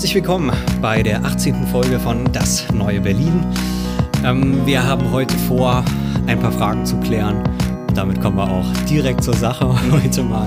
Herzlich 0.00 0.14
willkommen 0.14 0.50
bei 0.80 1.02
der 1.02 1.22
18. 1.26 1.66
Folge 1.66 2.00
von 2.00 2.24
Das 2.32 2.64
Neue 2.72 3.02
Berlin. 3.02 3.44
Ähm, 4.24 4.64
wir 4.64 4.82
haben 4.82 5.10
heute 5.12 5.36
vor, 5.40 5.84
ein 6.26 6.40
paar 6.40 6.52
Fragen 6.52 6.86
zu 6.86 6.96
klären. 7.00 7.42
Und 7.86 7.98
damit 7.98 8.18
kommen 8.18 8.38
wir 8.38 8.50
auch 8.50 8.64
direkt 8.88 9.22
zur 9.22 9.34
Sache 9.34 9.68
heute 9.92 10.22
mal. 10.22 10.46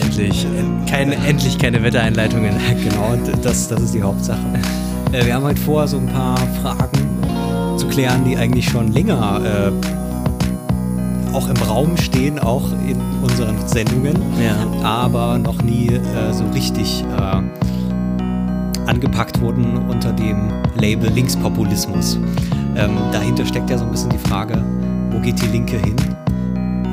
Endlich. 0.00 0.46
Keine, 0.88 1.14
endlich 1.26 1.58
keine 1.58 1.82
Wettereinleitungen. 1.82 2.54
Genau, 2.82 3.14
das, 3.42 3.68
das 3.68 3.82
ist 3.82 3.92
die 3.92 4.02
Hauptsache. 4.02 4.40
Äh, 5.12 5.26
wir 5.26 5.34
haben 5.34 5.44
heute 5.44 5.60
vor, 5.60 5.86
so 5.86 5.98
ein 5.98 6.06
paar 6.06 6.38
Fragen 6.62 7.76
zu 7.76 7.86
klären, 7.88 8.24
die 8.24 8.38
eigentlich 8.38 8.66
schon 8.66 8.92
länger 8.92 9.42
äh, 9.44 9.72
auch 11.34 11.50
im 11.50 11.56
Raum 11.68 11.98
stehen, 11.98 12.38
auch 12.38 12.64
in 12.88 12.98
unseren 13.22 13.56
Sendungen, 13.68 14.16
Ja. 14.42 14.56
aber 14.82 15.36
noch 15.36 15.60
nie 15.60 15.88
äh, 15.88 16.32
so 16.32 16.46
richtig 16.54 17.04
äh, 17.14 17.65
angepackt 18.86 19.40
wurden 19.40 19.76
unter 19.88 20.12
dem 20.12 20.50
Label 20.76 21.10
Linkspopulismus. 21.10 22.18
Ähm, 22.76 22.96
dahinter 23.12 23.46
steckt 23.46 23.70
ja 23.70 23.78
so 23.78 23.84
ein 23.84 23.90
bisschen 23.90 24.10
die 24.10 24.18
Frage, 24.18 24.62
wo 25.10 25.20
geht 25.20 25.40
die 25.40 25.46
Linke 25.46 25.78
hin? 25.78 25.96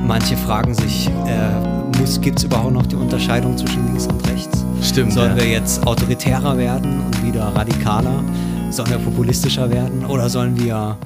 Manche 0.05 0.35
fragen 0.35 0.73
sich, 0.73 1.09
äh, 1.27 1.73
gibt 2.21 2.39
es 2.39 2.43
überhaupt 2.43 2.73
noch 2.73 2.85
die 2.85 2.95
Unterscheidung 2.95 3.57
zwischen 3.57 3.85
links 3.85 4.07
und 4.07 4.27
rechts? 4.27 4.63
Stimmt. 4.81 5.13
Sollen 5.13 5.37
ja. 5.37 5.43
wir 5.43 5.49
jetzt 5.49 5.85
autoritärer 5.85 6.57
werden 6.57 7.01
und 7.01 7.25
wieder 7.25 7.43
radikaler? 7.43 8.23
Sollen 8.71 8.89
wir 8.89 8.97
populistischer 8.97 9.69
werden? 9.69 10.05
Oder 10.05 10.29
sollen 10.29 10.59
wir 10.59 10.97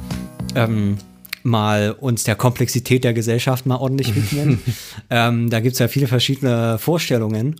ähm, 0.55 0.97
mal 1.43 1.95
uns 1.99 2.23
der 2.23 2.35
Komplexität 2.35 3.03
der 3.03 3.13
Gesellschaft 3.13 3.65
mal 3.65 3.75
ordentlich 3.75 4.15
widmen? 4.15 4.59
ähm, 5.09 5.49
da 5.49 5.59
gibt 5.59 5.73
es 5.73 5.79
ja 5.79 5.87
viele 5.87 6.07
verschiedene 6.07 6.77
Vorstellungen. 6.79 7.59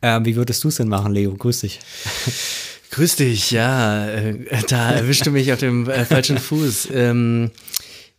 Ähm, 0.00 0.24
wie 0.24 0.34
würdest 0.34 0.64
du 0.64 0.68
es 0.68 0.76
denn 0.76 0.88
machen, 0.88 1.12
Leo? 1.12 1.34
Grüß 1.34 1.60
dich. 1.60 1.80
Grüß 2.92 3.16
dich, 3.16 3.50
ja. 3.50 4.06
Äh, 4.06 4.44
da 4.68 4.92
erwischte 4.92 5.30
mich 5.30 5.50
auf 5.50 5.58
dem 5.58 5.88
äh, 5.88 6.04
falschen 6.04 6.36
Fuß. 6.36 6.88
Ähm, 6.92 7.50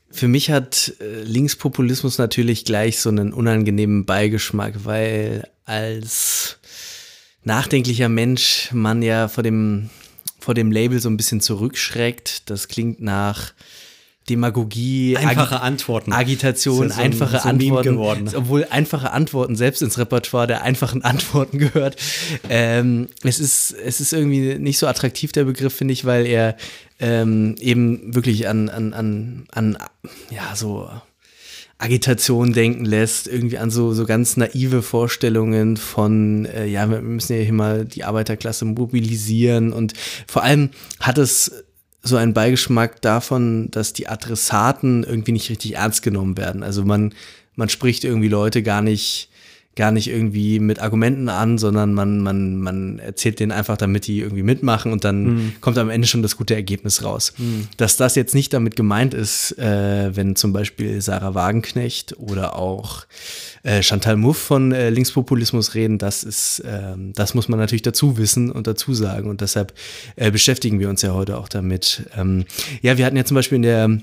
für 0.10 0.28
mich 0.28 0.50
hat 0.50 0.96
äh, 1.00 1.22
Linkspopulismus 1.22 2.18
natürlich 2.18 2.66
gleich 2.66 3.00
so 3.00 3.10
einen 3.10 3.34
unangenehmen 3.34 4.06
Beigeschmack, 4.06 4.84
weil 4.84 5.48
als 5.66 6.58
nachdenklicher 7.44 8.10
Mensch 8.10 8.70
man 8.72 9.04
ja 9.04 9.28
vor 9.28 9.44
dem, 9.44 9.92
vor 10.40 10.56
dem 10.56 10.72
Label 10.72 11.00
so 11.00 11.08
ein 11.08 11.18
bisschen 11.18 11.40
zurückschreckt. 11.40 12.50
Das 12.50 12.68
klingt 12.68 13.00
nach 13.00 13.54
Demagogie, 14.30 15.18
Einfache 15.18 15.56
Agi- 15.58 15.62
Antworten. 15.62 16.14
Agitation, 16.14 16.90
so 16.90 16.96
ein- 16.96 17.00
einfache 17.12 17.40
so 17.40 17.44
ein 17.48 17.56
Antworten, 17.60 17.90
geworden. 17.92 18.30
obwohl 18.36 18.66
einfache 18.70 19.12
Antworten 19.12 19.56
selbst 19.56 19.82
ins 19.82 19.98
Repertoire 19.98 20.48
der 20.48 20.62
einfachen 20.64 21.02
Antworten 21.04 21.58
gehört. 21.58 21.98
Ähm, 22.50 23.08
es 23.24 23.40
ist 23.40 23.72
es 23.72 24.00
ist 24.00 24.14
irgendwie 24.14 24.58
nicht 24.60 24.78
so 24.78 24.88
attraktiv 24.88 25.32
der 25.34 25.44
Begriff 25.44 25.74
finde 25.74 25.94
ich, 25.94 26.06
weil 26.06 26.26
er 26.26 26.56
ähm, 27.00 27.56
eben 27.60 28.16
wirklich 28.16 28.48
an 28.48 28.70
an 28.70 28.94
an 28.94 29.46
an 29.52 29.78
ja 30.32 30.56
so 30.56 30.90
Agitation 31.80 32.54
denken 32.54 32.86
lässt, 32.86 33.28
irgendwie 33.28 33.58
an 33.58 33.70
so, 33.70 33.94
so 33.94 34.06
ganz 34.06 34.38
naive 34.38 34.82
Vorstellungen 34.82 35.76
von, 35.76 36.46
äh, 36.46 36.66
ja, 36.66 36.90
wir 36.90 37.02
müssen 37.02 37.36
ja 37.36 37.44
hier 37.44 37.52
mal 37.54 37.84
die 37.84 38.06
Arbeiterklasse 38.06 38.64
mobilisieren 38.64 39.74
und 39.74 39.92
vor 40.26 40.44
allem 40.44 40.70
hat 41.02 41.18
es 41.18 41.52
so 42.04 42.18
einen 42.18 42.34
Beigeschmack 42.34 43.02
davon, 43.02 43.72
dass 43.72 43.94
die 43.94 44.10
Adressaten 44.10 45.04
irgendwie 45.04 45.32
nicht 45.32 45.50
richtig 45.50 45.76
ernst 45.78 46.04
genommen 46.04 46.38
werden. 46.38 46.62
Also 46.62 46.84
man, 46.84 47.14
man 47.56 47.70
spricht 47.70 48.04
irgendwie 48.04 48.28
Leute 48.28 48.62
gar 48.62 48.82
nicht, 48.82 49.30
gar 49.76 49.92
nicht 49.92 50.08
irgendwie 50.08 50.60
mit 50.60 50.80
Argumenten 50.80 51.30
an, 51.30 51.58
sondern 51.58 51.94
man, 51.94 52.20
man, 52.20 52.58
man 52.58 53.00
erzählt 53.00 53.40
denen 53.40 53.52
einfach, 53.52 53.76
damit 53.76 54.06
die 54.06 54.20
irgendwie 54.20 54.44
mitmachen 54.44 54.92
und 54.92 55.04
dann 55.04 55.54
kommt 55.62 55.78
am 55.80 55.90
Ende 55.90 56.08
schon 56.08 56.22
das 56.22 56.38
gute 56.38 56.54
Ergebnis 56.54 57.04
raus. 57.04 57.34
Dass 57.78 57.98
das 57.98 58.16
jetzt 58.16 58.36
nicht 58.36 58.54
damit 58.54 58.76
gemeint 58.76 59.14
ist, 59.14 59.58
äh, 59.58 60.16
wenn 60.16 60.36
zum 60.36 60.54
Beispiel 60.54 61.02
Sarah 61.02 61.34
Wagenknecht 61.34 62.16
oder 62.20 62.56
auch 62.56 63.06
äh, 63.64 63.82
Chantal 63.82 64.16
Mouffe 64.16 64.42
von 64.42 64.72
äh, 64.72 64.90
Linkspopulismus 64.92 65.74
reden, 65.74 65.98
das 65.98 66.24
ist, 66.24 66.62
ähm, 66.66 67.14
das 67.14 67.34
muss 67.34 67.48
man 67.48 67.60
natürlich 67.60 67.82
dazu 67.82 68.18
wissen 68.18 68.52
und 68.52 68.68
dazu 68.68 68.94
sagen 68.94 69.30
und 69.30 69.42
deshalb 69.42 69.74
äh, 70.16 70.30
beschäftigen 70.30 70.80
wir 70.80 70.90
uns 70.90 71.02
ja 71.02 71.14
heute 71.14 71.38
auch 71.38 71.50
damit. 71.50 72.04
Ähm, 72.16 72.46
ja, 72.82 72.98
wir 72.98 73.06
hatten 73.06 73.18
ja 73.18 73.26
zum 73.26 73.36
Beispiel 73.36 73.56
in 73.56 73.62
der 73.64 74.00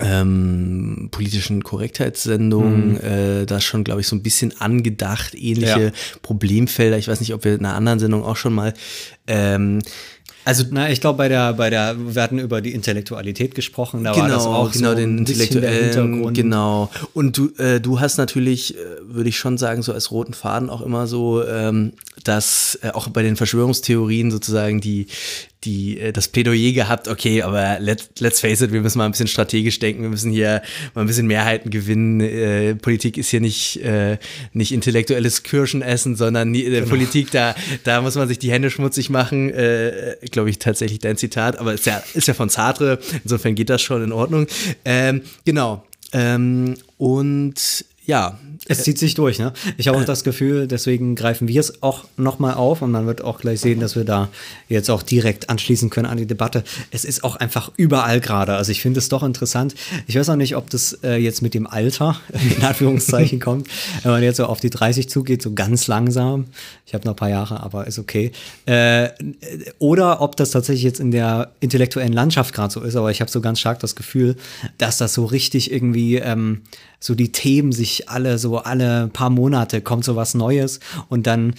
ähm, 0.00 1.08
politischen 1.10 1.62
Korrektheitssendung, 1.64 2.98
äh, 2.98 3.46
das 3.46 3.64
schon, 3.64 3.84
glaube 3.84 4.00
ich, 4.02 4.06
so 4.08 4.16
ein 4.16 4.22
bisschen 4.22 4.60
angedacht, 4.60 5.34
ähnliche 5.34 5.80
Ja. 5.86 5.90
Problemfelder. 6.22 6.98
Ich 6.98 7.08
weiß 7.08 7.20
nicht, 7.20 7.32
ob 7.34 7.44
wir 7.44 7.54
in 7.54 7.64
einer 7.64 7.74
anderen 7.74 7.98
Sendung 7.98 8.22
auch 8.22 8.36
schon 8.36 8.54
mal 8.54 8.74
ähm, 9.26 9.80
Also, 10.44 10.64
na, 10.70 10.90
ich 10.90 11.00
glaube, 11.00 11.18
bei 11.18 11.28
der, 11.28 11.52
bei 11.54 11.68
der, 11.70 11.96
wir 11.98 12.22
hatten 12.22 12.38
über 12.38 12.60
die 12.60 12.72
Intellektualität 12.72 13.54
gesprochen, 13.54 14.04
da 14.04 14.16
war 14.16 14.28
das 14.28 14.46
auch 14.46 14.70
genau 14.72 14.90
so 14.90 14.94
den 14.96 15.18
intellektuellen, 15.18 15.84
Hintergrund. 15.84 16.36
genau. 16.36 16.90
Und 17.12 17.36
du, 17.36 17.50
äh, 17.58 17.80
du 17.80 17.98
hast 18.00 18.16
natürlich, 18.18 18.74
äh, 18.74 18.78
würde 19.02 19.28
ich 19.28 19.38
schon 19.38 19.58
sagen, 19.58 19.82
so 19.82 19.92
als 19.92 20.10
roten 20.10 20.34
Faden 20.34 20.70
auch 20.70 20.80
immer 20.82 21.06
so, 21.06 21.44
ähm, 21.46 21.92
dass 22.24 22.78
äh, 22.82 22.90
auch 22.90 23.08
bei 23.08 23.22
den 23.22 23.36
Verschwörungstheorien 23.36 24.30
sozusagen 24.30 24.80
die, 24.80 25.06
die 25.64 25.98
äh, 25.98 26.12
das 26.12 26.28
Plädoyer 26.28 26.72
gehabt, 26.72 27.08
okay, 27.08 27.42
aber 27.42 27.78
let, 27.80 28.08
let's 28.20 28.40
face 28.40 28.60
it, 28.60 28.72
wir 28.72 28.80
müssen 28.80 28.98
mal 28.98 29.06
ein 29.06 29.10
bisschen 29.10 29.26
strategisch 29.26 29.78
denken, 29.78 30.02
wir 30.02 30.08
müssen 30.08 30.30
hier 30.30 30.62
mal 30.94 31.02
ein 31.02 31.06
bisschen 31.06 31.26
Mehrheiten 31.26 31.70
gewinnen. 31.70 32.20
Äh, 32.20 32.74
Politik 32.76 33.18
ist 33.18 33.30
hier 33.30 33.40
nicht, 33.40 33.82
äh, 33.82 34.18
nicht 34.52 34.72
intellektuelles 34.72 35.42
Kirschenessen, 35.42 36.16
sondern 36.16 36.50
nie, 36.50 36.62
Genau. 36.64 36.78
äh, 36.78 36.82
Politik, 36.82 37.30
da, 37.30 37.54
da 37.84 38.02
muss 38.02 38.14
man 38.14 38.28
sich 38.28 38.38
die 38.38 38.50
Hände 38.52 38.70
schmutzig 38.70 39.10
machen, 39.10 39.50
äh, 39.50 40.16
glaube 40.30 40.50
ich 40.50 40.58
tatsächlich 40.58 41.00
dein 41.00 41.16
Zitat, 41.16 41.58
aber 41.58 41.74
ist 41.74 41.86
ja, 41.86 42.02
ist 42.14 42.28
ja 42.28 42.34
von 42.34 42.48
Sartre, 42.48 42.98
insofern 43.24 43.54
geht 43.54 43.70
das 43.70 43.82
schon 43.82 44.02
in 44.02 44.12
Ordnung. 44.12 44.46
Ähm, 44.84 45.22
genau. 45.44 45.84
Ähm, 46.12 46.74
und 46.96 47.84
ja, 48.08 48.38
Es 48.70 48.82
zieht 48.82 48.98
sich 48.98 49.14
durch, 49.14 49.38
ne? 49.38 49.52
Ich 49.78 49.86
habe 49.88 49.96
auch 49.96 50.02
Äh. 50.02 50.06
das 50.06 50.24
Gefühl, 50.24 50.66
deswegen 50.66 51.14
greifen 51.14 51.46
wir 51.48 51.60
es 51.60 51.82
auch 51.82 52.04
nochmal 52.18 52.54
auf 52.54 52.82
und 52.82 52.90
man 52.90 53.06
wird 53.06 53.22
auch 53.22 53.38
gleich 53.40 53.60
sehen, 53.60 53.80
dass 53.80 53.96
wir 53.96 54.04
da 54.04 54.28
jetzt 54.68 54.90
auch 54.90 55.02
direkt 55.02 55.48
anschließen 55.48 55.88
können 55.88 56.06
an 56.06 56.18
die 56.18 56.26
Debatte. 56.26 56.64
Es 56.90 57.04
ist 57.06 57.22
auch 57.24 57.36
einfach 57.36 57.70
überall 57.76 58.20
gerade. 58.20 58.56
Also 58.56 58.72
ich 58.72 58.82
finde 58.82 58.98
es 58.98 59.08
doch 59.08 59.22
interessant. 59.22 59.74
Ich 60.06 60.16
weiß 60.16 60.28
auch 60.28 60.36
nicht, 60.36 60.54
ob 60.56 60.68
das 60.70 60.98
äh, 61.02 61.16
jetzt 61.16 61.40
mit 61.40 61.54
dem 61.54 61.66
Alter 61.66 62.20
in 62.58 62.62
Anführungszeichen 62.62 63.40
kommt, 63.40 63.68
wenn 64.02 64.10
man 64.10 64.22
jetzt 64.22 64.36
so 64.38 64.44
auf 64.46 64.60
die 64.60 64.70
30 64.70 65.08
zugeht, 65.08 65.40
so 65.40 65.52
ganz 65.54 65.86
langsam. 65.86 66.46
Ich 66.84 66.92
habe 66.94 67.04
noch 67.06 67.12
ein 67.12 67.16
paar 67.16 67.30
Jahre, 67.30 67.62
aber 67.62 67.86
ist 67.86 67.98
okay. 67.98 68.32
Äh, 68.66 69.08
oder 69.78 70.20
ob 70.20 70.36
das 70.36 70.50
tatsächlich 70.50 70.82
jetzt 70.84 71.00
in 71.00 71.10
der 71.10 71.52
intellektuellen 71.60 72.12
Landschaft 72.12 72.52
gerade 72.54 72.72
so 72.72 72.80
ist, 72.82 72.96
aber 72.96 73.10
ich 73.10 73.20
habe 73.20 73.30
so 73.30 73.40
ganz 73.40 73.60
stark 73.60 73.78
das 73.80 73.94
Gefühl, 73.96 74.36
dass 74.78 74.98
das 74.98 75.14
so 75.14 75.24
richtig 75.24 75.70
irgendwie 75.72 76.16
ähm, 76.16 76.62
so 77.00 77.14
die 77.14 77.32
Themen 77.32 77.72
sich 77.72 78.08
alle 78.08 78.38
so 78.38 78.58
alle 78.58 79.08
paar 79.12 79.30
Monate 79.30 79.80
kommt 79.80 80.04
so 80.04 80.16
was 80.16 80.34
Neues 80.34 80.80
und 81.08 81.26
dann 81.26 81.54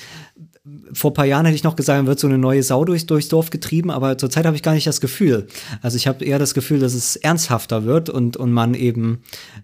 vor 0.94 1.12
ein 1.12 1.14
paar 1.14 1.26
Jahren 1.26 1.46
hätte 1.46 1.56
ich 1.56 1.64
noch 1.64 1.76
gesagt, 1.76 2.06
wird 2.06 2.20
so 2.20 2.28
eine 2.28 2.38
neue 2.38 2.64
Sau 2.64 2.86
durch, 2.86 3.06
durchs 3.06 3.30
Dorf 3.30 3.50
getrieben, 3.50 3.92
aber 3.92 4.18
zurzeit 4.18 4.46
habe 4.46 4.56
ich 4.56 4.64
gar 4.64 4.74
nicht 4.74 4.88
das 4.88 5.02
Gefühl. 5.02 5.48
Also 5.82 5.98
ich 5.98 6.08
habe 6.08 6.24
eher 6.24 6.40
das 6.40 6.54
Gefühl, 6.54 6.80
dass 6.80 6.94
es 6.94 7.16
ernsthafter 7.16 7.86
wird 7.86 8.10
und, 8.10 8.38
und 8.38 8.52
man 8.52 8.74
eben 8.74 9.20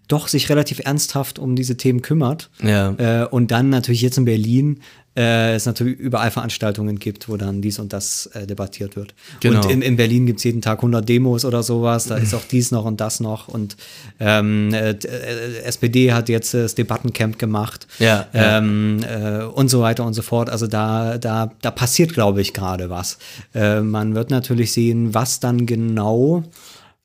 doch 0.08 0.28
sich 0.28 0.50
relativ 0.50 0.80
ernsthaft 0.84 1.40
um 1.40 1.56
diese 1.56 1.78
Themen 1.78 2.02
kümmert. 2.02 2.50
Ja. 2.62 2.96
Äh, 2.98 3.28
und 3.28 3.52
dann 3.52 3.70
natürlich 3.70 4.02
jetzt 4.02 4.18
in 4.18 4.26
Berlin 4.26 4.80
äh, 5.16 5.56
es 5.56 5.66
natürlich 5.66 5.98
überall 5.98 6.32
Veranstaltungen 6.32 7.00
gibt, 7.00 7.30
wo 7.30 7.38
dann 7.38 7.62
dies 7.62 7.80
und 7.80 7.94
das 7.94 8.28
äh, 8.34 8.46
debattiert 8.46 8.96
wird. 8.96 9.14
Genau. 9.40 9.62
Und 9.62 9.72
in, 9.72 9.82
in 9.82 9.96
Berlin 9.96 10.26
gibt 10.26 10.40
es 10.40 10.44
jeden 10.44 10.62
Tag 10.62 10.80
100 10.80 11.08
Demos 11.08 11.46
oder 11.46 11.64
sowas, 11.64 12.06
da 12.06 12.18
ist 12.18 12.34
auch 12.36 12.44
dies 12.50 12.72
noch 12.72 12.86
und 12.86 13.00
das 13.00 13.20
noch 13.20 13.48
und 13.48 13.78
ähm, 14.20 14.74
äh, 14.74 14.92
äh, 14.92 15.64
SPD 15.64 16.14
hat 16.14 16.30
jetzt 16.30 16.54
äh, 16.54 16.64
das 16.64 16.76
Debattencamp 16.76 17.40
gemacht 17.40 17.88
Ja, 18.00 18.28
ja. 18.34 18.58
Ähm, 18.58 19.00
äh, 19.04 19.44
und 19.44 19.70
so 19.70 19.82
weiter 19.82 20.06
und 20.06 20.14
so 20.14 20.22
fort. 20.22 20.50
Also 20.50 20.68
da, 20.68 21.18
da, 21.18 21.52
da 21.62 21.72
passiert, 21.72 22.14
glaube 22.14 22.42
ich, 22.42 22.54
gerade 22.54 22.90
was. 22.90 23.18
Äh, 23.54 23.82
man 23.82 24.16
wird 24.16 24.30
natürlich 24.30 24.74
sehen, 24.74 25.14
was 25.14 25.40
dann 25.40 25.66
genau, 25.66 26.44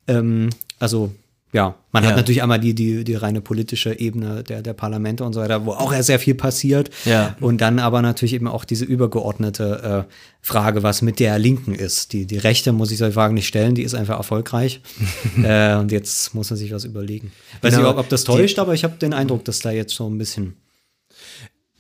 ähm, 0.09 0.51
also 0.79 1.13
ja, 1.53 1.75
man 1.93 2.05
Ja. 2.05 2.11
hat 2.11 2.17
natürlich 2.17 2.43
einmal 2.43 2.61
die, 2.61 2.75
die, 2.75 3.03
die 3.05 3.15
reine 3.15 3.41
politische 3.41 3.99
Ebene 3.99 4.45
der, 4.45 4.63
der 4.63 4.73
Parlamente 4.73 5.25
und 5.25 5.33
so 5.33 5.41
weiter, 5.41 5.65
wo 5.67 5.73
auch 5.73 5.93
ja 5.93 6.03
sehr 6.03 6.19
viel 6.21 6.35
passiert. 6.35 6.91
Ja. 7.05 7.35
Und 7.41 7.61
dann 7.61 7.79
aber 7.81 8.03
natürlich 8.03 8.35
eben 8.35 8.47
auch 8.47 8.65
diese 8.65 8.85
übergeordnete 8.85 10.07
äh, 10.09 10.13
Frage, 10.43 10.83
was 10.83 11.03
mit 11.03 11.19
der 11.19 11.39
Linken 11.39 11.75
ist. 11.75 12.13
Die, 12.13 12.27
die 12.27 12.39
Rechte 12.39 12.73
muss 12.73 12.91
ich 12.93 12.99
solche 12.99 13.15
Fragen 13.15 13.35
nicht 13.35 13.49
stellen, 13.49 13.75
die 13.75 13.83
ist 13.83 13.95
einfach 13.95 14.17
erfolgreich. 14.19 14.81
äh, 15.43 15.75
und 15.75 15.91
jetzt 15.93 16.35
muss 16.35 16.51
man 16.51 16.57
sich 16.57 16.73
was 16.73 16.85
überlegen. 16.85 17.33
Weiß 17.63 17.75
Genau. 17.75 17.89
nicht, 17.89 17.93
ob, 17.95 17.99
ob 18.05 18.09
das 18.09 18.25
täuscht, 18.25 18.59
aber 18.59 18.75
ich 18.75 18.85
habe 18.85 18.95
den 18.97 19.13
Eindruck, 19.13 19.45
dass 19.45 19.59
da 19.61 19.71
jetzt 19.71 19.95
so 19.95 20.09
ein 20.09 20.19
bisschen. 20.19 20.55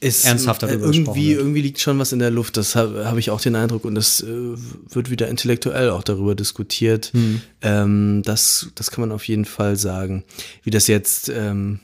Ist 0.01 0.25
Ernsthafter 0.25 0.67
äh, 0.67 0.71
darüber 0.73 0.89
gesprochen 0.89 1.17
irgendwie, 1.17 1.29
wird. 1.31 1.39
irgendwie 1.41 1.63
liegt 1.63 1.81
schon 1.81 1.99
was 1.99 2.13
in 2.13 2.19
der 2.19 2.31
Luft. 2.31 2.57
Das 2.57 2.75
habe 2.75 3.05
hab 3.07 3.17
ich 3.19 3.31
auch 3.31 3.41
den 3.41 3.55
Eindruck 3.55 3.85
und 3.85 3.95
das 3.95 4.23
äh, 4.23 4.27
wird 4.27 5.11
wieder 5.11 5.29
intellektuell 5.29 5.91
auch 5.91 6.03
darüber 6.03 6.35
diskutiert. 6.35 7.11
Hm. 7.13 7.41
Ähm, 7.63 8.23
das, 8.25 8.69
das 8.75 8.91
kann 8.91 9.03
man 9.03 9.13
auf 9.13 9.25
jeden 9.29 9.45
Fall 9.45 9.77
sagen. 9.77 10.25
Wie 10.63 10.71
das 10.71 10.87
jetzt 10.87 11.29
ähm, 11.29 11.81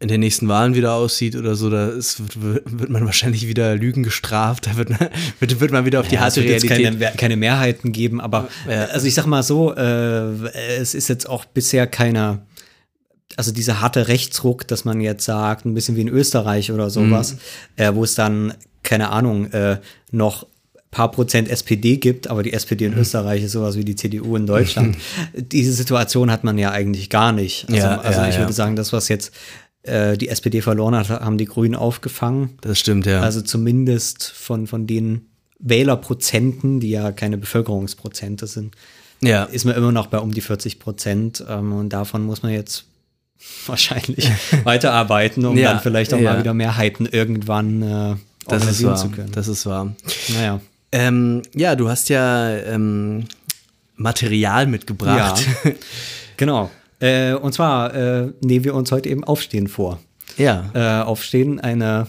in 0.00 0.08
den 0.08 0.20
nächsten 0.20 0.46
Wahlen 0.48 0.74
wieder 0.74 0.94
aussieht 0.94 1.34
oder 1.34 1.56
so, 1.56 1.70
da 1.70 1.88
ist, 1.88 2.22
wird, 2.40 2.88
man 2.88 3.04
wahrscheinlich 3.04 3.48
wieder 3.48 3.74
Lügen 3.74 4.04
gestraft. 4.04 4.66
Da 4.66 4.76
wird, 4.76 4.90
wird, 5.40 5.60
wird 5.60 5.70
man 5.72 5.84
wieder 5.84 6.00
auf 6.00 6.08
die 6.08 6.14
Ja, 6.14 6.20
es 6.28 6.36
harte 6.36 6.42
wird 6.48 6.62
jetzt 6.62 6.70
Realität. 6.70 7.00
keine, 7.00 7.16
keine 7.16 7.36
Mehrheiten 7.36 7.92
geben, 7.92 8.20
aber 8.20 8.48
Ja. 8.68 8.84
also 8.86 9.06
ich 9.06 9.14
sag 9.14 9.26
mal 9.26 9.42
so, 9.42 9.74
äh, 9.74 10.30
es 10.78 10.94
ist 10.94 11.08
jetzt 11.08 11.28
auch 11.28 11.44
bisher 11.44 11.86
keiner, 11.86 12.46
also 13.38 13.52
dieser 13.52 13.80
harte 13.80 14.08
Rechtsruck, 14.08 14.66
dass 14.66 14.84
man 14.84 15.00
jetzt 15.00 15.24
sagt, 15.24 15.64
ein 15.64 15.74
bisschen 15.74 15.94
wie 15.96 16.00
in 16.02 16.08
Österreich 16.08 16.72
oder 16.72 16.90
sowas, 16.90 17.34
Mhm. 17.34 17.38
äh, 17.84 17.94
wo 17.94 18.02
es 18.04 18.14
dann, 18.14 18.54
keine 18.82 19.10
Ahnung, 19.10 19.46
äh, 19.52 19.78
noch 20.10 20.46
paar 20.90 21.10
Prozent 21.10 21.48
SPD 21.48 21.98
gibt, 21.98 22.28
aber 22.28 22.42
die 22.42 22.52
SPD 22.52 22.86
Mhm. 22.88 22.94
in 22.94 22.98
Österreich 23.00 23.42
ist 23.44 23.52
sowas 23.52 23.76
wie 23.76 23.84
die 23.84 23.94
CDU 23.94 24.36
in 24.36 24.46
Deutschland. 24.46 24.96
Diese 25.36 25.72
Situation 25.72 26.30
hat 26.30 26.44
man 26.44 26.56
ja 26.58 26.70
eigentlich 26.70 27.10
gar 27.10 27.32
nicht. 27.32 27.66
Also, 27.68 27.76
Ja, 27.80 27.98
also 28.00 28.20
ja, 28.22 28.28
ich 28.28 28.34
ja. 28.36 28.40
würde 28.40 28.52
sagen, 28.54 28.74
das, 28.74 28.92
was 28.92 29.08
jetzt 29.08 29.32
äh, 29.82 30.16
die 30.18 30.28
SPD 30.28 30.60
verloren 30.62 30.94
hat, 30.96 31.08
haben 31.08 31.38
die 31.38 31.44
Grünen 31.44 31.74
aufgefangen. 31.74 32.58
Das 32.62 32.78
stimmt, 32.78 33.06
ja. 33.06 33.20
Also 33.20 33.40
zumindest 33.42 34.24
von, 34.30 34.66
von 34.66 34.86
den 34.86 35.26
Wählerprozenten, 35.60 36.80
die 36.80 36.90
ja 36.90 37.12
keine 37.12 37.38
Bevölkerungsprozente 37.38 38.46
sind, 38.46 38.74
ja. 39.22 39.44
ist 39.44 39.64
man 39.64 39.74
immer 39.76 39.92
noch 39.92 40.06
bei 40.08 40.18
um 40.18 40.32
die 40.32 40.40
40 40.40 40.78
Prozent. 40.78 41.44
Ähm, 41.48 41.72
und 41.72 41.90
davon 41.92 42.24
muss 42.24 42.42
man 42.42 42.52
jetzt 42.52 42.86
wahrscheinlich 43.66 44.30
weiterarbeiten, 44.64 45.44
um 45.44 45.56
Ja, 45.58 45.72
dann 45.72 45.80
vielleicht 45.82 46.12
auch 46.14 46.18
ja. 46.20 46.32
mal 46.32 46.38
wieder 46.40 46.54
Mehrheiten 46.54 47.06
irgendwann 47.06 47.82
äh, 47.82 48.16
das 48.46 48.66
ist 48.66 48.82
wahr. 48.84 48.96
zu 48.96 49.10
können. 49.10 49.30
Das 49.32 49.46
ist 49.48 49.66
wahr. 49.66 49.94
naja. 50.34 50.60
Ähm, 50.90 51.42
ja, 51.54 51.76
du 51.76 51.88
hast 51.90 52.08
ja 52.08 52.50
ähm, 52.56 53.24
Material 53.96 54.66
mitgebracht. 54.66 55.44
Ja. 55.64 55.72
Genau. 56.38 56.70
Äh, 57.00 57.34
und 57.34 57.52
zwar 57.52 57.94
äh, 57.94 58.32
nehmen 58.40 58.64
wir 58.64 58.74
uns 58.74 58.90
heute 58.90 59.08
eben 59.10 59.22
Aufstehen 59.24 59.68
vor. 59.68 60.00
Ja. 60.38 60.70
Äh, 60.74 61.02
Aufstehen, 61.04 61.60
eine 61.60 62.06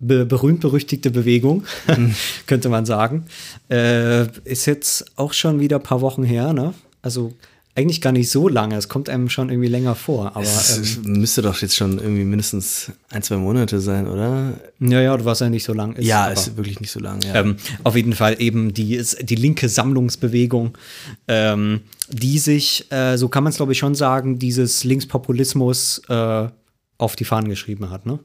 be 0.00 0.24
berühmt-berüchtigte 0.26 1.10
Bewegung, 1.10 1.64
Mhm. 1.96 2.14
könnte 2.46 2.68
man 2.68 2.84
sagen. 2.86 3.26
Äh, 3.70 4.26
ist 4.44 4.66
jetzt 4.66 5.04
auch 5.16 5.32
schon 5.32 5.60
wieder 5.60 5.76
ein 5.76 5.82
paar 5.82 6.00
Wochen 6.00 6.24
her, 6.24 6.52
ne? 6.52 6.74
Also 7.02 7.34
eigentlich 7.78 8.00
gar 8.00 8.10
nicht 8.10 8.28
so 8.28 8.48
lange, 8.48 8.74
es 8.74 8.88
kommt 8.88 9.08
einem 9.08 9.28
schon 9.28 9.50
irgendwie 9.50 9.68
länger 9.68 9.94
vor. 9.94 10.34
Aber 10.34 10.42
Es 10.42 10.96
ähm, 10.96 11.12
müsste 11.12 11.42
doch 11.42 11.62
jetzt 11.62 11.76
schon 11.76 11.98
irgendwie 11.98 12.24
mindestens 12.24 12.90
ein, 13.10 13.22
zwei 13.22 13.36
Monate 13.36 13.78
sein, 13.78 14.08
oder? 14.08 14.54
ja, 14.80 15.00
ja, 15.00 15.16
du 15.16 15.24
warst 15.24 15.42
ja 15.42 15.48
nicht 15.48 15.62
so 15.62 15.72
lang. 15.72 15.92
Ist, 15.94 16.04
ja, 16.04 16.24
aber, 16.24 16.32
ist 16.32 16.56
wirklich 16.56 16.80
nicht 16.80 16.90
so 16.90 16.98
lang. 16.98 17.22
Ja. 17.22 17.36
Ähm, 17.36 17.56
auf 17.84 17.94
jeden 17.94 18.14
Fall 18.14 18.42
eben 18.42 18.74
die, 18.74 19.00
die 19.20 19.34
linke 19.36 19.68
Sammlungsbewegung, 19.68 20.76
ähm, 21.28 21.82
die 22.08 22.40
sich, 22.40 22.90
äh, 22.90 23.16
so 23.16 23.28
kann 23.28 23.44
man 23.44 23.52
es 23.52 23.58
glaube 23.58 23.70
ich 23.70 23.78
schon 23.78 23.94
sagen, 23.94 24.40
dieses 24.40 24.82
Linkspopulismus 24.82 26.02
äh, 26.08 26.48
auf 26.98 27.14
die 27.14 27.24
Fahnen 27.24 27.48
geschrieben 27.48 27.90
hat, 27.90 28.06
ne? 28.06 28.18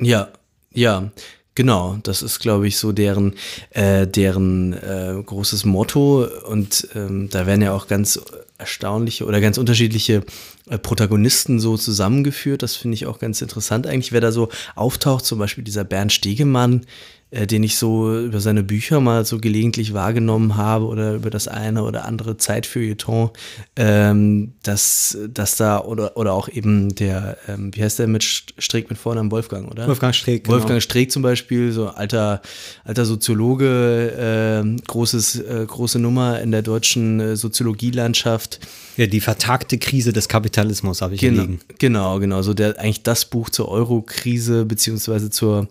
Ja, 0.00 0.30
ja, 0.72 1.12
genau. 1.56 1.98
Das 2.04 2.22
ist, 2.22 2.38
glaube 2.38 2.68
ich, 2.68 2.78
so 2.78 2.92
deren, 2.92 3.34
äh, 3.70 4.06
deren 4.06 4.74
äh, 4.74 5.20
großes 5.24 5.64
Motto. 5.64 6.24
Und 6.48 6.88
ähm, 6.94 7.28
da 7.28 7.46
werden 7.46 7.62
ja 7.62 7.72
auch 7.72 7.88
ganz 7.88 8.20
erstaunliche 8.58 9.26
oder 9.26 9.40
ganz 9.40 9.58
unterschiedliche 9.58 10.22
äh, 10.70 10.78
Protagonisten 10.78 11.58
so 11.58 11.76
zusammengeführt. 11.76 12.62
Das 12.62 12.76
finde 12.76 12.94
ich 12.94 13.06
auch 13.06 13.18
ganz 13.18 13.42
interessant 13.42 13.86
eigentlich, 13.86 14.12
wer 14.12 14.20
da 14.20 14.30
so 14.30 14.48
auftaucht. 14.76 15.24
Zum 15.24 15.38
Beispiel 15.38 15.64
dieser 15.64 15.84
Bernd 15.84 16.12
Stegemann, 16.12 16.86
äh, 17.30 17.46
den 17.46 17.62
ich 17.64 17.76
so 17.76 18.20
über 18.20 18.40
seine 18.40 18.62
Bücher 18.62 19.00
mal 19.00 19.24
so 19.24 19.38
gelegentlich 19.38 19.92
wahrgenommen 19.94 20.56
habe 20.56 20.84
oder 20.86 21.14
über 21.14 21.28
das 21.30 21.48
eine 21.48 21.82
oder 21.82 22.04
andere 22.04 22.36
Zeitfeuilleton, 22.36 23.30
ähm, 23.74 24.52
dass, 24.62 25.18
dass 25.28 25.56
da 25.56 25.80
oder, 25.80 26.16
oder 26.16 26.32
auch 26.32 26.48
eben 26.48 26.94
der, 26.94 27.36
ähm, 27.48 27.70
wie 27.74 27.82
heißt 27.82 27.98
der 27.98 28.06
mit 28.06 28.22
St- 28.22 28.52
Streeck 28.58 28.88
mit 28.90 28.98
Vornamen 28.98 29.30
Wolfgang, 29.32 29.70
oder? 29.70 29.86
Wolfgang 29.88 30.14
Streeck, 30.14 30.44
genau. 30.44 30.56
Wolfgang 30.56 30.80
Streeck 30.82 31.10
zum 31.10 31.22
Beispiel, 31.22 31.72
so 31.72 31.88
alter, 31.88 32.40
alter 32.84 33.04
Soziologe, 33.04 34.64
äh, 34.66 34.82
großes, 34.86 35.40
äh, 35.40 35.64
große 35.66 35.98
Nummer 35.98 36.40
in 36.40 36.52
der 36.52 36.62
deutschen 36.62 37.20
äh, 37.20 37.36
Soziologielandschaft. 37.36 38.60
Ja, 38.96 39.06
die 39.06 39.20
vertagte 39.20 39.78
Krise 39.78 40.12
des 40.12 40.28
Kapitalismus 40.28 41.02
habe 41.02 41.14
ich 41.14 41.20
Genau, 41.20 41.42
liegen. 41.42 41.60
genau, 41.78 42.18
genau. 42.18 42.42
So 42.42 42.54
der 42.54 42.78
eigentlich 42.78 43.02
das 43.02 43.24
Buch 43.26 43.50
zur 43.50 43.68
Euro-Krise 43.68 44.64
beziehungsweise 44.64 45.28
zur 45.28 45.68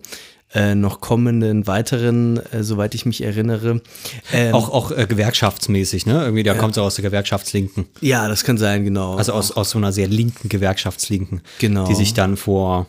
äh, 0.56 0.74
noch 0.74 1.00
kommenden 1.00 1.66
weiteren, 1.66 2.38
äh, 2.50 2.64
soweit 2.64 2.94
ich 2.94 3.04
mich 3.04 3.22
erinnere. 3.22 3.82
Ähm, 4.32 4.54
Auch, 4.54 4.70
auch 4.70 4.90
äh, 4.90 5.06
gewerkschaftsmäßig, 5.06 6.06
ne? 6.06 6.22
Irgendwie, 6.24 6.42
der 6.44 6.54
kommt 6.56 6.74
so 6.74 6.82
aus 6.82 6.94
der 6.94 7.02
Gewerkschaftslinken. 7.02 7.84
ja, 8.00 8.26
das 8.26 8.42
kann 8.42 8.56
sein, 8.56 8.82
genau. 8.84 9.16
Also 9.16 9.34
aus, 9.34 9.52
aus 9.52 9.70
so 9.70 9.78
einer 9.78 9.92
sehr 9.92 10.08
linken 10.08 10.48
Gewerkschaftslinken, 10.48 11.42
Genau. 11.58 11.86
die 11.86 11.94
sich 11.94 12.14
dann 12.14 12.38
vor 12.38 12.86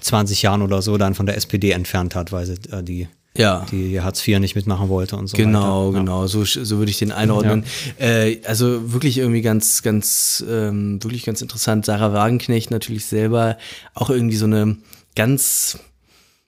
20 0.00 0.42
Jahren 0.42 0.62
oder 0.62 0.80
so 0.80 0.96
dann 0.96 1.14
von 1.14 1.26
der 1.26 1.36
SPD 1.36 1.70
entfernt 1.72 2.14
hat, 2.14 2.30
weil 2.30 2.46
sie 2.46 2.54
äh, 2.70 2.82
die, 2.84 3.08
ja. 3.36 3.66
die 3.72 4.00
Hartz 4.00 4.26
IV 4.28 4.38
nicht 4.38 4.54
mitmachen 4.54 4.88
wollte 4.88 5.16
und 5.16 5.26
so 5.26 5.36
Genau, 5.36 5.88
weiter. 5.88 5.94
Ja. 5.94 5.98
genau, 6.04 6.26
so, 6.28 6.44
so 6.44 6.78
würde 6.78 6.90
ich 6.90 6.98
den 6.98 7.10
einordnen. 7.10 7.64
Äh, 7.98 8.36
also 8.44 8.92
wirklich 8.92 9.18
irgendwie 9.18 9.42
ganz, 9.42 9.82
ganz, 9.82 10.44
ähm, 10.48 11.02
wirklich 11.02 11.24
ganz 11.24 11.40
interessant. 11.42 11.84
Sarah 11.86 12.12
Wagenknecht 12.12 12.70
natürlich 12.70 13.06
selber 13.06 13.56
auch 13.94 14.10
irgendwie 14.10 14.36
so 14.36 14.44
eine 14.44 14.76
ganz 15.16 15.78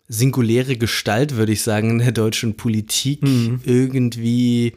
singuläre 0.08 0.76
Gestalt, 0.76 1.37
würde 1.37 1.52
ich 1.52 1.62
sagen, 1.62 1.90
in 1.90 1.99
der 1.99 2.12
deutschen 2.12 2.56
Politik. 2.56 3.20
Irgendwie 3.64 4.72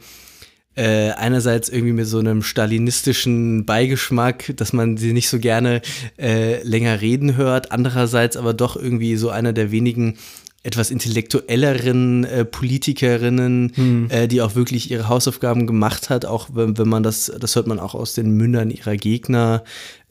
äh, 0.74 1.10
einerseits 1.10 1.68
irgendwie 1.68 1.92
mit 1.92 2.06
so 2.06 2.18
einem 2.18 2.42
stalinistischen 2.42 3.66
Beigeschmack, 3.66 4.54
dass 4.56 4.72
man 4.72 4.96
sie 4.96 5.12
nicht 5.12 5.28
so 5.28 5.38
gerne 5.38 5.82
äh, 6.18 6.62
länger 6.62 7.00
reden 7.00 7.36
hört, 7.36 7.72
andererseits 7.72 8.36
aber 8.36 8.54
doch 8.54 8.76
irgendwie 8.76 9.16
so 9.16 9.28
einer 9.30 9.52
der 9.52 9.70
wenigen 9.70 10.16
etwas 10.64 10.90
intellektuelleren 10.90 12.24
äh, 12.24 12.44
Politikerinnen, 12.44 13.72
äh, 14.10 14.28
die 14.28 14.40
auch 14.40 14.54
wirklich 14.54 14.90
ihre 14.90 15.08
Hausaufgaben 15.08 15.66
gemacht 15.66 16.08
hat, 16.08 16.24
auch 16.24 16.50
wenn, 16.54 16.78
wenn 16.78 16.88
man 16.88 17.02
das, 17.02 17.32
das 17.38 17.56
hört 17.56 17.66
man 17.66 17.80
auch 17.80 17.94
aus 17.94 18.14
den 18.14 18.30
Mündern 18.36 18.70
ihrer 18.70 18.96
Gegner. 18.96 19.64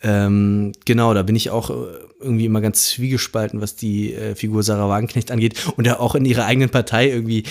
Ähm, 0.03 0.73
genau, 0.85 1.13
da 1.13 1.23
bin 1.23 1.37
ich 1.37 1.51
auch 1.51 1.69
äh, 1.69 1.73
irgendwie 2.21 2.45
immer 2.45 2.61
ganz 2.61 2.87
zwiegespalten, 2.89 3.61
was 3.61 3.75
die 3.75 4.13
äh, 4.13 4.35
Figur 4.35 4.63
Sarah 4.63 4.89
Wagenknecht 4.89 5.31
angeht 5.31 5.55
und 5.77 5.85
ja 5.85 5.99
auch 5.99 6.15
in 6.15 6.25
ihrer 6.25 6.45
eigenen 6.45 6.69
Partei 6.69 7.09
irgendwie 7.09 7.43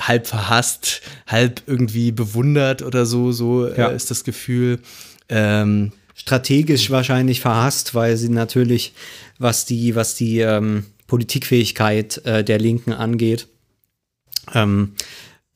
halb 0.00 0.26
verhasst, 0.26 1.00
halb 1.26 1.62
irgendwie 1.66 2.12
bewundert 2.12 2.82
oder 2.82 3.06
so, 3.06 3.32
so 3.32 3.66
Ja. 3.66 3.90
äh, 3.90 3.96
ist 3.96 4.10
das 4.10 4.24
Gefühl. 4.24 4.80
Ähm, 5.28 5.92
strategisch 6.14 6.90
wahrscheinlich 6.90 7.40
verhasst, 7.40 7.94
weil 7.94 8.16
sie 8.16 8.28
natürlich, 8.28 8.92
was 9.38 9.64
die, 9.64 9.94
was 9.94 10.14
die 10.14 10.40
ähm, 10.40 10.84
Politikfähigkeit 11.06 12.18
äh, 12.24 12.42
der 12.44 12.58
Linken 12.58 12.92
angeht, 12.92 13.48
ähm, 14.54 14.92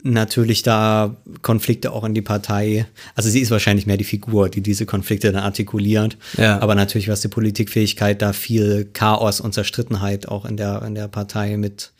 natürlich 0.03 0.63
da 0.63 1.17
Konflikte 1.43 1.93
auch 1.93 2.05
in 2.05 2.15
die 2.15 2.23
Partei, 2.23 2.87
also 3.15 3.29
sie 3.31 3.41
ist 3.41 3.51
wahrscheinlich 3.51 3.87
mehr 3.87 3.97
die 3.97 4.05
Figur, 4.05 4.49
die 4.49 4.61
diese 4.61 4.87
Konflikte 4.87 5.33
dann 5.33 5.43
artikuliert, 5.43 6.17
Ja. 6.37 6.61
aber 6.61 6.75
natürlich 6.75 7.09
was 7.09 7.21
die 7.21 7.29
Politikfähigkeit 7.29 8.21
da 8.23 8.33
viel 8.33 8.87
Chaos 8.93 9.41
und 9.41 9.55
Zerstrittenheit 9.55 10.29
auch 10.29 10.45
in 10.45 10.57
der, 10.57 10.83
in 10.87 10.95
der 10.95 11.09
Partei 11.09 11.57
mit 11.57 11.93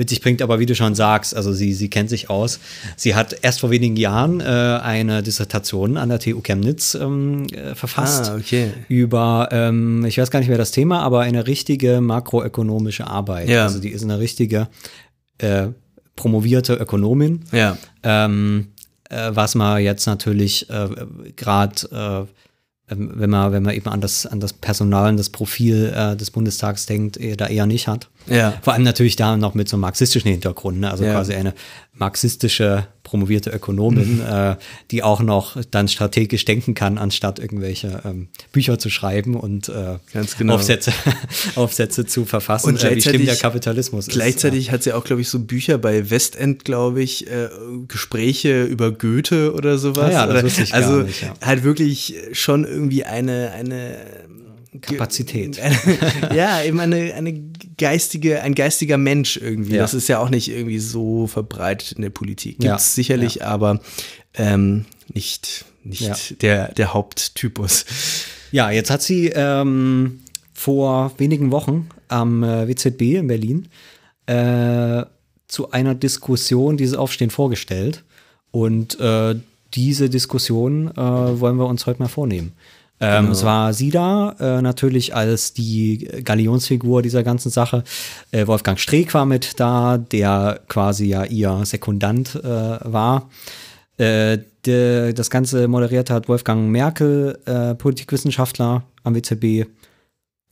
mit 0.00 0.08
sich 0.10 0.20
bringt, 0.20 0.42
aber 0.42 0.60
wie 0.60 0.66
du 0.66 0.76
schon 0.76 0.94
sagst, 0.94 1.34
also 1.34 1.52
sie, 1.52 1.74
sie 1.74 1.90
kennt 1.90 2.08
sich 2.08 2.30
aus. 2.30 2.60
Sie 2.94 3.16
hat 3.16 3.36
erst 3.42 3.58
vor 3.58 3.70
wenigen 3.72 3.96
Jahren 3.96 4.38
äh, 4.38 4.44
eine 4.44 5.24
Dissertation 5.24 5.96
an 5.96 6.08
der 6.08 6.20
TU 6.20 6.40
Chemnitz 6.40 6.94
ähm, 6.94 7.48
äh, 7.52 7.74
verfasst 7.74 8.30
Ah, 8.30 8.36
okay. 8.36 8.70
über, 8.86 9.48
ähm, 9.50 10.04
ich 10.04 10.16
weiß 10.18 10.30
gar 10.30 10.38
nicht 10.38 10.50
mehr 10.50 10.56
das 10.56 10.70
Thema, 10.70 11.00
aber 11.00 11.22
eine 11.22 11.48
richtige 11.48 12.00
makroökonomische 12.00 13.08
Arbeit. 13.08 13.48
Ja. 13.48 13.64
Also 13.64 13.80
die 13.80 13.88
ist 13.88 14.04
eine 14.04 14.20
richtige 14.20 14.68
äh, 15.38 15.66
promovierte 16.18 16.74
Ökonomin. 16.74 17.44
ja, 17.52 17.78
Ähm, 18.02 18.68
äh, 19.08 19.30
was 19.32 19.54
man 19.54 19.82
jetzt 19.82 20.06
natürlich 20.06 20.68
äh, 20.68 20.88
gerade 21.36 22.28
ähm, 22.90 23.10
wenn 23.14 23.30
man, 23.30 23.52
wenn 23.52 23.62
man 23.62 23.74
eben 23.74 23.88
an 23.88 24.00
das, 24.00 24.26
an 24.26 24.40
das 24.40 24.52
Personal 24.52 25.10
und 25.10 25.16
das 25.18 25.30
Profil 25.30 25.92
äh, 25.94 26.16
des 26.16 26.30
Bundestags 26.30 26.86
denkt, 26.86 27.16
eher, 27.16 27.36
da 27.36 27.46
eher 27.46 27.66
nicht 27.66 27.86
hat. 27.88 28.08
Ja. 28.28 28.54
Vor 28.62 28.72
allem 28.74 28.82
natürlich 28.82 29.16
da 29.16 29.36
noch 29.36 29.54
mit 29.54 29.68
so 29.68 29.76
einem 29.76 29.82
marxistischen 29.82 30.30
Hintergrund, 30.30 30.80
ne? 30.80 30.90
also 30.90 31.04
Ja. 31.04 31.12
quasi 31.12 31.34
eine 31.34 31.54
marxistische 31.94 32.86
promovierte 33.02 33.50
Ökonomin, 33.50 34.20
äh, 34.30 34.56
die 34.90 35.02
auch 35.02 35.20
noch 35.20 35.56
dann 35.70 35.88
strategisch 35.88 36.44
denken 36.44 36.74
kann, 36.74 36.98
anstatt 36.98 37.38
irgendwelche 37.38 38.02
ähm, 38.04 38.28
Bücher 38.52 38.78
zu 38.78 38.90
schreiben 38.90 39.34
und 39.34 39.68
äh, 39.68 39.96
genau. 40.38 40.54
Aufsätze, 40.54 40.92
Aufsätze 41.54 42.06
zu 42.06 42.24
verfassen, 42.24 42.68
Und 42.68 42.84
äh, 42.84 42.94
wie 42.96 43.00
schlimm 43.00 43.14
gleichzeitig- 43.14 43.26
der 43.26 43.36
Kapitalismus 43.36 44.08
ist. 44.08 44.14
Gleichzeitig 44.14 44.70
hat 44.70 44.82
sie 44.82 44.92
auch, 44.92 45.04
glaube 45.04 45.22
ich, 45.22 45.28
so 45.28 45.38
Bücher 45.40 45.78
bei 45.78 46.10
Westend, 46.10 46.64
glaube 46.64 47.02
ich, 47.02 47.26
äh, 47.30 47.48
Gespräche 47.88 48.64
über 48.64 48.92
Goethe 48.92 49.54
oder 49.54 49.78
sowas. 49.78 50.06
Ah 50.06 50.10
ja, 50.12 50.26
das 50.26 50.44
wusste 50.44 50.62
ich 50.62 50.70
gar 50.72 50.80
also 50.82 50.96
nicht, 51.02 51.22
ja. 51.22 51.34
halt 51.44 51.64
wirklich 51.64 52.14
schon 52.32 52.64
irgendwie 52.64 53.04
eine, 53.04 53.52
eine 53.52 53.96
Kapazität. 54.80 55.58
Eine, 55.60 55.76
ja, 56.36 56.62
eben 56.62 56.80
eine, 56.80 57.14
eine 57.14 57.32
geistige, 57.76 58.42
ein 58.42 58.54
geistiger 58.54 58.98
Mensch 58.98 59.36
irgendwie. 59.36 59.74
Ja. 59.74 59.82
Das 59.82 59.94
ist 59.94 60.08
ja 60.08 60.18
auch 60.18 60.28
nicht 60.30 60.48
irgendwie 60.48 60.78
so 60.78 61.26
verbreitet 61.26 61.92
in 61.92 62.02
der 62.02 62.10
Politik. 62.10 62.52
Gibt 62.58 62.64
Ja, 62.64 62.76
es 62.76 62.94
sicherlich, 62.94 63.44
aber 63.44 63.80
ähm, 64.34 64.84
nicht, 65.12 65.64
nicht 65.84 66.02
Ja. 66.02 66.16
der, 66.42 66.72
der 66.74 66.94
Haupttypus. 66.94 67.84
Ja, 68.52 68.70
jetzt 68.70 68.90
hat 68.90 69.02
sie 69.02 69.28
ähm, 69.34 70.20
vor 70.52 71.12
wenigen 71.18 71.50
Wochen 71.50 71.88
am 72.08 72.42
äh, 72.42 72.68
WZB 72.68 73.02
in 73.16 73.26
Berlin 73.28 73.68
äh, 74.26 75.04
zu 75.46 75.70
einer 75.70 75.94
Diskussion 75.94 76.76
dieses 76.76 76.96
Aufstehen 76.96 77.30
vorgestellt. 77.30 78.04
Und 78.50 78.98
äh, 79.00 79.34
diese 79.74 80.08
Diskussion 80.08 80.88
äh, 80.88 80.96
wollen 80.96 81.56
wir 81.56 81.66
uns 81.66 81.86
heute 81.86 82.00
mal 82.02 82.08
vornehmen. 82.08 82.52
Ähm, 83.00 83.30
Es 83.30 83.44
war 83.44 83.72
sie 83.72 83.90
da, 83.90 84.34
äh, 84.40 84.60
natürlich 84.62 85.14
als 85.14 85.52
die 85.52 85.98
Galionsfigur 86.24 87.02
dieser 87.02 87.22
ganzen 87.22 87.50
Sache. 87.50 87.84
Äh, 88.32 88.46
Wolfgang 88.46 88.78
Streeck 88.78 89.14
war 89.14 89.24
mit 89.24 89.60
da, 89.60 89.98
der 89.98 90.60
quasi 90.68 91.06
ja 91.06 91.24
ihr 91.24 91.64
Sekundant 91.64 92.34
äh, 92.34 92.42
war. 92.44 93.30
Äh, 93.98 94.38
de, 94.66 95.12
das 95.12 95.30
Ganze 95.30 95.68
moderiert 95.68 96.10
hat 96.10 96.28
Wolfgang 96.28 96.70
Merkel, 96.70 97.38
äh, 97.46 97.74
Politikwissenschaftler 97.74 98.82
am 99.04 99.14
WZB 99.14 99.66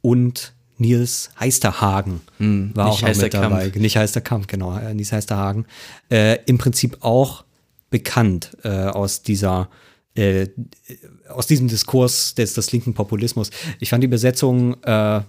und 0.03 0.53
Nils 0.79 1.31
Heisterhagen 1.41 2.21
war 2.39 2.39
Hm, 2.39 2.67
nicht 2.75 2.79
auch 2.79 3.03
mit 3.23 3.35
dabei. 3.35 3.63
Kampf. 3.71 3.77
Nicht 3.77 3.97
Heisterkampf, 3.97 4.47
genau, 4.47 4.77
äh, 4.77 4.93
Nils 4.95 5.11
Heisterhagen. 5.11 5.65
Im 6.11 6.59
Prinzip 6.59 6.99
auch 7.01 7.45
bekannt 7.89 8.57
aus 8.63 9.23
dieser 9.23 9.63
äh, 9.63 9.86
aus 11.29 11.47
diesem 11.47 11.69
Diskurs 11.69 12.35
des, 12.35 12.55
des 12.55 12.73
linken 12.73 12.95
Populismus. 12.95 13.51
Ich 13.81 13.91
fand 13.91 14.03
die 14.03 14.09
Besetzung 14.09 14.83
äh, 14.83 15.21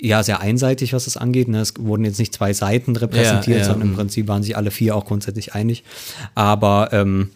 ja 0.00 0.22
sehr 0.22 0.40
einseitig, 0.40 0.92
was 0.92 1.04
das 1.04 1.16
angeht. 1.16 1.48
Ne? 1.48 1.60
Es 1.60 1.74
wurden 1.78 2.04
jetzt 2.04 2.18
nicht 2.18 2.34
zwei 2.34 2.52
Seiten 2.52 2.96
repräsentiert, 2.96 3.58
Ja, 3.58 3.62
ja, 3.62 3.64
sondern 3.64 3.88
im 3.88 3.92
mhm. 3.92 3.96
Prinzip 3.98 4.28
waren 4.28 4.42
sich 4.42 4.56
alle 4.56 4.70
vier 4.70 4.96
auch 4.96 5.04
grundsätzlich 5.04 5.54
einig. 5.54 5.84
Aber 6.34 6.88
ähm, 6.92 7.30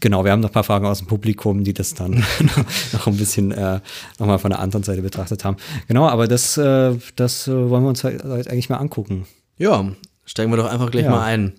genau, 0.00 0.24
wir 0.24 0.32
haben 0.32 0.40
noch 0.40 0.50
ein 0.50 0.54
paar 0.54 0.64
Fragen 0.64 0.86
aus 0.86 0.98
dem 0.98 1.06
Publikum, 1.06 1.64
die 1.64 1.74
das 1.74 1.94
dann 1.94 2.24
noch 2.92 3.06
ein 3.06 3.16
bisschen 3.16 3.52
äh, 3.52 3.80
nochmal 4.18 4.38
von 4.38 4.50
der 4.50 4.60
anderen 4.60 4.84
Seite 4.84 5.02
betrachtet 5.02 5.44
haben. 5.44 5.56
Genau, 5.86 6.08
aber 6.08 6.26
das, 6.28 6.56
äh, 6.56 6.94
das 7.16 7.48
äh, 7.48 7.52
wollen 7.52 7.82
wir 7.84 7.88
uns 7.88 8.04
heute 8.04 8.24
eigentlich 8.28 8.68
mal 8.68 8.78
angucken. 8.78 9.26
Ja, 9.58 9.90
steigen 10.24 10.50
wir 10.50 10.56
doch 10.56 10.70
einfach 10.70 10.90
gleich 10.90 11.04
Ja. 11.04 11.10
mal 11.10 11.22
ein. 11.22 11.52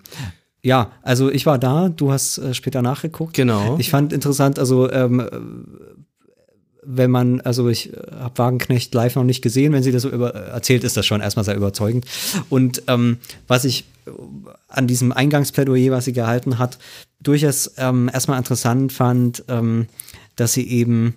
Ja, 0.62 0.92
also 1.02 1.30
ich 1.30 1.46
war 1.46 1.58
da, 1.58 1.88
du 1.88 2.12
hast 2.12 2.38
äh, 2.38 2.54
später 2.54 2.82
nachgeguckt. 2.82 3.34
Genau. 3.34 3.76
Ich 3.78 3.90
fand 3.90 4.12
interessant, 4.12 4.58
also 4.58 4.90
ähm, 4.90 5.20
äh, 5.20 5.26
wenn 6.82 7.10
man, 7.10 7.40
also 7.42 7.68
ich 7.68 7.92
habe 8.18 8.38
Wagenknecht 8.38 8.92
live 8.94 9.16
noch 9.16 9.24
nicht 9.24 9.42
gesehen, 9.42 9.72
wenn 9.72 9.82
sie 9.82 9.92
das 9.92 10.02
so 10.02 10.10
über, 10.10 10.34
erzählt, 10.34 10.84
ist 10.84 10.96
das 10.96 11.06
schon 11.06 11.20
erstmal 11.20 11.44
sehr 11.44 11.56
überzeugend. 11.56 12.06
Und 12.48 12.82
ähm, 12.88 13.18
was 13.46 13.64
ich 13.64 13.84
äh, 14.06 14.10
an 14.68 14.86
diesem 14.86 15.12
Eingangsplädoyer, 15.12 15.92
was 15.92 16.04
sie 16.04 16.12
gehalten 16.12 16.58
hat, 16.58 16.78
durchaus 17.22 17.72
ähm, 17.76 18.10
erstmal 18.12 18.38
interessant 18.38 18.92
fand, 18.92 19.44
ähm, 19.48 19.86
dass 20.36 20.52
sie 20.52 20.68
eben 20.68 21.14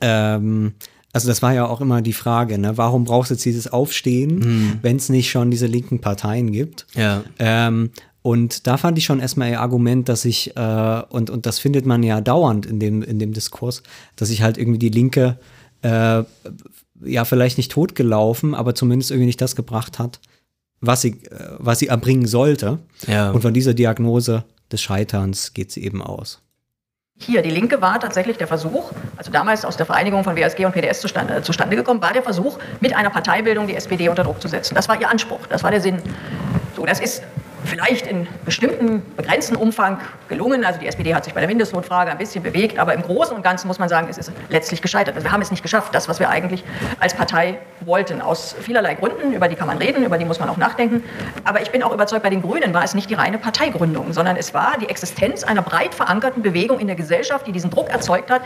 ähm, 0.00 0.74
also 1.12 1.28
das 1.28 1.40
war 1.40 1.54
ja 1.54 1.66
auch 1.66 1.80
immer 1.80 2.02
die 2.02 2.12
Frage, 2.12 2.58
ne? 2.58 2.76
warum 2.76 3.04
brauchst 3.04 3.30
du 3.30 3.34
jetzt 3.34 3.44
dieses 3.46 3.72
Aufstehen, 3.72 4.78
wenn 4.82 4.96
es 4.96 5.08
nicht 5.08 5.30
schon 5.30 5.50
diese 5.50 5.66
linken 5.66 6.02
Parteien 6.02 6.52
gibt? 6.52 6.86
Ja. 6.94 7.24
Ähm, 7.38 7.88
und 8.26 8.66
da 8.66 8.76
fand 8.76 8.98
ich 8.98 9.04
schon 9.04 9.20
erstmal 9.20 9.50
ihr 9.50 9.60
Argument, 9.60 10.08
dass 10.08 10.24
ich, 10.24 10.56
äh, 10.56 11.02
und, 11.10 11.30
und 11.30 11.46
das 11.46 11.60
findet 11.60 11.86
man 11.86 12.02
ja 12.02 12.20
dauernd 12.20 12.66
in 12.66 12.80
dem, 12.80 13.00
in 13.00 13.20
dem 13.20 13.32
Diskurs, 13.32 13.84
dass 14.16 14.30
ich 14.30 14.42
halt 14.42 14.58
irgendwie 14.58 14.80
die 14.80 14.88
Linke, 14.88 15.38
äh, 15.82 16.24
ja, 17.04 17.24
vielleicht 17.24 17.56
nicht 17.56 17.70
totgelaufen, 17.70 18.56
aber 18.56 18.74
zumindest 18.74 19.12
irgendwie 19.12 19.26
nicht 19.26 19.40
das 19.40 19.54
gebracht 19.54 20.00
hat, 20.00 20.18
was 20.80 21.02
sie, 21.02 21.22
äh, 21.30 21.50
was 21.58 21.78
sie 21.78 21.86
erbringen 21.86 22.26
sollte. 22.26 22.80
Ja. 23.06 23.30
Und 23.30 23.42
von 23.42 23.54
dieser 23.54 23.74
Diagnose 23.74 24.42
des 24.72 24.82
Scheiterns 24.82 25.54
geht 25.54 25.70
sie 25.70 25.84
eben 25.84 26.02
aus. 26.02 26.42
Hier, 27.20 27.42
die 27.42 27.50
Linke 27.50 27.80
war 27.80 28.00
tatsächlich 28.00 28.38
der 28.38 28.48
Versuch, 28.48 28.90
also 29.16 29.30
damals 29.30 29.64
aus 29.64 29.76
der 29.76 29.86
Vereinigung 29.86 30.24
von 30.24 30.34
WSG 30.34 30.66
und 30.66 30.72
PDS 30.72 31.00
zustande, 31.00 31.42
zustande 31.42 31.76
gekommen, 31.76 32.02
war 32.02 32.12
der 32.12 32.24
Versuch, 32.24 32.58
mit 32.80 32.92
einer 32.92 33.10
Parteibildung 33.10 33.68
die 33.68 33.76
SPD 33.76 34.08
unter 34.08 34.24
Druck 34.24 34.42
zu 34.42 34.48
setzen. 34.48 34.74
Das 34.74 34.88
war 34.88 35.00
ihr 35.00 35.08
Anspruch, 35.08 35.46
das 35.46 35.62
war 35.62 35.70
der 35.70 35.80
Sinn. 35.80 36.02
So, 36.74 36.84
das 36.84 36.98
ist 36.98 37.22
vielleicht 37.66 38.06
in 38.06 38.26
bestimmten 38.44 39.02
begrenzten 39.16 39.56
Umfang 39.56 40.00
gelungen. 40.28 40.64
Also 40.64 40.80
die 40.80 40.86
SPD 40.86 41.14
hat 41.14 41.24
sich 41.24 41.34
bei 41.34 41.40
der 41.40 41.48
Mindestlohnfrage 41.48 42.10
ein 42.10 42.18
bisschen 42.18 42.42
bewegt, 42.42 42.78
aber 42.78 42.94
im 42.94 43.02
Großen 43.02 43.34
und 43.34 43.42
Ganzen 43.42 43.68
muss 43.68 43.78
man 43.78 43.88
sagen, 43.88 44.06
es 44.10 44.18
ist 44.18 44.32
letztlich 44.48 44.82
gescheitert. 44.82 45.14
Also 45.14 45.26
wir 45.26 45.32
haben 45.32 45.42
es 45.42 45.50
nicht 45.50 45.62
geschafft, 45.62 45.94
das, 45.94 46.08
was 46.08 46.20
wir 46.20 46.28
eigentlich 46.28 46.64
als 47.00 47.14
Partei 47.14 47.58
wollten. 47.80 48.20
Aus 48.20 48.56
vielerlei 48.60 48.94
Gründen, 48.94 49.32
über 49.32 49.48
die 49.48 49.56
kann 49.56 49.66
man 49.66 49.78
reden, 49.78 50.04
über 50.04 50.18
die 50.18 50.24
muss 50.24 50.40
man 50.40 50.48
auch 50.48 50.56
nachdenken. 50.56 51.02
Aber 51.44 51.60
ich 51.60 51.70
bin 51.70 51.82
auch 51.82 51.92
überzeugt, 51.92 52.22
bei 52.22 52.30
den 52.30 52.42
Grünen 52.42 52.74
war 52.74 52.84
es 52.84 52.94
nicht 52.94 53.10
die 53.10 53.14
reine 53.14 53.38
Parteigründung, 53.38 54.12
sondern 54.12 54.36
es 54.36 54.54
war 54.54 54.76
die 54.80 54.88
Existenz 54.88 55.44
einer 55.44 55.62
breit 55.62 55.94
verankerten 55.94 56.42
Bewegung 56.42 56.78
in 56.78 56.86
der 56.86 56.96
Gesellschaft, 56.96 57.46
die 57.46 57.52
diesen 57.52 57.70
Druck 57.70 57.90
erzeugt 57.90 58.30
hat, 58.30 58.42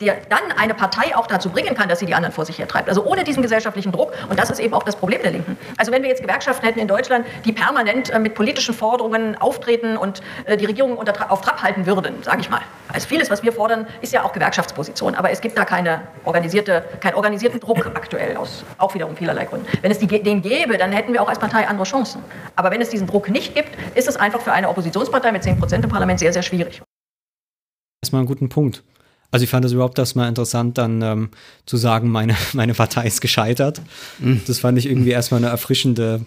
der 0.00 0.16
dann 0.28 0.52
eine 0.58 0.74
Partei 0.74 1.16
auch 1.16 1.26
dazu 1.26 1.50
bringen 1.50 1.74
kann, 1.74 1.88
dass 1.88 2.00
sie 2.00 2.06
die 2.06 2.14
anderen 2.14 2.32
vor 2.32 2.44
sich 2.44 2.58
hertreibt. 2.58 2.88
Also 2.88 3.04
ohne 3.04 3.24
diesen 3.24 3.42
gesellschaftlichen 3.42 3.92
Druck. 3.92 4.12
Und 4.28 4.38
das 4.38 4.50
ist 4.50 4.60
eben 4.60 4.74
auch 4.74 4.82
das 4.82 4.96
Problem 4.96 5.22
der 5.22 5.32
Linken. 5.32 5.56
Also 5.76 5.92
wenn 5.92 6.02
wir 6.02 6.10
jetzt 6.10 6.22
Gewerkschaften 6.22 6.66
hätten 6.66 6.80
in 6.80 6.88
Deutschland, 6.88 7.26
die 7.44 7.52
permanent 7.52 8.10
äh, 8.10 8.18
mit 8.18 8.34
politischen 8.34 8.63
Forderungen 8.72 9.36
auftreten 9.36 9.96
und 9.96 10.22
äh, 10.46 10.56
die 10.56 10.64
Regierung 10.64 10.96
unter, 10.96 11.30
auf 11.30 11.40
Trab 11.40 11.62
halten 11.62 11.86
würden, 11.86 12.22
sage 12.22 12.40
ich 12.40 12.50
mal. 12.50 12.60
Also 12.92 13.08
vieles, 13.08 13.30
was 13.30 13.42
wir 13.42 13.52
fordern, 13.52 13.86
ist 14.00 14.12
ja 14.12 14.24
auch 14.24 14.32
Gewerkschaftsposition. 14.32 15.14
Aber 15.14 15.30
es 15.30 15.40
gibt 15.40 15.58
da 15.58 15.64
keine 15.64 16.02
organisierte, 16.24 16.84
keinen 17.00 17.14
organisierten 17.14 17.60
Druck 17.60 17.86
aktuell 17.86 18.36
aus 18.36 18.64
auch 18.78 18.94
wiederum 18.94 19.16
vielerlei 19.16 19.44
Gründen. 19.44 19.66
Wenn 19.82 19.90
es 19.90 19.98
die, 19.98 20.06
den 20.06 20.42
gäbe, 20.42 20.78
dann 20.78 20.92
hätten 20.92 21.12
wir 21.12 21.22
auch 21.22 21.28
als 21.28 21.38
Partei 21.38 21.66
andere 21.66 21.86
Chancen. 21.86 22.22
Aber 22.56 22.70
wenn 22.70 22.80
es 22.80 22.90
diesen 22.90 23.06
Druck 23.06 23.28
nicht 23.30 23.54
gibt, 23.54 23.70
ist 23.94 24.08
es 24.08 24.16
einfach 24.16 24.40
für 24.40 24.52
eine 24.52 24.68
Oppositionspartei 24.68 25.32
mit 25.32 25.42
10 25.42 25.58
Prozent 25.58 25.84
im 25.84 25.90
Parlament 25.90 26.20
sehr, 26.20 26.32
sehr 26.32 26.42
schwierig. 26.42 26.82
Erstmal 28.02 28.20
einen 28.20 28.28
guten 28.28 28.48
Punkt. 28.48 28.82
Also 29.30 29.44
ich 29.44 29.50
fand 29.50 29.64
es 29.64 29.72
überhaupt 29.72 29.98
erstmal 29.98 30.28
interessant, 30.28 30.78
dann 30.78 31.02
ähm, 31.02 31.30
zu 31.66 31.76
sagen, 31.76 32.08
meine, 32.08 32.36
meine 32.52 32.74
Partei 32.74 33.06
ist 33.06 33.20
gescheitert. 33.20 33.80
Das 34.46 34.60
fand 34.60 34.78
ich 34.78 34.86
irgendwie 34.86 35.10
erstmal 35.10 35.38
eine 35.38 35.48
erfrischende, 35.48 36.20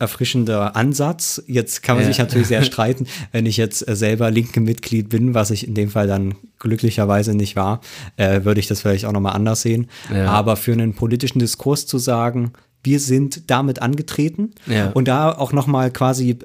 erfrischender 0.00 0.74
Ansatz. 0.76 1.42
Jetzt 1.46 1.82
kann 1.82 1.96
man 1.96 2.04
Ja. 2.04 2.08
sich 2.08 2.18
natürlich 2.18 2.48
sehr 2.48 2.62
streiten, 2.64 3.06
wenn 3.32 3.46
ich 3.46 3.56
jetzt 3.56 3.86
äh, 3.88 3.94
selber 3.94 4.30
linke 4.30 4.60
Mitglied 4.60 5.08
bin, 5.08 5.34
was 5.34 5.50
ich 5.50 5.66
in 5.68 5.74
dem 5.74 5.90
Fall 5.90 6.06
dann 6.06 6.34
glücklicherweise 6.58 7.34
nicht 7.34 7.56
war, 7.56 7.80
äh, 8.16 8.44
würde 8.44 8.60
ich 8.60 8.66
das 8.66 8.80
vielleicht 8.80 9.04
auch 9.04 9.12
nochmal 9.12 9.34
anders 9.34 9.62
sehen. 9.62 9.88
Ja. 10.12 10.26
Aber 10.30 10.56
für 10.56 10.72
einen 10.72 10.94
politischen 10.94 11.38
Diskurs 11.38 11.86
zu 11.86 11.98
sagen, 11.98 12.52
wir 12.82 12.98
sind 13.00 13.50
damit 13.50 13.82
angetreten 13.82 14.52
Ja. 14.66 14.90
und 14.92 15.06
da 15.08 15.32
auch 15.32 15.52
nochmal 15.52 15.90
quasi 15.90 16.30
äh, 16.30 16.36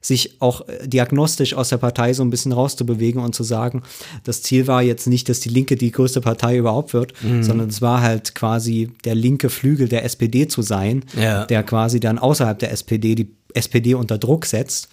sich 0.00 0.36
auch 0.40 0.68
äh, 0.68 0.86
diagnostisch 0.86 1.54
aus 1.54 1.70
der 1.70 1.78
Partei 1.78 2.12
so 2.12 2.22
ein 2.22 2.30
bisschen 2.30 2.52
rauszubewegen 2.52 3.20
und 3.22 3.34
zu 3.34 3.42
sagen, 3.42 3.82
das 4.24 4.42
Ziel 4.42 4.66
war 4.66 4.82
jetzt 4.82 5.06
nicht, 5.08 5.28
dass 5.28 5.40
die 5.40 5.48
Linke 5.48 5.76
die 5.76 5.90
größte 5.90 6.20
Partei 6.20 6.56
überhaupt 6.56 6.94
wird, 6.94 7.12
Mhm. 7.22 7.42
sondern 7.42 7.68
es 7.68 7.82
war 7.82 8.00
halt 8.00 8.34
quasi 8.34 8.90
der 9.04 9.14
linke 9.14 9.48
Flügel 9.50 9.88
der 9.88 10.04
SPD 10.04 10.46
zu 10.48 10.62
sein, 10.62 11.04
Ja. 11.20 11.46
der 11.46 11.62
quasi 11.62 11.98
dann 12.00 12.18
außerhalb 12.18 12.58
der 12.58 12.72
SPD 12.72 13.14
die 13.14 13.30
SPD 13.54 13.92
unter 13.94 14.16
Druck 14.16 14.46
setzt 14.46 14.88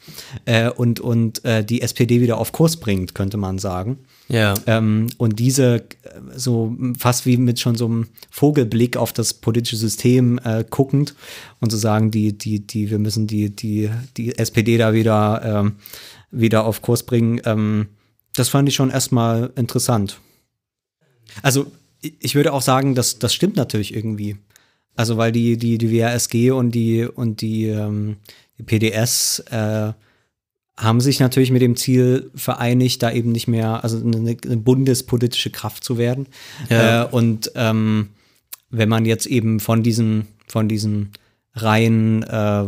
äh, 0.45 0.69
und, 0.69 0.99
und 0.99 1.45
äh, 1.45 1.63
die 1.63 1.81
SPD 1.81 2.19
wieder 2.19 2.37
auf 2.37 2.51
Kurs 2.51 2.75
bringt, 2.77 3.15
könnte 3.15 3.37
man 3.37 3.57
sagen. 3.57 3.99
Ja. 4.29 4.53
Ähm, 4.67 5.07
und 5.17 5.39
diese 5.39 5.77
äh, 5.77 5.83
so 6.35 6.75
fast 6.97 7.25
wie 7.25 7.37
mit 7.37 7.59
schon 7.59 7.75
so 7.75 7.85
einem 7.85 8.07
Vogelblick 8.29 8.95
auf 8.95 9.11
das 9.11 9.33
politische 9.33 9.75
System 9.75 10.39
äh, 10.43 10.63
guckend 10.69 11.15
und 11.59 11.71
zu 11.71 11.77
sagen, 11.77 12.11
die, 12.11 12.37
die, 12.37 12.65
die, 12.65 12.91
wir 12.91 12.99
müssen 12.99 13.25
die, 13.25 13.49
die, 13.49 13.89
die 14.17 14.37
SPD 14.37 14.77
da 14.77 14.93
wieder, 14.93 15.41
ähm, 15.43 15.75
wieder 16.31 16.65
auf 16.65 16.81
Kurs 16.81 17.03
bringen, 17.03 17.41
ähm, 17.45 17.87
das 18.35 18.49
fand 18.49 18.69
ich 18.69 18.75
schon 18.75 18.91
erstmal 18.91 19.51
interessant. 19.55 20.19
Also 21.41 21.71
ich 22.01 22.13
ich 22.19 22.35
würde 22.35 22.53
auch 22.53 22.61
sagen, 22.61 22.95
dass 22.95 23.19
das 23.19 23.33
stimmt 23.33 23.57
natürlich 23.57 23.93
irgendwie. 23.93 24.37
Also 24.95 25.17
weil 25.17 25.31
die, 25.31 25.57
die, 25.57 25.77
die 25.77 25.91
WASG 25.91 26.51
und 26.51 26.71
die 26.71 27.03
und 27.03 27.41
die, 27.41 27.65
ähm, 27.65 28.17
die 28.57 28.63
PDS 28.63 29.39
äh, 29.49 29.93
haben 30.79 31.01
sich 31.01 31.19
natürlich 31.19 31.51
mit 31.51 31.61
dem 31.61 31.75
Ziel 31.75 32.31
vereinigt, 32.35 33.03
da 33.03 33.11
eben 33.11 33.33
nicht 33.33 33.49
mehr, 33.49 33.83
also 33.83 33.97
eine, 33.97 34.37
eine 34.45 34.57
bundespolitische 34.57 35.49
Kraft 35.49 35.83
zu 35.83 35.97
werden. 35.97 36.27
Ja. 36.69 37.03
Äh, 37.03 37.07
und 37.07 37.51
ähm, 37.55 38.09
wenn 38.69 38.87
man 38.87 39.05
jetzt 39.05 39.25
eben 39.25 39.59
von 39.59 39.83
diesen, 39.83 40.27
von 40.47 40.69
diesen 40.69 41.11
Reihen, 41.53 42.23
äh, 42.23 42.63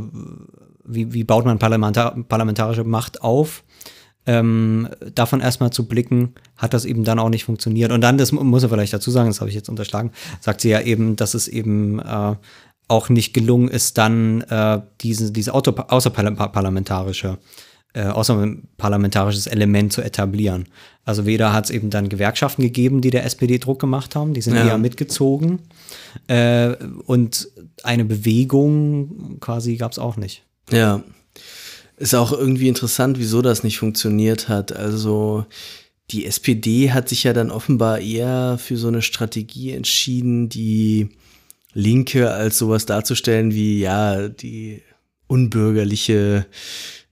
wie, 0.83 1.13
wie 1.13 1.23
baut 1.23 1.45
man 1.45 1.57
parlamentar 1.57 2.17
parlamentarische 2.27 2.83
Macht 2.83 3.21
auf, 3.21 3.63
ähm, 4.25 4.89
davon 5.15 5.39
erstmal 5.39 5.71
zu 5.71 5.87
blicken, 5.87 6.33
hat 6.57 6.73
das 6.73 6.83
eben 6.83 7.05
dann 7.05 7.17
auch 7.17 7.29
nicht 7.29 7.45
funktioniert. 7.45 7.93
Und 7.93 8.01
dann, 8.01 8.17
das 8.17 8.33
muss 8.33 8.63
er 8.63 8.69
vielleicht 8.69 8.93
dazu 8.93 9.09
sagen, 9.09 9.29
das 9.29 9.39
habe 9.39 9.49
ich 9.49 9.55
jetzt 9.55 9.69
unterschlagen, 9.69 10.11
sagt 10.41 10.59
sie 10.61 10.69
ja 10.69 10.81
eben, 10.81 11.15
dass 11.15 11.33
es 11.33 11.47
eben 11.47 11.99
äh, 11.99 12.35
auch 12.89 13.07
nicht 13.07 13.33
gelungen 13.33 13.69
ist, 13.69 13.97
dann 13.97 14.41
äh, 14.41 14.81
diese, 14.99 15.31
diese 15.31 15.53
außerparlamentarische 15.53 17.37
äh, 17.93 18.03
außerparlamentarisches 18.05 19.47
Element 19.47 19.91
zu 19.93 20.01
etablieren. 20.01 20.67
Also 21.03 21.25
weder 21.25 21.51
hat 21.51 21.65
es 21.65 21.71
eben 21.71 21.89
dann 21.89 22.09
Gewerkschaften 22.09 22.61
gegeben, 22.61 23.01
die 23.01 23.09
der 23.09 23.25
SPD 23.25 23.57
Druck 23.57 23.79
gemacht 23.79 24.15
haben, 24.15 24.33
die 24.33 24.41
sind 24.41 24.55
Ja. 24.55 24.65
eher 24.67 24.77
mitgezogen. 24.77 25.59
Äh, 26.27 26.75
und 27.05 27.49
eine 27.83 28.05
Bewegung 28.05 29.37
quasi 29.39 29.75
gab 29.77 29.91
es 29.91 29.99
auch 29.99 30.15
nicht. 30.17 30.43
Ja. 30.71 31.03
Ist 31.97 32.15
auch 32.15 32.31
irgendwie 32.31 32.67
interessant, 32.67 33.19
wieso 33.19 33.41
das 33.41 33.63
nicht 33.63 33.77
funktioniert 33.77 34.47
hat. 34.49 34.71
Also 34.75 35.45
die 36.11 36.25
SPD 36.25 36.91
hat 36.91 37.09
sich 37.09 37.23
ja 37.23 37.33
dann 37.33 37.51
offenbar 37.51 37.99
eher 37.99 38.57
für 38.57 38.77
so 38.77 38.87
eine 38.87 39.01
Strategie 39.01 39.71
entschieden, 39.71 40.49
die 40.49 41.09
Linke 41.73 42.31
als 42.31 42.57
sowas 42.57 42.85
darzustellen 42.85 43.53
wie, 43.53 43.79
ja, 43.79 44.27
die 44.29 44.81
unbürgerliche 45.27 46.45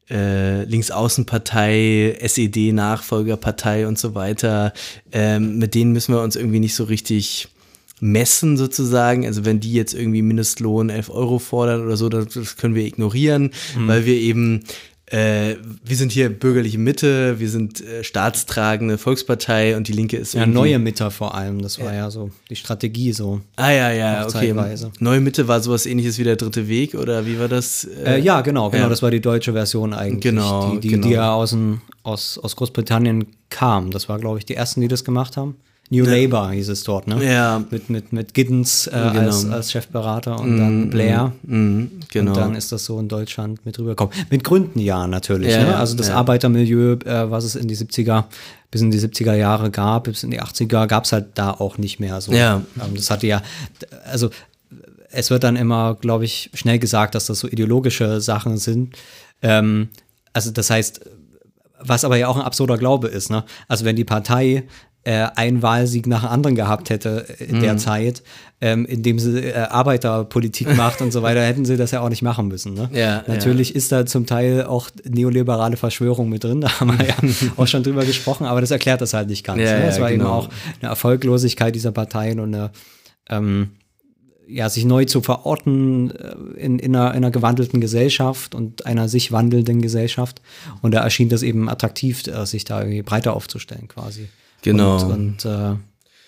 äh, 0.09 0.63
Linksaußenpartei, 0.63 2.17
SED-Nachfolgerpartei 2.19 3.87
und 3.87 3.99
so 3.99 4.15
weiter. 4.15 4.73
Ähm, 5.11 5.57
mit 5.57 5.75
denen 5.75 5.93
müssen 5.93 6.13
wir 6.13 6.21
uns 6.21 6.35
irgendwie 6.35 6.59
nicht 6.59 6.75
so 6.75 6.83
richtig 6.85 7.49
messen 8.01 8.57
sozusagen. 8.57 9.25
Also 9.25 9.45
wenn 9.45 9.59
die 9.59 9.73
jetzt 9.73 9.93
irgendwie 9.93 10.21
Mindestlohn 10.21 10.89
11 10.89 11.09
Euro 11.09 11.39
fordern 11.39 11.85
oder 11.85 11.97
so, 11.97 12.09
das, 12.09 12.27
das 12.27 12.57
können 12.57 12.75
wir 12.75 12.85
ignorieren, 12.85 13.51
weil 13.75 14.05
wir 14.05 14.15
eben 14.15 14.63
äh, 15.11 15.55
wir 15.83 15.95
sind 15.95 16.11
hier 16.11 16.29
bürgerliche 16.29 16.77
Mitte, 16.77 17.39
wir 17.39 17.49
sind 17.49 17.81
äh, 17.81 18.03
staatstragende 18.03 18.97
Volkspartei 18.97 19.75
und 19.75 19.87
die 19.87 19.93
Linke 19.93 20.17
ist 20.17 20.33
Ja, 20.33 20.45
neue 20.45 20.77
Mitte 20.77 21.09
vor 21.09 21.33
allem, 21.33 21.61
das 21.61 21.79
war 21.79 21.93
ja, 21.93 22.11
so 22.11 22.29
die 22.49 22.55
Strategie 22.55 23.11
so. 23.13 23.41
Ah 23.55 23.71
ja, 23.71 23.91
ja, 23.91 24.27
okay. 24.27 24.53
Neue 24.99 25.19
Mitte 25.19 25.47
war 25.47 25.61
sowas 25.61 25.85
ähnliches 25.85 26.19
wie 26.19 26.23
der 26.23 26.35
dritte 26.35 26.67
Weg 26.67 26.93
oder 26.93 27.25
wie 27.25 27.39
war 27.39 27.47
das? 27.47 27.87
Äh, 28.05 28.19
ja, 28.19 28.41
genau, 28.41 28.69
genau, 28.69 28.83
ja. 28.83 28.89
das 28.89 29.01
war 29.01 29.11
die 29.11 29.21
deutsche 29.21 29.53
Version 29.53 29.93
eigentlich, 29.93 30.21
Genau, 30.21 30.73
die, 30.73 30.79
die, 30.79 30.87
genau. 30.89 31.07
die 31.07 31.13
ja 31.13 31.33
aus, 31.33 31.55
aus, 32.03 32.37
aus 32.37 32.55
Großbritannien 32.55 33.25
kam. 33.49 33.91
Das 33.91 34.09
war, 34.09 34.19
glaube 34.19 34.37
ich, 34.37 34.45
die 34.45 34.55
ersten, 34.55 34.81
die 34.81 34.87
das 34.87 35.03
gemacht 35.03 35.37
haben. 35.37 35.55
New 35.91 36.05
Labour 36.05 36.51
hieß 36.51 36.69
es 36.69 36.83
dort, 36.83 37.07
ne? 37.07 37.23
Ja. 37.25 37.63
Mit, 37.71 37.89
mit, 37.89 38.13
mit 38.13 38.33
Giddens 38.35 38.85
äh, 38.87 38.91
Genau. 38.91 39.19
als, 39.21 39.49
als 39.49 39.71
Chefberater 39.71 40.39
und 40.39 40.57
dann 40.57 40.89
Blair. 40.91 41.31
Mhm, 41.43 41.91
genau. 42.11 42.31
Und 42.31 42.37
dann 42.37 42.55
ist 42.55 42.71
das 42.71 42.85
so 42.85 42.99
in 42.99 43.07
Deutschland 43.07 43.65
mit 43.65 43.79
rübergekommen. 43.79 44.13
Mit 44.29 44.43
Gründen 44.43 44.79
ja 44.79 45.07
natürlich. 45.07 45.51
Ja, 45.51 45.63
ne? 45.63 45.69
ja, 45.69 45.75
Also 45.79 45.95
das 45.97 46.09
ja. 46.09 46.15
Arbeitermilieu, 46.15 46.93
äh, 47.05 47.31
was 47.31 47.43
es 47.43 47.55
in 47.55 47.67
die 47.67 47.75
70er, 47.75 48.25
bis 48.69 48.81
in 48.81 48.91
die 48.91 48.99
70er 48.99 49.33
Jahre 49.33 49.71
gab, 49.71 50.03
bis 50.03 50.21
in 50.23 50.29
die 50.29 50.41
80er, 50.41 50.85
gab 50.85 51.05
es 51.05 51.11
halt 51.11 51.25
da 51.33 51.51
auch 51.51 51.79
nicht 51.79 51.99
mehr 51.99 52.21
so. 52.21 52.31
Ja. 52.33 52.61
Ähm, 52.79 52.95
das 52.95 53.09
hatte 53.09 53.25
ja, 53.25 53.41
also 54.05 54.29
es 55.11 55.31
wird 55.31 55.43
dann 55.43 55.55
immer, 55.55 55.95
glaube 55.99 56.25
ich, 56.25 56.51
schnell 56.53 56.77
gesagt, 56.77 57.15
dass 57.15 57.25
das 57.25 57.39
so 57.39 57.47
ideologische 57.47 58.21
Sachen 58.21 58.57
sind. 58.57 58.95
Ähm, 59.41 59.89
also 60.33 60.51
das 60.51 60.69
heißt, 60.69 61.01
was 61.81 62.03
aber 62.05 62.17
ja 62.17 62.27
auch 62.27 62.35
ein 62.35 62.43
absurder 62.43 62.77
Glaube 62.77 63.07
ist, 63.07 63.31
ne? 63.31 63.43
Also 63.67 63.85
wenn 63.85 63.95
die 63.95 64.03
Partei 64.03 64.65
äh, 65.03 65.27
einen 65.35 65.61
Wahlsieg 65.61 66.07
nach 66.07 66.21
dem 66.21 66.29
anderen 66.29 66.55
gehabt 66.55 66.89
hätte 66.89 67.25
in 67.39 67.57
Mhm. 67.57 67.61
der 67.61 67.77
Zeit, 67.77 68.21
ähm, 68.61 68.85
indem 68.85 69.17
sie 69.17 69.39
äh, 69.39 69.53
Arbeiterpolitik 69.53 70.73
macht 70.75 71.01
und 71.01 71.11
so 71.11 71.21
weiter, 71.21 71.41
hätten 71.41 71.63
sie 71.65 71.77
das 71.77 71.91
ja 71.91 72.01
auch 72.01 72.09
nicht 72.09 72.21
machen 72.21 72.47
müssen. 72.47 72.73
Ne? 72.73 72.89
Ja, 72.93 73.23
Natürlich 73.27 73.75
ist 73.75 73.91
da 73.91 74.05
zum 74.05 74.25
Teil 74.25 74.65
auch 74.65 74.89
neoliberale 75.05 75.77
Verschwörung 75.77 76.29
mit 76.29 76.43
drin, 76.43 76.61
da 76.61 76.79
haben 76.79 76.99
wir 76.99 77.07
ja 77.07 77.15
auch 77.57 77.67
schon 77.67 77.83
drüber 77.83 78.05
gesprochen, 78.05 78.45
aber 78.45 78.61
das 78.61 78.71
erklärt 78.71 79.01
das 79.01 79.13
halt 79.13 79.29
nicht 79.29 79.45
ganz. 79.45 79.61
Ja, 79.61 79.79
ne? 79.79 79.87
Es 79.87 79.95
ja, 79.95 80.01
war 80.01 80.11
eben 80.11 80.19
genau. 80.19 80.33
auch 80.33 80.49
eine 80.81 80.89
Erfolglosigkeit 80.89 81.73
dieser 81.73 81.91
Parteien 81.91 82.39
und 82.39 82.53
eine 82.53 82.71
ähm, 83.29 83.71
ja, 84.49 84.67
sich 84.67 84.83
neu 84.83 85.05
zu 85.05 85.21
verorten 85.21 86.11
äh, 86.11 86.33
in, 86.57 86.79
in, 86.79 86.95
einer, 86.95 87.11
in 87.11 87.17
einer 87.17 87.31
gewandelten 87.31 87.79
Gesellschaft 87.79 88.55
und 88.55 88.85
einer 88.85 89.07
sich 89.07 89.31
wandelnden 89.31 89.81
Gesellschaft. 89.81 90.41
Und 90.81 90.93
da 90.93 91.03
erschien 91.03 91.29
das 91.29 91.43
eben 91.43 91.69
attraktiv, 91.69 92.25
äh, 92.27 92.45
sich 92.45 92.63
da 92.65 92.81
irgendwie 92.81 93.03
breiter 93.03 93.35
aufzustellen 93.35 93.87
quasi. 93.87 94.27
Genau. 94.61 95.03
Und, 95.05 95.11
und 95.11 95.45
äh, 95.45 95.75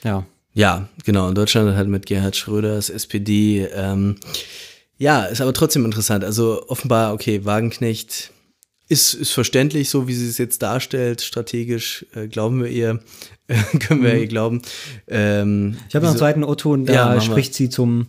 ja. 0.03 0.25
Ja, 0.53 0.89
genau. 1.05 1.29
In 1.29 1.35
Deutschland 1.35 1.75
halt 1.75 1.87
mit 1.87 2.05
Gerhard 2.05 2.35
Schröders 2.35 2.89
SPD. 2.89 3.65
Ähm, 3.73 4.17
ja, 4.97 5.23
ist 5.23 5.41
aber 5.41 5.53
trotzdem 5.53 5.85
interessant. 5.85 6.23
Also 6.23 6.65
offenbar, 6.67 7.13
okay, 7.13 7.45
Wagenknecht 7.45 8.31
ist, 8.89 9.13
ist 9.13 9.31
verständlich, 9.31 9.89
so 9.89 10.07
wie 10.09 10.13
sie 10.13 10.27
es 10.27 10.37
jetzt 10.37 10.61
darstellt, 10.61 11.21
strategisch, 11.21 12.05
äh, 12.13 12.27
glauben 12.27 12.61
wir 12.61 12.69
ihr, 12.69 12.99
können 13.87 14.03
wir 14.03 14.13
ihr 14.15 14.27
glauben. 14.27 14.61
Ähm, 15.07 15.69
Mhm. 15.69 15.77
Ich 15.87 15.95
habe 15.95 16.05
noch 16.05 16.11
einen 16.11 16.19
zweiten 16.19 16.43
O-Ton, 16.43 16.85
da 16.85 16.93
Ja, 16.93 17.13
wir. 17.13 17.21
spricht 17.21 17.53
sie 17.53 17.69
zum, 17.69 18.07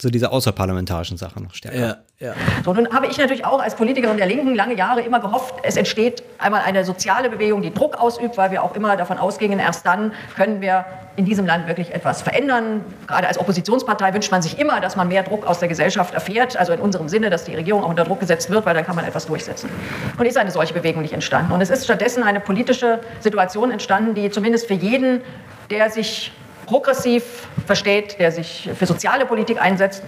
zu 0.00 0.10
dieser 0.10 0.32
außerparlamentarischen 0.32 1.18
Sache 1.18 1.42
noch 1.42 1.54
stärker. 1.54 1.78
Ja, 1.78 1.96
ja. 2.18 2.32
So, 2.64 2.72
nun 2.72 2.88
habe 2.92 3.06
ich 3.06 3.18
natürlich 3.18 3.44
auch 3.44 3.60
als 3.60 3.74
Politikerin 3.74 4.16
der 4.16 4.26
Linken 4.26 4.54
lange 4.54 4.74
Jahre 4.74 5.02
immer 5.02 5.20
gehofft, 5.20 5.56
es 5.62 5.76
entsteht 5.76 6.22
einmal 6.38 6.62
eine 6.62 6.86
soziale 6.86 7.28
Bewegung, 7.28 7.60
die 7.60 7.72
Druck 7.72 7.96
ausübt, 8.00 8.38
weil 8.38 8.50
wir 8.50 8.62
auch 8.62 8.74
immer 8.74 8.96
davon 8.96 9.18
ausgingen, 9.18 9.58
erst 9.58 9.84
dann 9.84 10.12
können 10.36 10.62
wir 10.62 10.86
in 11.16 11.26
diesem 11.26 11.44
Land 11.44 11.68
wirklich 11.68 11.92
etwas 11.92 12.22
verändern. 12.22 12.82
Gerade 13.06 13.28
als 13.28 13.36
Oppositionspartei 13.38 14.14
wünscht 14.14 14.30
man 14.30 14.40
sich 14.40 14.58
immer, 14.58 14.80
dass 14.80 14.96
man 14.96 15.08
mehr 15.08 15.22
Druck 15.22 15.46
aus 15.46 15.58
der 15.58 15.68
Gesellschaft 15.68 16.14
erfährt, 16.14 16.56
also 16.56 16.72
in 16.72 16.80
unserem 16.80 17.10
Sinne, 17.10 17.28
dass 17.28 17.44
die 17.44 17.54
Regierung 17.54 17.84
auch 17.84 17.90
unter 17.90 18.04
Druck 18.04 18.20
gesetzt 18.20 18.48
wird, 18.48 18.64
weil 18.64 18.74
dann 18.74 18.86
kann 18.86 18.96
man 18.96 19.04
etwas 19.04 19.26
durchsetzen. 19.26 19.68
Und 20.16 20.24
ist 20.24 20.38
eine 20.38 20.50
solche 20.50 20.72
Bewegung 20.72 21.02
nicht 21.02 21.12
entstanden. 21.12 21.52
Und 21.52 21.60
es 21.60 21.68
ist 21.68 21.84
stattdessen 21.84 22.22
eine 22.22 22.40
politische 22.40 23.00
Situation 23.20 23.70
entstanden, 23.70 24.14
die 24.14 24.30
zumindest 24.30 24.66
für 24.66 24.74
jeden, 24.74 25.20
der 25.68 25.90
sich 25.90 26.32
progressiv 26.70 27.48
versteht, 27.66 28.20
der 28.20 28.30
sich 28.30 28.70
für 28.78 28.86
soziale 28.86 29.26
Politik 29.26 29.60
einsetzt, 29.60 30.04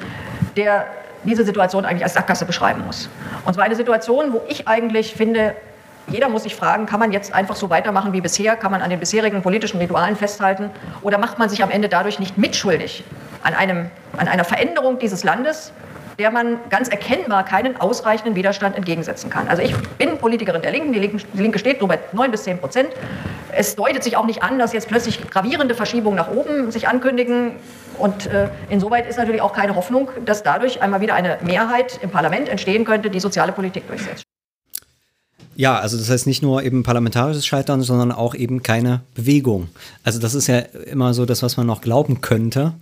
der 0.57 0.87
diese 1.25 1.45
Situation 1.45 1.85
eigentlich 1.85 2.05
als 2.05 2.15
Sackgasse 2.15 2.45
beschreiben 2.45 2.85
muss. 2.87 3.09
Und 3.45 3.55
zwar 3.55 3.65
eine 3.65 3.75
Situation, 3.75 4.33
wo 4.33 4.43
ich 4.49 4.69
eigentlich 4.69 5.13
finde, 5.13 5.57
jeder 6.07 6.29
muss 6.29 6.45
sich 6.45 6.55
fragen, 6.55 6.87
kann 6.87 7.01
man 7.01 7.11
jetzt 7.11 7.35
einfach 7.35 7.57
so 7.57 7.69
weitermachen 7.69 8.13
wie 8.13 8.21
bisher? 8.21 8.55
Kann 8.55 8.71
man 8.71 8.81
an 8.81 8.91
den 8.91 9.01
bisherigen 9.01 9.43
politischen 9.43 9.79
Ritualen 9.79 10.15
festhalten? 10.15 10.71
Oder 11.03 11.19
macht 11.19 11.41
man 11.41 11.49
sich 11.49 11.65
am 11.65 11.71
Ende 11.71 11.89
dadurch 11.89 12.21
nicht 12.21 12.39
mitschuldig 12.39 13.03
an, 13.43 13.55
einem, 13.55 13.91
an 14.17 14.29
einer 14.29 14.45
Veränderung 14.45 15.01
dieses 15.01 15.25
Landes, 15.25 15.73
der 16.19 16.31
man 16.31 16.59
ganz 16.71 16.89
erkennbar 16.89 17.45
keinen 17.45 17.81
ausreichenden 17.81 18.35
Widerstand 18.35 18.77
entgegensetzen 18.77 19.31
kann. 19.31 19.49
Also 19.49 19.63
ich 19.63 19.75
bin 19.99 20.19
Politikerin 20.19 20.63
der 20.63 20.71
Linken, 20.71 20.93
die 20.93 20.99
Linke, 20.99 21.19
die 21.33 21.43
Linke 21.43 21.59
steht 21.59 21.81
nur 21.81 21.89
bei 21.89 21.99
9 22.13 22.31
bis 22.31 22.45
10 22.45 22.59
Prozent. 22.59 22.91
Es 23.55 23.77
deutet 23.77 24.03
sich 24.03 24.17
auch 24.17 24.27
nicht 24.27 24.43
an, 24.43 24.59
dass 24.59 24.73
jetzt 24.73 24.89
plötzlich 24.89 25.21
gravierende 25.31 25.75
Verschiebungen 25.75 26.17
nach 26.17 26.31
oben 26.31 26.71
sich 26.71 26.89
ankündigen. 26.89 27.53
Und 27.99 28.27
äh, 28.27 28.49
insoweit 28.71 29.09
ist 29.09 29.19
natürlich 29.19 29.43
auch 29.43 29.53
keine 29.53 29.77
Hoffnung, 29.77 30.09
dass 30.25 30.43
dadurch 30.43 30.81
einmal 30.83 31.01
wieder 31.01 31.15
eine 31.15 31.39
Mehrheit 31.43 31.99
im 32.03 32.11
Parlament 32.11 32.49
entstehen 32.49 32.85
könnte, 32.85 33.11
die 33.11 33.21
soziale 33.21 33.53
Politik 33.53 33.87
durchsetzt. 33.89 34.25
Ja, 35.55 35.79
also 35.79 35.99
das 35.99 36.09
heißt 36.09 36.27
nicht 36.27 36.43
nur 36.43 36.63
eben 36.63 36.83
parlamentarisches 36.83 37.47
Scheitern, 37.47 37.83
sondern 37.83 38.11
auch 38.11 38.35
eben 38.35 38.63
keine 38.63 39.03
Bewegung. 39.15 39.69
Also 40.03 40.19
das 40.19 40.35
ist 40.35 40.47
ja 40.47 40.59
immer 40.59 41.13
so 41.13 41.27
das, 41.27 41.43
was 41.43 41.59
man 41.59 41.67
noch 41.67 41.83
glauben 41.83 42.23
könnte, 42.23 42.73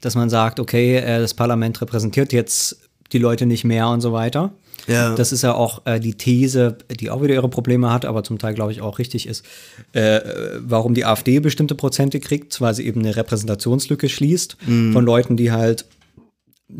dass 0.00 0.14
man 0.14 0.30
sagt, 0.30 0.60
okay, 0.60 0.96
äh, 0.96 1.18
das 1.20 1.34
Parlament 1.34 1.80
repräsentiert 1.80 2.32
jetzt 2.32 2.78
die 3.12 3.18
Leute 3.18 3.46
nicht 3.46 3.64
mehr 3.64 3.88
und 3.88 4.00
so 4.00 4.12
weiter. 4.12 4.52
Ja. 4.88 5.14
Das 5.14 5.32
ist 5.32 5.42
ja 5.42 5.54
auch 5.54 5.84
äh, 5.86 5.98
die 5.98 6.14
These, 6.14 6.78
die 7.00 7.10
auch 7.10 7.22
wieder 7.22 7.34
ihre 7.34 7.48
Probleme 7.48 7.92
hat, 7.92 8.04
aber 8.04 8.22
zum 8.22 8.38
Teil, 8.38 8.54
glaube 8.54 8.70
ich, 8.72 8.80
auch 8.82 8.98
richtig 8.98 9.26
ist, 9.26 9.44
äh, 9.92 10.20
warum 10.58 10.94
die 10.94 11.04
AfD 11.04 11.40
bestimmte 11.40 11.74
Prozente 11.74 12.20
kriegt, 12.20 12.60
weil 12.60 12.74
sie 12.74 12.86
eben 12.86 13.00
eine 13.00 13.16
Repräsentationslücke 13.16 14.08
schließt 14.08 14.56
von 14.92 15.04
Leuten, 15.04 15.36
die 15.36 15.50
halt 15.50 15.86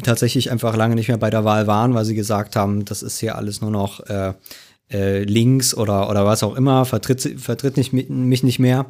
tatsächlich 0.02 0.50
einfach 0.50 0.76
lange 0.76 0.94
nicht 0.94 1.09
mehr 1.09 1.16
bei 1.18 1.31
der 1.31 1.44
Wahl 1.44 1.66
waren, 1.66 1.94
weil 1.94 2.05
sie 2.05 2.14
gesagt 2.14 2.55
haben, 2.57 2.85
das 2.85 3.02
ist 3.02 3.18
hier 3.18 3.37
alles 3.37 3.61
nur 3.61 3.70
noch 3.70 4.00
äh, 4.07 4.33
äh, 4.92 5.22
links 5.24 5.74
oder, 5.74 6.09
oder 6.11 6.24
was 6.26 6.42
auch 6.42 6.55
immer, 6.57 6.85
vertritt, 6.85 7.40
vertritt 7.40 7.76
nicht, 7.76 7.92
mi- 7.92 8.09
mich 8.11 8.42
nicht 8.42 8.59
mehr. 8.59 8.87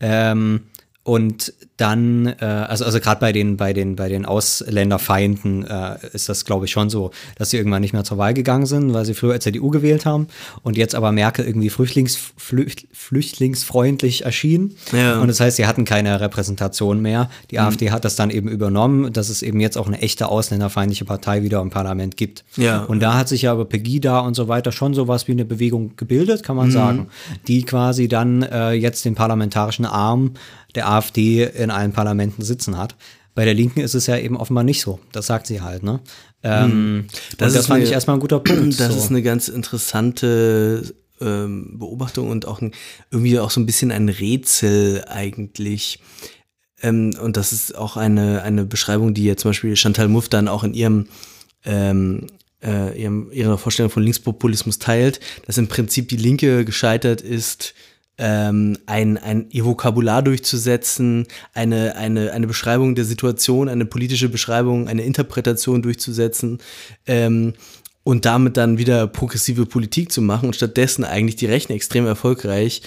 Ähm, 0.00 0.62
und 1.02 1.52
dann, 1.76 2.26
äh, 2.26 2.44
also, 2.44 2.84
also 2.84 3.00
gerade 3.00 3.20
bei 3.20 3.32
den, 3.32 3.56
bei 3.56 3.72
den, 3.72 3.96
bei 3.96 4.08
den 4.08 4.26
Ausländerfeinden 4.26 5.66
äh, 5.66 5.96
ist 6.12 6.28
das, 6.28 6.44
glaube 6.44 6.66
ich, 6.66 6.70
schon 6.70 6.88
so, 6.88 7.10
dass 7.36 7.50
sie 7.50 7.56
irgendwann 7.56 7.82
nicht 7.82 7.92
mehr 7.92 8.04
zur 8.04 8.16
Wahl 8.16 8.32
gegangen 8.32 8.66
sind, 8.66 8.94
weil 8.94 9.04
sie 9.04 9.14
früher 9.14 9.40
CDU 9.40 9.70
gewählt 9.70 10.06
haben 10.06 10.28
und 10.62 10.76
jetzt 10.76 10.94
aber 10.94 11.10
Merkel 11.10 11.44
irgendwie 11.44 11.70
flüchtlings, 11.70 12.16
flücht, 12.36 12.86
flüchtlingsfreundlich 12.92 14.24
erschien. 14.24 14.76
Ja. 14.92 15.20
Und 15.20 15.26
das 15.28 15.40
heißt, 15.40 15.56
sie 15.56 15.66
hatten 15.66 15.84
keine 15.84 16.20
Repräsentation 16.20 17.02
mehr. 17.02 17.28
Die 17.50 17.58
AfD 17.58 17.90
hat 17.90 18.04
das 18.04 18.14
dann 18.14 18.30
eben 18.30 18.48
übernommen, 18.48 19.12
dass 19.12 19.28
es 19.28 19.42
eben 19.42 19.58
jetzt 19.58 19.76
auch 19.76 19.88
eine 19.88 20.00
echte 20.00 20.28
ausländerfeindliche 20.28 21.04
Partei 21.04 21.42
wieder 21.42 21.60
im 21.60 21.70
Parlament 21.70 22.16
gibt. 22.16 22.44
Ja. 22.56 22.84
Und 22.84 23.00
da 23.00 23.14
hat 23.14 23.28
sich 23.28 23.42
ja 23.42 23.52
über 23.52 23.64
Pegida 23.64 24.20
und 24.20 24.34
so 24.34 24.46
weiter 24.46 24.70
schon 24.70 24.94
sowas 24.94 25.26
wie 25.26 25.32
eine 25.32 25.44
Bewegung 25.44 25.96
gebildet, 25.96 26.44
kann 26.44 26.54
man 26.54 26.70
sagen, 26.70 27.08
die 27.48 27.64
quasi 27.64 28.06
dann 28.06 28.42
äh, 28.42 28.72
jetzt 28.72 29.04
den 29.04 29.16
parlamentarischen 29.16 29.86
Arm 29.86 30.34
der 30.74 30.88
AfD 30.88 31.44
in 31.64 31.70
allen 31.70 31.92
Parlamenten 31.92 32.42
sitzen 32.42 32.78
hat. 32.78 32.94
Bei 33.34 33.44
der 33.44 33.54
Linken 33.54 33.80
ist 33.80 33.94
es 33.94 34.06
ja 34.06 34.16
eben 34.16 34.36
offenbar 34.36 34.62
nicht 34.62 34.80
so. 34.80 35.00
Das 35.10 35.26
sagt 35.26 35.46
sie 35.48 35.60
halt, 35.60 35.82
ne? 35.82 36.00
Ähm, 36.44 37.06
das, 37.36 37.48
und 37.48 37.56
das 37.56 37.66
fand 37.66 37.76
eine- 37.78 37.84
ich 37.86 37.92
erstmal 37.92 38.16
ein 38.16 38.20
guter 38.20 38.38
Punkt. 38.40 38.78
Das 38.78 38.92
so. 38.92 38.98
ist 38.98 39.10
eine 39.10 39.22
ganz 39.22 39.48
interessante 39.48 40.94
ähm, 41.20 41.78
Beobachtung 41.78 42.28
und 42.30 42.46
auch 42.46 42.60
ein, 42.60 42.72
irgendwie 43.10 43.38
auch 43.38 43.50
so 43.50 43.60
ein 43.60 43.66
bisschen 43.66 43.90
ein 43.90 44.08
Rätsel 44.08 45.04
eigentlich. 45.08 46.00
Ähm, 46.82 47.14
und 47.20 47.36
das 47.36 47.52
ist 47.52 47.74
auch 47.76 47.96
eine, 47.96 48.42
eine 48.42 48.64
Beschreibung, 48.64 49.14
die 49.14 49.24
ja 49.24 49.36
zum 49.36 49.50
Beispiel 49.50 49.74
Chantal 49.76 50.08
Mouffe 50.08 50.30
dann 50.30 50.48
auch 50.48 50.64
in 50.64 50.74
ihrem, 50.74 51.06
ähm, 51.64 52.26
äh, 52.62 53.00
ihrem 53.00 53.30
ihrer 53.32 53.58
Vorstellung 53.58 53.90
von 53.90 54.02
Linkspopulismus 54.02 54.78
teilt, 54.78 55.20
dass 55.46 55.58
im 55.58 55.68
Prinzip 55.68 56.08
die 56.08 56.16
Linke 56.16 56.64
gescheitert 56.64 57.20
ist, 57.20 57.74
ähm, 58.18 58.78
ein, 58.86 59.18
ein 59.18 59.46
ihr 59.50 59.64
Vokabular 59.64 60.22
durchzusetzen, 60.22 61.26
eine, 61.52 61.96
eine, 61.96 62.32
eine 62.32 62.46
Beschreibung 62.46 62.94
der 62.94 63.04
Situation, 63.04 63.68
eine 63.68 63.86
politische 63.86 64.28
Beschreibung, 64.28 64.88
eine 64.88 65.02
Interpretation 65.02 65.82
durchzusetzen 65.82 66.58
ähm, 67.06 67.54
und 68.04 68.24
damit 68.24 68.56
dann 68.56 68.78
wieder 68.78 69.06
progressive 69.06 69.66
Politik 69.66 70.12
zu 70.12 70.22
machen 70.22 70.46
und 70.46 70.56
stattdessen 70.56 71.04
eigentlich 71.04 71.36
die 71.36 71.46
Rechten 71.46 71.72
extrem 71.72 72.06
erfolgreich 72.06 72.82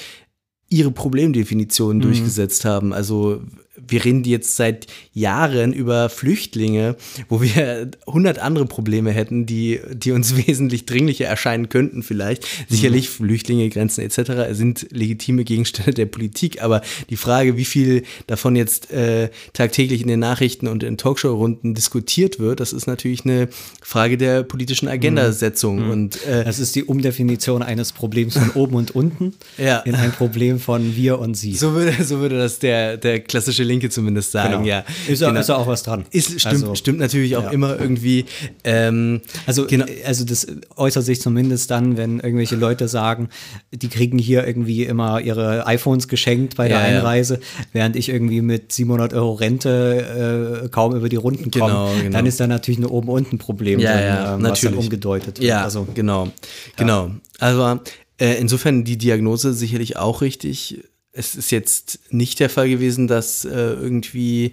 ihre 0.69 0.91
Problemdefinitionen 0.91 2.01
durchgesetzt 2.01 2.65
haben. 2.65 2.93
Also 2.93 3.41
wir 3.87 4.03
reden 4.03 4.23
jetzt 4.23 4.55
seit 4.55 4.87
Jahren 5.13 5.73
über 5.73 6.09
Flüchtlinge, 6.09 6.95
wo 7.29 7.41
wir 7.41 7.89
hundert 8.05 8.39
andere 8.39 8.65
Probleme 8.65 9.11
hätten, 9.11 9.45
die, 9.45 9.79
die 9.93 10.11
uns 10.11 10.35
wesentlich 10.47 10.85
dringlicher 10.85 11.25
erscheinen 11.25 11.69
könnten 11.69 12.03
vielleicht. 12.03 12.45
Sicherlich 12.69 13.09
Flüchtlinge, 13.09 13.69
Grenzen 13.69 14.01
etc. 14.01 14.51
sind 14.51 14.87
legitime 14.91 15.43
Gegenstände 15.43 15.93
der 15.93 16.05
Politik, 16.05 16.61
aber 16.61 16.81
die 17.09 17.17
Frage, 17.17 17.57
wie 17.57 17.65
viel 17.65 18.03
davon 18.27 18.55
jetzt 18.55 18.91
äh, 18.91 19.29
tagtäglich 19.53 20.01
in 20.01 20.07
den 20.07 20.19
Nachrichten 20.19 20.67
und 20.67 20.83
in 20.83 20.97
Talkshow-Runden 20.97 21.73
diskutiert 21.73 22.39
wird, 22.39 22.59
das 22.59 22.73
ist 22.73 22.87
natürlich 22.87 23.25
eine 23.25 23.49
Frage 23.81 24.17
der 24.17 24.43
politischen 24.43 24.87
Agendasetzung. 24.87 25.89
Und 25.89 26.25
äh, 26.25 26.43
Das 26.43 26.59
ist 26.59 26.75
die 26.75 26.83
Umdefinition 26.83 27.61
eines 27.63 27.91
Problems 27.91 28.37
von 28.37 28.49
oben 28.51 28.75
und 28.75 28.91
unten 28.95 29.33
Ja. 29.57 29.79
in 29.79 29.95
ein 29.95 30.11
Problem 30.11 30.59
von 30.59 30.95
wir 30.95 31.19
und 31.19 31.35
sie. 31.35 31.53
So 31.55 31.73
würde, 31.73 32.03
so 32.03 32.19
würde 32.19 32.37
das 32.37 32.59
der, 32.59 32.97
der 32.97 33.19
klassische 33.19 33.63
Linke 33.67 33.89
zumindest 33.89 34.32
sagen, 34.32 34.63
Genau. 34.63 34.65
ja. 34.65 34.84
Ist, 35.08 35.21
ja 35.21 35.27
Genau. 35.30 35.39
ist 35.41 35.49
ja 35.49 35.56
auch 35.58 35.67
was 35.67 35.84
dran. 35.84 36.06
Ist, 36.12 36.39
stimmt, 36.39 36.45
Also- 36.56 36.75
stimmt 36.75 36.99
natürlich 36.99 37.36
auch 37.38 37.43
ja. 37.43 37.49
immer 37.51 37.80
irgendwie. 37.80 38.25
Ähm, 38.63 39.21
Also, 39.45 39.67
genau. 39.67 39.86
also 40.06 40.25
das 40.25 40.47
äußert 40.75 41.03
sich 41.06 41.21
zumindest 41.21 41.69
dann, 41.71 41.97
wenn 41.97 42.19
irgendwelche 42.19 42.56
Leute 42.56 42.88
sagen, 42.88 43.30
die 43.71 43.88
kriegen 43.89 44.17
hier 44.17 44.45
irgendwie 44.47 44.84
immer 44.84 45.21
ihre 45.21 45.67
iPhones 45.67 46.08
geschenkt 46.08 46.56
bei 46.56 46.67
der 46.67 46.80
Ja, 46.80 46.88
ja. 46.91 46.97
Einreise, 46.99 47.39
während 47.73 47.95
ich 47.95 48.10
irgendwie 48.10 48.41
mit 48.41 48.71
700 48.71 49.13
Euro 49.13 49.34
Rente 49.34 50.63
äh, 50.65 50.69
kaum 50.69 50.95
über 50.95 51.10
die 51.10 51.15
Runden 51.17 51.51
komme. 51.51 51.65
Genau, 51.65 51.91
genau. 52.01 52.12
Dann 52.17 52.25
ist 52.25 52.39
da 52.39 52.47
natürlich 52.47 52.80
ein 52.80 52.86
Oben-Unten-Problem 52.86 53.80
Ja, 53.80 53.99
ja, 53.99 54.36
ähm, 54.36 54.43
was 54.43 54.62
dann 54.62 54.71
natürlich. 54.71 54.77
umgedeutet 54.77 55.39
Ja. 55.39 55.63
Also, 55.63 55.88
genau. 55.93 56.30
Genau. 56.77 57.12
Also 57.39 57.80
äh, 58.19 58.34
insofern 58.39 58.84
die 58.84 58.97
Diagnose 58.97 59.53
sicherlich 59.53 59.97
auch 59.97 60.21
richtig. 60.21 60.84
Es 61.17 61.36
ist 61.36 61.51
jetzt 61.51 61.99
nicht 62.12 62.39
der 62.39 62.49
Fall 62.49 62.69
gewesen, 62.69 63.08
dass 63.08 63.43
äh, 63.43 63.49
irgendwie 63.49 64.51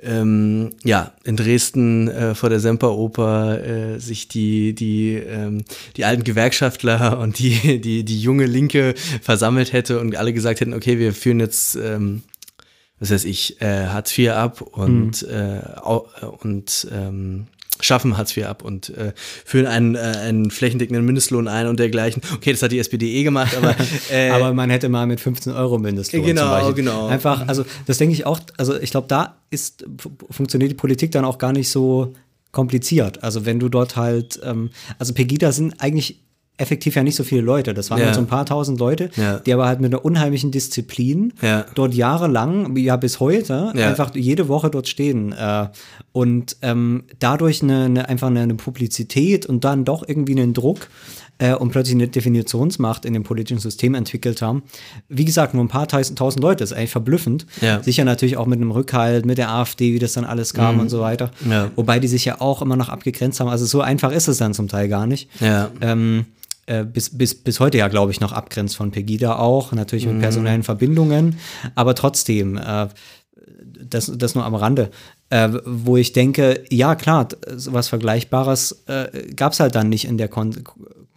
ähm, 0.00 0.70
ja 0.84 1.12
in 1.24 1.36
Dresden 1.36 2.08
äh, 2.08 2.34
vor 2.34 2.48
der 2.48 2.60
Semperoper 2.60 3.64
äh, 3.64 3.98
sich 3.98 4.28
die 4.28 4.74
die 4.74 5.14
ähm, 5.14 5.64
die 5.96 6.04
alten 6.04 6.22
Gewerkschaftler 6.24 7.18
und 7.22 7.38
die 7.38 7.80
die 7.80 8.04
die 8.04 8.20
junge 8.20 8.46
Linke 8.46 8.94
versammelt 9.22 9.72
hätte 9.72 9.98
und 10.00 10.14
alle 10.16 10.32
gesagt 10.32 10.60
hätten, 10.60 10.74
okay, 10.74 10.98
wir 10.98 11.12
führen 11.12 11.40
jetzt 11.40 11.74
ähm, 11.76 12.22
was 12.98 13.10
weiß 13.10 13.24
ich, 13.24 13.60
äh, 13.60 13.88
Hartz 13.88 14.16
IV 14.16 14.30
ab 14.30 14.62
und, 14.62 15.26
au- 15.82 16.06
äh, 16.22 16.24
und 16.24 16.86
ähm, 16.90 17.46
schaffen 17.86 18.16
Hartz 18.16 18.36
IV 18.36 18.46
ab 18.46 18.62
und 18.62 18.90
äh, 18.90 19.12
führen 19.16 19.66
einen, 19.66 19.94
äh, 19.94 19.98
einen 19.98 20.50
flächendeckenden 20.50 21.04
Mindestlohn 21.04 21.48
ein 21.48 21.66
und 21.66 21.78
dergleichen. 21.78 22.20
Okay, 22.34 22.52
das 22.52 22.62
hat 22.62 22.72
die 22.72 22.78
SPD 22.78 23.14
eh 23.14 23.22
gemacht, 23.22 23.56
aber, 23.56 23.74
äh, 24.10 24.30
aber 24.30 24.52
man 24.52 24.70
hätte 24.70 24.88
mal 24.88 25.06
mit 25.06 25.20
15 25.20 25.52
Euro 25.52 25.78
Mindestlohn 25.78 26.22
Genau, 26.24 26.72
genau. 26.72 27.06
Einfach, 27.06 27.46
also 27.48 27.64
das 27.86 27.98
denke 27.98 28.12
ich 28.14 28.26
auch, 28.26 28.40
also 28.56 28.78
ich 28.78 28.90
glaube, 28.90 29.06
da 29.08 29.36
ist, 29.50 29.84
fu- 29.98 30.10
funktioniert 30.30 30.70
die 30.70 30.74
Politik 30.76 31.12
dann 31.12 31.24
auch 31.24 31.38
gar 31.38 31.52
nicht 31.52 31.68
so 31.70 32.12
kompliziert. 32.52 33.22
Also 33.22 33.44
wenn 33.46 33.60
du 33.60 33.68
dort 33.68 33.96
halt, 33.96 34.40
ähm, 34.44 34.70
also 34.98 35.12
Pegida 35.14 35.52
sind 35.52 35.80
eigentlich 35.80 36.20
effektiv 36.58 36.94
ja 36.96 37.02
nicht 37.02 37.16
so 37.16 37.22
viele 37.24 37.42
Leute. 37.42 37.74
Das 37.74 37.90
waren 37.90 37.98
Ja. 38.00 38.06
halt 38.06 38.14
so 38.14 38.20
ein 38.20 38.26
paar 38.26 38.46
tausend 38.46 38.78
Leute, 38.80 39.10
Ja. 39.16 39.38
die 39.40 39.52
aber 39.52 39.66
halt 39.66 39.80
mit 39.80 39.92
einer 39.92 40.04
unheimlichen 40.04 40.50
Disziplin 40.50 41.32
Ja. 41.42 41.66
dort 41.74 41.92
jahrelang, 41.94 42.76
ja 42.76 42.96
bis 42.96 43.20
heute, 43.20 43.72
Ja. 43.74 43.88
einfach 43.88 44.14
jede 44.14 44.48
Woche 44.48 44.70
dort 44.70 44.88
stehen. 44.88 45.32
Äh, 45.32 45.68
und 46.12 46.56
ähm, 46.62 47.04
dadurch 47.18 47.62
eine, 47.62 47.84
eine, 47.84 48.08
einfach 48.08 48.28
eine, 48.28 48.40
eine 48.40 48.54
Publizität 48.54 49.44
und 49.46 49.64
dann 49.64 49.84
doch 49.84 50.02
irgendwie 50.08 50.32
einen 50.32 50.54
Druck 50.54 50.88
äh, 51.38 51.52
und 51.54 51.70
plötzlich 51.72 51.94
eine 51.94 52.08
Definitionsmacht 52.08 53.04
in 53.04 53.12
dem 53.12 53.22
politischen 53.22 53.58
System 53.60 53.94
entwickelt 53.94 54.40
haben. 54.40 54.62
Wie 55.10 55.26
gesagt, 55.26 55.52
nur 55.52 55.62
ein 55.62 55.68
paar 55.68 55.86
tausend, 55.86 56.18
tausend 56.18 56.42
Leute, 56.42 56.64
ist 56.64 56.72
eigentlich 56.72 56.90
verblüffend. 56.90 57.44
Ja. 57.60 57.82
Sicher 57.82 58.06
natürlich 58.06 58.38
auch 58.38 58.46
mit 58.46 58.58
einem 58.58 58.70
Rückhalt, 58.70 59.26
mit 59.26 59.36
der 59.36 59.50
AfD, 59.50 59.92
wie 59.92 59.98
das 59.98 60.14
dann 60.14 60.24
alles 60.24 60.54
kam 60.54 60.80
und 60.80 60.88
so 60.88 61.00
weiter. 61.00 61.30
Mhm. 61.44 61.52
Ja. 61.52 61.70
Wobei 61.76 61.98
die 61.98 62.08
sich 62.08 62.24
ja 62.24 62.40
auch 62.40 62.62
immer 62.62 62.76
noch 62.76 62.88
abgegrenzt 62.88 63.40
haben. 63.40 63.48
Also 63.48 63.66
so 63.66 63.82
einfach 63.82 64.12
ist 64.12 64.28
es 64.28 64.38
dann 64.38 64.54
zum 64.54 64.68
Teil 64.68 64.88
gar 64.88 65.06
nicht. 65.06 65.28
Ja. 65.40 65.68
Ähm, 65.82 66.24
äh, 66.66 66.84
bis, 66.84 67.16
bis, 67.16 67.34
bis 67.34 67.60
heute 67.60 67.78
ja, 67.78 67.88
glaube 67.88 68.10
ich, 68.12 68.20
noch 68.20 68.32
abgrenzt 68.32 68.76
von 68.76 68.90
Pegida 68.90 69.36
auch, 69.38 69.72
natürlich 69.72 70.06
Mhm. 70.06 70.12
mit 70.12 70.20
personellen 70.22 70.62
Verbindungen, 70.62 71.38
aber 71.74 71.94
trotzdem, 71.94 72.56
äh, 72.58 72.88
das, 73.88 74.10
das 74.16 74.34
nur 74.34 74.44
am 74.44 74.54
Rande, 74.54 74.90
äh, 75.30 75.48
wo 75.64 75.96
ich 75.96 76.12
denke, 76.12 76.64
ja 76.70 76.94
klar, 76.94 77.28
sowas 77.56 77.88
Vergleichbares 77.88 78.84
äh, 78.86 79.32
gab 79.34 79.52
es 79.52 79.60
halt 79.60 79.74
dann 79.74 79.88
nicht 79.88 80.06
in 80.06 80.18
der 80.18 80.28
Kon 80.28 80.54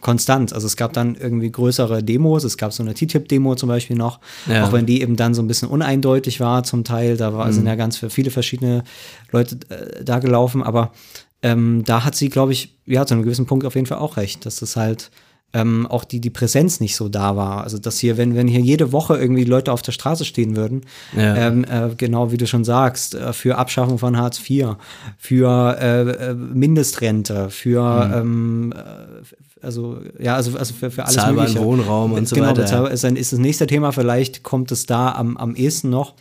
Konstanz. 0.01 0.53
Also 0.53 0.65
es 0.65 0.77
gab 0.77 0.93
dann 0.93 1.15
irgendwie 1.15 1.51
größere 1.51 2.01
Demos, 2.01 2.45
es 2.45 2.57
gab 2.57 2.71
so 2.71 2.81
eine 2.83 2.93
TTIP-Demo 2.93 3.55
zum 3.55 3.67
Beispiel 3.67 3.97
noch, 3.97 4.21
Ja. 4.47 4.65
auch 4.65 4.71
wenn 4.71 4.85
die 4.85 5.01
eben 5.01 5.17
dann 5.17 5.33
so 5.33 5.41
ein 5.41 5.47
bisschen 5.47 5.67
uneindeutig 5.67 6.39
war 6.39 6.63
zum 6.63 6.85
Teil, 6.85 7.17
da 7.17 7.33
war, 7.33 7.51
sind 7.51 7.65
ja 7.67 7.75
ganz 7.75 7.97
viele 7.97 8.31
verschiedene 8.31 8.85
Leute 9.33 9.57
äh, 9.67 10.01
da 10.05 10.19
gelaufen, 10.19 10.63
aber 10.63 10.93
ähm, 11.41 11.83
da 11.85 12.05
hat 12.05 12.15
sie, 12.15 12.29
glaube 12.29 12.53
ich, 12.53 12.77
ja, 12.85 13.05
zu 13.05 13.13
einem 13.13 13.23
gewissen 13.23 13.45
Punkt 13.45 13.65
auf 13.65 13.75
jeden 13.75 13.87
Fall 13.87 13.97
auch 13.97 14.15
recht, 14.15 14.45
dass 14.45 14.57
das 14.61 14.77
halt 14.77 15.11
ähm, 15.53 15.87
auch 15.87 16.03
die, 16.03 16.21
die 16.21 16.29
Präsenz 16.29 16.79
nicht 16.79 16.95
so 16.95 17.09
da 17.09 17.35
war. 17.35 17.63
Also, 17.63 17.79
dass 17.79 17.97
hier, 17.99 18.17
wenn, 18.17 18.35
wenn 18.35 18.47
hier 18.47 18.59
jede 18.59 18.91
Woche 18.91 19.17
irgendwie 19.17 19.43
Leute 19.45 19.71
auf 19.71 19.81
der 19.81 19.91
Straße 19.93 20.23
stehen 20.25 20.55
würden, 20.55 20.81
Ja. 21.17 21.35
ähm, 21.35 21.63
äh, 21.63 21.89
genau 21.97 22.31
wie 22.31 22.37
du 22.37 22.45
schon 22.45 22.63
sagst, 22.63 23.15
äh, 23.15 23.33
für 23.33 23.57
Abschaffung 23.57 23.97
von 23.97 24.15
Hartz 24.17 24.39
IV, 24.47 24.75
für 25.17 25.77
äh, 25.79 26.01
äh, 26.29 26.33
Mindestrente, 26.35 27.49
für 27.49 28.11
ähm, 28.13 28.73
äh, 28.75 29.65
also 29.65 29.99
ja, 30.19 30.35
also, 30.35 30.57
also 30.57 30.73
für, 30.73 30.91
für 30.91 31.03
alles 31.03 31.15
Bezahlbaren 31.15 31.49
mögliche. 31.53 31.65
Wohnraum 31.65 32.13
und 32.13 32.27
so 32.27 32.35
genau, 32.35 32.49
weiter. 32.49 32.61
bezahlbar 32.61 32.91
ist, 32.91 33.03
dann 33.03 33.15
ist 33.15 33.33
das 33.33 33.39
nächste 33.39 33.67
Thema, 33.67 33.91
vielleicht 33.91 34.43
kommt 34.43 34.71
es 34.71 34.85
da 34.85 35.11
am, 35.11 35.35
am 35.35 35.55
ehesten 35.55 35.89
noch. 35.89 36.13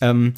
Ähm, 0.00 0.34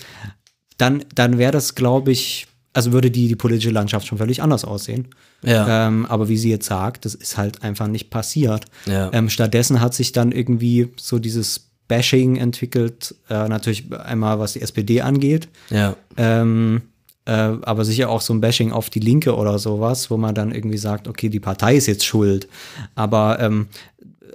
dann, 0.79 1.05
dann 1.15 1.39
wäre 1.39 1.51
das, 1.53 1.75
glaube 1.75 2.13
ich, 2.13 2.47
also 2.79 2.93
würde 2.93 3.11
die, 3.11 3.27
die 3.27 3.35
politische 3.35 3.71
Landschaft 3.71 4.07
schon 4.07 4.19
völlig 4.19 4.41
anders 4.41 4.65
aussehen. 4.65 5.09
Ja. 5.43 5.89
Ähm, 5.89 6.07
aber 6.07 6.29
wie 6.29 6.37
sie 6.37 6.49
jetzt 6.49 6.67
sagt, 6.67 7.05
das 7.05 7.17
ist 7.17 7.37
halt 7.37 7.65
einfach 7.65 7.89
nicht 7.89 8.09
passiert. 8.09 8.67
Ja. 8.87 9.11
Ähm, 9.13 9.29
stattdessen 9.31 9.81
hat 9.81 9.95
sich 9.95 10.13
dann 10.13 10.31
irgendwie 10.31 10.93
so 10.97 11.19
dieses 11.19 11.71
Bashing 11.89 12.37
entwickelt, 12.37 13.17
äh, 13.29 13.49
natürlich 13.49 13.93
einmal 13.93 14.39
was 14.39 14.53
die 14.53 14.63
SPD 14.63 15.01
angeht, 15.01 15.49
ja. 15.71 15.97
ähm, 16.17 16.83
äh, 17.25 17.33
aber 17.33 17.85
sicher 17.85 18.11
auch 18.11 18.21
so 18.21 18.33
ein 18.33 18.41
Bashing 18.41 18.71
auf 18.71 18.91
die 18.91 19.01
Linke 19.01 19.35
oder 19.35 19.59
sowas, 19.59 20.09
wo 20.09 20.17
man 20.17 20.37
dann 20.37 20.53
irgendwie 20.53 20.79
sagt, 20.79 21.09
okay, 21.09 21.29
die 21.29 21.41
Partei 21.41 21.75
ist 21.75 21.87
jetzt 21.89 22.07
schuld. 22.07 22.47
Aber 22.95 23.41
ähm, 23.41 23.67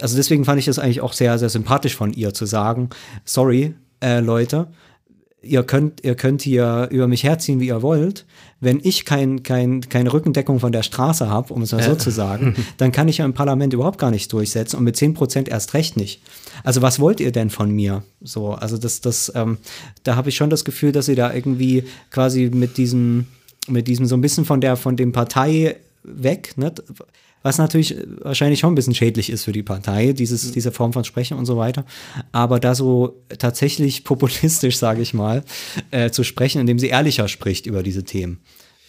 also 0.01 0.17
deswegen 0.17 0.43
fand 0.43 0.59
ich 0.59 0.65
das 0.65 0.79
eigentlich 0.79 0.99
auch 0.99 1.13
sehr, 1.13 1.39
sehr 1.39 1.49
sympathisch 1.49 1.95
von 1.95 2.11
ihr 2.11 2.33
zu 2.33 2.45
sagen, 2.45 2.89
sorry, 3.23 3.73
äh, 4.01 4.19
Leute, 4.19 4.67
ihr 5.43 5.63
könnt, 5.63 6.03
ihr 6.03 6.15
könnt 6.15 6.41
hier 6.41 6.87
über 6.89 7.07
mich 7.07 7.23
herziehen, 7.23 7.59
wie 7.59 7.67
ihr 7.67 7.81
wollt. 7.81 8.25
Wenn 8.59 8.79
ich 8.81 9.03
kein, 9.03 9.43
kein, 9.43 9.81
keine 9.81 10.13
Rückendeckung 10.13 10.59
von 10.59 10.71
der 10.71 10.83
Straße 10.83 11.29
habe, 11.29 11.53
um 11.53 11.61
es 11.61 11.73
mal 11.73 11.83
so 11.83 11.95
zu 11.95 12.09
sagen, 12.11 12.55
dann 12.77 12.93
kann 12.93 13.09
ich 13.09 13.17
ja 13.17 13.25
im 13.25 13.33
Parlament 13.33 13.73
überhaupt 13.73 13.99
gar 13.99 14.09
nichts 14.09 14.29
durchsetzen 14.29 14.77
und 14.77 14.85
mit 14.85 14.95
10 14.95 15.13
Prozent 15.13 15.49
erst 15.49 15.73
recht 15.73 15.97
nicht. 15.97 16.21
Also 16.63 16.81
was 16.81 16.99
wollt 16.99 17.19
ihr 17.19 17.31
denn 17.31 17.49
von 17.49 17.69
mir? 17.71 18.03
So, 18.21 18.51
also 18.51 18.77
das, 18.77 19.01
das, 19.01 19.31
ähm, 19.35 19.57
da 20.03 20.15
habe 20.15 20.29
ich 20.29 20.35
schon 20.35 20.49
das 20.49 20.63
Gefühl, 20.63 20.93
dass 20.93 21.07
sie 21.07 21.15
da 21.15 21.33
irgendwie 21.33 21.83
quasi 22.09 22.49
mit 22.53 22.77
diesem, 22.77 23.27
mit 23.67 23.87
diesem 23.87 24.05
so 24.05 24.15
ein 24.15 24.21
bisschen 24.21 24.45
von 24.45 24.61
der, 24.61 24.77
von 24.77 24.95
dem 24.95 25.11
Partei 25.11 25.75
weg, 26.03 26.53
ne? 26.57 26.73
Was 27.43 27.57
natürlich 27.57 27.95
wahrscheinlich 28.21 28.59
schon 28.59 28.71
ein 28.71 28.75
bisschen 28.75 28.95
schädlich 28.95 29.29
ist 29.29 29.43
für 29.43 29.51
die 29.51 29.63
Partei, 29.63 30.13
dieses, 30.13 30.51
diese 30.51 30.71
Form 30.71 30.93
von 30.93 31.03
Sprechen 31.03 31.37
und 31.37 31.45
so 31.45 31.57
weiter. 31.57 31.85
Aber 32.31 32.59
da 32.59 32.73
so 32.73 33.21
tatsächlich 33.37 34.03
populistisch, 34.05 34.77
sage 34.77 35.01
ich 35.01 35.13
mal, 35.13 35.43
äh, 35.91 36.09
zu 36.09 36.23
sprechen, 36.23 36.59
indem 36.61 36.79
sie 36.79 36.87
ehrlicher 36.87 37.27
spricht 37.27 37.65
über 37.65 37.83
diese 37.83 38.03
Themen. 38.03 38.39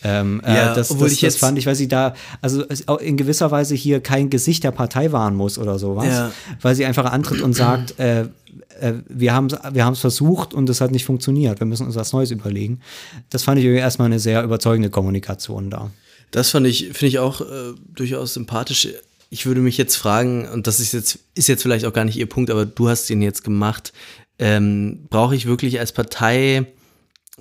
Ähm, 0.04 0.40
Ja, 0.44 0.72
äh, 0.72 0.74
das, 0.74 0.90
obwohl 0.90 1.06
das, 1.08 1.14
ich 1.14 1.20
das 1.22 1.36
fand 1.36 1.58
ich, 1.58 1.66
weil 1.66 1.74
sie 1.74 1.88
da, 1.88 2.14
also 2.42 2.62
es 2.68 2.82
in 3.00 3.16
gewisser 3.16 3.50
Weise 3.50 3.74
hier 3.74 4.00
kein 4.00 4.30
Gesicht 4.30 4.62
der 4.62 4.70
Partei 4.70 5.12
wahren 5.12 5.34
muss 5.34 5.58
oder 5.58 5.78
sowas, 5.78 6.06
Ja. 6.06 6.30
weil 6.60 6.74
sie 6.74 6.84
einfach 6.84 7.10
antritt 7.10 7.40
und 7.40 7.54
sagt, 7.54 7.98
äh, 7.98 8.26
äh, 8.80 8.94
wir 9.08 9.32
haben 9.34 9.46
es 9.46 9.56
wir 9.72 9.84
haben's 9.84 10.00
versucht 10.00 10.54
und 10.54 10.68
es 10.68 10.80
hat 10.80 10.90
nicht 10.90 11.04
funktioniert, 11.04 11.58
wir 11.60 11.66
müssen 11.66 11.86
uns 11.86 11.96
was 11.96 12.12
Neues 12.12 12.30
überlegen. 12.30 12.80
Das 13.30 13.42
fand 13.42 13.58
ich 13.58 13.64
irgendwie 13.64 13.80
erstmal 13.80 14.06
eine 14.06 14.18
sehr 14.20 14.42
überzeugende 14.44 14.90
Kommunikation 14.90 15.70
da. 15.70 15.90
Das 16.34 16.50
fand 16.50 16.66
ich, 16.66 16.86
finde 16.86 17.06
ich 17.06 17.18
auch 17.20 17.42
äh, 17.42 17.74
durchaus 17.94 18.34
sympathisch. 18.34 18.88
Ich 19.30 19.46
würde 19.46 19.60
mich 19.60 19.78
jetzt 19.78 19.94
fragen, 19.94 20.48
und 20.48 20.66
das 20.66 20.80
ist 20.80 20.92
jetzt, 20.92 21.20
ist 21.36 21.46
jetzt 21.46 21.62
vielleicht 21.62 21.84
auch 21.84 21.92
gar 21.92 22.04
nicht 22.04 22.16
Ihr 22.16 22.28
Punkt, 22.28 22.50
aber 22.50 22.66
du 22.66 22.88
hast 22.88 23.08
ihn 23.08 23.22
jetzt 23.22 23.44
gemacht. 23.44 23.92
Ähm, 24.40 25.06
brauche 25.10 25.36
ich 25.36 25.46
wirklich 25.46 25.78
als 25.78 25.92
Partei, 25.92 26.66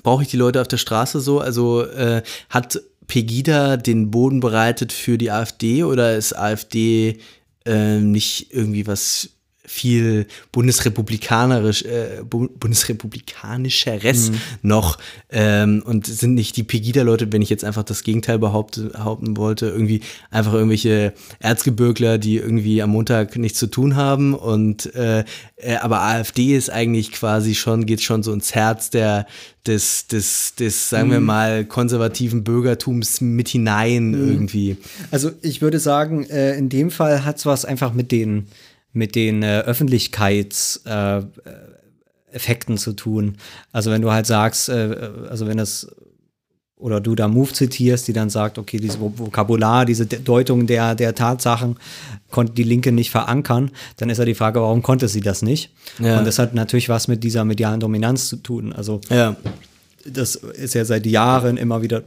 brauche 0.04 0.22
ich 0.22 0.30
die 0.30 0.38
Leute 0.38 0.62
auf 0.62 0.68
der 0.68 0.78
Straße 0.78 1.22
so? 1.22 1.40
Also 1.40 1.82
äh, 1.82 2.22
hat 2.52 2.82
Pegida 3.08 3.78
den 3.78 4.12
Boden 4.12 4.42
bereitet 4.42 4.94
für 4.94 5.18
die 5.18 5.32
AfD 5.32 5.84
oder 5.84 6.16
ist 6.16 6.38
AfD 6.38 7.18
äh, 7.66 7.98
nicht 7.98 8.54
irgendwie 8.54 8.86
was 8.86 9.30
viel 9.66 10.28
bundesrepublikanerisch, 10.52 11.84
äh, 11.84 12.22
Bu- 12.30 12.50
bundesrepublikanischeres 12.60 14.32
noch 14.62 14.98
ähm, 15.32 15.82
und 15.86 16.06
sind 16.06 16.34
nicht 16.34 16.58
die 16.58 16.64
Pegida-Leute, 16.64 17.32
wenn 17.32 17.42
ich 17.42 17.50
jetzt 17.50 17.64
einfach 17.64 17.84
das 17.84 18.04
Gegenteil 18.04 18.40
behaupte, 18.40 18.90
behaupten 18.90 19.38
wollte, 19.38 19.68
irgendwie 19.68 20.02
einfach 20.32 20.54
irgendwelche 20.54 21.14
Erzgebirgler, 21.40 22.18
die 22.18 22.38
irgendwie 22.38 22.82
am 22.82 22.90
Montag 22.92 23.36
nichts 23.38 23.60
zu 23.60 23.68
tun 23.68 23.96
haben 23.96 24.34
und 24.34 24.94
äh, 24.96 25.24
äh, 25.56 25.76
aber 25.78 26.02
AfD 26.02 26.56
ist 26.58 26.70
eigentlich 26.70 27.12
quasi 27.12 27.56
schon, 27.56 27.86
geht 27.86 28.02
schon 28.02 28.24
so 28.24 28.34
ins 28.34 28.54
Herz 28.54 28.90
der 28.90 29.26
des, 29.66 30.08
des, 30.08 30.56
des, 30.56 30.90
sagen 30.90 31.10
wir 31.10 31.22
mal, 31.22 31.64
konservativen 31.64 32.44
Bürgertums 32.44 33.22
mit 33.22 33.48
hinein 33.48 34.14
irgendwie. 34.14 34.76
Also 35.10 35.32
ich 35.42 35.62
würde 35.62 35.80
sagen, 35.80 36.26
äh, 36.26 36.58
in 36.58 36.68
dem 36.68 36.92
Fall 36.92 37.24
hat 37.24 37.38
es 37.38 37.46
was 37.46 37.64
einfach 37.64 37.94
mit 37.94 38.12
den, 38.12 38.48
mit 38.94 39.16
den 39.16 39.44
äh, 39.44 39.60
Öffentlichkeitseffekten 39.62 41.32
äh, 41.46 42.34
Effekten 42.36 42.78
zu 42.78 42.94
tun. 42.94 43.38
Also 43.72 43.92
wenn 43.92 44.02
du 44.02 44.12
halt 44.12 44.26
sagst, 44.26 44.70
äh, 44.70 45.10
also 45.30 45.46
wenn 45.48 45.58
das 45.58 45.88
oder 46.76 47.00
du 47.00 47.16
da 47.16 47.28
Move 47.30 47.54
zitierst, 47.54 48.08
die 48.10 48.14
dann 48.14 48.30
sagt, 48.30 48.58
okay, 48.58 48.78
dieses 48.78 48.98
Vok- 49.00 49.18
Vokabular, 49.18 49.86
diese 49.86 50.06
De- 50.06 50.20
Deutung 50.20 50.68
der, 50.68 50.96
der 50.96 51.16
Tatsachen 51.16 51.78
konnte 52.30 52.54
die 52.54 52.64
Linke 52.64 52.92
nicht 52.92 53.10
verankern, 53.10 53.72
dann 53.98 54.10
ist 54.10 54.18
ja 54.18 54.26
die 54.26 54.36
Frage, 54.36 54.60
warum 54.60 54.82
konnte 54.82 55.08
sie 55.08 55.22
das 55.22 55.44
nicht? 55.44 55.72
Ja. 56.00 56.18
Und 56.20 56.26
das 56.26 56.40
hat 56.40 56.54
natürlich 56.56 56.90
was 56.90 57.08
mit 57.08 57.24
dieser 57.24 57.46
medialen 57.46 57.80
Dominanz 57.80 58.28
zu 58.28 58.36
tun. 58.38 58.74
Also 58.74 59.00
Ja. 59.10 59.36
das 60.06 60.36
ist 60.36 60.74
ja 60.74 60.84
seit 60.84 61.06
Jahren 61.06 61.56
immer 61.58 61.82
wieder 61.84 62.04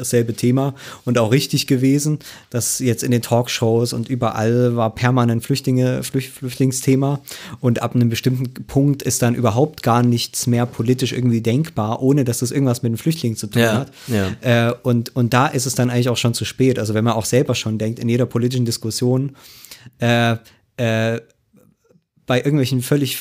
dasselbe 0.00 0.34
Thema 0.34 0.74
und 1.04 1.18
auch 1.18 1.30
richtig 1.30 1.66
gewesen, 1.66 2.18
dass 2.50 2.78
jetzt 2.80 3.02
in 3.02 3.10
den 3.10 3.22
Talkshows 3.22 3.92
und 3.92 4.08
überall 4.08 4.74
war 4.76 4.94
permanent 4.94 5.44
Flüchtlinge, 5.44 6.02
Flüch, 6.02 6.30
Flüchtlingsthema 6.30 7.20
und 7.60 7.82
ab 7.82 7.94
einem 7.94 8.08
bestimmten 8.08 8.52
Punkt 8.66 9.02
ist 9.02 9.22
dann 9.22 9.34
überhaupt 9.34 9.82
gar 9.82 10.02
nichts 10.02 10.46
mehr 10.46 10.66
politisch 10.66 11.12
irgendwie 11.12 11.40
denkbar, 11.40 12.02
ohne 12.02 12.24
dass 12.24 12.38
das 12.38 12.50
irgendwas 12.50 12.82
mit 12.82 12.92
den 12.92 12.96
Flüchtlingen 12.98 13.36
zu 13.36 13.46
tun 13.46 13.62
Ja, 13.62 13.74
hat. 13.74 13.92
ja. 14.08 14.68
Äh, 14.68 14.74
und, 14.82 15.14
und 15.14 15.32
da 15.32 15.46
ist 15.46 15.66
es 15.66 15.74
dann 15.74 15.90
eigentlich 15.90 16.08
auch 16.08 16.16
schon 16.16 16.34
zu 16.34 16.44
spät. 16.44 16.78
Also 16.78 16.94
wenn 16.94 17.04
man 17.04 17.14
auch 17.14 17.24
selber 17.26 17.54
schon 17.54 17.78
denkt, 17.78 17.98
in 17.98 18.08
jeder 18.08 18.26
politischen 18.26 18.64
Diskussion, 18.64 19.36
äh, 20.00 20.36
äh, 20.76 21.20
bei 22.30 22.36
irgendwelchen 22.36 22.80
völlig 22.80 23.18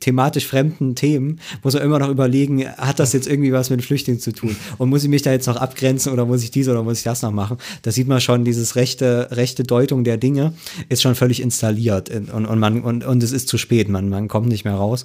thematisch 0.00 0.46
fremden 0.46 0.94
Themen 0.94 1.40
muss 1.62 1.74
man 1.74 1.82
immer 1.82 1.98
noch 1.98 2.08
überlegen, 2.08 2.66
hat 2.66 2.98
das 2.98 3.12
jetzt 3.12 3.28
irgendwie 3.28 3.52
was 3.52 3.68
mit 3.68 3.84
Flüchtlingen 3.84 4.18
zu 4.18 4.32
tun? 4.32 4.56
Und 4.78 4.88
muss 4.88 5.02
ich 5.02 5.10
mich 5.10 5.20
da 5.20 5.30
jetzt 5.30 5.46
noch 5.46 5.56
abgrenzen 5.56 6.10
oder 6.10 6.24
muss 6.24 6.42
ich 6.42 6.50
dies 6.50 6.66
oder 6.66 6.82
muss 6.82 6.96
ich 6.96 7.04
das 7.04 7.20
noch 7.20 7.32
machen? 7.32 7.58
Da 7.82 7.90
sieht 7.90 8.08
man 8.08 8.18
schon, 8.22 8.46
dieses 8.46 8.76
rechte, 8.76 9.28
rechte 9.32 9.62
Deutung 9.62 10.04
der 10.04 10.16
Dinge 10.16 10.54
ist 10.88 11.02
schon 11.02 11.16
völlig 11.16 11.42
installiert 11.42 12.08
und, 12.08 12.46
und, 12.46 12.58
man, 12.58 12.80
und, 12.80 13.04
und 13.04 13.22
es 13.22 13.32
ist 13.32 13.46
zu 13.46 13.58
spät, 13.58 13.90
man, 13.90 14.08
man 14.08 14.26
kommt 14.28 14.48
nicht 14.48 14.64
mehr 14.64 14.72
raus. 14.72 15.04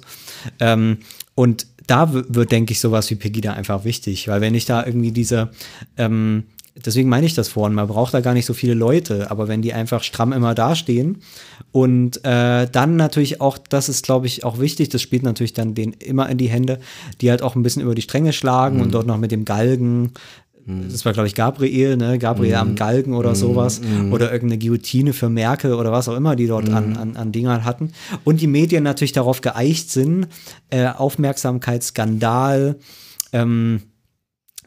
Ähm, 0.58 1.00
und 1.34 1.66
da 1.86 2.14
wird, 2.14 2.50
denke 2.52 2.72
ich, 2.72 2.80
sowas 2.80 3.10
wie 3.10 3.16
Pegida 3.16 3.52
einfach 3.52 3.84
wichtig, 3.84 4.28
weil 4.28 4.40
wenn 4.40 4.54
ich 4.54 4.64
da 4.64 4.86
irgendwie 4.86 5.12
diese, 5.12 5.50
ähm, 5.98 6.44
deswegen 6.84 7.08
meine 7.08 7.26
ich 7.26 7.34
das 7.34 7.48
vorhin, 7.48 7.74
man 7.74 7.88
braucht 7.88 8.14
da 8.14 8.20
gar 8.20 8.34
nicht 8.34 8.46
so 8.46 8.54
viele 8.54 8.74
Leute, 8.74 9.30
aber 9.30 9.48
wenn 9.48 9.62
die 9.62 9.72
einfach 9.72 10.02
stramm 10.02 10.32
immer 10.32 10.54
dastehen 10.54 11.22
und 11.72 12.24
äh, 12.24 12.68
dann 12.70 12.96
natürlich 12.96 13.40
auch, 13.40 13.58
das 13.58 13.88
ist 13.88 14.04
glaube 14.04 14.26
ich 14.26 14.44
auch 14.44 14.58
wichtig, 14.58 14.88
das 14.88 15.02
spielt 15.02 15.22
natürlich 15.22 15.52
dann 15.52 15.74
den 15.74 15.92
immer 15.92 16.28
in 16.28 16.38
die 16.38 16.48
Hände, 16.48 16.80
die 17.20 17.30
halt 17.30 17.42
auch 17.42 17.56
ein 17.56 17.62
bisschen 17.62 17.82
über 17.82 17.94
die 17.94 18.02
Stränge 18.02 18.32
schlagen 18.32 18.80
und 18.80 18.92
dort 18.94 19.06
noch 19.06 19.18
mit 19.18 19.32
dem 19.32 19.44
Galgen 19.44 20.12
das 20.66 21.04
war, 21.04 21.12
glaube 21.12 21.28
ich, 21.28 21.36
Gabriel, 21.36 21.96
ne? 21.96 22.18
Gabriel 22.18 22.56
am 22.56 22.74
Galgen 22.74 23.14
oder 23.14 23.36
sowas. 23.36 23.80
Oder 24.10 24.32
irgendeine 24.32 24.58
Guillotine 24.58 25.12
für 25.12 25.28
Merkel 25.28 25.74
oder 25.74 25.92
was 25.92 26.08
auch 26.08 26.16
immer, 26.16 26.34
die 26.34 26.48
dort 26.48 26.68
an, 26.68 26.96
an, 26.96 27.16
an 27.16 27.30
Dingern 27.30 27.64
hatten. 27.64 27.92
Und 28.24 28.40
die 28.40 28.48
Medien 28.48 28.82
natürlich 28.82 29.12
darauf 29.12 29.42
geeicht 29.42 29.92
sind, 29.92 30.26
äh, 30.70 30.88
Aufmerksamkeitsskandal, 30.88 32.80
ähm, 33.32 33.82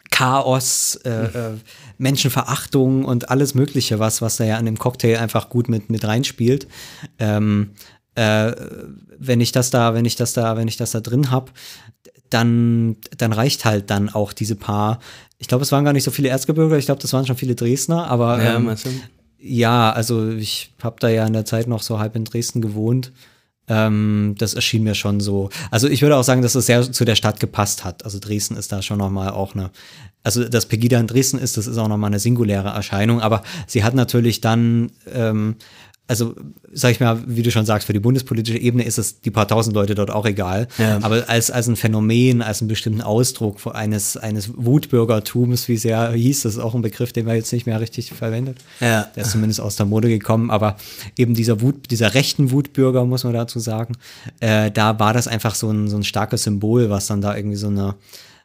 Chaos, 0.09 0.95
äh, 1.03 1.09
äh, 1.09 1.57
Menschenverachtung 1.99 3.05
und 3.05 3.29
alles 3.29 3.53
Mögliche, 3.53 3.99
was, 3.99 4.21
was 4.21 4.37
da 4.37 4.45
ja 4.45 4.57
an 4.57 4.65
dem 4.65 4.79
Cocktail 4.79 5.17
einfach 5.17 5.49
gut 5.49 5.69
mit, 5.69 5.89
mit 5.89 6.05
reinspielt. 6.05 6.67
Ähm, 7.19 7.71
äh, 8.15 8.53
wenn 9.19 9.41
ich 9.41 9.51
das 9.51 9.69
da, 9.69 9.93
wenn 9.93 10.05
ich 10.05 10.15
das 10.15 10.33
da, 10.33 10.57
wenn 10.57 10.67
ich 10.67 10.77
das 10.77 10.91
da 10.91 11.01
drin 11.01 11.29
habe, 11.29 11.51
dann, 12.29 12.95
dann 13.17 13.33
reicht 13.33 13.65
halt 13.65 13.89
dann 13.89 14.09
auch 14.09 14.33
diese 14.33 14.55
paar. 14.55 14.99
Ich 15.37 15.47
glaube, 15.47 15.63
es 15.63 15.71
waren 15.71 15.83
gar 15.83 15.93
nicht 15.93 16.03
so 16.03 16.11
viele 16.11 16.29
Erzgebirger, 16.29 16.77
ich 16.77 16.85
glaube, 16.85 17.01
das 17.01 17.13
waren 17.13 17.27
schon 17.27 17.37
viele 17.37 17.55
Dresdner, 17.55 18.07
aber 18.07 18.41
Ja, 18.41 18.55
ähm, 18.55 18.75
ja, 19.41 19.91
also 19.91 20.29
ich 20.29 20.73
habe 20.81 20.97
da 20.99 21.09
ja 21.09 21.25
in 21.25 21.33
der 21.33 21.45
Zeit 21.45 21.67
noch 21.67 21.81
so 21.81 21.99
halb 21.99 22.15
in 22.15 22.25
Dresden 22.25 22.61
gewohnt. 22.61 23.11
Ähm, 23.69 24.35
das 24.37 24.55
erschien 24.55 24.83
mir 24.83 24.95
schon 24.95 25.19
so. 25.19 25.49
Also 25.69 25.87
ich 25.87 26.01
würde 26.01 26.17
auch 26.17 26.23
sagen, 26.23 26.41
dass 26.41 26.55
es 26.55 26.65
sehr 26.65 26.91
zu 26.91 27.05
der 27.05 27.15
Stadt 27.15 27.39
gepasst 27.39 27.85
hat. 27.85 28.03
Also 28.03 28.19
Dresden 28.19 28.57
ist 28.57 28.71
da 28.71 28.81
schon 28.81 28.97
noch 28.97 29.11
mal 29.11 29.29
auch 29.29 29.53
eine. 29.53 29.69
Also 30.23 30.47
dass 30.47 30.65
Pegida 30.65 30.99
in 30.99 31.07
Dresden 31.07 31.39
ist, 31.39 31.57
das 31.57 31.67
ist 31.67 31.77
auch 31.77 31.87
noch 31.87 31.97
mal 31.97 32.07
eine 32.07 32.19
singuläre 32.19 32.69
Erscheinung. 32.69 33.21
Aber 33.21 33.43
sie 33.67 33.83
hat 33.83 33.95
natürlich 33.95 34.41
dann 34.41 34.91
ähm, 35.13 35.55
also 36.09 36.33
sag 36.73 36.91
ich 36.91 36.99
mal, 36.99 37.21
wie 37.27 37.43
du 37.43 37.51
schon 37.51 37.67
sagst, 37.67 37.85
für 37.85 37.93
die 37.93 37.99
bundespolitische 37.99 38.57
Ebene 38.57 38.83
ist 38.83 38.97
es 38.97 39.21
die 39.21 39.29
paar 39.29 39.47
tausend 39.47 39.75
Leute 39.75 39.93
dort 39.93 40.09
auch 40.09 40.25
egal. 40.25 40.67
Ja. 40.79 40.97
Aber 41.03 41.29
als, 41.29 41.51
als 41.51 41.67
ein 41.67 41.75
Phänomen, 41.75 42.41
als 42.41 42.61
einen 42.61 42.67
bestimmten 42.67 43.01
Ausdruck 43.01 43.59
eines, 43.75 44.17
eines 44.17 44.49
Wutbürgertums, 44.55 45.67
wie 45.67 45.75
es 45.75 45.83
ja 45.83 46.11
hieß, 46.11 46.41
das 46.41 46.53
ist 46.53 46.59
auch 46.59 46.73
ein 46.73 46.81
Begriff, 46.81 47.13
den 47.13 47.27
man 47.27 47.35
jetzt 47.35 47.53
nicht 47.53 47.67
mehr 47.67 47.79
richtig 47.79 48.11
verwendet. 48.11 48.57
Ja. 48.79 49.07
Der 49.15 49.23
ist 49.23 49.31
zumindest 49.31 49.61
aus 49.61 49.75
der 49.75 49.85
Mode 49.85 50.09
gekommen, 50.09 50.49
aber 50.49 50.77
eben 51.15 51.35
dieser 51.35 51.61
Wut, 51.61 51.91
dieser 51.91 52.15
rechten 52.15 52.49
Wutbürger, 52.49 53.05
muss 53.05 53.23
man 53.23 53.33
dazu 53.33 53.59
sagen, 53.59 53.93
äh, 54.39 54.71
da 54.71 54.97
war 54.99 55.13
das 55.13 55.27
einfach 55.27 55.53
so 55.53 55.69
ein, 55.69 55.89
so 55.89 55.97
ein 55.97 56.03
starkes 56.03 56.41
Symbol, 56.41 56.89
was 56.89 57.05
dann 57.05 57.21
da 57.21 57.37
irgendwie 57.37 57.57
so 57.57 57.67
eine 57.67 57.93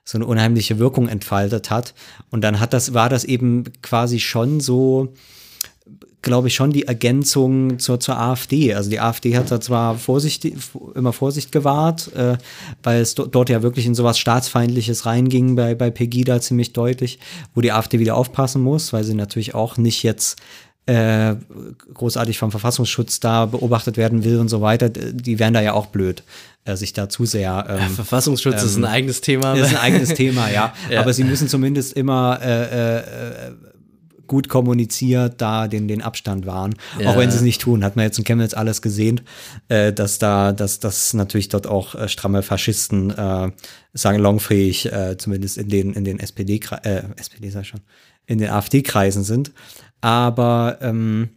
so 0.04 0.18
eine 0.18 0.26
unheimliche 0.26 0.78
Wirkung 0.78 1.08
entfaltet 1.08 1.70
hat. 1.70 1.94
Und 2.30 2.42
dann 2.42 2.60
hat 2.60 2.72
das, 2.72 2.94
war 2.94 3.08
das 3.08 3.24
eben 3.24 3.64
quasi 3.82 4.20
schon 4.20 4.60
so, 4.60 5.14
glaube 6.20 6.48
ich, 6.48 6.54
schon 6.54 6.72
die 6.72 6.86
Ergänzung 6.86 7.78
zur, 7.78 8.00
zur 8.00 8.18
AfD. 8.18 8.74
Also 8.74 8.90
die 8.90 9.00
AfD 9.00 9.36
hat 9.36 9.50
da 9.50 9.60
zwar 9.60 9.96
Vorsicht, 9.96 10.46
immer 10.94 11.12
Vorsicht 11.12 11.52
gewahrt, 11.52 12.12
äh, 12.14 12.36
weil 12.82 13.00
es 13.00 13.14
do, 13.14 13.26
dort 13.26 13.48
ja 13.48 13.62
wirklich 13.62 13.86
in 13.86 13.94
sowas 13.94 14.18
Staatsfeindliches 14.18 15.06
reinging 15.06 15.56
bei, 15.56 15.74
bei 15.74 15.90
Pegida 15.90 16.40
ziemlich 16.40 16.74
deutlich, 16.74 17.18
wo 17.54 17.62
die 17.62 17.72
AfD 17.72 17.98
wieder 17.98 18.16
aufpassen 18.16 18.62
muss, 18.62 18.92
weil 18.92 19.04
sie 19.04 19.14
natürlich 19.14 19.54
auch 19.54 19.78
nicht 19.78 20.02
jetzt 20.02 20.36
äh, 20.86 21.34
großartig 21.94 22.38
vom 22.38 22.50
Verfassungsschutz 22.50 23.20
da 23.20 23.46
beobachtet 23.46 23.96
werden 23.96 24.24
will 24.24 24.38
und 24.38 24.48
so 24.48 24.60
weiter. 24.60 24.88
Die 24.90 25.38
wären 25.38 25.54
da 25.54 25.62
ja 25.62 25.72
auch 25.72 25.86
blöd, 25.86 26.22
äh, 26.64 26.76
sich 26.76 26.92
da 26.92 27.08
zu 27.08 27.24
sehr 27.24 27.66
ähm, 27.68 27.94
Verfassungsschutz 27.94 28.62
ist 28.62 28.76
ein 28.76 28.84
eigenes 28.84 29.20
Thema. 29.20 29.54
das 29.54 29.68
ist 29.68 29.76
ein 29.76 29.80
eigenes 29.80 30.14
Thema, 30.14 30.50
ja. 30.50 30.74
Ja. 30.90 31.00
Aber 31.00 31.12
sie 31.12 31.24
müssen 31.24 31.48
zumindest 31.48 31.94
immer 31.94 32.38
äh, 32.42 32.98
äh, 32.98 33.02
gut 34.26 34.48
kommuniziert 34.48 35.40
da 35.40 35.68
den, 35.68 35.88
den 35.88 36.02
Abstand 36.02 36.46
wahren. 36.46 36.74
Ja. 36.98 37.10
Auch 37.10 37.16
wenn 37.16 37.30
sie 37.30 37.36
es 37.36 37.42
nicht 37.42 37.60
tun, 37.60 37.84
hat 37.84 37.96
man 37.96 38.04
jetzt 38.04 38.18
in 38.18 38.24
Chemnitz 38.24 38.54
alles 38.54 38.82
gesehen, 38.82 39.22
äh, 39.68 39.92
dass 39.92 40.18
da, 40.18 40.52
dass 40.52 40.80
das 40.80 41.14
natürlich 41.14 41.48
dort 41.48 41.66
auch 41.66 41.94
äh, 41.94 42.08
stramme 42.08 42.42
Faschisten 42.42 43.10
äh, 43.10 43.50
salonfähig, 43.92 44.92
äh, 44.92 45.16
zumindest 45.18 45.58
in 45.58 45.68
den, 45.68 45.92
in 45.94 46.04
den 46.04 46.20
SPD, 46.20 46.60
äh, 46.82 47.02
SPD 47.16 47.48
ich 47.58 47.68
schon, 47.68 47.80
in 48.26 48.38
den 48.38 48.50
AfD-Kreisen 48.50 49.24
sind. 49.24 49.52
Aber 50.04 50.76
ähm, 50.82 51.30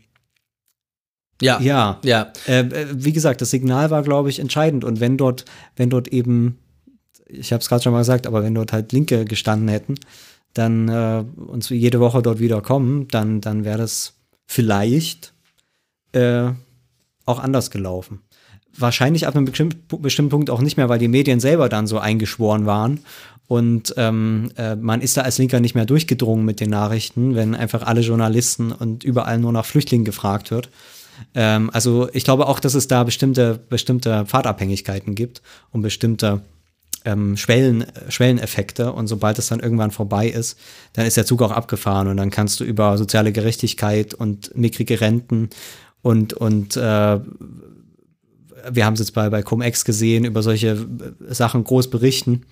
Ja. 1.42 1.58
ja, 1.62 2.00
Ja. 2.04 2.34
äh, 2.48 2.60
äh, 2.60 2.88
wie 2.92 3.14
gesagt, 3.14 3.40
das 3.40 3.50
Signal 3.50 3.92
war, 3.92 4.04
glaube 4.04 4.30
ich, 4.30 4.40
entscheidend. 4.40 4.84
Und 4.84 5.00
wenn 5.00 5.16
dort, 5.16 5.46
wenn 5.78 5.90
dort 5.90 6.10
eben, 6.10 6.58
ich 7.28 7.54
habe 7.54 7.62
es 7.62 7.70
gerade 7.70 7.82
schon 7.82 7.94
mal 7.94 8.00
gesagt, 8.00 8.28
aber 8.28 8.44
wenn 8.44 8.56
dort 8.56 8.74
halt 8.74 8.92
Linke 8.92 9.24
gestanden 9.24 9.70
hätten, 9.70 9.96
dann 10.54 10.90
äh, 10.90 11.24
uns 11.40 11.70
jede 11.70 12.02
Woche 12.02 12.22
dort 12.22 12.40
wieder 12.40 12.62
kommen, 12.62 13.08
dann, 13.08 13.40
dann 13.40 13.64
wäre 13.64 13.78
das 13.78 14.16
vielleicht 14.48 15.34
äh, 16.12 16.50
auch 17.26 17.40
anders 17.40 17.72
gelaufen. 17.72 18.20
Wahrscheinlich 18.78 19.28
ab 19.28 19.36
einem 19.36 19.46
bestimmten 19.46 20.30
Punkt 20.30 20.50
auch 20.50 20.62
nicht 20.62 20.76
mehr, 20.76 20.90
weil 20.90 21.00
die 21.00 21.08
Medien 21.08 21.40
selber 21.40 21.70
dann 21.70 21.88
so 21.88 22.00
eingeschworen 22.00 22.66
waren. 22.66 23.00
Und 23.48 23.94
ähm, 23.96 24.52
äh, 24.58 24.76
man 24.76 25.02
ist 25.02 25.16
da 25.16 25.22
als 25.22 25.38
Linker 25.38 25.60
nicht 25.62 25.74
mehr 25.74 25.86
durchgedrungen 25.86 26.44
mit 26.44 26.60
den 26.60 26.70
Nachrichten, 26.70 27.36
wenn 27.36 27.56
einfach 27.56 27.84
alle 27.84 28.02
Journalisten 28.02 28.74
und 28.74 29.04
überall 29.06 29.40
nur 29.40 29.54
nach 29.54 29.66
Flüchtlingen 29.66 30.06
gefragt 30.06 30.52
wird. 30.52 30.70
Ähm, 31.34 31.70
also 31.72 32.10
ich 32.12 32.26
glaube 32.26 32.48
auch, 32.48 32.60
dass 32.60 32.74
es 32.74 32.88
da 32.88 33.04
bestimmte, 33.04 33.60
bestimmte 33.70 34.26
Pfadabhängigkeiten 34.26 35.16
gibt 35.16 35.42
und 35.72 35.82
bestimmte 35.82 36.42
ähm, 37.06 37.38
Schwellen, 37.38 37.86
Schwelleneffekte. 38.10 38.92
Und 38.92 39.08
sobald 39.08 39.40
es 39.40 39.48
dann 39.48 39.62
irgendwann 39.62 39.92
vorbei 39.92 40.28
ist, 40.28 40.60
dann 40.94 41.06
ist 41.06 41.16
der 41.16 41.26
Zug 41.26 41.42
auch 41.42 41.52
abgefahren 41.52 42.10
und 42.10 42.18
dann 42.18 42.32
kannst 42.32 42.60
du 42.60 42.66
über 42.66 42.98
soziale 42.98 43.32
Gerechtigkeit 43.32 44.14
und 44.14 44.56
mickrige 44.58 45.00
Renten 45.00 45.50
und, 46.02 46.34
und 46.34 46.76
äh, 46.76 47.20
wir 48.72 48.86
haben 48.86 48.94
es 48.94 49.00
jetzt 49.00 49.14
bei, 49.14 49.30
bei 49.30 49.42
Cum-Ex 49.42 49.86
gesehen, 49.86 50.26
über 50.26 50.44
solche 50.44 50.70
äh, 50.70 51.34
Sachen 51.34 51.64
groß 51.64 51.90
berichten. 51.90 52.46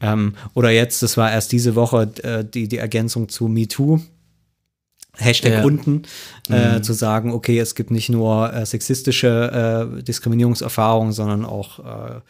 Ähm, 0.00 0.34
oder 0.54 0.70
jetzt, 0.70 1.02
das 1.02 1.16
war 1.16 1.30
erst 1.30 1.52
diese 1.52 1.74
Woche 1.74 2.10
äh, 2.22 2.44
die, 2.44 2.68
die 2.68 2.78
Ergänzung 2.78 3.28
zu 3.28 3.48
MeToo. 3.48 4.00
Hashtag 5.18 5.52
Ja. 5.52 5.64
unten, 5.64 6.04
äh, 6.48 6.80
zu 6.80 6.94
sagen, 6.94 7.32
okay, 7.32 7.58
es 7.58 7.74
gibt 7.74 7.90
nicht 7.90 8.08
nur 8.08 8.52
äh, 8.52 8.64
sexistische 8.64 9.98
äh, 9.98 10.02
Diskriminierungserfahrungen, 10.02 11.12
sondern 11.12 11.44
auch 11.44 12.22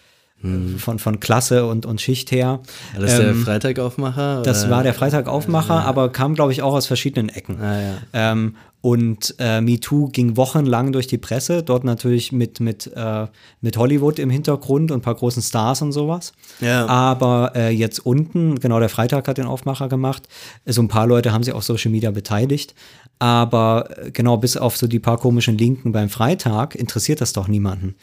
äh, 0.42 0.78
von, 0.78 0.98
von 0.98 1.20
Klasse 1.20 1.66
und, 1.66 1.87
und 1.87 2.00
Schicht 2.00 2.31
her. 2.33 2.61
War 2.94 3.00
das 3.02 3.16
der 3.16 3.28
Ähm, 3.31 3.44
Freitagaufmacher? 3.44 4.42
das 4.42 4.68
war 4.70 4.83
der 4.83 4.94
Freitagaufmacher, 4.94 5.85
aber 5.85 6.11
kam, 6.11 6.35
glaube 6.35 6.52
ich, 6.52 6.62
auch 6.62 6.74
aus 6.74 6.87
verschiedenen 6.87 7.28
Ecken. 7.28 7.61
Ah, 7.61 7.81
ja. 7.81 7.94
Ähm, 8.12 8.57
und 8.81 9.37
äh, 9.38 9.61
MeToo 9.61 10.09
ging 10.09 10.37
wochenlang 10.37 10.90
durch 10.90 11.07
die 11.07 11.16
Presse, 11.18 11.62
dort 11.62 11.85
natürlich 11.85 12.33
mit, 12.33 12.59
mit, 12.59 12.90
äh, 12.96 13.26
mit 13.61 13.76
Hollywood 13.76 14.18
im 14.18 14.28
Hintergrund 14.28 14.90
und 14.90 14.98
ein 14.98 15.02
paar 15.02 15.14
großen 15.14 15.40
Stars 15.40 15.83
und 15.83 15.92
sowas. 15.92 16.33
Ja. 16.61 16.87
Aber 16.87 17.52
äh, 17.55 17.70
jetzt 17.70 18.00
unten, 18.05 18.59
genau 18.59 18.81
der 18.81 18.88
Freitag 18.88 19.28
hat 19.28 19.38
den 19.38 19.46
Aufmacher 19.46 19.88
gemacht, 19.88 20.24
so 20.66 20.83
ein 20.83 20.88
paar 20.88 21.07
Leute 21.07 21.33
haben 21.33 21.44
sich 21.44 21.55
auf 21.55 21.62
Social 21.62 21.92
Media 21.92 22.11
beteiligt. 22.11 22.74
Aber 23.20 23.88
äh, 23.98 24.11
genau 24.11 24.37
bis 24.38 24.57
auf 24.57 24.76
so 24.76 24.88
die 24.88 24.98
paar 24.98 25.18
komischen 25.18 25.57
Linken 25.57 25.92
beim 25.92 26.09
Freitag 26.09 26.74
interessiert 26.74 27.20
das 27.20 27.33
doch 27.33 27.46
niemanden. 27.46 27.94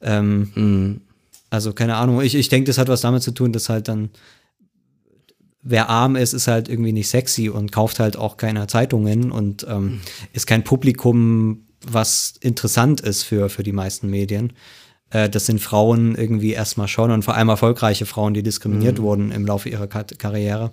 Ähm, 0.00 0.50
Mhm. 0.54 1.00
Also 1.52 1.74
keine 1.74 1.96
Ahnung, 1.96 2.22
ich, 2.22 2.34
ich 2.34 2.48
denke, 2.48 2.66
das 2.68 2.78
hat 2.78 2.88
was 2.88 3.02
damit 3.02 3.22
zu 3.22 3.30
tun, 3.30 3.52
dass 3.52 3.68
halt 3.68 3.86
dann 3.86 4.08
wer 5.60 5.90
arm 5.90 6.16
ist, 6.16 6.32
ist 6.32 6.48
halt 6.48 6.70
irgendwie 6.70 6.92
nicht 6.92 7.10
sexy 7.10 7.50
und 7.50 7.70
kauft 7.70 8.00
halt 8.00 8.16
auch 8.16 8.38
keine 8.38 8.66
Zeitungen 8.68 9.30
und 9.30 9.66
ähm, 9.68 10.00
ist 10.32 10.46
kein 10.46 10.64
Publikum, 10.64 11.66
was 11.86 12.34
interessant 12.40 13.02
ist 13.02 13.24
für, 13.24 13.50
für 13.50 13.62
die 13.62 13.72
meisten 13.72 14.08
Medien. 14.08 14.54
Äh, 15.10 15.28
das 15.28 15.44
sind 15.44 15.60
Frauen 15.60 16.14
irgendwie 16.14 16.52
erstmal 16.52 16.88
schon 16.88 17.10
und 17.10 17.22
vor 17.22 17.34
allem 17.34 17.50
erfolgreiche 17.50 18.06
Frauen, 18.06 18.32
die 18.32 18.42
diskriminiert 18.42 18.98
wurden 19.02 19.30
im 19.30 19.44
Laufe 19.44 19.68
ihrer 19.68 19.88
Ka 19.88 20.04
Karriere. 20.04 20.70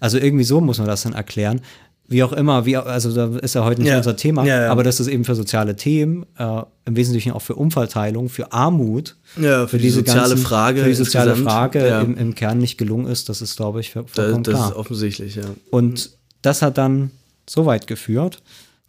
Also 0.00 0.16
irgendwie 0.16 0.44
so 0.44 0.62
muss 0.62 0.78
man 0.78 0.86
das 0.86 1.02
dann 1.02 1.12
erklären. 1.12 1.60
Wie 2.08 2.22
auch 2.22 2.32
immer, 2.32 2.66
wie, 2.66 2.76
also 2.76 3.12
da 3.12 3.36
ist 3.38 3.54
ja 3.54 3.64
heute 3.64 3.80
nicht 3.82 3.90
Ja. 3.90 3.96
unser 3.98 4.16
Thema, 4.16 4.44
Ja, 4.44 4.62
ja. 4.64 4.70
aber 4.70 4.84
das 4.84 5.00
ist 5.00 5.08
eben 5.08 5.24
für 5.24 5.34
soziale 5.34 5.74
Themen, 5.74 6.24
äh, 6.38 6.62
im 6.84 6.94
Wesentlichen 6.96 7.32
auch 7.32 7.42
für 7.42 7.56
Umverteilung, 7.56 8.28
für 8.28 8.52
Armut, 8.52 9.16
Ja, 9.40 9.66
für 9.66 9.78
die 9.78 9.90
soziale 9.90 10.36
Frage 10.36 10.82
für 10.82 10.88
die 10.88 10.94
soziale 10.94 11.30
insgesamt, 11.32 11.52
Frage 11.52 11.86
im, 12.04 12.16
im 12.16 12.34
Kern 12.36 12.58
nicht 12.58 12.78
gelungen 12.78 13.06
ist, 13.08 13.28
das 13.28 13.42
ist, 13.42 13.56
glaube 13.56 13.80
ich, 13.80 13.92
Da, 13.92 14.04
vollkommen 14.04 14.44
das 14.44 14.54
klar. 14.54 14.70
ist 14.70 14.76
offensichtlich, 14.76 15.34
ja. 15.34 15.44
Und 15.70 16.10
das 16.42 16.62
hat 16.62 16.78
dann 16.78 17.10
so 17.48 17.66
weit 17.66 17.86
geführt, 17.88 18.40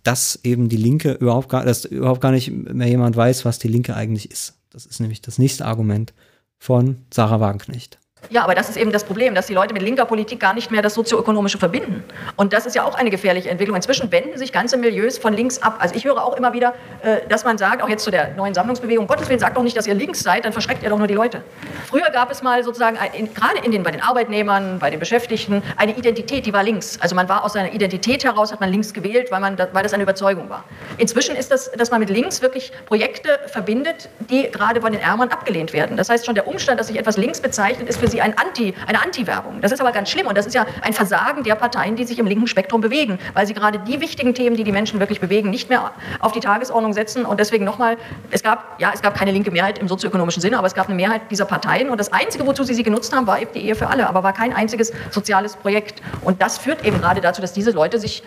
dass 0.03 0.39
eben 0.43 0.69
die 0.69 0.77
Linke 0.77 1.13
überhaupt 1.13 1.49
gar, 1.49 1.65
dass 1.65 1.85
überhaupt 1.85 2.21
gar 2.21 2.31
nicht 2.31 2.51
mehr 2.51 2.87
jemand 2.87 3.15
weiß, 3.15 3.45
was 3.45 3.57
die 3.59 3.67
Linke 3.67 3.95
eigentlich 3.95 4.29
ist. 4.31 4.53
Das 4.71 4.85
ist 4.85 4.99
nämlich 4.99 5.21
das 5.21 5.37
nächste 5.39 5.65
Argument 5.65 6.13
von 6.59 6.97
Sarah 7.11 7.39
Wagenknecht. 7.39 7.97
Ja, 8.29 8.43
aber 8.43 8.55
das 8.55 8.67
ist 8.67 8.77
eben 8.77 8.91
das 8.91 9.05
Problem, 9.05 9.35
dass 9.35 9.47
die 9.47 9.53
Leute 9.53 9.73
mit 9.73 9.81
linker 9.81 10.03
Politik 10.03 10.39
gar 10.39 10.53
nicht 10.53 10.69
mehr 10.69 10.81
das 10.81 10.95
Sozioökonomische 10.95 11.57
verbinden. 11.57 12.03
Und 12.35 12.51
das 12.51 12.65
ist 12.65 12.75
ja 12.75 12.83
auch 12.83 12.95
eine 12.95 13.09
gefährliche 13.09 13.49
Entwicklung. 13.49 13.75
Inzwischen 13.75 14.11
wenden 14.11 14.37
sich 14.37 14.51
ganze 14.51 14.75
Milieus 14.75 15.17
von 15.17 15.33
links 15.33 15.61
ab. 15.61 15.77
Also 15.79 15.95
ich 15.95 16.03
höre 16.03 16.21
auch 16.21 16.35
immer 16.35 16.51
wieder, 16.51 16.73
äh, 17.03 17.19
dass 17.29 17.45
man 17.45 17.57
sagt, 17.57 17.81
auch 17.81 17.87
jetzt 17.87 18.03
zu 18.03 18.11
der 18.11 18.33
neuen 18.35 18.53
Sammlungsbewegung, 18.53 19.07
Gottes 19.07 19.29
Willen, 19.29 19.39
sagt 19.39 19.55
doch 19.55 19.63
nicht, 19.63 19.77
dass 19.77 19.87
ihr 19.87 19.93
links 19.93 20.19
seid, 20.19 20.43
dann 20.43 20.51
verschreckt 20.51 20.83
ihr 20.83 20.89
doch 20.89 20.97
nur 20.97 21.07
die 21.07 21.13
Leute. 21.13 21.41
Früher 21.85 22.09
gab 22.11 22.29
es 22.29 22.43
mal 22.43 22.63
sozusagen, 22.63 22.97
gerade 23.33 23.59
in 23.63 23.71
den, 23.71 23.83
bei 23.83 23.91
den 23.91 24.01
Arbeitnehmern, 24.01 24.79
bei 24.79 24.89
den 24.89 24.99
Beschäftigten, 24.99 25.63
eine 25.77 25.95
Identität, 25.95 26.45
die 26.45 26.51
war 26.51 26.63
links. 26.63 26.99
Also 26.99 27.15
man 27.15 27.29
war 27.29 27.45
aus 27.45 27.53
seiner 27.53 27.71
Identität 27.71 28.25
heraus, 28.25 28.51
hat 28.51 28.59
man 28.59 28.69
links 28.69 28.93
gewählt, 28.93 29.31
weil, 29.31 29.39
man, 29.39 29.57
weil 29.71 29.83
das 29.83 29.93
eine 29.93 30.03
Überzeugung 30.03 30.49
war. 30.49 30.65
Inzwischen 30.97 31.35
ist 31.37 31.49
das, 31.51 31.71
dass 31.71 31.91
man 31.91 32.01
mit 32.01 32.09
links 32.09 32.41
wirklich 32.41 32.73
Projekte 32.87 33.39
verbindet, 33.47 34.09
die 34.29 34.51
gerade 34.51 34.81
von 34.81 34.91
den 34.91 35.01
Ärmern 35.01 35.29
abgelehnt 35.29 35.71
werden. 35.71 35.95
Das 35.95 36.09
heißt 36.09 36.25
schon, 36.25 36.35
der 36.35 36.47
Umstand, 36.47 36.77
dass 36.79 36.87
sich 36.87 36.97
etwas 36.97 37.15
links 37.15 37.39
bezeichnet, 37.39 37.87
ist 37.87 37.99
für 37.99 38.06
sie 38.09 38.21
ein 38.21 38.37
Anti, 38.37 38.73
eine 38.87 39.01
Anti-Werbung. 39.01 39.61
Das 39.61 39.71
ist 39.71 39.79
aber 39.79 39.91
ganz 39.91 40.09
schlimm 40.09 40.27
und 40.27 40.37
das 40.37 40.45
ist 40.45 40.53
ja 40.53 40.65
ein 40.81 40.93
Versagen 40.93 41.43
der 41.43 41.55
Parteien, 41.55 41.95
die 41.95 42.03
sich 42.03 42.19
im 42.19 42.27
linken 42.27 42.47
Spektrum 42.47 42.81
bewegen, 42.81 43.19
weil 43.33 43.47
sie 43.47 43.53
gerade 43.53 43.79
die 43.79 44.01
wichtigen 44.01 44.33
Themen, 44.33 44.55
die 44.55 44.63
die 44.63 44.71
Menschen 44.71 44.99
wirklich 44.99 45.19
bewegen, 45.19 45.49
nicht 45.49 45.69
mehr 45.69 45.91
auf 46.19 46.31
die 46.31 46.39
Tagesordnung 46.39 46.93
setzen 46.93 47.25
und 47.25 47.39
deswegen 47.39 47.65
nochmal, 47.65 47.97
es 48.31 48.43
gab, 48.43 48.79
ja, 48.79 48.91
es 48.93 49.01
gab 49.01 49.15
keine 49.15 49.31
linke 49.31 49.51
Mehrheit 49.51 49.79
im 49.79 49.87
sozioökonomischen 49.87 50.41
Sinne, 50.41 50.57
aber 50.57 50.67
es 50.67 50.73
gab 50.73 50.87
eine 50.87 50.95
Mehrheit 50.95 51.21
dieser 51.31 51.45
Parteien 51.45 51.89
und 51.89 51.99
das 51.99 52.11
Einzige, 52.11 52.45
wozu 52.45 52.63
sie 52.63 52.73
sie 52.73 52.83
genutzt 52.83 53.15
haben, 53.15 53.27
war 53.27 53.41
eben 53.41 53.51
die 53.53 53.65
Ehe 53.65 53.75
für 53.75 53.87
alle, 53.87 54.07
aber 54.07 54.23
war 54.23 54.33
kein 54.33 54.53
einziges 54.53 54.91
soziales 55.11 55.55
Projekt 55.55 56.01
und 56.21 56.41
das 56.41 56.57
führt 56.57 56.85
eben 56.85 56.99
gerade 56.99 57.21
dazu, 57.21 57.41
dass 57.41 57.53
diese 57.53 57.71
Leute 57.71 57.99
sich 57.99 58.23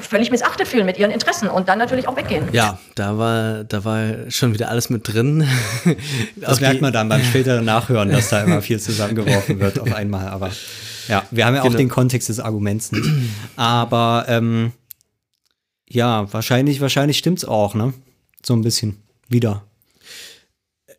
völlig 0.00 0.30
missachtet 0.30 0.68
fühlen 0.68 0.86
mit 0.86 0.98
ihren 0.98 1.10
Interessen 1.10 1.48
und 1.48 1.68
dann 1.68 1.78
natürlich 1.78 2.08
auch 2.08 2.16
weggehen. 2.16 2.48
Ja, 2.52 2.78
da 2.94 3.16
war, 3.16 3.64
da 3.64 3.84
war 3.84 4.00
schon 4.28 4.52
wieder 4.52 4.68
alles 4.68 4.90
mit 4.90 5.12
drin. 5.12 5.46
Das 6.36 6.60
merkt 6.60 6.80
man 6.80 6.92
dann 6.92 7.08
beim 7.08 7.22
späteren 7.22 7.64
Nachhören, 7.64 8.10
dass 8.10 8.28
da 8.28 8.42
immer 8.42 8.62
viel 8.62 8.78
zusammengeworfen 9.10 9.60
wird 9.60 9.78
auf 9.78 9.92
einmal. 9.94 10.28
Aber 10.28 10.50
ja, 11.08 11.26
wir 11.30 11.46
haben 11.46 11.54
ja 11.54 11.60
auch 11.62 11.66
Genau. 11.66 11.78
den 11.78 11.88
Kontext 11.88 12.28
des 12.28 12.40
Arguments 12.40 12.92
nicht. 12.92 13.08
Aber 13.56 14.24
ähm, 14.28 14.72
ja, 15.88 16.32
wahrscheinlich, 16.32 16.80
wahrscheinlich 16.80 17.18
stimmt's 17.18 17.44
auch, 17.44 17.74
ne? 17.74 17.92
So 18.44 18.54
ein 18.54 18.62
bisschen 18.62 18.96
wieder. 19.28 19.64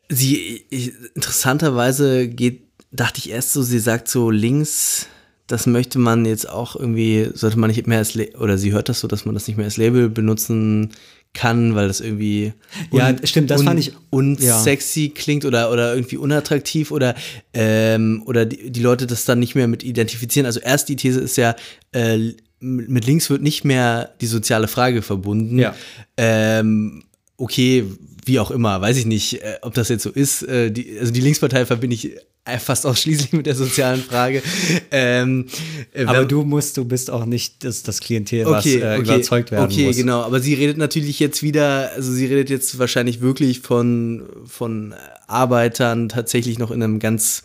Sie, 0.10 0.66
ich, 0.70 0.92
interessanterweise 1.16 2.28
geht, 2.28 2.64
dachte 2.92 3.20
ich 3.20 3.30
erst 3.30 3.54
so, 3.54 3.62
sie 3.62 3.80
sagt 3.80 4.10
so 4.10 4.30
links, 4.30 5.08
das 5.48 5.68
möchte 5.68 6.00
man 6.00 6.26
jetzt 6.26 6.48
auch 6.50 6.76
irgendwie, 6.76 7.30
sollte 7.34 7.58
man 7.60 7.70
nicht 7.70 7.88
mehr 7.88 8.00
als, 8.00 8.18
oder 8.38 8.58
sie 8.58 8.74
hört 8.74 8.90
das 8.90 9.00
so, 9.00 9.08
dass 9.08 9.26
man 9.26 9.34
das 9.34 9.48
nicht 9.48 9.56
mehr 9.58 9.66
als 9.66 9.78
Label 9.78 10.10
benutzen 10.10 10.92
kann, 11.34 11.76
weil 11.76 11.88
das 11.88 12.02
irgendwie 12.02 12.54
Ja, 12.92 13.16
stimmt, 13.24 13.50
das 13.52 13.64
fand 13.64 13.80
ich- 13.80 13.94
unsexy 14.10 15.10
klingt 15.10 15.46
oder, 15.46 15.72
oder 15.72 15.96
irgendwie 15.96 16.18
unattraktiv 16.18 16.92
oder, 16.92 17.16
ähm, 17.54 18.22
oder 18.26 18.46
die, 18.46 18.70
die 18.72 18.82
Leute 18.82 19.08
das 19.08 19.26
dann 19.26 19.40
nicht 19.40 19.56
mehr 19.56 19.68
mit 19.68 19.84
identifizieren. 19.84 20.46
Also 20.46 20.60
erst 20.60 20.90
die 20.90 20.96
These 20.98 21.20
ist 21.22 21.38
ja, 21.38 21.56
äh, 21.94 22.34
mit 22.60 23.06
links 23.06 23.30
wird 23.30 23.42
nicht 23.42 23.64
mehr 23.64 24.12
die 24.22 24.28
soziale 24.28 24.68
Frage 24.68 25.02
verbunden. 25.02 25.58
Ja. 25.58 25.74
Ähm, 26.18 27.04
okay, 27.42 27.86
wie 28.26 28.40
auch 28.40 28.52
immer, 28.52 28.80
weiß 28.80 28.98
ich 28.98 29.06
nicht, 29.06 29.42
äh, 29.42 29.58
ob 29.62 29.74
das 29.74 29.90
jetzt 29.90 30.04
so 30.04 30.12
ist. 30.12 30.44
Äh, 30.44 30.72
die, 30.72 31.00
also 31.00 31.12
die 31.12 31.22
Linkspartei 31.22 31.66
verbinde 31.66 31.96
ich 31.96 32.12
äh, 32.46 32.60
fast 32.60 32.86
ausschließlich 32.86 33.34
mit 33.34 33.46
der 33.46 33.56
sozialen 33.56 34.02
Frage. 34.02 34.44
ähm, 34.92 35.48
äh, 35.94 36.06
Aber 36.06 36.26
du 36.26 36.44
musst, 36.44 36.78
du 36.78 36.86
bist 36.86 37.10
auch 37.10 37.26
nicht 37.26 37.64
das, 37.64 37.84
das 37.84 38.00
Klientel, 38.00 38.46
was 38.46 38.66
äh, 38.66 38.98
überzeugt 38.98 39.52
werden 39.52 39.66
okay, 39.66 39.88
muss. 39.88 39.98
genau. 39.98 40.22
Aber 40.22 40.40
sie 40.40 40.54
redet 40.54 40.78
natürlich 40.78 41.20
jetzt 41.20 41.42
wieder, 41.42 41.92
also 41.96 42.12
sie 42.12 42.28
redet 42.28 42.50
jetzt 42.50 42.78
wahrscheinlich 42.78 43.22
wirklich 43.22 43.62
von, 43.62 44.24
von 44.46 44.94
Arbeitern 45.28 46.10
tatsächlich 46.10 46.60
noch 46.60 46.72
in 46.72 46.84
einem 46.84 47.00
ganz 47.00 47.44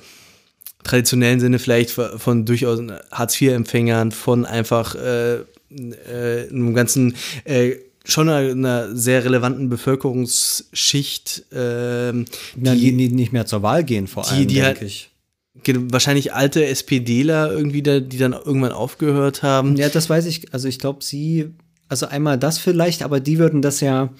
traditionellen 0.84 1.40
Sinne 1.40 1.58
vielleicht 1.58 1.90
von, 1.90 2.18
von 2.18 2.44
durchaus 2.44 2.80
Hartz-IV-Empfängern, 3.10 4.12
von 4.12 4.44
einfach 4.44 4.94
äh, 4.94 5.36
äh, 5.36 6.48
einem 6.48 6.74
ganzen 6.74 7.16
äh, 7.44 7.76
schon 8.08 8.28
einer, 8.28 8.50
einer 8.52 8.96
sehr 8.96 9.24
relevanten 9.24 9.68
Bevölkerungsschicht, 9.68 11.44
ähm, 11.52 12.24
Na, 12.56 12.74
die, 12.74 12.96
die 12.96 13.08
nicht 13.10 13.32
mehr 13.32 13.46
zur 13.46 13.62
Wahl 13.62 13.84
gehen, 13.84 14.06
vor 14.06 14.22
die- 14.24 14.30
allem, 14.30 14.46
die 14.48 14.54
denke 14.54 14.66
halt- 14.66 14.82
ich. 14.82 15.10
wahrscheinlich 15.90 16.32
alte 16.32 16.64
SPDler 16.66 17.50
irgendwie, 17.52 17.82
da, 17.82 18.00
die 18.00 18.18
dann 18.18 18.32
irgendwann 18.32 18.72
aufgehört 18.72 19.42
haben. 19.42 19.76
Ja, 19.76 19.88
das 19.88 20.08
weiß 20.08 20.26
ich. 20.26 20.52
Also 20.54 20.68
ich 20.68 20.78
glaube, 20.78 21.02
sie, 21.02 21.46
also 21.88 22.06
einmal 22.06 22.38
das 22.38 22.58
vielleicht, 22.58 23.02
aber 23.02 23.20
die 23.20 23.38
würden 23.38 23.62
das 23.62 23.80
ja, 23.80 24.10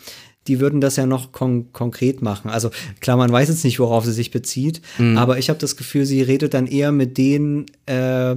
die 0.49 0.61
würden 0.61 0.81
das 0.81 0.97
ja 0.97 1.07
noch 1.07 1.33
kon 1.33 1.73
konkret 1.73 2.23
machen. 2.23 2.51
Also 2.51 2.71
klar, 3.01 3.17
man 3.17 3.31
weiß 3.31 3.49
jetzt 3.49 3.65
nicht, 3.65 3.79
worauf 3.81 4.05
sie 4.05 4.13
sich 4.13 4.31
bezieht, 4.31 4.81
aber 5.17 5.39
ich 5.39 5.49
habe 5.49 5.59
das 5.59 5.77
Gefühl, 5.77 6.07
sie 6.07 6.23
redet 6.23 6.55
dann 6.55 6.67
eher 6.67 6.93
mit 6.93 7.19
denen, 7.19 7.67
äh, 7.87 8.37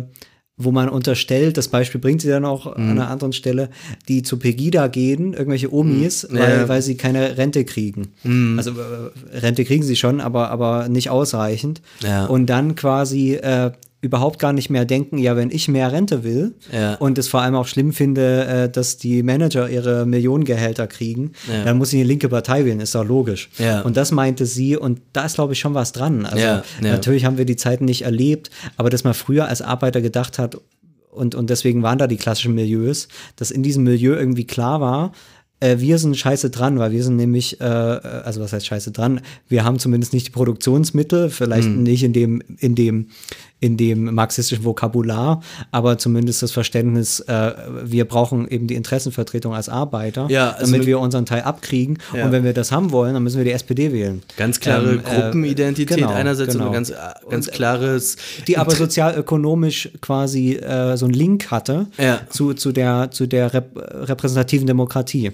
wo 0.62 0.72
man 0.72 0.89
unterstellt, 0.89 1.56
das 1.58 1.69
Beispiel 1.69 2.02
bringt 2.02 2.22
sie 2.22 2.28
dann 2.28 2.43
auch 2.43 2.67
an 2.67 2.89
einer 2.91 3.10
anderen 3.10 3.32
Stelle, 3.34 3.69
die 4.10 4.24
zu 4.24 4.38
Pegida 4.38 4.88
gehen, 4.88 5.34
irgendwelche 5.34 5.74
Omis, 5.74 6.28
weil, 6.30 6.60
Ja. 6.60 6.67
weil 6.67 6.82
sie 6.82 6.95
keine 6.95 7.38
Rente 7.38 7.63
kriegen. 7.63 8.10
Also 8.58 8.72
äh, 8.72 9.38
Rente 9.38 9.63
kriegen 9.63 9.84
sie 9.84 9.95
schon, 9.95 10.20
aber, 10.20 10.51
aber 10.51 10.89
nicht 10.89 11.10
ausreichend. 11.10 11.82
Ja. 12.03 12.26
Und 12.26 12.47
dann 12.47 12.76
quasi 12.76 13.36
äh, 13.36 13.72
überhaupt 14.02 14.39
gar 14.39 14.54
nicht 14.54 14.70
mehr 14.70 14.86
denken, 14.86 15.18
ja, 15.18 15.36
wenn 15.36 15.52
ich 15.52 15.68
mehr 15.68 15.91
Rente 15.91 16.24
will 16.24 16.56
Ja. 16.72 16.95
und 16.95 17.18
es 17.18 17.28
vor 17.28 17.41
allem 17.41 17.56
auch 17.56 17.68
schlimm 17.68 17.91
finde, 17.91 18.45
äh, 18.45 18.70
dass 18.70 18.97
die 18.97 19.24
Manager 19.24 19.70
ihre 19.70 20.06
Millionengehälter 20.06 20.88
kriegen, 20.88 21.34
Ja. 21.52 21.66
dann 21.66 21.78
muss 21.78 21.91
ich 21.91 22.00
eine 22.00 22.08
linke 22.08 22.30
Partei 22.30 22.64
wählen, 22.64 22.80
ist 22.80 22.95
doch 22.95 23.04
logisch. 23.06 23.50
Ja. 23.58 23.82
Und 23.82 23.97
das 23.97 24.12
meinte 24.12 24.45
sie 24.45 24.78
und 24.78 25.02
da 25.12 25.26
ist, 25.26 25.36
glaube 25.36 25.52
ich, 25.54 25.60
schon 25.60 25.74
was 25.74 25.91
dran. 25.91 26.26
Also 26.26 26.62
natürlich 26.82 27.26
haben 27.26 27.38
wir 27.38 27.45
die 27.45 27.58
Zeiten 27.58 27.86
nicht 27.86 28.04
erlebt, 28.04 28.50
aber 28.78 28.89
dass 28.89 29.04
man 29.04 29.14
früher 29.14 29.47
als 29.47 29.62
Arbeiter 29.62 30.02
gedacht 30.02 30.39
hat, 30.39 30.58
und, 31.12 31.36
und 31.36 31.50
deswegen 31.50 31.82
waren 31.84 31.97
da 31.97 32.08
die 32.08 32.18
klassischen 32.18 32.54
Milieus, 32.56 33.08
dass 33.36 33.52
in 33.52 33.64
diesem 33.64 33.84
Milieu 33.84 34.14
irgendwie 34.16 34.45
klar 34.45 34.80
war, 34.80 35.12
äh, 35.60 35.80
wir 35.80 35.97
sind 35.97 36.16
scheiße 36.16 36.52
dran, 36.52 36.80
weil 36.80 36.91
wir 36.93 37.04
sind 37.04 37.18
nämlich, 37.18 37.60
äh, 37.60 37.64
also 37.66 38.39
was 38.39 38.54
heißt 38.54 38.66
scheiße 38.68 38.91
dran? 38.91 39.20
Wir 39.50 39.66
haben 39.66 39.78
zumindest 39.80 40.14
nicht 40.14 40.28
die 40.28 40.32
Produktionsmittel, 40.32 41.30
vielleicht 41.30 41.68
Hm. 41.68 41.84
nicht 41.84 42.04
in 42.04 42.14
dem, 42.14 42.41
in 42.60 42.76
dem, 42.76 43.08
in 43.62 43.76
dem 43.76 44.14
marxistischen 44.16 44.64
Vokabular, 44.64 45.41
aber 45.72 45.97
zumindest 45.97 46.41
das 46.41 46.51
Verständnis, 46.51 47.20
äh, 47.22 47.51
wir 47.84 48.05
brauchen 48.05 48.47
eben 48.47 48.68
die 48.68 48.76
Interessenvertretung 48.76 49.53
als 49.53 49.68
Arbeiter, 49.68 50.28
Ja, 50.30 50.51
also 50.51 50.66
damit 50.68 50.80
mit- 50.80 50.88
wir 50.88 50.99
unseren 50.99 51.26
Teil 51.26 51.41
abkriegen. 51.41 51.97
Ja. 52.16 52.26
Und 52.26 52.32
wenn 52.32 52.43
wir 52.45 52.53
das 52.53 52.72
haben 52.72 52.91
wollen, 52.91 53.14
dann 53.16 53.24
müssen 53.24 53.38
wir 53.38 53.43
die 53.43 53.51
SPD 53.51 53.91
wählen. 53.91 54.22
Ganz 54.38 54.60
klare 54.62 54.91
Ähm, 54.93 54.99
äh, 55.05 55.22
Gruppenidentität 55.22 55.97
genau, 55.97 56.14
einerseits 56.14 56.53
genau. 56.53 56.66
und 56.66 56.70
ein 56.70 56.74
ganz, 56.74 56.93
ganz 57.30 57.47
klares. 57.51 58.16
die 58.47 58.57
aber 58.57 58.72
sozialökonomisch 58.74 59.89
quasi 60.01 60.53
äh, 60.55 60.95
so 60.97 61.05
einen 61.05 61.14
Link 61.14 61.51
hatte 61.51 61.88
Ja. 61.97 62.22
zu, 62.30 62.53
zu 62.53 62.72
der, 62.72 63.12
zu 63.12 63.28
der 63.28 63.53
rep 63.53 63.70
repräsentativen 63.76 64.68
Demokratie. 64.68 65.32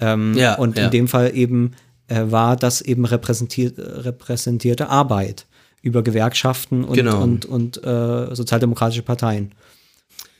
Ähm, 0.00 0.36
und 0.58 0.76
in 0.78 0.90
dem 0.90 1.06
Fall 1.08 1.34
eben 1.36 1.72
äh, 2.08 2.22
war 2.26 2.56
das 2.56 2.80
eben 2.80 3.04
repräsentiert, 3.04 3.74
repräsentierte 3.78 4.88
Arbeit 4.88 5.46
über 5.84 6.02
Gewerkschaften 6.02 6.82
und, 6.82 6.96
Genau. 6.96 7.22
und, 7.22 7.44
und 7.44 7.84
äh, 7.84 8.34
sozialdemokratische 8.34 9.02
Parteien. 9.02 9.52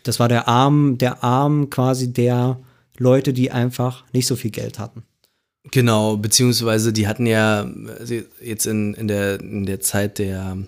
Das 0.02 0.18
war 0.18 0.28
der 0.28 0.48
Arm, 0.48 0.98
der 0.98 1.22
Arm 1.22 1.70
quasi 1.70 2.12
der 2.12 2.58
Leute, 2.98 3.32
die 3.32 3.50
einfach 3.50 4.04
nicht 4.12 4.26
so 4.26 4.36
viel 4.36 4.50
Geld 4.50 4.78
hatten. 4.78 5.02
Genau, 5.70 6.16
beziehungsweise 6.16 6.92
die 6.92 7.06
hatten 7.08 7.26
ja 7.26 7.66
jetzt 8.42 8.66
in, 8.66 8.94
in, 8.94 9.08
der, 9.08 9.40
in 9.40 9.66
der 9.66 9.80
Zeit 9.80 10.18
der, 10.18 10.58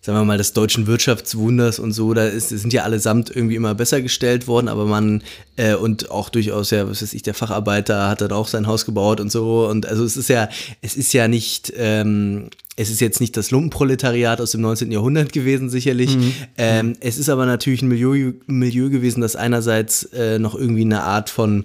sagen 0.00 0.18
wir 0.18 0.24
mal, 0.24 0.38
des 0.38 0.52
deutschen 0.52 0.86
Wirtschaftswunders 0.86 1.78
und 1.78 1.92
so, 1.92 2.14
da 2.14 2.26
ist, 2.26 2.48
sind 2.48 2.72
ja 2.72 2.82
allesamt 2.84 3.34
irgendwie 3.34 3.56
immer 3.56 3.74
besser 3.74 4.02
gestellt 4.02 4.46
worden, 4.46 4.68
aber 4.68 4.86
man, 4.86 5.22
äh, 5.56 5.74
und 5.74 6.10
auch 6.10 6.28
durchaus 6.28 6.70
ja, 6.70 6.88
was 6.88 7.02
weiß 7.02 7.12
ich, 7.12 7.22
der 7.22 7.34
Facharbeiter 7.34 8.08
hat 8.08 8.20
dann 8.20 8.32
auch 8.32 8.48
sein 8.48 8.66
Haus 8.66 8.86
gebaut 8.86 9.20
und 9.20 9.32
so. 9.32 9.66
Und 9.68 9.86
also 9.86 10.04
es 10.04 10.16
ist 10.16 10.28
ja, 10.28 10.48
es 10.80 10.96
ist 10.96 11.12
ja 11.12 11.26
nicht, 11.26 11.72
ähm, 11.76 12.50
es 12.76 12.90
ist 12.90 13.00
jetzt 13.00 13.20
nicht 13.20 13.36
das 13.36 13.50
Lumpenproletariat 13.50 14.40
aus 14.40 14.50
dem 14.50 14.60
19. 14.62 14.90
Jahrhundert 14.90 15.32
gewesen, 15.32 15.70
sicherlich. 15.70 16.16
Ähm, 16.58 16.94
es 17.00 17.18
ist 17.18 17.28
aber 17.28 17.46
natürlich 17.46 17.82
ein 17.82 17.88
Milieu, 17.88 18.32
Milieu 18.46 18.90
gewesen, 18.90 19.20
das 19.20 19.36
einerseits 19.36 20.04
äh, 20.12 20.38
noch 20.38 20.54
irgendwie 20.54 20.82
eine 20.82 21.02
Art 21.02 21.30
von 21.30 21.64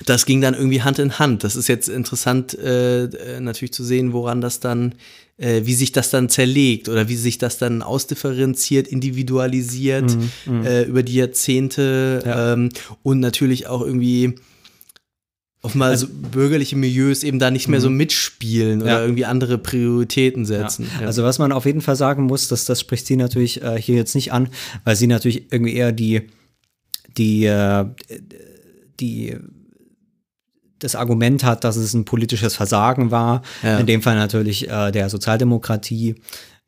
das 0.06 0.26
ging 0.26 0.42
dann 0.42 0.54
irgendwie 0.54 0.82
Hand 0.82 1.00
in 1.00 1.20
Hand. 1.20 1.44
Das 1.44 1.56
ist 1.56 1.68
jetzt 1.70 1.88
interessant 1.88 2.54
äh, 2.58 3.06
äh, 3.06 3.40
natürlich 3.40 3.72
zu 3.74 3.84
sehen, 3.84 4.12
woran 4.12 4.42
das 4.42 4.60
dann, 4.60 4.96
äh, 5.38 5.62
wie 5.66 5.74
sich 5.74 5.92
das 5.94 6.10
dann 6.10 6.28
zerlegt 6.28 6.90
oder 6.90 7.08
wie 7.08 7.16
sich 7.16 7.38
das 7.38 7.58
dann 7.58 7.82
ausdifferenziert, 7.82 8.88
individualisiert 8.90 10.18
äh, 10.50 10.84
über 10.84 11.02
die 11.04 11.14
Jahrzehnte 11.16 12.22
Ja. 12.26 12.54
ähm, 12.54 12.70
und 13.04 13.20
natürlich 13.22 13.68
auch 13.68 13.82
irgendwie 13.82 14.36
offenbar 15.62 15.98
so 15.98 16.08
bürgerliche 16.10 16.76
Milieus 16.76 17.24
eben 17.24 17.40
da 17.40 17.50
nicht 17.50 17.68
mehr 17.70 17.82
so 17.82 17.90
mitspielen 17.90 18.82
oder 18.84 18.92
Ja. 18.92 19.02
irgendwie 19.02 19.26
andere 19.26 19.58
Prioritäten 19.58 20.46
setzen. 20.46 20.88
Ja. 21.00 21.08
Also 21.08 21.24
was 21.24 21.40
man 21.40 21.52
auf 21.52 21.66
jeden 21.66 21.82
Fall 21.82 21.96
sagen 21.96 22.24
muss, 22.26 22.48
dass 22.50 22.66
das 22.66 22.80
spricht 22.82 23.08
sie 23.08 23.16
natürlich 23.16 23.64
äh, 23.64 23.82
hier 23.82 23.96
jetzt 23.96 24.14
nicht 24.14 24.32
an, 24.32 24.50
weil 24.84 24.96
sie 24.96 25.08
natürlich 25.08 25.52
irgendwie 25.52 25.74
eher 25.74 25.92
die 25.92 26.24
die 27.18 27.46
äh, 27.46 27.86
die 29.00 29.38
das 30.80 30.96
Argument 30.96 31.44
hat, 31.44 31.64
dass 31.64 31.76
es 31.78 31.94
ein 31.94 32.06
politisches 32.06 32.56
Versagen 32.56 33.12
war, 33.12 33.42
Ja. 33.64 33.78
in 33.80 33.86
dem 33.86 34.02
Fall 34.02 34.16
natürlich 34.16 34.70
äh, 34.70 34.92
der 34.92 35.10
Sozialdemokratie, 35.10 36.16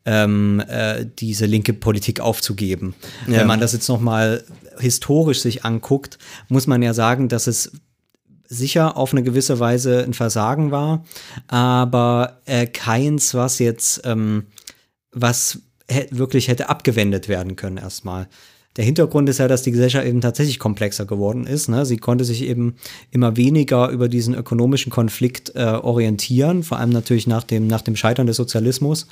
ähm, 0.06 0.62
äh, 0.68 1.06
diese 1.20 1.46
linke 1.46 1.74
Politik 1.74 2.20
aufzugeben. 2.22 2.96
Ja. 3.28 3.40
Wenn 3.40 3.48
man 3.48 3.60
das 3.60 3.74
jetzt 3.74 3.90
noch 3.90 4.00
mal 4.00 4.44
historisch 4.80 5.42
sich 5.42 5.66
anguckt, 5.66 6.18
muss 6.48 6.68
man 6.68 6.82
ja 6.82 6.94
sagen, 6.94 7.28
dass 7.28 7.48
es 7.48 7.72
sicher 8.48 8.96
auf 8.96 9.12
eine 9.12 9.24
gewisse 9.24 9.60
Weise 9.60 10.04
ein 10.04 10.14
Versagen 10.14 10.72
war, 10.72 11.04
aber 11.48 12.40
äh, 12.46 12.66
keins, 12.66 13.34
was 13.34 13.60
jetzt, 13.60 14.02
ähm, 14.06 14.46
was 15.12 15.60
wirklich 16.12 16.48
hätte 16.48 16.70
abgewendet 16.70 17.28
werden 17.28 17.56
können 17.58 17.78
erstmal. 17.78 18.28
Der 18.78 18.86
Hintergrund 18.86 19.28
ist 19.28 19.40
ja, 19.40 19.48
dass 19.48 19.64
die 19.64 19.72
Gesellschaft 19.72 20.06
eben 20.06 20.22
tatsächlich 20.22 20.60
komplexer 20.60 21.06
geworden 21.06 21.46
ist. 21.48 21.68
Ne? 21.68 21.86
Sie 21.86 21.98
konnte 21.98 22.24
sich 22.24 22.44
eben 22.44 22.76
immer 23.12 23.36
weniger 23.36 23.90
über 23.90 24.08
diesen 24.08 24.36
ökonomischen 24.36 24.92
Konflikt 24.92 25.54
äh, 25.56 25.64
orientieren, 25.64 26.64
vor 26.64 26.78
allem 26.78 26.92
natürlich 26.92 27.28
nach 27.28 27.44
dem, 27.44 27.68
nach 27.68 27.82
dem 27.82 27.96
Scheitern 27.96 28.28
des 28.28 28.38
Sozialismus. 28.38 29.08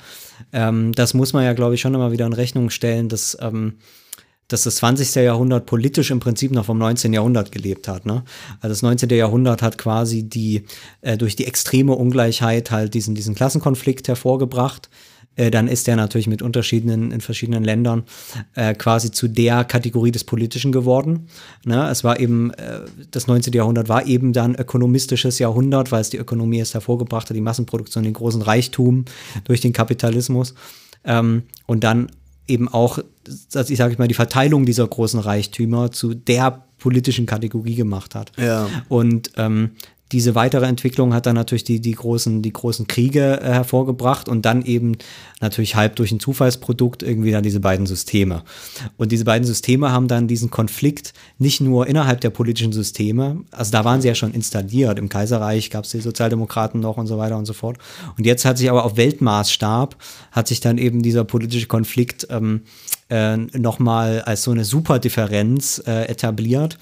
Ähm, 0.52 0.92
das 0.92 1.14
muss 1.14 1.32
man 1.32 1.44
ja, 1.44 1.52
glaube 1.52 1.74
ich, 1.74 1.80
schon 1.80 1.94
immer 1.94 2.12
wieder 2.12 2.26
in 2.26 2.32
Rechnung 2.32 2.70
stellen, 2.70 3.08
dass 3.08 3.36
ähm, 3.40 3.74
dass 4.48 4.62
das 4.62 4.76
20. 4.76 5.16
Jahrhundert 5.16 5.66
politisch 5.66 6.10
im 6.10 6.20
Prinzip 6.20 6.52
noch 6.52 6.66
vom 6.66 6.78
19. 6.78 7.12
Jahrhundert 7.12 7.50
gelebt 7.50 7.88
hat. 7.88 8.06
Ne? 8.06 8.22
Also 8.60 8.68
das 8.68 8.82
19. 8.82 9.10
Jahrhundert 9.10 9.60
hat 9.62 9.76
quasi 9.76 10.22
die 10.22 10.64
äh, 11.00 11.16
durch 11.16 11.34
die 11.34 11.46
extreme 11.46 11.94
Ungleichheit 11.94 12.70
halt 12.70 12.94
diesen, 12.94 13.14
diesen 13.14 13.34
Klassenkonflikt 13.34 14.06
hervorgebracht. 14.08 14.88
Äh, 15.36 15.50
dann 15.50 15.68
ist 15.68 15.86
der 15.86 15.96
natürlich 15.96 16.26
mit 16.26 16.42
Unterschieden 16.42 17.12
in, 17.12 17.20
verschiedenen 17.20 17.64
Ländern 17.64 18.04
äh, 18.54 18.74
quasi 18.74 19.10
zu 19.10 19.28
der 19.28 19.64
Kategorie 19.64 20.10
des 20.10 20.24
Politischen 20.24 20.72
geworden. 20.72 21.28
Ne? 21.64 21.88
Es 21.88 22.04
war 22.04 22.18
eben, 22.18 22.50
äh, 22.54 22.80
das 23.10 23.26
19. 23.26 23.52
Jahrhundert 23.52 23.88
war 23.88 24.06
eben 24.06 24.32
dann 24.32 24.54
ökonomistisches 24.54 25.38
Jahrhundert, 25.38 25.92
weil 25.92 26.00
es 26.00 26.10
die 26.10 26.18
Ökonomie 26.18 26.58
erst 26.58 26.74
hervorgebracht 26.74 27.28
hat, 27.28 27.36
die 27.36 27.40
Massenproduktion, 27.40 28.04
den 28.04 28.14
großen 28.14 28.42
Reichtum 28.42 29.04
durch 29.44 29.60
den 29.60 29.72
Kapitalismus. 29.72 30.54
Ähm, 31.04 31.42
und 31.66 31.84
dann 31.84 32.10
eben 32.48 32.68
auch, 32.68 32.98
dass 33.52 33.70
ich 33.70 33.78
sage 33.78 33.96
mal, 33.98 34.08
die 34.08 34.14
Verteilung 34.14 34.66
dieser 34.66 34.86
großen 34.86 35.20
Reichtümer 35.20 35.90
zu 35.90 36.14
der 36.14 36.64
politischen 36.78 37.26
Kategorie 37.26 37.74
gemacht 37.74 38.14
hat. 38.14 38.32
Ja. 38.36 38.68
Und 38.88 39.32
ähm, 39.36 39.72
diese 40.12 40.34
weitere 40.36 40.66
Entwicklung 40.66 41.12
hat 41.12 41.26
dann 41.26 41.34
natürlich 41.34 41.64
die, 41.64 41.80
die, 41.80 41.92
großen, 41.92 42.40
die 42.40 42.52
großen 42.52 42.86
Kriege 42.86 43.40
äh, 43.40 43.52
hervorgebracht 43.52 44.28
und 44.28 44.42
dann 44.46 44.64
eben 44.64 44.96
natürlich 45.40 45.74
halb 45.74 45.96
durch 45.96 46.12
ein 46.12 46.20
Zufallsprodukt 46.20 47.02
irgendwie 47.02 47.32
dann 47.32 47.42
diese 47.42 47.60
beiden 47.60 47.86
Systeme. 47.86 48.44
Und 48.96 49.10
diese 49.10 49.24
beiden 49.24 49.46
Systeme 49.46 49.90
haben 49.90 50.06
dann 50.06 50.28
diesen 50.28 50.50
Konflikt 50.50 51.12
nicht 51.38 51.60
nur 51.60 51.88
innerhalb 51.88 52.20
der 52.20 52.30
politischen 52.30 52.72
Systeme, 52.72 53.44
also 53.50 53.72
da 53.72 53.84
waren 53.84 54.00
sie 54.00 54.08
ja 54.08 54.14
schon 54.14 54.32
installiert, 54.32 54.98
im 54.98 55.08
Kaiserreich 55.08 55.70
gab 55.70 55.84
es 55.84 55.90
die 55.90 56.00
Sozialdemokraten 56.00 56.80
noch 56.80 56.96
und 56.96 57.08
so 57.08 57.18
weiter 57.18 57.36
und 57.36 57.46
so 57.46 57.52
fort. 57.52 57.78
Und 58.16 58.26
jetzt 58.26 58.44
hat 58.44 58.58
sich 58.58 58.70
aber 58.70 58.84
auf 58.84 58.96
Weltmaßstab, 58.96 59.96
hat 60.30 60.48
sich 60.48 60.60
dann 60.60 60.78
eben 60.78 61.02
dieser 61.02 61.24
politische 61.24 61.66
Konflikt 61.66 62.28
ähm, 62.30 62.62
äh, 63.08 63.36
nochmal 63.36 64.22
als 64.22 64.44
so 64.44 64.52
eine 64.52 64.64
Superdifferenz 64.64 65.82
äh, 65.86 66.04
etabliert 66.04 66.78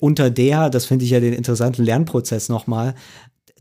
unter 0.00 0.30
der, 0.30 0.70
das 0.70 0.86
finde 0.86 1.04
ich 1.04 1.10
ja 1.10 1.20
den 1.20 1.32
interessanten 1.32 1.82
Lernprozess 1.82 2.48
nochmal, 2.48 2.94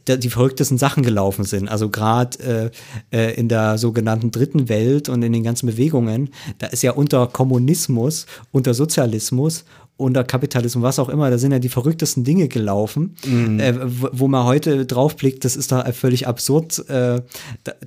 die 0.08 0.30
verrücktesten 0.30 0.78
Sachen 0.78 1.04
gelaufen 1.04 1.46
sind. 1.46 1.70
Also 1.70 1.90
gerade 1.90 2.72
äh, 3.12 3.16
äh, 3.16 3.36
in 3.36 3.48
der 3.50 3.78
sogenannten 3.78 4.32
dritten 4.32 4.68
Welt 4.68 5.10
und 5.10 5.22
in 5.22 5.32
den 5.32 5.44
ganzen 5.44 5.68
Bewegungen, 5.68 6.30
da 6.58 6.68
ist 6.68 6.82
ja 6.82 6.92
unter 6.92 7.28
Kommunismus, 7.28 8.26
unter 8.52 8.74
Sozialismus 8.74 9.64
unter 10.02 10.24
Kapitalismus, 10.24 10.84
was 10.84 11.00
auch 11.00 11.10
immer, 11.10 11.30
da 11.30 11.38
sind 11.38 11.52
ja 11.52 11.60
die 11.60 11.70
verrücktesten 11.70 12.24
Dinge 12.24 12.48
gelaufen, 12.48 13.16
mhm. 13.26 13.60
äh, 13.60 13.74
wo 13.84 14.28
man 14.28 14.46
heute 14.46 14.86
draufblickt, 14.86 15.46
das 15.46 15.56
ist 15.56 15.72
da 15.72 15.84
völlig 15.94 16.28
absurd, 16.28 16.88
äh, 16.90 17.22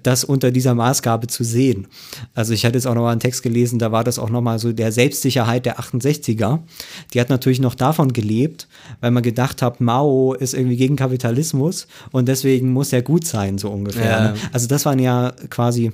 das 0.03 0.25
unter 0.25 0.51
dieser 0.51 0.75
Maßgabe 0.75 1.27
zu 1.27 1.45
sehen. 1.45 1.89
Also 2.35 2.53
ich 2.53 2.65
hatte 2.65 2.77
jetzt 2.77 2.87
auch 2.87 2.95
noch 2.95 3.03
mal 3.03 3.13
einen 3.13 3.21
Text 3.21 3.43
gelesen, 3.43 3.79
da 3.79 3.93
war 3.93 4.05
das 4.05 4.19
auch 4.19 4.31
noch 4.31 4.41
mal 4.41 4.59
so 4.59 4.73
der 4.73 4.93
Selbstsicherheit 4.93 5.67
der 5.67 5.79
68er. 5.79 6.61
Die 7.13 7.21
hat 7.21 7.29
natürlich 7.29 7.61
noch 7.61 7.75
davon 7.75 8.13
gelebt, 8.13 8.69
weil 9.01 9.11
man 9.11 9.23
gedacht 9.23 9.63
hat, 9.63 9.81
Mao 9.81 10.35
ist 10.35 10.55
irgendwie 10.55 10.77
gegen 10.77 10.97
Kapitalismus 10.97 11.87
und 12.13 12.29
deswegen 12.29 12.73
muss 12.73 12.93
er 12.93 13.03
gut 13.03 13.27
sein, 13.27 13.59
so 13.59 13.71
ungefähr. 13.71 14.11
Ja. 14.11 14.21
Ne? 14.33 14.35
Also 14.53 14.69
das 14.69 14.87
waren 14.87 14.99
ja 14.99 15.33
quasi 15.51 15.93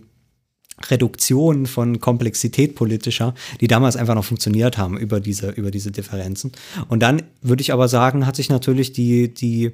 Reduktion 0.89 1.66
von 1.66 2.01
Komplexität 2.01 2.74
politischer, 2.74 3.35
die 3.61 3.66
damals 3.66 3.97
einfach 3.97 4.14
noch 4.14 4.24
funktioniert 4.24 4.78
haben 4.78 4.97
über 4.97 5.20
diese, 5.20 5.51
über 5.51 5.70
diese 5.70 5.91
Differenzen. 5.91 6.53
Und 6.89 7.01
dann 7.03 7.22
würde 7.43 7.61
ich 7.61 7.72
aber 7.72 7.89
sagen, 7.89 8.26
hat 8.26 8.37
sich 8.37 8.49
natürlich 8.49 8.93
die, 8.93 9.33
die 9.33 9.72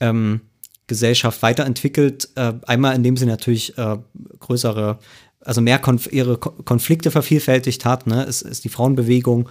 ähm, 0.00 0.40
Gesellschaft 0.86 1.42
weiterentwickelt. 1.42 2.28
Äh, 2.34 2.54
einmal, 2.66 2.94
indem 2.94 3.16
sie 3.16 3.26
natürlich 3.26 3.76
äh, 3.78 3.96
größere, 4.38 4.98
also 5.40 5.60
mehr 5.60 5.78
Konf 5.78 6.12
ihre 6.12 6.36
Konflikte 6.38 7.10
vervielfältigt 7.10 7.84
hat. 7.84 8.06
Ne? 8.06 8.24
Es 8.24 8.42
ist 8.42 8.64
die 8.64 8.68
Frauenbewegung, 8.68 9.48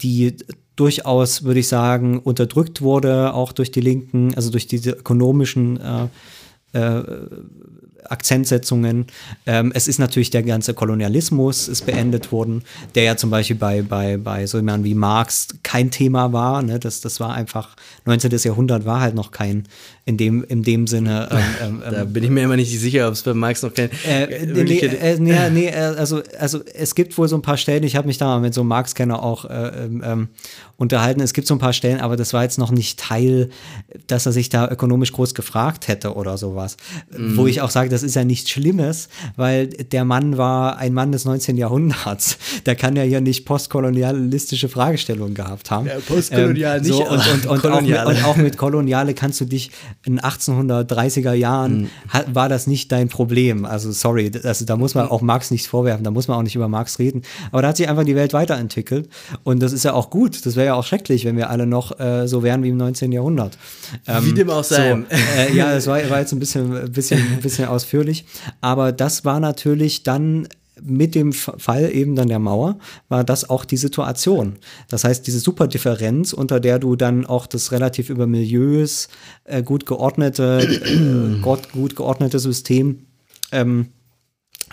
die 0.00 0.36
durchaus, 0.76 1.42
würde 1.42 1.60
ich 1.60 1.68
sagen, 1.68 2.20
unterdrückt 2.20 2.82
wurde, 2.82 3.34
auch 3.34 3.52
durch 3.52 3.70
die 3.70 3.80
Linken, 3.80 4.34
also 4.34 4.50
durch 4.50 4.66
diese 4.66 4.92
ökonomischen 4.92 5.80
äh, 5.80 6.06
äh, 6.72 7.02
Akzentsetzungen. 8.08 9.06
Ähm, 9.46 9.72
es 9.74 9.88
ist 9.88 9.98
natürlich 9.98 10.30
der 10.30 10.42
ganze 10.42 10.74
Kolonialismus 10.74 11.68
ist 11.68 11.86
beendet 11.86 12.32
worden, 12.32 12.62
der 12.94 13.04
ja 13.04 13.16
zum 13.16 13.30
Beispiel 13.30 13.56
bei, 13.56 13.82
bei, 13.82 14.16
bei 14.16 14.46
so 14.46 14.58
jemandem 14.58 14.84
wie 14.84 14.94
Marx 14.94 15.48
kein 15.62 15.90
Thema 15.90 16.32
war. 16.32 16.62
Ne? 16.62 16.78
Das, 16.78 17.00
das 17.00 17.20
war 17.20 17.34
einfach, 17.34 17.76
19. 18.06 18.30
Jahrhundert 18.38 18.84
war 18.84 19.00
halt 19.00 19.14
noch 19.14 19.30
kein, 19.30 19.64
in 20.04 20.16
dem, 20.16 20.44
in 20.44 20.62
dem 20.62 20.86
Sinne. 20.86 21.28
Ähm, 21.30 21.82
ähm, 21.86 21.92
da 21.92 22.04
bin 22.04 22.24
ich 22.24 22.30
mir 22.30 22.42
immer 22.42 22.56
nicht 22.56 22.78
sicher, 22.78 23.06
ob 23.06 23.14
es 23.14 23.22
bei 23.22 23.34
Marx 23.34 23.62
noch 23.62 23.72
kein. 23.72 23.90
Äh, 24.06 24.46
nee, 24.46 24.78
äh, 24.78 25.18
nee, 25.18 25.50
nee, 25.50 25.70
also, 25.72 26.22
also 26.38 26.60
es 26.74 26.94
gibt 26.94 27.16
wohl 27.18 27.28
so 27.28 27.36
ein 27.36 27.42
paar 27.42 27.56
Stellen, 27.56 27.84
ich 27.84 27.96
habe 27.96 28.06
mich 28.06 28.18
da 28.18 28.26
mal 28.26 28.40
mit 28.40 28.54
so 28.54 28.62
einem 28.62 28.68
Marx-Kenner 28.68 29.22
auch 29.22 29.44
äh, 29.44 29.84
ähm, 29.84 30.02
ähm, 30.04 30.28
unterhalten. 30.80 31.20
Es 31.20 31.34
gibt 31.34 31.46
so 31.46 31.54
ein 31.54 31.58
paar 31.58 31.74
Stellen, 31.74 32.00
aber 32.00 32.16
das 32.16 32.32
war 32.32 32.42
jetzt 32.42 32.58
noch 32.58 32.70
nicht 32.70 32.98
Teil, 32.98 33.50
dass 34.06 34.24
er 34.24 34.32
sich 34.32 34.48
da 34.48 34.68
ökonomisch 34.68 35.12
groß 35.12 35.34
gefragt 35.34 35.88
hätte 35.88 36.14
oder 36.14 36.38
sowas. 36.38 36.78
Mhm. 37.16 37.36
Wo 37.36 37.46
ich 37.46 37.60
auch 37.60 37.70
sage, 37.70 37.89
das 37.90 38.02
ist 38.02 38.16
ja 38.16 38.24
nichts 38.24 38.50
Schlimmes, 38.50 39.08
weil 39.36 39.68
der 39.68 40.04
Mann 40.04 40.38
war 40.38 40.78
ein 40.78 40.94
Mann 40.94 41.12
des 41.12 41.24
19. 41.24 41.56
Jahrhunderts. 41.56 42.38
Der 42.66 42.76
kann 42.76 42.96
ja 42.96 43.02
hier 43.02 43.20
nicht 43.20 43.44
postkolonialistische 43.44 44.68
Fragestellungen 44.68 45.34
gehabt 45.34 45.70
haben. 45.70 45.86
Ja, 45.86 45.94
postkolonial 46.06 46.78
ähm, 46.78 46.82
nicht. 46.82 46.94
So, 46.94 47.08
und, 47.08 47.46
und, 47.46 47.64
und, 47.64 47.66
auch 47.66 47.80
mit, 47.80 48.04
und, 48.04 48.24
auch 48.24 48.36
mit, 48.36 48.56
Koloniale 48.56 49.14
kannst 49.14 49.40
du 49.40 49.44
dich 49.44 49.70
in 50.04 50.20
1830er 50.20 51.32
Jahren, 51.32 51.82
mhm. 51.82 51.88
war 52.34 52.48
das 52.48 52.66
nicht 52.66 52.92
dein 52.92 53.08
Problem. 53.08 53.64
Also 53.64 53.92
sorry, 53.92 54.30
also 54.42 54.64
da 54.64 54.76
muss 54.76 54.94
man 54.94 55.08
auch 55.08 55.22
Marx 55.22 55.50
nichts 55.50 55.66
vorwerfen, 55.66 56.04
da 56.04 56.10
muss 56.10 56.28
man 56.28 56.38
auch 56.38 56.42
nicht 56.42 56.56
über 56.56 56.68
Marx 56.68 56.98
reden. 56.98 57.22
Aber 57.52 57.62
da 57.62 57.68
hat 57.68 57.76
sich 57.76 57.88
einfach 57.88 58.04
die 58.04 58.16
Welt 58.16 58.32
weiterentwickelt 58.32 59.08
und 59.44 59.60
das 59.60 59.72
ist 59.72 59.84
ja 59.84 59.92
auch 59.92 60.10
gut. 60.10 60.44
Das 60.46 60.56
wäre 60.56 60.66
ja 60.66 60.74
auch 60.74 60.84
schrecklich, 60.84 61.24
wenn 61.24 61.36
wir 61.36 61.50
alle 61.50 61.66
noch 61.66 61.98
äh, 61.98 62.26
so 62.26 62.42
wären 62.42 62.62
wie 62.62 62.68
im 62.68 62.76
19. 62.76 63.12
Jahrhundert. 63.12 63.58
Ähm, 64.06 64.26
wie 64.26 64.32
dem 64.32 64.50
auch 64.50 64.64
sei. 64.64 64.92
So, 64.92 65.04
äh, 65.10 65.54
ja, 65.54 65.72
das 65.72 65.86
war, 65.86 65.98
war, 66.10 66.20
jetzt 66.20 66.32
ein 66.32 66.38
bisschen, 66.38 66.92
bisschen, 66.92 67.38
bisschen 67.42 67.68
ausführlich. 67.80 68.24
Aber 68.60 68.92
das 68.92 69.24
war 69.24 69.40
natürlich 69.40 70.02
dann 70.02 70.48
mit 70.82 71.14
dem 71.14 71.34
Fall 71.34 71.90
eben 71.92 72.16
dann 72.16 72.28
der 72.28 72.38
Mauer 72.38 72.78
war 73.10 73.22
das 73.22 73.50
auch 73.50 73.66
die 73.66 73.76
Situation. 73.76 74.56
Das 74.88 75.04
heißt, 75.04 75.26
diese 75.26 75.38
Superdifferenz, 75.38 76.32
unter 76.32 76.58
der 76.58 76.78
du 76.78 76.96
dann 76.96 77.26
auch 77.26 77.46
das 77.46 77.70
relativ 77.70 78.08
über 78.08 78.26
Milieus 78.26 79.08
äh, 79.44 79.62
gut 79.62 79.84
geordnete, 79.84 80.66
äh, 80.66 81.40
gut 81.42 81.96
geordnete 81.96 82.38
System 82.38 83.06
ähm, 83.52 83.88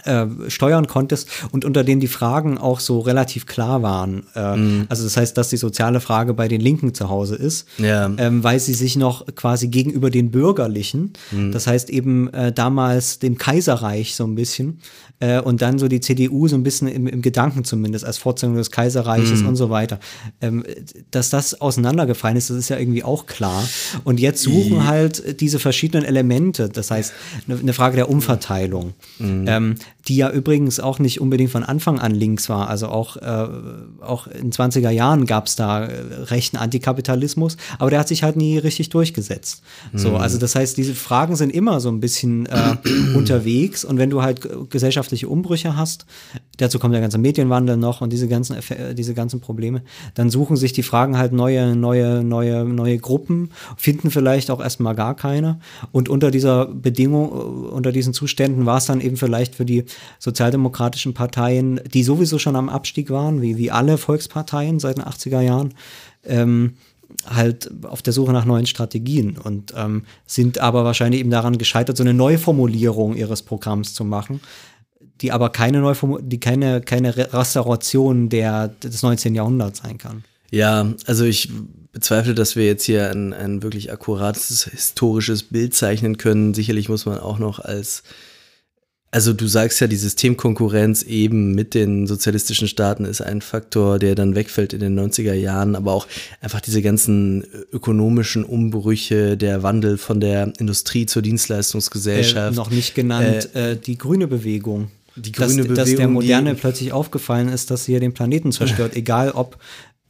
äh, 0.07 0.49
steuern 0.49 0.87
konntest 0.87 1.29
und 1.51 1.65
unter 1.65 1.83
denen 1.83 2.01
die 2.01 2.07
Fragen 2.07 2.57
auch 2.57 2.79
so 2.79 2.99
relativ 2.99 3.45
klar 3.45 3.81
waren. 3.81 4.23
Äh, 4.35 4.55
mhm. 4.55 4.85
Also 4.89 5.03
das 5.03 5.17
heißt, 5.17 5.37
dass 5.37 5.49
die 5.49 5.57
soziale 5.57 5.99
Frage 5.99 6.33
bei 6.33 6.47
den 6.47 6.61
Linken 6.61 6.93
zu 6.93 7.09
Hause 7.09 7.35
ist, 7.35 7.67
ja. 7.77 8.11
ähm, 8.17 8.43
weil 8.43 8.59
sie 8.59 8.73
sich 8.73 8.95
noch 8.95 9.25
quasi 9.35 9.67
gegenüber 9.67 10.09
den 10.09 10.31
Bürgerlichen, 10.31 11.13
mhm. 11.31 11.51
das 11.51 11.67
heißt 11.67 11.89
eben 11.89 12.33
äh, 12.33 12.51
damals 12.51 13.19
dem 13.19 13.37
Kaiserreich 13.37 14.15
so 14.15 14.23
ein 14.23 14.35
bisschen, 14.35 14.79
äh, 15.19 15.39
und 15.39 15.61
dann 15.61 15.79
so 15.79 15.87
die 15.87 15.99
CDU 15.99 16.47
so 16.47 16.55
ein 16.55 16.63
bisschen 16.63 16.87
im, 16.87 17.07
im 17.07 17.21
Gedanken 17.21 17.63
zumindest 17.63 18.05
als 18.05 18.17
Fortsetzung 18.17 18.55
des 18.55 18.71
Kaiserreiches 18.71 19.41
mhm. 19.41 19.49
und 19.49 19.55
so 19.55 19.69
weiter. 19.69 19.99
Ähm, 20.41 20.63
dass 21.11 21.29
das 21.29 21.59
auseinandergefallen 21.59 22.37
ist, 22.37 22.49
das 22.49 22.57
ist 22.57 22.69
ja 22.69 22.77
irgendwie 22.77 23.03
auch 23.03 23.25
klar. 23.25 23.67
Und 24.03 24.19
jetzt 24.19 24.43
suchen 24.43 24.85
halt 24.87 25.41
diese 25.41 25.59
verschiedenen 25.59 26.05
Elemente, 26.05 26.69
das 26.69 26.91
heißt 26.91 27.13
eine, 27.47 27.59
eine 27.59 27.73
Frage 27.73 27.95
der 27.95 28.09
Umverteilung, 28.09 28.93
mhm. 29.17 29.45
ähm, 29.47 29.75
die 30.07 30.17
ja 30.17 30.29
übrigens 30.29 30.79
auch 30.79 30.99
nicht 30.99 31.21
unbedingt 31.21 31.51
von 31.51 31.63
Anfang 31.63 31.99
an 31.99 32.13
links 32.13 32.49
war. 32.49 32.69
Also 32.69 32.87
auch, 32.87 33.17
äh, 33.17 33.47
auch 34.01 34.27
in 34.27 34.51
20er 34.51 34.89
Jahren 34.89 35.25
gab 35.25 35.47
es 35.47 35.55
da 35.55 35.85
äh, 35.85 36.01
rechten 36.23 36.57
Antikapitalismus, 36.57 37.57
aber 37.79 37.89
der 37.89 37.99
hat 37.99 38.07
sich 38.07 38.23
halt 38.23 38.35
nie 38.35 38.57
richtig 38.57 38.89
durchgesetzt. 38.89 39.63
Mhm. 39.93 39.97
So, 39.97 40.15
also 40.17 40.37
das 40.37 40.55
heißt, 40.55 40.77
diese 40.77 40.95
Fragen 40.95 41.35
sind 41.35 41.51
immer 41.51 41.79
so 41.79 41.89
ein 41.89 41.99
bisschen 41.99 42.45
äh, 42.45 42.75
unterwegs 43.15 43.85
und 43.85 43.97
wenn 43.97 44.09
du 44.09 44.21
halt 44.21 44.47
Gesellschaft 44.69 44.97
gesellschaftliche 44.97 45.27
Umbrüche 45.27 45.75
hast, 45.75 46.05
dazu 46.57 46.79
kommt 46.79 46.93
der 46.93 47.01
ganze 47.01 47.17
Medienwandel 47.17 47.77
noch 47.77 48.01
und 48.01 48.11
diese 48.11 48.27
ganzen, 48.27 48.57
diese 48.95 49.13
ganzen 49.13 49.39
Probleme, 49.39 49.81
dann 50.15 50.29
suchen 50.29 50.57
sich 50.57 50.73
die 50.73 50.83
Fragen 50.83 51.17
halt 51.17 51.33
neue, 51.33 51.75
neue, 51.75 52.23
neue, 52.23 52.65
neue 52.65 52.97
Gruppen, 52.97 53.51
finden 53.77 54.11
vielleicht 54.11 54.49
auch 54.49 54.61
erstmal 54.61 54.95
gar 54.95 55.15
keine. 55.15 55.59
Und 55.91 56.09
unter 56.09 56.31
dieser 56.31 56.65
Bedingung, 56.65 57.29
unter 57.29 57.91
diesen 57.91 58.13
Zuständen 58.13 58.65
war 58.65 58.77
es 58.77 58.85
dann 58.85 59.01
eben 59.01 59.17
vielleicht 59.17 59.55
für 59.55 59.65
die 59.65 59.85
sozialdemokratischen 60.19 61.13
Parteien, 61.13 61.79
die 61.93 62.03
sowieso 62.03 62.39
schon 62.39 62.55
am 62.55 62.69
Abstieg 62.69 63.09
waren, 63.09 63.41
wie, 63.41 63.57
wie 63.57 63.71
alle 63.71 63.97
Volksparteien 63.97 64.79
seit 64.79 64.97
den 64.97 65.05
80er 65.05 65.41
Jahren, 65.41 65.73
ähm, 66.25 66.73
halt 67.25 67.69
auf 67.83 68.01
der 68.01 68.13
Suche 68.13 68.33
nach 68.33 68.45
neuen 68.45 68.65
Strategien 68.65 69.37
und 69.37 69.73
ähm, 69.75 70.03
sind 70.25 70.59
aber 70.59 70.83
wahrscheinlich 70.83 71.21
eben 71.21 71.31
daran 71.31 71.57
gescheitert, 71.57 71.97
so 71.97 72.03
eine 72.03 72.13
Neuformulierung 72.13 73.15
ihres 73.15 73.41
Programms 73.41 73.93
zu 73.93 74.03
machen, 74.03 74.41
die 75.21 75.31
aber 75.31 75.49
keine 75.49 75.79
Neuform 75.79 76.19
die 76.21 76.39
keine, 76.39 76.81
keine 76.81 77.15
Restauration 77.15 78.29
der, 78.29 78.67
des 78.67 79.03
19. 79.03 79.35
Jahrhunderts 79.35 79.79
sein 79.79 79.97
kann. 79.97 80.23
Ja, 80.51 80.93
also 81.05 81.25
ich 81.25 81.49
bezweifle, 81.91 82.35
dass 82.35 82.55
wir 82.55 82.65
jetzt 82.65 82.83
hier 82.83 83.09
ein, 83.09 83.33
ein 83.33 83.63
wirklich 83.63 83.91
akkurates 83.91 84.65
historisches 84.65 85.43
Bild 85.43 85.73
zeichnen 85.73 86.17
können. 86.17 86.53
Sicherlich 86.53 86.89
muss 86.89 87.05
man 87.05 87.17
auch 87.19 87.39
noch 87.39 87.59
als 87.59 88.03
also 89.09 89.33
du 89.33 89.47
sagst 89.47 89.79
ja, 89.79 89.87
die 89.87 89.95
Systemkonkurrenz 89.95 91.03
eben 91.03 91.55
mit 91.55 91.73
den 91.73 92.07
sozialistischen 92.07 92.67
Staaten 92.67 93.05
ist 93.05 93.21
ein 93.21 93.41
Faktor, 93.41 93.99
der 93.99 94.15
dann 94.15 94.35
wegfällt 94.35 94.73
in 94.73 94.81
den 94.81 94.99
90er 94.99 95.33
Jahren, 95.33 95.75
aber 95.75 95.93
auch 95.93 96.07
einfach 96.41 96.59
diese 96.59 96.81
ganzen 96.81 97.45
ökonomischen 97.71 98.43
Umbrüche, 98.43 99.37
der 99.37 99.63
Wandel 99.63 99.97
von 99.97 100.19
der 100.19 100.51
Industrie 100.59 101.05
zur 101.05 101.21
Dienstleistungsgesellschaft. 101.21 102.53
Äh, 102.53 102.55
noch 102.55 102.69
nicht 102.69 102.95
genannt, 102.95 103.49
äh, 103.55 103.71
äh, 103.71 103.75
die 103.77 103.97
grüne 103.97 104.27
Bewegung 104.27 104.91
die 105.15 105.31
grüne 105.31 105.47
dass, 105.47 105.55
Bewegung, 105.55 105.75
dass 105.75 105.95
der 105.95 106.07
Moderne 106.07 106.55
plötzlich 106.55 106.91
aufgefallen 106.91 107.49
ist, 107.49 107.71
dass 107.71 107.85
sie 107.85 107.93
ja 107.93 107.99
den 107.99 108.13
Planeten 108.13 108.51
zerstört, 108.51 108.95
egal 108.95 109.31
ob 109.31 109.57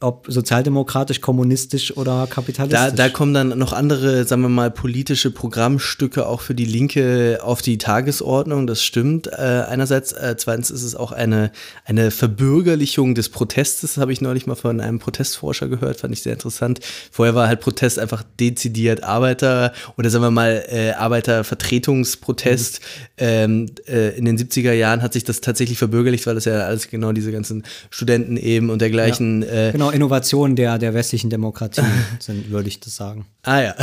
ob 0.00 0.26
sozialdemokratisch, 0.28 1.20
kommunistisch 1.20 1.96
oder 1.96 2.28
kapitalistisch. 2.30 2.78
Da, 2.78 2.90
da 2.90 3.08
kommen 3.08 3.34
dann 3.34 3.58
noch 3.58 3.72
andere, 3.72 4.24
sagen 4.24 4.42
wir 4.42 4.48
mal, 4.48 4.70
politische 4.70 5.32
Programmstücke 5.32 6.26
auch 6.26 6.40
für 6.40 6.54
die 6.54 6.66
Linke 6.66 7.40
auf 7.42 7.62
die 7.62 7.78
Tagesordnung. 7.78 8.68
Das 8.68 8.84
stimmt. 8.84 9.26
Äh, 9.26 9.64
einerseits, 9.68 10.12
äh, 10.12 10.36
zweitens 10.38 10.70
ist 10.70 10.84
es 10.84 10.94
auch 10.94 11.10
eine, 11.10 11.50
eine 11.84 12.12
Verbürgerlichung 12.12 13.16
des 13.16 13.28
Protestes. 13.28 13.94
Das 13.94 14.00
habe 14.00 14.12
ich 14.12 14.20
neulich 14.20 14.46
mal 14.46 14.54
von 14.54 14.80
einem 14.80 15.00
Protestforscher 15.00 15.66
gehört, 15.66 15.98
fand 15.98 16.14
ich 16.14 16.22
sehr 16.22 16.34
interessant. 16.34 16.78
Vorher 17.10 17.34
war 17.34 17.48
halt 17.48 17.60
Protest 17.60 17.98
einfach 17.98 18.22
dezidiert 18.38 19.02
Arbeiter 19.02 19.72
oder 19.96 20.10
sagen 20.10 20.22
wir 20.22 20.30
mal 20.30 20.64
äh, 20.68 20.92
Arbeitervertretungsprotest. 20.92 22.80
Mhm. 22.80 22.86
Ähm, 23.18 23.66
äh, 23.88 24.16
in 24.16 24.26
den 24.26 24.38
70er 24.38 24.72
Jahren 24.72 25.02
hat 25.02 25.12
sich 25.12 25.24
das 25.24 25.40
tatsächlich 25.40 25.76
verbürgerlicht, 25.78 26.24
weil 26.28 26.36
das 26.36 26.44
ja 26.44 26.60
alles 26.60 26.88
genau 26.88 27.10
diese 27.10 27.32
ganzen 27.32 27.64
Studenten 27.90 28.36
eben 28.36 28.70
und 28.70 28.80
dergleichen. 28.80 29.42
Ja, 29.42 29.48
äh, 29.48 29.87
genau, 29.90 30.04
Innovationen 30.04 30.56
der, 30.56 30.78
der 30.78 30.94
westlichen 30.94 31.30
Demokratie 31.30 31.82
sind, 32.18 32.50
würde 32.50 32.68
ich 32.68 32.80
das 32.80 32.96
sagen. 32.96 33.26
Ah 33.42 33.60
ja. 33.60 33.74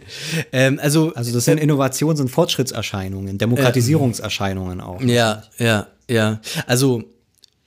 ähm, 0.52 0.78
also, 0.82 1.14
also 1.14 1.32
das 1.32 1.44
sind 1.44 1.58
äh, 1.58 1.64
Innovations- 1.64 2.20
und 2.20 2.28
Fortschrittserscheinungen, 2.28 3.38
Demokratisierungserscheinungen 3.38 4.80
auch. 4.80 5.00
Ja, 5.02 5.42
ja, 5.58 5.88
ja. 6.08 6.40
Also 6.66 7.04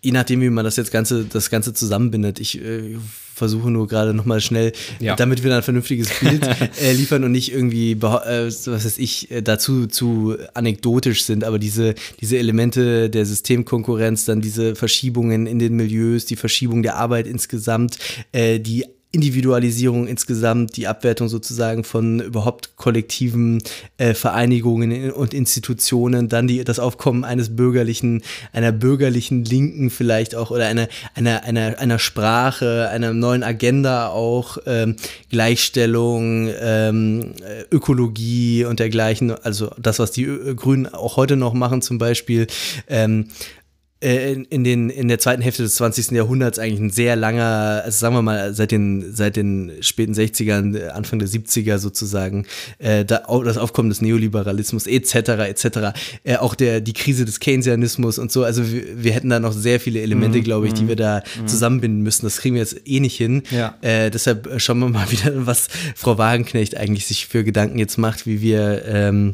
je 0.01 0.11
nachdem, 0.11 0.41
wie 0.41 0.49
man 0.49 0.63
das 0.63 0.75
jetzt 0.75 0.91
Ganze, 0.91 1.25
das 1.25 1.49
Ganze 1.49 1.73
zusammenbindet. 1.73 2.39
Ich 2.39 2.61
äh, 2.61 2.97
versuche 3.35 3.69
nur 3.69 3.87
gerade 3.87 4.13
nochmal 4.13 4.39
schnell, 4.39 4.71
ja. 4.99 5.15
damit 5.15 5.43
wir 5.43 5.49
dann 5.49 5.59
ein 5.59 5.63
vernünftiges 5.63 6.09
Bild 6.19 6.47
äh, 6.81 6.93
liefern 6.93 7.23
und 7.25 7.33
nicht 7.33 7.51
irgendwie, 7.51 7.91
äh, 7.91 7.97
was 8.01 8.67
weiß 8.67 8.97
ich, 8.97 9.29
äh, 9.29 9.41
dazu 9.41 9.87
zu 9.87 10.37
anekdotisch 10.53 11.25
sind, 11.25 11.43
aber 11.43 11.59
diese, 11.59 11.95
diese 12.21 12.37
Elemente 12.37 13.09
der 13.09 13.25
Systemkonkurrenz, 13.25 14.23
dann 14.23 14.39
diese 14.39 14.75
Verschiebungen 14.75 15.47
in 15.47 15.59
den 15.59 15.75
Milieus, 15.75 16.25
die 16.25 16.37
Verschiebung 16.37 16.81
der 16.81 16.95
Arbeit 16.95 17.27
insgesamt, 17.27 17.97
äh, 18.31 18.59
die 18.59 18.85
Individualisierung 19.15 20.07
insgesamt, 20.07 20.75
die 20.75 20.87
Abwertung 20.87 21.29
sozusagen 21.29 21.83
von 21.85 22.19
überhaupt 22.19 22.75
kollektiven 22.75 23.63
äh, 23.97 24.13
Vereinigungen 24.13 25.11
und 25.11 25.33
Institutionen, 25.33 26.27
dann 26.27 26.47
die, 26.47 26.63
das 26.65 26.79
Aufkommen 26.79 27.23
eines 27.23 27.55
bürgerlichen, 27.55 28.23
einer 28.51 28.73
bürgerlichen 28.73 29.45
Linken 29.45 29.89
vielleicht 29.89 30.35
auch 30.35 30.51
oder 30.51 30.67
einer, 30.67 30.89
einer, 31.13 31.43
einer, 31.43 31.79
einer 31.79 31.97
Sprache, 31.97 32.89
einer 32.91 33.13
neuen 33.13 33.43
Agenda 33.43 34.09
auch, 34.09 34.57
ähm, 34.65 34.97
Gleichstellung, 35.29 36.49
ähm, 36.59 37.33
Ökologie 37.71 38.65
und 38.65 38.79
dergleichen, 38.79 39.31
also 39.31 39.71
das, 39.77 39.99
was 39.99 40.11
die 40.11 40.25
Grünen 40.55 40.87
auch 40.87 41.15
heute 41.15 41.37
noch 41.37 41.53
machen 41.53 41.81
zum 41.81 41.97
Beispiel, 41.97 42.47
ähm, 42.89 43.29
äh, 43.29 43.64
in, 44.05 44.45
in, 44.45 44.63
den, 44.63 44.89
in 44.91 45.07
der 45.07 45.17
zweiten 45.17 45.41
Hälfte 45.41 45.63
des 45.63 45.75
20. 45.75 46.11
Jahrhunderts 46.11 46.59
eigentlich 46.59 46.79
ein 46.79 46.89
sehr 46.91 47.15
langer, 47.15 47.81
also 47.83 47.97
sagen 47.97 48.13
wir 48.13 48.21
mal, 48.21 48.53
seit 48.53 48.71
den, 48.71 49.15
seit 49.15 49.35
den 49.35 49.71
späten 49.81 50.13
60ern, 50.13 50.77
äh, 50.77 50.89
Anfang 50.89 51.17
der 51.17 51.27
70er 51.27 51.79
sozusagen, 51.79 52.45
äh, 52.77 53.03
da, 53.03 53.23
das 53.43 53.57
Aufkommen 53.57 53.89
des 53.89 54.01
Neoliberalismus 54.01 54.85
etc. 54.85 55.15
etc. 55.49 55.97
Äh, 56.23 56.37
auch 56.37 56.53
der, 56.53 56.81
die 56.81 56.93
Krise 56.93 57.25
des 57.25 57.39
Keynesianismus 57.39 58.19
und 58.19 58.31
so. 58.31 58.43
Also 58.43 58.71
wir, 58.71 59.03
wir 59.03 59.11
hätten 59.11 59.29
da 59.29 59.39
noch 59.39 59.53
sehr 59.53 59.79
viele 59.79 60.01
Elemente, 60.01 60.37
mhm. 60.37 60.43
glaube 60.43 60.67
ich, 60.67 60.73
die 60.73 60.87
wir 60.87 60.95
da 60.95 61.23
mhm. 61.41 61.47
zusammenbinden 61.47 62.03
müssen. 62.03 62.27
Das 62.27 62.37
kriegen 62.37 62.55
wir 62.55 62.61
jetzt 62.61 62.87
eh 62.87 62.99
nicht 62.99 63.17
hin. 63.17 63.41
Ja. 63.49 63.75
Äh, 63.81 64.11
deshalb 64.11 64.61
schauen 64.61 64.79
wir 64.79 64.89
mal 64.89 65.09
wieder, 65.11 65.47
was 65.47 65.67
Frau 65.95 66.19
Wagenknecht 66.19 66.77
eigentlich 66.77 67.07
sich 67.07 67.25
für 67.25 67.43
Gedanken 67.43 67.79
jetzt 67.79 67.97
macht, 67.97 68.27
wie 68.27 68.41
wir 68.41 68.85
ähm, 68.85 69.33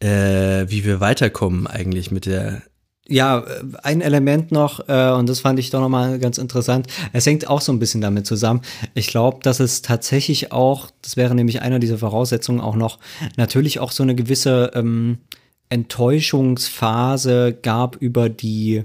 äh, 0.00 0.66
wie 0.68 0.84
wir 0.84 1.00
weiterkommen 1.00 1.66
eigentlich 1.66 2.10
mit 2.10 2.26
der 2.26 2.62
ja, 3.12 3.44
ein 3.82 4.00
Element 4.00 4.52
noch, 4.52 4.88
äh, 4.88 5.10
und 5.10 5.28
das 5.28 5.40
fand 5.40 5.58
ich 5.58 5.68
doch 5.70 5.80
nochmal 5.80 6.18
ganz 6.18 6.38
interessant. 6.38 6.86
Es 7.12 7.26
hängt 7.26 7.46
auch 7.46 7.60
so 7.60 7.70
ein 7.72 7.78
bisschen 7.78 8.00
damit 8.00 8.26
zusammen. 8.26 8.62
Ich 8.94 9.08
glaube, 9.08 9.40
dass 9.42 9.60
es 9.60 9.82
tatsächlich 9.82 10.50
auch, 10.50 10.90
das 11.02 11.16
wäre 11.16 11.34
nämlich 11.34 11.60
einer 11.60 11.78
dieser 11.78 11.98
Voraussetzungen 11.98 12.60
auch 12.60 12.74
noch, 12.74 12.98
natürlich 13.36 13.80
auch 13.80 13.92
so 13.92 14.02
eine 14.02 14.14
gewisse 14.14 14.70
ähm, 14.74 15.18
Enttäuschungsphase 15.68 17.58
gab 17.60 17.96
über 17.96 18.30
die 18.30 18.84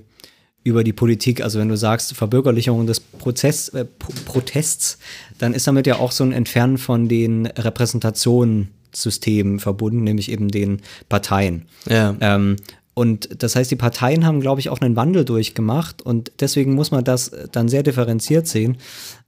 über 0.64 0.84
die 0.84 0.94
Politik. 0.94 1.42
Also 1.42 1.60
wenn 1.60 1.70
du 1.70 1.78
sagst 1.78 2.14
Verbürgerlichung 2.14 2.88
des 2.88 3.00
Prozess, 3.00 3.70
äh, 3.70 3.86
Protests, 4.26 4.98
dann 5.38 5.54
ist 5.54 5.66
damit 5.66 5.88
ja 5.88 5.96
auch 5.96 6.12
so 6.12 6.26
ein 6.26 6.34
Entfernen 6.34 6.78
von 6.78 7.08
den 7.08 7.46
Repräsentationssystemen 7.46 9.62
verbunden, 9.62 10.04
nämlich 10.04 10.30
eben 10.30 10.50
den 10.50 10.82
Parteien. 11.08 11.68
Ja. 11.90 12.18
Ähm, 12.20 12.58
und 12.98 13.44
das 13.44 13.56
heißt, 13.56 13.70
die 13.70 13.76
Parteien 13.76 14.26
haben, 14.26 14.42
glaube 14.42 14.60
ich, 14.60 14.70
auch 14.70 14.82
einen 14.82 14.96
Wandel 14.96 15.24
durchgemacht 15.24 16.02
und 16.02 16.32
deswegen 16.40 16.74
muss 16.74 16.90
man 16.90 17.04
das 17.04 17.30
dann 17.52 17.70
sehr 17.70 17.84
differenziert 17.84 18.48
sehen, 18.48 18.78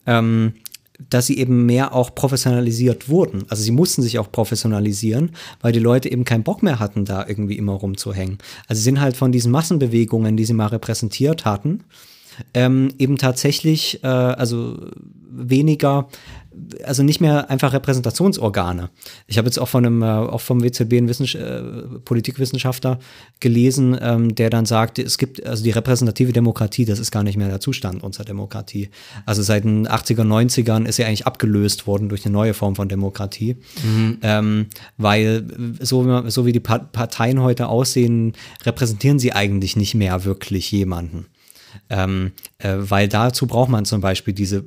ähm, 0.07 0.53
dass 1.07 1.28
sie 1.28 1.38
eben 1.38 1.67
mehr 1.67 1.93
auch 1.93 2.15
professionalisiert 2.15 3.09
wurden. 3.09 3.43
Also 3.47 3.61
sie 3.61 3.70
mussten 3.70 4.01
sich 4.01 4.17
auch 4.17 4.32
professionalisieren, 4.32 5.34
weil 5.61 5.72
die 5.72 5.78
Leute 5.78 6.11
eben 6.11 6.26
keinen 6.26 6.41
Bock 6.41 6.63
mehr 6.63 6.80
hatten, 6.80 7.05
da 7.05 7.28
irgendwie 7.28 7.59
immer 7.59 7.74
rumzuhängen. 7.74 8.39
Also 8.67 8.80
sie 8.80 8.86
sind 8.86 9.01
halt 9.01 9.15
von 9.15 9.32
diesen 9.32 9.51
Massenbewegungen, 9.51 10.36
die 10.36 10.45
sie 10.45 10.53
mal 10.53 10.65
repräsentiert 10.65 11.45
hatten, 11.45 11.84
ähm, 12.55 12.91
eben 12.97 13.17
tatsächlich, 13.17 14.03
äh, 14.03 14.07
also 14.07 14.80
weniger 15.30 16.07
also 16.84 17.03
nicht 17.03 17.22
mehr 17.22 17.49
einfach 17.49 17.74
Repräsentationsorgane. 17.74 18.89
Ich 19.28 19.38
habe 19.38 19.47
jetzt 19.47 19.57
auch 19.60 19.68
von 19.68 19.86
einem, 19.86 20.01
äh, 20.01 20.05
auch 20.05 20.41
vom 20.41 20.64
WZB 20.64 20.93
einen 20.93 21.07
Wissens 21.07 21.36
äh, 21.36 21.62
Politikwissenschaftler 22.05 22.99
gelesen, 23.39 23.97
ähm, 24.01 24.36
der 24.36 24.49
dann 24.49 24.66
sagt, 24.66 24.99
es 24.99 25.18
gibt 25.18 25.45
also 25.45 25.64
die 25.64 25.72
repräsentative 25.72 26.34
Demokratie, 26.34 26.86
das 26.86 26.99
ist 26.99 27.12
gar 27.12 27.24
nicht 27.24 27.38
mehr 27.38 27.49
der 27.49 27.60
Zustand 27.60 28.03
unserer 28.03 28.26
Demokratie. 28.26 28.89
Also 29.26 29.41
seit 29.41 29.64
den 29.64 29.88
80er, 29.88 30.24
90ern 30.24 30.86
ist 30.86 30.97
sie 30.97 31.05
eigentlich 31.05 31.28
abgelöst 31.28 31.88
worden 31.88 32.10
durch 32.10 32.26
eine 32.26 32.34
neue 32.34 32.53
Form 32.53 32.76
von 32.76 32.89
Demokratie. 32.89 33.57
Mhm. 33.84 34.18
Ähm, 34.22 34.66
weil 34.97 35.45
so, 35.80 36.30
so 36.30 36.45
wie 36.45 36.51
die 36.51 36.60
Parteien 36.60 37.41
heute 37.41 37.68
aussehen, 37.68 38.34
repräsentieren 38.66 39.20
sie 39.20 39.34
eigentlich 39.34 39.76
nicht 39.76 39.95
mehr 39.95 40.26
wirklich 40.26 40.72
jemanden. 40.72 41.28
Ähm, 41.89 42.32
äh, 42.57 42.76
weil 42.78 43.07
dazu 43.07 43.47
braucht 43.47 43.70
man 43.70 43.86
zum 43.86 44.01
Beispiel 44.01 44.34
diese 44.34 44.66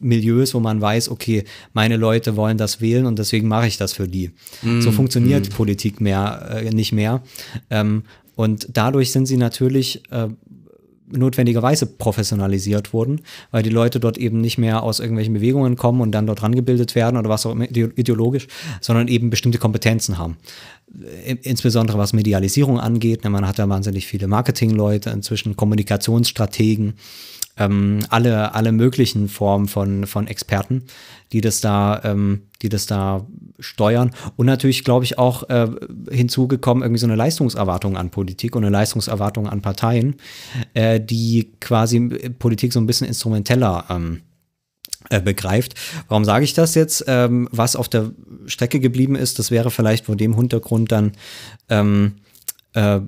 Milieus, 0.00 0.54
wo 0.54 0.60
man 0.60 0.80
weiß, 0.80 1.08
okay, 1.08 1.44
meine 1.72 1.96
Leute 1.96 2.36
wollen 2.36 2.58
das 2.58 2.80
wählen 2.80 3.06
und 3.06 3.18
deswegen 3.18 3.48
mache 3.48 3.66
ich 3.66 3.76
das 3.76 3.92
für 3.92 4.08
die. 4.08 4.30
Mm, 4.62 4.80
so 4.80 4.90
funktioniert 4.90 5.48
mm. 5.48 5.52
Politik 5.52 6.00
mehr 6.00 6.62
äh, 6.64 6.70
nicht 6.70 6.92
mehr. 6.92 7.22
Ähm, 7.70 8.02
und 8.34 8.68
dadurch 8.72 9.12
sind 9.12 9.26
sie 9.26 9.36
natürlich 9.36 10.02
äh, 10.10 10.28
notwendigerweise 11.06 11.86
professionalisiert 11.86 12.92
worden, 12.92 13.20
weil 13.50 13.62
die 13.62 13.70
Leute 13.70 14.00
dort 14.00 14.18
eben 14.18 14.40
nicht 14.40 14.58
mehr 14.58 14.82
aus 14.82 15.00
irgendwelchen 15.00 15.34
Bewegungen 15.34 15.76
kommen 15.76 16.00
und 16.00 16.12
dann 16.12 16.26
dort 16.26 16.42
rangebildet 16.42 16.94
werden 16.94 17.16
oder 17.16 17.28
was 17.28 17.46
auch 17.46 17.52
immer 17.52 17.70
ideologisch, 17.70 18.48
sondern 18.80 19.08
eben 19.08 19.30
bestimmte 19.30 19.58
Kompetenzen 19.58 20.18
haben. 20.18 20.36
Äh, 21.24 21.36
insbesondere 21.42 21.98
was 21.98 22.12
Medialisierung 22.12 22.80
angeht. 22.80 23.24
Ne, 23.24 23.30
man 23.30 23.46
hat 23.46 23.58
ja 23.58 23.68
wahnsinnig 23.68 24.06
viele 24.06 24.26
Marketingleute, 24.26 25.10
inzwischen 25.10 25.56
Kommunikationsstrategen, 25.56 26.94
ähm, 27.56 28.00
alle, 28.08 28.54
alle 28.54 28.72
möglichen 28.72 29.28
Formen 29.28 29.68
von, 29.68 30.06
von 30.06 30.26
Experten, 30.26 30.84
die 31.32 31.40
das 31.40 31.60
da, 31.60 32.00
ähm, 32.04 32.42
die 32.62 32.68
das 32.68 32.86
da 32.86 33.26
steuern. 33.58 34.10
Und 34.36 34.46
natürlich, 34.46 34.84
glaube 34.84 35.04
ich, 35.04 35.18
auch 35.18 35.48
äh, 35.48 35.68
hinzugekommen, 36.10 36.82
irgendwie 36.82 37.00
so 37.00 37.06
eine 37.06 37.16
Leistungserwartung 37.16 37.96
an 37.96 38.10
Politik 38.10 38.56
und 38.56 38.64
eine 38.64 38.72
Leistungserwartung 38.72 39.48
an 39.48 39.62
Parteien, 39.62 40.16
äh, 40.74 41.00
die 41.00 41.52
quasi 41.60 42.00
Politik 42.38 42.72
so 42.72 42.80
ein 42.80 42.86
bisschen 42.86 43.06
instrumenteller 43.06 43.84
ähm, 43.88 44.22
äh, 45.10 45.20
begreift. 45.20 45.74
Warum 46.08 46.24
sage 46.24 46.44
ich 46.44 46.54
das 46.54 46.74
jetzt? 46.74 47.04
Ähm, 47.06 47.48
was 47.52 47.76
auf 47.76 47.88
der 47.88 48.10
Strecke 48.46 48.80
geblieben 48.80 49.16
ist, 49.16 49.38
das 49.38 49.50
wäre 49.50 49.70
vielleicht 49.70 50.06
vor 50.06 50.16
dem 50.16 50.34
Hintergrund 50.34 50.90
dann 50.92 51.12
ähm, 51.68 52.14
äh, 52.74 53.00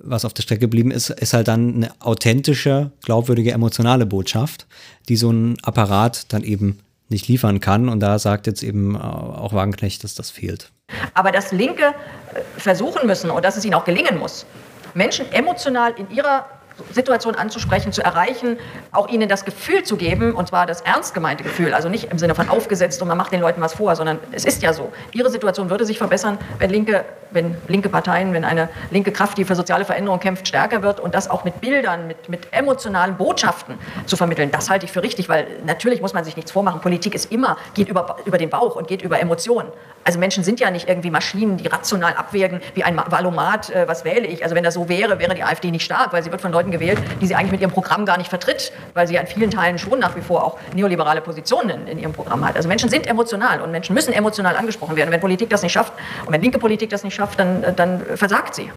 was 0.00 0.24
auf 0.24 0.34
der 0.34 0.42
Strecke 0.42 0.60
geblieben 0.60 0.90
ist, 0.90 1.10
ist 1.10 1.34
halt 1.34 1.48
dann 1.48 1.74
eine 1.74 1.90
authentische, 2.00 2.90
glaubwürdige, 3.02 3.52
emotionale 3.52 4.06
Botschaft, 4.06 4.66
die 5.08 5.16
so 5.16 5.30
ein 5.30 5.56
Apparat 5.62 6.32
dann 6.32 6.42
eben 6.42 6.78
nicht 7.08 7.28
liefern 7.28 7.60
kann. 7.60 7.88
Und 7.88 8.00
da 8.00 8.18
sagt 8.18 8.46
jetzt 8.46 8.62
eben 8.62 8.94
äh, 8.94 8.98
auch 8.98 9.52
Wagenknecht, 9.52 10.04
dass 10.04 10.14
das 10.14 10.30
fehlt. 10.30 10.70
Aber 11.14 11.32
dass 11.32 11.52
Linke 11.52 11.86
äh, 12.34 12.40
versuchen 12.56 13.06
müssen 13.06 13.30
und 13.30 13.44
dass 13.44 13.56
es 13.56 13.64
ihnen 13.64 13.74
auch 13.74 13.84
gelingen 13.84 14.18
muss, 14.18 14.46
Menschen 14.94 15.30
emotional 15.32 15.92
in 15.96 16.10
ihrer 16.10 16.46
Situation 16.92 17.34
anzusprechen, 17.34 17.92
zu 17.92 18.02
erreichen, 18.02 18.58
auch 18.92 19.08
ihnen 19.08 19.28
das 19.28 19.44
Gefühl 19.44 19.82
zu 19.82 19.96
geben, 19.96 20.34
und 20.34 20.48
zwar 20.48 20.66
das 20.66 20.80
ernst 20.82 21.14
gemeinte 21.14 21.44
Gefühl, 21.44 21.74
also 21.74 21.88
nicht 21.88 22.10
im 22.10 22.18
Sinne 22.18 22.34
von 22.34 22.48
aufgesetzt 22.48 23.00
und 23.02 23.08
man 23.08 23.16
macht 23.16 23.32
den 23.32 23.40
Leuten 23.40 23.60
was 23.60 23.74
vor, 23.74 23.96
sondern 23.96 24.18
es 24.32 24.44
ist 24.44 24.62
ja 24.62 24.72
so. 24.72 24.92
Ihre 25.12 25.30
Situation 25.30 25.70
würde 25.70 25.84
sich 25.84 25.98
verbessern, 25.98 26.38
wenn 26.58 26.70
linke, 26.70 27.04
wenn 27.30 27.56
linke 27.68 27.88
Parteien, 27.88 28.32
wenn 28.32 28.44
eine 28.44 28.68
linke 28.90 29.12
Kraft, 29.12 29.38
die 29.38 29.44
für 29.44 29.54
soziale 29.54 29.84
Veränderung 29.84 30.20
kämpft, 30.20 30.48
stärker 30.48 30.82
wird 30.82 31.00
und 31.00 31.14
das 31.14 31.28
auch 31.30 31.44
mit 31.44 31.60
Bildern, 31.60 32.06
mit, 32.06 32.28
mit 32.28 32.52
emotionalen 32.52 33.16
Botschaften 33.16 33.78
zu 34.06 34.16
vermitteln. 34.16 34.50
Das 34.50 34.70
halte 34.70 34.86
ich 34.86 34.92
für 34.92 35.02
richtig, 35.02 35.28
weil 35.28 35.46
natürlich 35.66 36.00
muss 36.00 36.14
man 36.14 36.24
sich 36.24 36.36
nichts 36.36 36.52
vormachen. 36.52 36.80
Politik 36.80 37.14
ist 37.14 37.30
immer, 37.32 37.56
geht 37.74 37.88
über, 37.88 38.16
über 38.24 38.38
den 38.38 38.50
Bauch 38.50 38.76
und 38.76 38.88
geht 38.88 39.02
über 39.02 39.20
Emotionen. 39.20 39.68
Also 40.02 40.18
Menschen 40.18 40.44
sind 40.44 40.60
ja 40.60 40.70
nicht 40.70 40.88
irgendwie 40.88 41.10
Maschinen, 41.10 41.58
die 41.58 41.66
rational 41.68 42.14
abwägen, 42.14 42.60
wie 42.74 42.84
ein 42.84 42.96
Valomat, 42.96 43.70
äh, 43.70 43.86
was 43.86 44.04
wähle 44.04 44.26
ich. 44.26 44.42
Also 44.42 44.54
wenn 44.54 44.64
das 44.64 44.74
so 44.74 44.88
wäre, 44.88 45.18
wäre 45.18 45.34
die 45.34 45.42
AfD 45.42 45.70
nicht 45.70 45.84
stark, 45.84 46.12
weil 46.12 46.22
sie 46.22 46.30
wird 46.30 46.40
von 46.40 46.52
Leuten 46.52 46.69
Leuten 46.70 46.72
gewählt, 46.72 46.98
die 47.20 47.26
sie 47.26 47.34
eigentlich 47.34 47.52
mit 47.52 47.60
ihrem 47.60 47.70
Programm 47.70 48.06
gar 48.06 48.18
nicht 48.18 48.28
vertritt, 48.28 48.72
weil 48.94 49.06
sie 49.06 49.18
an 49.18 49.26
vielen 49.26 49.50
Teilen 49.50 49.78
schon 49.78 49.98
nach 49.98 50.16
wie 50.16 50.20
vor 50.20 50.44
auch 50.44 50.58
neoliberale 50.74 51.20
Positionen 51.20 51.70
in, 51.70 51.86
in 51.86 51.98
ihrem 51.98 52.12
Programm 52.12 52.44
hat. 52.44 52.56
Also 52.56 52.68
Menschen 52.68 52.88
sind 52.88 53.06
emotional 53.06 53.60
und 53.60 53.70
Menschen 53.70 53.94
müssen 53.94 54.12
emotional 54.12 54.56
angesprochen 54.56 54.96
werden. 54.96 55.10
Wenn 55.10 55.20
Politik 55.20 55.50
das 55.50 55.62
nicht 55.62 55.72
schafft 55.72 55.92
und 56.26 56.32
wenn 56.32 56.42
linke 56.42 56.58
Politik 56.58 56.90
das 56.90 57.04
nicht 57.04 57.14
schafft, 57.14 57.38
dann, 57.38 57.64
dann 57.76 58.02
versagt 58.16 58.54
sie. 58.54 58.70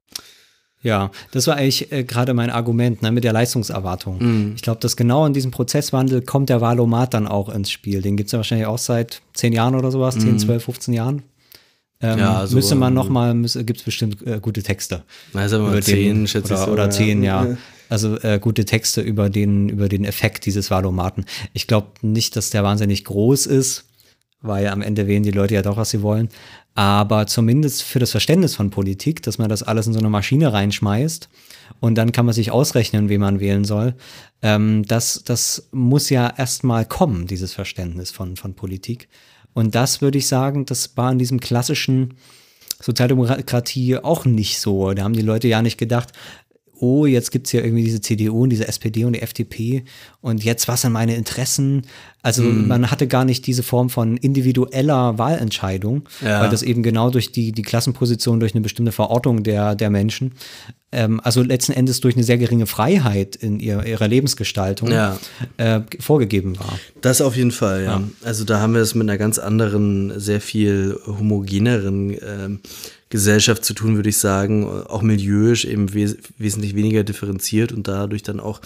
Ja, 0.81 1.11
das 1.31 1.47
war 1.47 1.55
eigentlich 1.55 1.93
äh, 1.93 2.03
gerade 2.03 2.33
mein 2.33 2.49
Argument 2.49 3.01
ne, 3.01 3.11
mit 3.11 3.23
der 3.23 3.31
Leistungserwartung. 3.31 4.17
Mhm. 4.19 4.53
Ich 4.55 4.61
glaube, 4.61 4.81
dass 4.81 4.97
genau 4.97 5.25
in 5.25 5.31
diesem 5.31 5.51
Prozesswandel 5.51 6.21
kommt 6.21 6.49
der 6.49 6.59
Valomat 6.59 7.13
dann 7.13 7.25
auch 7.25 7.47
ins 7.47 7.71
Spiel. 7.71 8.01
Den 8.01 8.17
gibt 8.17 8.27
es 8.27 8.33
ja 8.33 8.39
wahrscheinlich 8.39 8.67
auch 8.67 8.77
seit 8.77 9.21
zehn 9.33 9.53
Jahren 9.53 9.75
oder 9.75 9.91
sowas, 9.91 10.17
zehn, 10.17 10.37
zwölf, 10.39 10.65
15 10.65 10.93
Jahren. 10.93 11.23
Ähm. 12.03 12.19
Ja, 12.19 12.45
so, 12.45 12.55
müsste 12.55 12.75
man 12.75 12.89
ähm, 12.89 12.95
noch 12.95 13.07
mal, 13.07 13.33
gibt 13.33 13.79
es 13.79 13.83
bestimmt 13.83 14.27
äh, 14.27 14.39
gute 14.41 14.61
Texte. 14.61 15.03
Na, 15.31 15.47
sagen 15.47 15.63
wir 15.63 15.69
mal 15.69 15.77
über 15.77 15.81
zehn, 15.81 16.17
den, 16.17 16.27
schätze 16.27 16.53
ich 16.53 16.59
oder, 16.59 16.65
so, 16.65 16.71
oder 16.73 16.83
ja. 16.83 16.89
zehn, 16.89 17.23
ja. 17.23 17.47
Also 17.89 18.17
äh, 18.21 18.39
gute 18.39 18.65
Texte 18.65 19.01
über 19.01 19.29
den, 19.29 19.69
über 19.69 19.89
den 19.89 20.05
Effekt 20.05 20.45
dieses 20.45 20.71
Valomaten. 20.71 21.25
Ich 21.53 21.67
glaube 21.67 21.87
nicht, 22.01 22.35
dass 22.35 22.49
der 22.49 22.63
wahnsinnig 22.63 23.05
groß 23.05 23.45
ist, 23.45 23.85
weil 24.41 24.67
am 24.67 24.81
Ende 24.81 25.07
wählen 25.07 25.23
die 25.23 25.31
Leute 25.31 25.55
ja 25.55 25.61
doch, 25.61 25.77
was 25.77 25.89
sie 25.89 26.01
wollen. 26.01 26.29
Aber 26.75 27.27
zumindest 27.27 27.83
für 27.83 27.99
das 27.99 28.11
Verständnis 28.11 28.55
von 28.55 28.71
Politik, 28.71 29.21
dass 29.21 29.37
man 29.37 29.49
das 29.49 29.63
alles 29.63 29.85
in 29.85 29.93
so 29.93 29.99
eine 29.99 30.09
Maschine 30.09 30.53
reinschmeißt 30.53 31.29
und 31.79 31.95
dann 31.95 32.11
kann 32.11 32.25
man 32.25 32.33
sich 32.33 32.51
ausrechnen, 32.51 33.09
wen 33.09 33.21
man 33.21 33.39
wählen 33.39 33.63
soll. 33.63 33.95
Ähm, 34.41 34.83
das, 34.87 35.23
das 35.23 35.69
muss 35.71 36.09
ja 36.09 36.33
erstmal 36.35 36.85
kommen, 36.85 37.27
dieses 37.27 37.53
Verständnis 37.53 38.11
von, 38.11 38.35
von 38.35 38.55
Politik. 38.55 39.07
Und 39.53 39.75
das 39.75 40.01
würde 40.01 40.17
ich 40.17 40.27
sagen, 40.27 40.65
das 40.65 40.97
war 40.97 41.11
in 41.11 41.19
diesem 41.19 41.39
klassischen 41.39 42.15
Sozialdemokratie 42.81 43.97
auch 43.97 44.25
nicht 44.25 44.59
so. 44.59 44.93
Da 44.93 45.03
haben 45.03 45.13
die 45.13 45.21
Leute 45.21 45.47
ja 45.47 45.61
nicht 45.61 45.77
gedacht, 45.77 46.11
oh, 46.79 47.05
jetzt 47.05 47.31
gibt's 47.31 47.51
ja 47.51 47.61
irgendwie 47.61 47.83
diese 47.83 48.01
CDU 48.01 48.43
und 48.43 48.49
diese 48.49 48.67
SPD 48.67 49.05
und 49.05 49.13
die 49.13 49.21
FDP 49.21 49.83
und 50.21 50.43
jetzt 50.43 50.67
was 50.67 50.81
sind 50.81 50.91
meine 50.91 51.15
Interessen? 51.15 51.83
Also 52.21 52.43
Mhm. 52.43 52.67
man 52.67 52.89
hatte 52.91 53.07
gar 53.07 53.25
nicht 53.25 53.45
diese 53.47 53.63
Form 53.63 53.89
von 53.89 54.15
individueller 54.17 55.17
Wahlentscheidung, 55.17 56.03
Ja. 56.21 56.41
weil 56.41 56.49
das 56.49 56.63
eben 56.63 56.81
genau 56.83 57.09
durch 57.09 57.31
die, 57.31 57.51
die 57.51 57.61
Klassenposition, 57.63 58.39
durch 58.39 58.53
eine 58.53 58.61
bestimmte 58.61 58.91
Verortung 58.91 59.43
der, 59.43 59.75
der 59.75 59.89
Menschen, 59.89 60.33
ähm, 60.93 61.19
also 61.23 61.41
letzten 61.43 61.73
Endes 61.73 61.99
durch 62.01 62.15
eine 62.15 62.23
sehr 62.23 62.37
geringe 62.37 62.65
Freiheit 62.65 63.35
in 63.35 63.59
ihr, 63.59 63.85
ihrer 63.85 64.07
Lebensgestaltung 64.07 64.89
Ja. 64.91 65.17
äh, 65.57 65.81
vorgegeben 65.99 66.57
war. 66.59 66.79
Das 67.01 67.19
auf 67.21 67.35
jeden 67.35 67.51
Fall, 67.51 67.83
ja. 67.83 68.03
Also 68.23 68.45
da 68.45 68.59
haben 68.59 68.73
wir 68.73 68.81
es 68.81 68.95
mit 68.95 69.03
einer 69.09 69.17
ganz 69.17 69.37
anderen, 69.39 70.17
sehr 70.19 70.39
viel 70.41 70.97
homogeneren 71.05 72.11
ähm, 72.21 72.59
Gesellschaft 73.13 73.63
zu 73.63 73.75
tun, 73.75 73.95
würde 73.95 74.09
ich 74.09 74.17
sagen. 74.17 74.67
Auch 74.67 75.03
milieuisch 75.03 75.65
eben 75.65 75.93
wes 75.93 76.17
wesentlich 76.39 76.75
weniger 76.75 77.03
differenziert 77.03 77.71
und 77.71 77.87
dadurch 77.87 78.23
dann 78.23 78.39
auch 78.39 78.59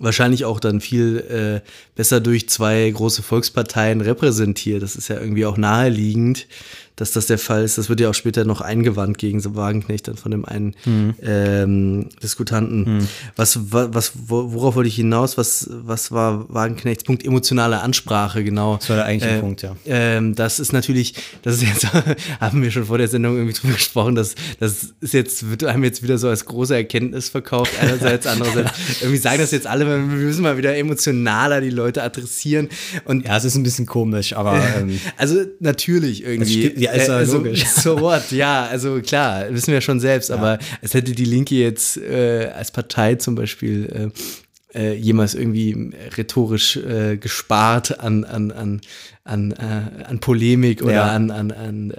wahrscheinlich 0.00 0.44
auch 0.44 0.58
dann 0.58 0.80
viel 0.80 1.18
äh, 1.18 1.68
besser 1.94 2.18
durch 2.18 2.48
zwei 2.48 2.90
große 2.90 3.22
Volksparteien 3.22 4.00
repräsentiert. 4.00 4.82
Das 4.82 4.96
ist 4.96 5.06
ja 5.06 5.20
irgendwie 5.20 5.46
auch 5.46 5.56
naheliegend, 5.56 6.48
dass 6.96 7.12
das 7.12 7.26
der 7.26 7.38
Fall 7.38 7.64
ist. 7.64 7.78
Das 7.78 7.88
wird 7.88 8.00
ja 8.00 8.10
auch 8.10 8.14
später 8.14 8.44
noch 8.44 8.60
eingewandt 8.60 9.18
gegen 9.18 9.40
so 9.40 9.54
Wagenknecht 9.56 10.08
dann 10.08 10.16
von 10.16 10.30
dem 10.30 10.44
einen 10.44 10.74
ähm, 11.22 12.08
Diskutanten. 12.22 13.08
Was, 13.36 13.72
wa- 13.72 13.88
was, 13.92 14.12
wo- 14.26 14.52
worauf 14.52 14.74
wollte 14.76 14.88
ich 14.88 14.96
hinaus? 14.96 15.38
Was, 15.38 15.68
was 15.70 16.12
war 16.12 16.52
Wagenknechts 16.52 17.04
Punkt? 17.04 17.24
Emotionale 17.24 17.80
Ansprache, 17.80 18.44
genau. 18.44 18.76
Das 18.76 18.88
war 18.90 18.96
der 18.96 19.04
eigentliche 19.06 19.36
Äh, 19.36 19.40
Punkt, 19.40 19.62
ja. 19.62 19.76
Ähm, 19.86 20.34
das 20.34 20.60
ist 20.60 20.72
natürlich, 20.72 21.14
das 21.42 21.56
ist 21.56 21.62
jetzt, 21.62 21.86
haben 22.40 22.62
wir 22.62 22.70
schon 22.70 22.84
vor 22.86 22.98
der 22.98 23.08
Sendung 23.08 23.36
irgendwie 23.36 23.54
drüber 23.54 23.74
gesprochen, 23.74 24.14
dass 24.14 24.34
das 24.60 24.94
ist 25.00 25.14
jetzt, 25.14 25.48
wird 25.50 25.64
einem 25.64 25.84
jetzt 25.84 26.02
wieder 26.02 26.18
so 26.18 26.28
als 26.28 26.44
große 26.44 26.74
Erkenntnis 26.74 27.28
verkauft. 27.28 27.72
Einerseits, 27.80 28.26
andererseits, 28.26 28.70
irgendwie 29.00 29.18
sagen 29.18 29.38
das 29.38 29.50
jetzt 29.50 29.66
alle, 29.66 29.86
wir 29.86 29.98
müssen 29.98 30.42
mal 30.42 30.56
wieder 30.56 30.76
emotionaler 30.76 31.60
die 31.60 31.70
Leute 31.70 32.02
adressieren. 32.02 32.68
Und 33.04 33.24
Ja, 33.26 33.36
es 33.36 33.44
ist 33.44 33.54
ein 33.56 33.62
bisschen 33.62 33.86
komisch, 33.86 34.34
aber 34.34 34.60
ähm, 34.78 34.98
also 35.16 35.40
natürlich 35.60 36.24
irgendwie. 36.24 36.81
Ja, 36.82 36.92
ist 36.92 37.08
ja 37.08 37.16
also, 37.16 37.38
logisch. 37.38 37.64
So 37.82 38.00
what, 38.00 38.30
ja, 38.30 38.66
also 38.66 39.00
klar, 39.00 39.46
wissen 39.50 39.72
wir 39.72 39.80
schon 39.80 40.00
selbst, 40.00 40.30
aber 40.30 40.58
es 40.80 40.94
hätte 40.94 41.12
die 41.12 41.24
Linke 41.24 41.54
jetzt 41.54 41.96
äh, 41.96 42.50
als 42.54 42.70
Partei 42.70 43.14
zum 43.16 43.34
Beispiel 43.34 43.86
äh, 43.86 44.20
äh, 44.74 44.94
jemals 44.94 45.34
irgendwie 45.34 45.90
rhetorisch 46.16 46.76
äh, 46.76 47.16
gespart 47.18 48.00
an, 48.00 48.24
an, 48.24 48.50
an, 48.50 48.80
an, 49.24 49.52
äh, 49.52 50.04
an 50.04 50.18
Polemik 50.20 50.82
oder 50.82 50.92
Ja. 50.94 51.06
an, 51.08 51.30
an, 51.30 51.50
an 51.52 51.90
äh, 51.90 51.94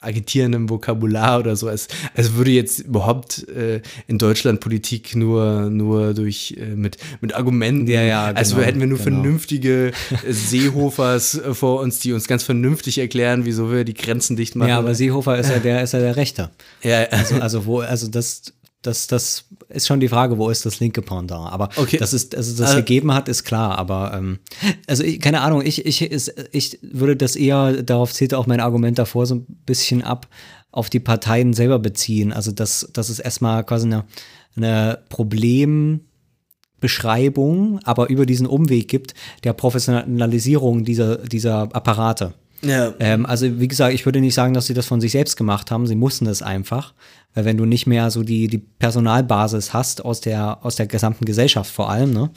agitierendem 0.00 0.70
Vokabular 0.70 1.40
oder 1.40 1.56
so. 1.56 1.68
Es, 1.68 1.88
es 2.14 2.34
würde 2.34 2.50
jetzt 2.52 2.78
überhaupt 2.80 3.46
äh, 3.48 3.82
in 4.06 4.18
Deutschland 4.18 4.60
Politik 4.60 5.16
nur, 5.16 5.68
nur 5.70 6.14
durch 6.14 6.56
äh, 6.58 6.74
mit, 6.76 6.96
mit 7.20 7.34
Argumenten. 7.34 7.88
Ja, 7.88 8.02
ja, 8.02 8.24
also 8.26 8.54
genau, 8.56 8.66
hätten 8.68 8.80
wir 8.80 8.86
nur 8.86 8.98
genau. 8.98 9.16
vernünftige 9.22 9.88
äh, 9.88 10.32
Seehofers 10.32 11.34
äh, 11.34 11.54
vor 11.54 11.80
uns, 11.80 11.98
die 11.98 12.12
uns 12.12 12.26
ganz 12.28 12.42
vernünftig 12.42 12.98
erklären, 12.98 13.44
wieso 13.44 13.70
wir 13.72 13.84
die 13.84 13.94
Grenzen 13.94 14.36
dicht 14.36 14.54
machen. 14.56 14.68
ja, 14.70 14.78
aber 14.78 14.94
Seehofer 14.94 15.38
ist 15.38 15.50
ja 15.50 15.58
der, 15.58 15.82
ist 15.82 15.92
ja 15.92 15.98
der 15.98 16.16
Rechte. 16.16 16.50
ja, 16.82 17.02
Also, 17.10 17.34
also 17.36 17.66
wo, 17.66 17.80
also 17.80 18.08
das, 18.08 18.52
das, 18.82 19.06
das 19.06 19.44
ist 19.68 19.86
schon 19.86 20.00
die 20.00 20.08
Frage, 20.08 20.38
wo 20.38 20.50
ist 20.50 20.66
das 20.66 20.80
linke 20.80 21.02
Pendant? 21.02 21.52
Aber 21.52 21.68
Okay. 21.76 21.98
dass 21.98 22.12
es 22.12 22.32
also 22.34 22.52
das 22.56 22.70
Also- 22.70 22.76
gegeben 22.80 23.14
hat, 23.14 23.28
ist 23.28 23.44
klar. 23.44 23.78
Aber 23.78 24.12
ähm, 24.14 24.38
also 24.86 25.02
ich, 25.04 25.20
keine 25.20 25.40
Ahnung, 25.40 25.62
ich, 25.64 25.86
ich, 25.86 26.02
ist, 26.02 26.34
ich 26.52 26.78
würde 26.82 27.16
das 27.16 27.36
eher, 27.36 27.82
darauf 27.82 28.12
zählte 28.12 28.36
auch 28.38 28.46
mein 28.46 28.60
Argument 28.60 28.98
davor, 28.98 29.26
so 29.26 29.36
ein 29.36 29.46
bisschen 29.66 30.02
ab 30.02 30.28
auf 30.72 30.90
die 30.90 31.00
Parteien 31.00 31.52
selber 31.54 31.78
beziehen. 31.78 32.32
Also 32.32 32.50
dass, 32.52 32.88
dass 32.92 33.08
es 33.08 33.18
erstmal 33.20 33.64
quasi 33.64 33.86
eine, 33.86 34.04
eine 34.56 34.98
Problembeschreibung, 35.08 37.78
aber 37.84 38.08
über 38.10 38.26
diesen 38.26 38.46
Umweg 38.46 38.88
gibt, 38.88 39.14
der 39.44 39.52
Professionalisierung 39.52 40.84
dieser, 40.84 41.18
dieser 41.18 41.62
Apparate. 41.74 42.34
Ja. 42.64 42.94
Ähm, 43.00 43.26
also 43.26 43.58
wie 43.60 43.68
gesagt, 43.68 43.94
ich 43.94 44.04
würde 44.04 44.20
nicht 44.20 44.34
sagen, 44.34 44.54
dass 44.54 44.66
sie 44.66 44.74
das 44.74 44.86
von 44.86 45.00
sich 45.00 45.12
selbst 45.12 45.36
gemacht 45.36 45.70
haben. 45.70 45.86
Sie 45.86 45.96
mussten 45.96 46.26
es 46.26 46.42
einfach, 46.42 46.94
weil 47.34 47.44
wenn 47.44 47.56
du 47.56 47.64
nicht 47.64 47.86
mehr 47.86 48.10
so 48.10 48.22
die 48.22 48.46
die 48.46 48.58
Personalbasis 48.58 49.72
hast 49.72 50.04
aus 50.04 50.20
der 50.20 50.64
aus 50.64 50.76
der 50.76 50.86
gesamten 50.86 51.24
Gesellschaft 51.24 51.70
vor 51.72 51.90
allem, 51.90 52.12
ne, 52.12 52.30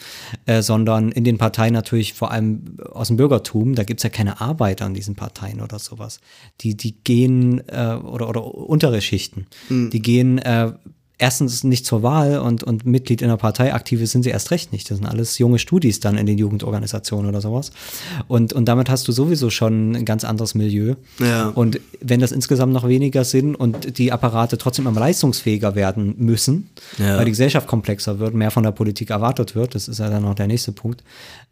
äh, 0.45 0.61
sondern 0.61 1.11
in 1.11 1.23
den 1.23 1.37
Parteien 1.37 1.73
natürlich 1.73 2.13
vor 2.13 2.31
allem 2.31 2.77
aus 2.91 3.07
dem 3.09 3.17
Bürgertum, 3.17 3.75
da 3.75 3.83
gibt's 3.83 4.03
ja 4.03 4.09
keine 4.09 4.41
Arbeit 4.41 4.81
an 4.81 4.93
diesen 4.93 5.15
Parteien 5.15 5.61
oder 5.61 5.79
sowas. 5.79 6.19
Die 6.61 6.75
die 6.75 6.95
gehen 7.03 7.61
äh, 7.67 7.95
oder 7.95 8.29
oder 8.29 8.45
untere 8.45 9.01
Schichten, 9.01 9.47
die 9.69 10.01
gehen 10.01 10.39
äh, 10.39 10.73
erstens 11.17 11.63
nicht 11.63 11.85
zur 11.85 12.03
Wahl 12.03 12.39
und, 12.39 12.63
und 12.63 12.85
Mitglied 12.85 13.21
in 13.21 13.29
der 13.29 13.37
Partei 13.37 13.73
aktive 13.73 14.05
sind 14.07 14.23
sie 14.23 14.29
erst 14.29 14.51
recht 14.51 14.71
nicht. 14.71 14.89
Das 14.91 14.97
sind 14.97 15.07
alles 15.07 15.37
junge 15.37 15.59
Studis 15.59 15.99
dann 15.99 16.17
in 16.17 16.25
den 16.25 16.37
Jugendorganisationen 16.37 17.29
oder 17.29 17.41
sowas. 17.41 17.71
Und, 18.27 18.53
und 18.53 18.65
damit 18.65 18.89
hast 18.89 19.07
du 19.07 19.11
sowieso 19.11 19.49
schon 19.49 19.95
ein 19.95 20.05
ganz 20.05 20.23
anderes 20.23 20.55
Milieu. 20.55 20.95
Ja. 21.19 21.49
Und 21.49 21.79
wenn 22.01 22.19
das 22.19 22.31
insgesamt 22.31 22.73
noch 22.73 22.87
weniger 22.87 23.23
sind 23.23 23.55
und 23.55 23.97
die 23.97 24.11
Apparate 24.11 24.57
trotzdem 24.57 24.87
immer 24.87 24.99
leistungsfähiger 24.99 25.75
werden 25.75 26.15
müssen, 26.17 26.69
Ja. 26.97 27.17
weil 27.17 27.25
die 27.25 27.31
Gesellschaft 27.31 27.67
komplexer 27.67 28.19
wird, 28.19 28.33
mehr 28.33 28.51
von 28.51 28.63
der 28.63 28.71
Politik 28.71 29.09
erwartet 29.09 29.55
wird, 29.55 29.75
das 29.75 29.87
ist 29.87 29.99
ja 29.99 30.09
dann 30.09 30.23
noch 30.23 30.35
der 30.35 30.47
nächste 30.47 30.71
Punkt, 30.71 31.03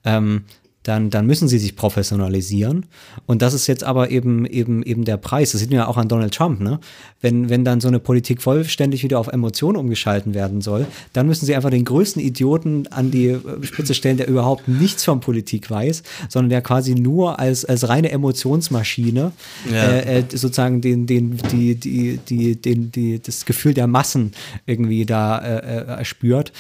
ähm, 0.04 0.44
dann, 0.84 1.10
dann 1.10 1.26
müssen 1.26 1.48
sie 1.48 1.60
sich 1.60 1.76
professionalisieren. 1.76 2.86
Und 3.26 3.42
das 3.42 3.54
ist 3.54 3.68
jetzt 3.68 3.84
aber 3.84 4.12
eben, 4.12 4.46
eben, 4.46 4.84
eben 4.84 5.06
der 5.06 5.18
Preis. 5.18 5.52
Das 5.54 5.62
sieht 5.62 5.70
man 5.70 5.78
ja 5.80 5.88
auch 5.88 5.98
an 5.98 6.08
Donald 6.10 6.34
Trump, 6.34 6.60
ne? 6.60 6.80
Wenn, 7.22 7.50
wenn 7.50 7.64
dann 7.64 7.80
so 7.80 7.88
eine 7.88 8.00
Politik 8.00 8.42
vollständig 8.42 9.02
wieder 9.04 9.18
auf 9.18 9.28
Emotionen 9.28 9.78
umgeschalten 9.78 10.34
werden 10.34 10.60
soll, 10.60 10.86
dann 11.14 11.26
müssen 11.26 11.46
sie 11.46 11.56
einfach 11.56 11.70
den 11.70 11.86
größten 11.86 12.22
Idioten 12.22 12.88
an 12.88 13.12
die 13.12 13.38
Spitze 13.62 13.94
stellen, 13.94 14.18
der 14.18 14.28
überhaupt 14.28 14.68
nichts 14.68 15.06
von 15.06 15.22
Politik 15.22 15.72
weiß, 15.72 16.04
sondern 16.28 16.50
der 16.50 16.62
quasi 16.62 16.96
nur 16.96 17.40
als, 17.40 17.64
als 17.64 17.88
reine 17.88 18.12
Emotionsmaschine 18.12 19.32
Ja. 19.72 19.84
äh, 19.84 20.20
äh, 20.20 20.24
sozusagen 20.32 20.82
den, 20.82 21.06
den, 21.08 21.38
die, 21.52 21.76
die, 21.76 22.20
die, 22.28 22.56
den, 22.62 22.92
die, 22.92 23.22
das 23.22 23.46
Gefühl 23.46 23.74
der 23.74 23.88
Massen 23.88 24.34
irgendwie 24.66 25.06
da 25.06 25.40
äh, 25.40 26.02
äh, 26.02 26.06
spürt. 26.06 26.52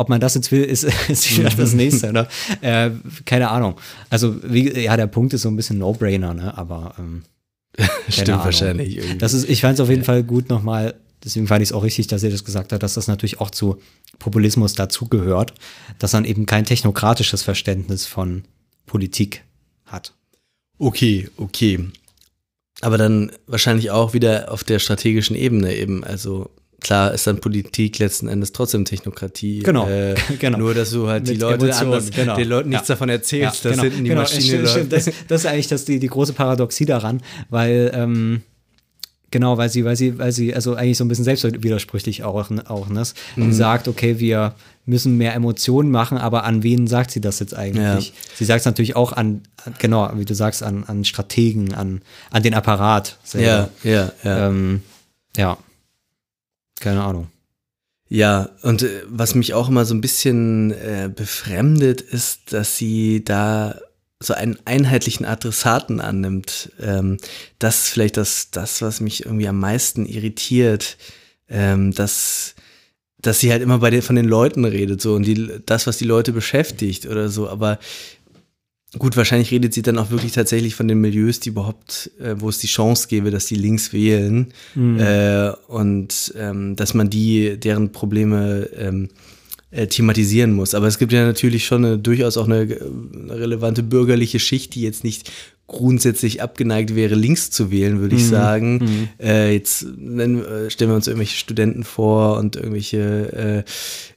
Ob 0.00 0.08
man 0.08 0.18
das 0.18 0.34
jetzt 0.34 0.50
will, 0.50 0.64
ist, 0.64 0.84
ist 1.08 1.36
wieder 1.36 1.50
das 1.50 1.74
nächste, 1.74 2.10
ne? 2.10 2.26
Äh, 2.62 2.90
keine 3.26 3.50
Ahnung. 3.50 3.74
Also, 4.08 4.34
wie, 4.42 4.80
ja, 4.80 4.96
der 4.96 5.08
Punkt 5.08 5.34
ist 5.34 5.42
so 5.42 5.50
ein 5.50 5.56
bisschen 5.56 5.76
No-Brainer, 5.76 6.32
ne? 6.32 6.56
Aber 6.56 6.94
ähm, 6.98 7.22
Stimmt 8.08 8.30
Ahnung. 8.30 8.44
wahrscheinlich 8.46 8.96
irgendwie. 8.96 9.18
Das 9.18 9.34
ist, 9.34 9.46
ich 9.46 9.60
fand 9.60 9.74
es 9.74 9.80
auf 9.80 9.90
jeden 9.90 10.04
Fall 10.04 10.22
gut 10.22 10.48
nochmal, 10.48 10.94
deswegen 11.22 11.46
fand 11.46 11.62
ich 11.62 11.68
es 11.68 11.72
auch 11.74 11.82
richtig, 11.82 12.06
dass 12.06 12.22
ihr 12.22 12.30
das 12.30 12.44
gesagt 12.44 12.72
habt, 12.72 12.82
dass 12.82 12.94
das 12.94 13.08
natürlich 13.08 13.40
auch 13.40 13.50
zu 13.50 13.76
Populismus 14.18 14.72
dazugehört, 14.72 15.52
dass 15.98 16.14
man 16.14 16.24
eben 16.24 16.46
kein 16.46 16.64
technokratisches 16.64 17.42
Verständnis 17.42 18.06
von 18.06 18.44
Politik 18.86 19.44
hat. 19.84 20.14
Okay, 20.78 21.28
okay. 21.36 21.90
Aber 22.80 22.96
dann 22.96 23.32
wahrscheinlich 23.46 23.90
auch 23.90 24.14
wieder 24.14 24.50
auf 24.50 24.64
der 24.64 24.78
strategischen 24.78 25.36
Ebene 25.36 25.74
eben. 25.74 26.04
Also 26.04 26.48
klar 26.80 27.12
ist 27.14 27.26
dann 27.26 27.40
Politik 27.40 27.98
letzten 27.98 28.28
Endes 28.28 28.52
trotzdem 28.52 28.84
Technokratie. 28.84 29.60
Genau, 29.60 29.88
Äh, 29.88 30.14
genau. 30.38 30.58
Nur, 30.58 30.74
dass 30.74 30.90
du 30.90 31.06
halt 31.08 31.28
die 31.28 31.34
Leute 31.36 31.64
Emotionen, 31.64 31.92
anders, 31.94 32.10
genau. 32.10 32.36
den 32.36 32.48
Leuten 32.48 32.68
nichts 32.70 32.88
Ja. 32.88 32.94
davon 32.94 33.08
erzählst, 33.08 33.64
dass 33.64 33.72
genau, 33.72 33.82
hinten 33.84 34.04
die 34.04 34.08
genau, 34.10 34.22
Maschine 34.22 34.66
stimmt. 34.66 34.92
Das, 34.92 35.04
das 35.28 35.40
ist 35.42 35.46
eigentlich 35.46 35.68
das, 35.68 35.84
die, 35.84 35.98
die 35.98 36.06
große 36.08 36.32
Paradoxie 36.32 36.86
daran, 36.86 37.22
weil 37.48 37.90
ähm, 37.94 38.42
Genau, 39.32 39.56
weil 39.58 39.68
sie, 39.70 39.84
weil 39.84 39.94
sie, 39.94 40.18
weil 40.18 40.32
sie, 40.32 40.52
also 40.56 40.74
eigentlich 40.74 40.98
so 40.98 41.04
ein 41.04 41.08
bisschen 41.08 41.24
selbstwidersprüchlich 41.24 42.24
auch, 42.24 42.50
auch 42.68 42.88
ne? 42.88 43.04
Sie 43.04 43.40
Mhm. 43.40 43.52
sagt, 43.52 43.86
okay, 43.86 44.18
wir 44.18 44.56
müssen 44.86 45.16
mehr 45.18 45.34
Emotionen 45.34 45.88
machen, 45.92 46.18
aber 46.18 46.42
an 46.42 46.64
wen 46.64 46.88
sagt 46.88 47.12
sie 47.12 47.20
das 47.20 47.38
jetzt 47.38 47.54
eigentlich? 47.54 48.08
Ja. 48.08 48.14
Sie 48.34 48.44
sagt 48.44 48.58
es 48.58 48.66
natürlich 48.66 48.96
auch 48.96 49.12
an, 49.12 49.42
an- 49.64 49.74
genau, 49.78 50.10
wie 50.16 50.24
du 50.24 50.34
sagst, 50.34 50.64
an, 50.64 50.82
an 50.84 51.04
Strategen, 51.04 51.74
an, 51.74 52.02
an 52.32 52.42
den 52.42 52.54
Apparat. 52.54 53.18
selber. 53.22 53.70
Ja, 53.84 53.90
ja, 53.92 54.12
ja. 54.24 54.48
Ähm, 54.48 54.82
ja. 55.36 55.58
Keine 56.80 57.02
Ahnung. 57.02 57.28
Ja, 58.08 58.50
und 58.62 58.82
äh, 58.82 59.02
was 59.06 59.36
mich 59.36 59.54
auch 59.54 59.68
immer 59.68 59.84
so 59.84 59.94
ein 59.94 60.00
bisschen 60.00 60.72
äh, 60.72 61.08
befremdet, 61.14 62.00
ist, 62.00 62.52
dass 62.52 62.76
sie 62.76 63.24
da 63.24 63.78
so 64.18 64.34
einen 64.34 64.58
einheitlichen 64.64 65.24
Adressaten 65.24 66.00
annimmt. 66.00 66.72
Ähm, 66.80 67.18
das 67.58 67.84
ist 67.84 67.88
vielleicht 67.90 68.16
das, 68.16 68.50
das, 68.50 68.82
was 68.82 69.00
mich 69.00 69.24
irgendwie 69.24 69.48
am 69.48 69.60
meisten 69.60 70.06
irritiert, 70.06 70.98
ähm, 71.48 71.92
dass, 71.92 72.54
dass 73.18 73.40
sie 73.40 73.52
halt 73.52 73.62
immer 73.62 73.78
bei 73.78 73.90
den, 73.90 74.02
von 74.02 74.16
den 74.16 74.26
Leuten 74.26 74.64
redet, 74.64 75.00
so 75.00 75.14
und 75.14 75.22
die, 75.22 75.60
das, 75.64 75.86
was 75.86 75.96
die 75.96 76.04
Leute 76.04 76.32
beschäftigt 76.32 77.06
oder 77.06 77.28
so, 77.28 77.48
aber 77.48 77.78
Gut, 78.98 79.16
wahrscheinlich 79.16 79.52
redet 79.52 79.72
sie 79.72 79.82
dann 79.82 79.98
auch 79.98 80.10
wirklich 80.10 80.32
tatsächlich 80.32 80.74
von 80.74 80.88
den 80.88 81.00
Milieus, 81.00 81.38
die 81.38 81.50
überhaupt, 81.50 82.10
äh, 82.20 82.34
wo 82.38 82.48
es 82.48 82.58
die 82.58 82.66
Chance 82.66 83.06
gäbe, 83.08 83.30
dass 83.30 83.46
die 83.46 83.54
links 83.54 83.92
wählen 83.92 84.52
äh, 84.98 85.52
und 85.68 86.34
ähm, 86.36 86.74
dass 86.74 86.94
man 86.94 87.08
die, 87.08 87.56
deren 87.56 87.92
Probleme 87.92 88.68
ähm, 88.76 89.08
äh, 89.70 89.86
thematisieren 89.86 90.52
muss. 90.52 90.74
Aber 90.74 90.88
es 90.88 90.98
gibt 90.98 91.12
ja 91.12 91.24
natürlich 91.24 91.64
schon 91.64 91.84
eine, 91.84 91.98
durchaus 91.98 92.36
auch 92.36 92.46
eine, 92.46 92.62
äh, 92.62 92.80
eine 92.80 93.38
relevante 93.38 93.84
bürgerliche 93.84 94.40
Schicht, 94.40 94.74
die 94.74 94.82
jetzt 94.82 95.04
nicht 95.04 95.30
grundsätzlich 95.70 96.42
abgeneigt 96.42 96.94
wäre, 96.94 97.14
links 97.14 97.50
zu 97.50 97.70
wählen, 97.70 98.00
würde 98.00 98.16
ich 98.16 98.26
sagen. 98.26 99.08
Äh, 99.20 99.54
jetzt 99.54 99.86
nennen, 99.96 100.44
äh, 100.44 100.70
stellen 100.70 100.90
wir 100.90 100.96
uns 100.96 101.06
irgendwelche 101.06 101.36
Studenten 101.36 101.84
vor 101.84 102.38
und 102.38 102.56
irgendwelche, 102.56 103.64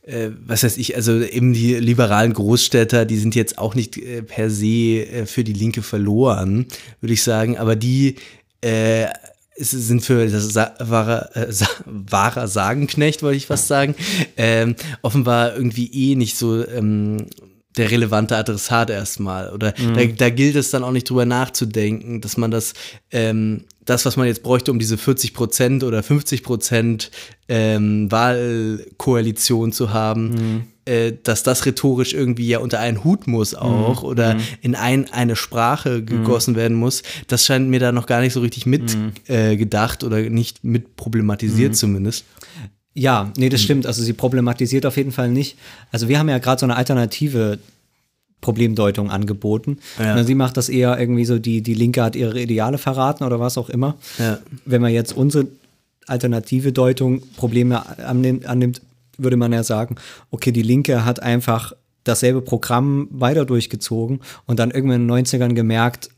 äh, 0.06 0.26
äh, 0.26 0.32
was 0.46 0.64
weiß 0.64 0.78
ich, 0.78 0.96
also 0.96 1.20
eben 1.20 1.54
die 1.54 1.76
liberalen 1.76 2.34
Großstädter, 2.34 3.06
die 3.06 3.18
sind 3.18 3.36
jetzt 3.36 3.60
auch 3.60 3.76
nicht 3.76 3.98
äh, 3.98 4.24
per 4.24 4.50
se 4.50 4.66
äh, 4.66 5.26
für 5.26 5.44
die 5.44 5.54
Linke 5.54 5.84
verloren, 5.84 6.66
würde 7.02 7.14
ich 7.14 7.24
sagen, 7.24 7.58
aber 7.58 7.76
die 7.76 8.16
sind 9.58 10.02
für 10.04 10.26
das 10.28 10.54
Sa 10.54 10.74
wahrer, 10.80 11.36
äh, 11.36 11.52
Sa 11.52 11.68
wahrer 11.86 12.48
Sagenknecht, 12.48 13.24
wollte 13.24 13.38
ich 13.38 13.48
fast 13.48 13.68
sagen, 13.68 13.94
ähm, 14.38 14.76
offenbar 15.02 15.56
irgendwie 15.56 16.12
eh 16.12 16.16
nicht 16.16 16.38
so 16.38 16.66
ähm, 16.66 17.28
der 17.78 17.92
relevante 17.92 18.38
Adressat 18.38 18.90
erstmal. 18.90 19.52
Oder 19.52 19.72
da, 19.72 20.06
da 20.06 20.30
gilt 20.30 20.56
es 20.56 20.72
dann 20.72 20.84
auch 20.84 20.92
nicht 20.92 21.10
drüber 21.10 21.26
nachzudenken, 21.26 22.22
dass 22.22 22.38
man 22.38 22.52
das, 22.52 22.74
ähm, 23.12 23.66
das, 23.86 24.06
was 24.06 24.16
man 24.16 24.28
jetzt 24.28 24.44
bräuchte, 24.44 24.72
um 24.72 24.80
diese 24.80 24.98
40 24.98 25.34
Prozent 25.34 25.84
oder 25.84 26.04
50 26.04 26.44
Prozent 26.44 27.12
ähm, 27.50 28.12
Wahlkoalition 28.12 29.72
zu 29.72 29.92
haben, 29.92 30.68
äh, 30.86 31.14
dass 31.24 31.44
das 31.44 31.66
rhetorisch 31.66 32.14
irgendwie 32.14 32.48
ja 32.48 32.60
unter 32.60 32.80
einen 32.80 33.04
Hut 33.04 33.26
muss 33.28 33.56
auch 33.56 34.04
oder 34.04 34.38
in 34.62 34.76
ein, 34.76 35.12
eine 35.14 35.36
Sprache 35.36 36.04
gegossen 36.04 36.56
werden 36.56 36.76
muss, 36.76 37.04
das 37.28 37.46
scheint 37.46 37.70
mir 37.70 37.80
da 37.80 37.92
noch 37.92 38.06
gar 38.06 38.22
nicht 38.22 38.34
so 38.34 38.42
richtig 38.42 38.66
mit 38.66 38.98
äh, 39.28 39.56
gedacht 39.56 40.04
oder 40.04 40.22
nicht 40.22 40.64
mit 40.64 40.96
problematisiert 40.96 41.76
zumindest. 41.76 42.26
Ja, 42.94 43.32
nee, 43.38 43.50
das 43.50 43.62
stimmt. 43.62 43.88
Also 43.88 44.04
sie 44.04 44.14
problematisiert 44.14 44.86
auf 44.86 44.98
jeden 44.98 45.12
Fall 45.12 45.30
nicht. 45.30 45.58
Also 45.92 46.08
wir 46.08 46.20
haben 46.20 46.30
ja 46.30 46.38
gerade 46.38 46.60
so 46.60 46.66
eine 46.66 46.76
alternative 46.76 47.60
Problemdeutung 48.42 49.10
angeboten. 49.10 49.80
Ja. 49.98 50.16
Und 50.16 50.26
sie 50.26 50.36
macht 50.36 50.58
das 50.58 50.70
eher 50.70 51.00
irgendwie 51.00 51.26
so, 51.26 51.40
die, 51.40 51.62
die 51.62 51.74
Linke 51.74 52.04
hat 52.04 52.16
ihre 52.16 52.40
Ideale 52.40 52.78
verraten 52.78 53.24
oder 53.24 53.40
was 53.40 53.58
auch 53.58 53.70
immer. 53.70 53.96
Ja. 54.20 54.38
Wenn 54.66 54.82
man 54.82 54.92
jetzt 54.92 55.16
unsere 55.16 55.48
alternative 56.06 56.74
Deutung 56.74 57.24
Probleme 57.38 57.84
annimmt, 58.06 58.46
annimmt, 58.46 58.82
würde 59.18 59.38
man 59.38 59.54
ja 59.54 59.64
sagen, 59.64 59.96
okay, 60.30 60.52
die 60.52 60.62
Linke 60.62 61.06
hat 61.06 61.22
einfach 61.22 61.74
dasselbe 62.04 62.42
Programm 62.42 63.08
weiter 63.12 63.46
durchgezogen 63.46 64.20
und 64.46 64.60
dann 64.60 64.72
irgendwann 64.72 65.02
in 65.02 65.08
den 65.08 65.26
90ern 65.26 65.54
gemerkt, 65.54 66.10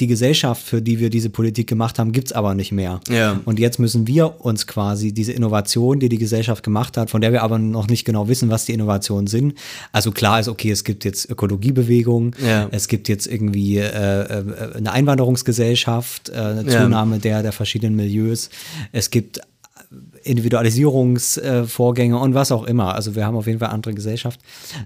die 0.00 0.06
Gesellschaft, 0.06 0.62
für 0.66 0.82
die 0.82 0.98
wir 0.98 1.10
diese 1.10 1.30
Politik 1.30 1.66
gemacht 1.66 1.98
haben, 1.98 2.12
gibt's 2.12 2.32
aber 2.32 2.54
nicht 2.54 2.72
mehr. 2.72 3.00
Ja. 3.08 3.40
Und 3.44 3.58
jetzt 3.58 3.78
müssen 3.78 4.06
wir 4.06 4.40
uns 4.44 4.66
quasi 4.66 5.12
diese 5.12 5.32
Innovation, 5.32 6.00
die 6.00 6.08
die 6.08 6.18
Gesellschaft 6.18 6.62
gemacht 6.62 6.96
hat, 6.96 7.10
von 7.10 7.20
der 7.20 7.32
wir 7.32 7.42
aber 7.42 7.58
noch 7.58 7.88
nicht 7.88 8.04
genau 8.04 8.28
wissen, 8.28 8.50
was 8.50 8.64
die 8.64 8.72
Innovationen 8.72 9.26
sind. 9.26 9.54
Also 9.92 10.10
klar 10.12 10.40
ist, 10.40 10.48
okay, 10.48 10.70
es 10.70 10.84
gibt 10.84 11.04
jetzt 11.04 11.30
Ökologiebewegungen, 11.30 12.34
Ja. 12.44 12.68
es 12.70 12.88
gibt 12.88 13.08
jetzt 13.08 13.26
irgendwie 13.26 13.78
äh, 13.78 13.82
äh, 13.84 14.44
eine 14.76 14.92
Einwanderungsgesellschaft, 14.92 16.28
äh, 16.30 16.32
eine 16.34 16.70
Ja. 16.70 16.82
Zunahme 16.82 17.18
der, 17.18 17.42
der 17.42 17.52
verschiedenen 17.52 17.96
Milieus. 17.96 18.50
Es 18.92 19.10
gibt 19.10 19.40
Individualisierungsvorgänge 20.22 22.18
und 22.18 22.34
was 22.34 22.52
auch 22.52 22.64
immer. 22.64 22.94
Also 22.94 23.14
wir 23.14 23.24
haben 23.26 23.36
auf 23.36 23.46
jeden 23.46 23.58
Fall 23.58 23.68
andere 23.70 23.94
Gesellschaft. 23.94 24.40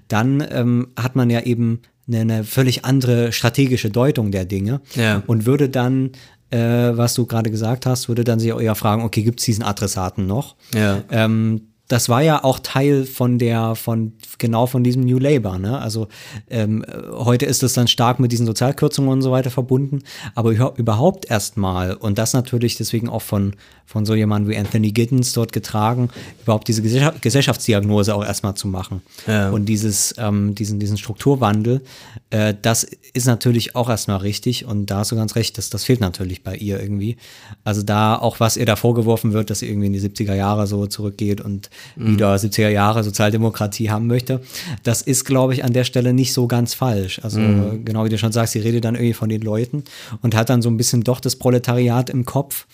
Dann 0.09 0.47
ähm, 0.51 0.89
hat 0.99 1.17
man 1.17 1.31
ja 1.31 1.41
eben 1.41 1.81
eine, 2.09 2.21
eine 2.21 2.45
völlig 2.45 2.85
andere 2.85 3.33
strategische 3.33 3.91
Deutung 3.91 4.31
der 4.31 4.45
Dinge 4.45 4.81
Ja. 4.95 5.23
und 5.27 5.47
würde 5.47 5.69
dann, 5.69 6.11
äh, 6.51 6.59
was 6.59 7.15
du 7.15 7.27
gerade 7.27 7.51
gesagt 7.51 7.87
hast, 7.87 8.09
würde 8.09 8.25
dann 8.25 8.41
sich 8.41 8.53
auch 8.53 8.61
eher 8.61 8.75
fragen, 8.75 9.03
okay, 9.03 9.23
gibt 9.23 9.41
es 9.41 9.47
diesen 9.47 9.63
Adressaten 9.65 10.27
noch? 10.27 10.57
Ja. 10.75 11.03
Ähm, 11.11 11.63
das 11.89 12.09
war 12.11 12.23
ja 12.23 12.45
auch 12.45 12.59
Teil 12.59 13.05
von 13.05 13.39
der, 13.39 13.75
von 13.75 14.13
genau 14.37 14.67
von 14.67 14.85
diesem 14.85 15.03
New 15.05 15.19
Labour. 15.19 15.59
Ne? 15.59 15.79
Also 15.79 16.09
ähm, 16.51 16.85
heute 17.13 17.47
ist 17.47 17.63
es 17.63 17.73
dann 17.73 17.89
stark 17.89 18.21
mit 18.21 18.31
diesen 18.31 18.47
Sozialkürzungen 18.47 19.11
und 19.11 19.23
so 19.23 19.31
weiter 19.31 19.51
verbunden, 19.51 20.01
aber 20.35 20.51
über- 20.53 20.75
überhaupt 20.77 21.31
erstmal 21.31 21.95
und 21.95 22.19
das 22.19 22.35
natürlich 22.35 22.77
deswegen 22.77 23.09
auch 23.09 23.23
von 23.23 23.55
von 23.87 24.05
so 24.05 24.15
jemandem 24.15 24.51
wie 24.53 24.59
Anthony 24.59 24.93
Giddens 24.93 25.33
dort 25.33 25.51
getragen, 25.55 26.11
überhaupt 26.43 26.69
diese 26.69 26.83
Gesellschaft, 26.83 27.23
Gesellschaftsdiagnose 27.23 28.15
auch 28.15 28.23
erstmal 28.23 28.55
zu 28.55 28.69
machen 28.69 29.01
Ja. 29.27 29.49
und 29.49 29.65
dieses 29.65 30.15
ähm, 30.19 30.55
diesen 30.55 30.79
diesen 30.79 30.99
Strukturwandel, 30.99 31.81
äh, 32.29 32.53
das 32.61 32.85
ist 33.15 33.27
natürlich 33.27 33.75
auch 33.77 33.89
erstmal 33.89 34.19
richtig 34.19 34.67
und 34.67 34.87
da 34.91 34.99
hast 34.99 35.13
du 35.13 35.17
ganz 35.17 35.37
recht, 35.37 35.57
das 35.57 35.71
das 35.71 35.85
fehlt 35.85 36.03
natürlich 36.03 36.43
bei 36.43 36.55
ihr 36.55 36.79
irgendwie. 36.79 37.17
Also 37.65 37.83
da 37.83 38.17
auch 38.17 38.41
was 38.41 38.59
ihr 38.59 38.67
da 38.67 38.77
vorgeworfen 38.77 39.33
wird, 39.33 39.49
dass 39.49 39.61
sie 39.61 39.69
irgendwie 39.69 39.87
in 39.87 39.95
die 39.95 40.01
70er 40.03 40.35
Jahre 40.35 40.67
so 40.67 40.87
zurückgeht 40.87 41.41
und 41.41 41.71
wieder 41.97 42.35
70er 42.35 42.69
Jahre 42.69 43.05
Sozialdemokratie 43.05 43.91
haben 43.91 44.07
möchte. 44.07 44.41
Das 44.83 45.03
ist, 45.03 45.25
glaube 45.25 45.55
ich, 45.55 45.65
an 45.65 45.73
der 45.73 45.85
Stelle 45.85 46.13
nicht 46.13 46.33
so 46.33 46.47
ganz 46.47 46.75
falsch. 46.75 47.21
Also 47.23 47.41
genau 47.85 48.05
wie 48.05 48.09
du 48.09 48.19
schon 48.19 48.33
sagst, 48.33 48.53
sie 48.53 48.61
redet 48.61 48.85
dann 48.85 48.95
irgendwie 48.95 49.15
von 49.15 49.29
den 49.29 49.43
Leuten 49.43 49.85
und 50.23 50.35
hat 50.35 50.51
dann 50.51 50.63
so 50.63 50.71
ein 50.71 50.77
bisschen 50.77 51.05
doch 51.05 51.21
das 51.21 51.37
Proletariat 51.37 52.11
im 52.11 52.25
Kopf. 52.25 52.67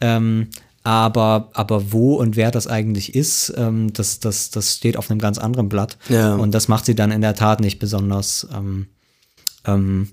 Ähm, 0.00 0.48
aber, 0.86 1.50
aber 1.52 1.92
wo 1.92 2.14
und 2.14 2.36
wer 2.36 2.52
das 2.52 2.68
eigentlich 2.68 3.16
ist, 3.16 3.52
ähm, 3.56 3.92
das, 3.92 4.20
das, 4.20 4.50
das 4.50 4.76
steht 4.76 4.96
auf 4.96 5.10
einem 5.10 5.18
ganz 5.18 5.36
anderen 5.36 5.68
Blatt. 5.68 5.98
Ja. 6.08 6.36
Und 6.36 6.52
das 6.52 6.68
macht 6.68 6.86
sie 6.86 6.94
dann 6.94 7.10
in 7.10 7.22
der 7.22 7.34
Tat 7.34 7.60
nicht 7.60 7.80
besonders 7.80 8.46
ähm, 8.54 8.86
ähm, 9.64 10.10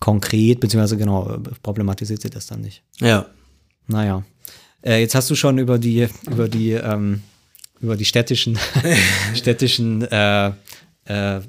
konkret, 0.00 0.60
beziehungsweise 0.60 0.96
genau, 0.96 1.38
problematisiert 1.62 2.22
sie 2.22 2.30
das 2.30 2.46
dann 2.46 2.62
nicht. 2.62 2.84
Ja. 3.00 3.26
Naja. 3.86 4.24
Äh, 4.82 5.00
jetzt 5.00 5.14
hast 5.14 5.30
du 5.30 5.34
schon 5.34 5.58
über 5.58 5.78
die, 5.78 6.08
über 6.30 6.48
die, 6.48 6.72
ähm, 6.72 7.22
über 7.80 7.96
die 7.96 8.04
städtischen, 8.04 8.58
städtischen 9.34 10.02
äh, 10.02 10.52
äh, 11.04 11.40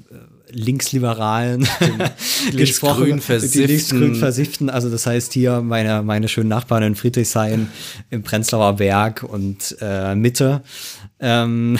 linksliberalen 0.50 1.68
gesprochen. 2.52 3.04
linksgrün 3.04 3.50
Die 3.52 3.66
linksgrün 3.66 4.14
versifften. 4.14 4.70
Also 4.70 4.90
das 4.90 5.06
heißt 5.06 5.32
hier 5.32 5.60
meine, 5.60 6.02
meine 6.02 6.28
schönen 6.28 6.48
Nachbarn 6.48 6.82
in 6.82 6.94
Friedrichshain, 6.94 7.68
im 8.10 8.22
Prenzlauer 8.22 8.74
Berg 8.74 9.22
und 9.22 9.76
äh, 9.80 10.14
Mitte. 10.14 10.62
Ähm, 11.20 11.78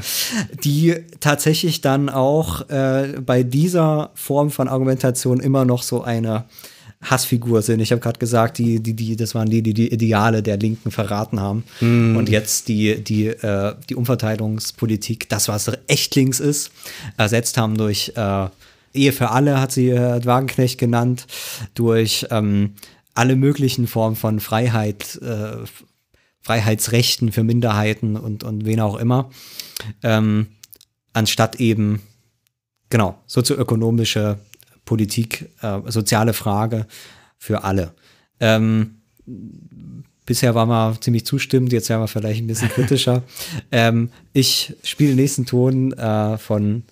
die 0.64 0.96
tatsächlich 1.20 1.80
dann 1.80 2.08
auch 2.08 2.68
äh, 2.68 3.14
bei 3.24 3.42
dieser 3.42 4.10
Form 4.14 4.50
von 4.50 4.68
Argumentation 4.68 5.40
immer 5.40 5.64
noch 5.64 5.82
so 5.82 6.02
eine 6.02 6.44
Hassfigur 7.02 7.62
sind. 7.62 7.80
Ich 7.80 7.90
habe 7.90 8.00
gerade 8.00 8.18
gesagt, 8.18 8.58
die, 8.58 8.80
die, 8.80 8.94
die, 8.94 9.16
das 9.16 9.34
waren 9.34 9.50
die, 9.50 9.62
die 9.62 9.74
die 9.74 9.92
Ideale 9.92 10.42
der 10.42 10.56
Linken 10.56 10.90
verraten 10.90 11.40
haben. 11.40 11.64
Und 12.16 12.28
jetzt 12.28 12.68
die, 12.68 13.02
die, 13.02 13.26
äh, 13.26 13.74
die 13.88 13.96
Umverteilungspolitik, 13.96 15.28
das, 15.28 15.48
was 15.48 15.70
echt 15.88 16.14
links 16.14 16.40
ist, 16.40 16.70
ersetzt 17.16 17.58
haben 17.58 17.76
durch 17.76 18.12
äh, 18.16 18.46
Ehe 18.94 19.12
für 19.12 19.30
alle, 19.30 19.60
hat 19.60 19.72
sie 19.72 19.90
äh, 19.90 20.24
Wagenknecht 20.24 20.78
genannt, 20.78 21.26
durch 21.74 22.26
ähm, 22.30 22.74
alle 23.14 23.36
möglichen 23.36 23.86
Formen 23.86 24.16
von 24.16 24.38
Freiheit, 24.40 25.20
äh, 25.22 25.64
Freiheitsrechten 26.40 27.32
für 27.32 27.42
Minderheiten 27.42 28.16
und, 28.16 28.44
und 28.44 28.64
wen 28.64 28.80
auch 28.80 28.96
immer, 28.96 29.30
ähm, 30.02 30.48
anstatt 31.12 31.56
eben, 31.56 32.02
genau, 32.90 33.18
sozioökonomische 33.26 34.38
Politik, 34.84 35.50
äh, 35.62 35.80
soziale 35.86 36.32
Frage 36.32 36.86
für 37.38 37.64
alle. 37.64 37.94
Ähm, 38.40 38.96
bisher 40.26 40.54
waren 40.54 40.68
wir 40.68 41.00
ziemlich 41.00 41.26
zustimmend, 41.26 41.72
jetzt 41.72 41.88
werden 41.88 42.02
wir 42.02 42.08
vielleicht 42.08 42.42
ein 42.42 42.46
bisschen 42.46 42.68
kritischer. 42.68 43.22
ähm, 43.72 44.10
ich 44.32 44.74
spiele 44.82 45.10
den 45.10 45.18
nächsten 45.18 45.46
Ton 45.46 45.92
äh, 45.92 46.38
von 46.38 46.84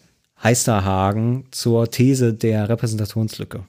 Heisterhagen 0.43 1.45
zur 1.51 1.91
These 1.91 2.33
der 2.33 2.69
Repräsentationslücke. 2.69 3.65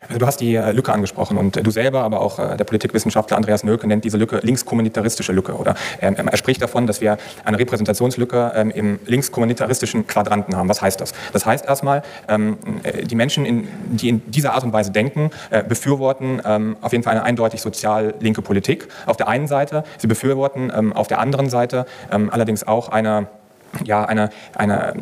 Also 0.00 0.20
du 0.20 0.26
hast 0.26 0.40
die 0.40 0.54
äh, 0.54 0.70
Lücke 0.70 0.92
angesprochen 0.92 1.36
und 1.36 1.56
äh, 1.56 1.62
du 1.64 1.72
selber, 1.72 2.04
aber 2.04 2.20
auch 2.20 2.38
äh, 2.38 2.56
der 2.56 2.62
Politikwissenschaftler 2.64 3.36
Andreas 3.36 3.64
Nölke 3.64 3.88
nennt 3.88 4.04
diese 4.04 4.16
Lücke 4.16 4.38
linkskommunitaristische 4.42 5.32
Lücke. 5.32 5.54
Oder 5.54 5.74
ähm, 6.00 6.14
er 6.14 6.36
spricht 6.36 6.62
davon, 6.62 6.86
dass 6.86 7.00
wir 7.00 7.18
eine 7.44 7.58
Repräsentationslücke 7.58 8.52
ähm, 8.54 8.70
im 8.70 9.00
linkskommunitaristischen 9.06 10.06
Quadranten 10.06 10.56
haben. 10.56 10.68
Was 10.68 10.80
heißt 10.80 11.00
das? 11.00 11.14
Das 11.32 11.46
heißt 11.46 11.66
erstmal, 11.66 12.02
ähm, 12.28 12.58
die 13.02 13.16
Menschen, 13.16 13.66
die 13.90 14.08
in 14.08 14.30
dieser 14.30 14.54
Art 14.54 14.62
und 14.62 14.72
Weise 14.72 14.92
denken, 14.92 15.30
befürworten 15.68 16.40
auf 16.80 16.92
jeden 16.92 17.04
Fall 17.04 17.12
eine 17.12 17.22
eindeutig 17.22 17.60
sozial 17.60 18.14
linke 18.20 18.42
Politik 18.42 18.88
auf 19.06 19.16
der 19.16 19.28
einen 19.28 19.46
Seite. 19.46 19.84
Sie 19.98 20.06
befürworten 20.06 20.92
auf 20.92 21.08
der 21.08 21.18
anderen 21.20 21.48
Seite 21.50 21.86
allerdings 22.10 22.66
auch 22.66 22.88
eine 22.88 23.28
ja, 23.84 24.04
eine, 24.04 24.30
eine, 24.54 24.94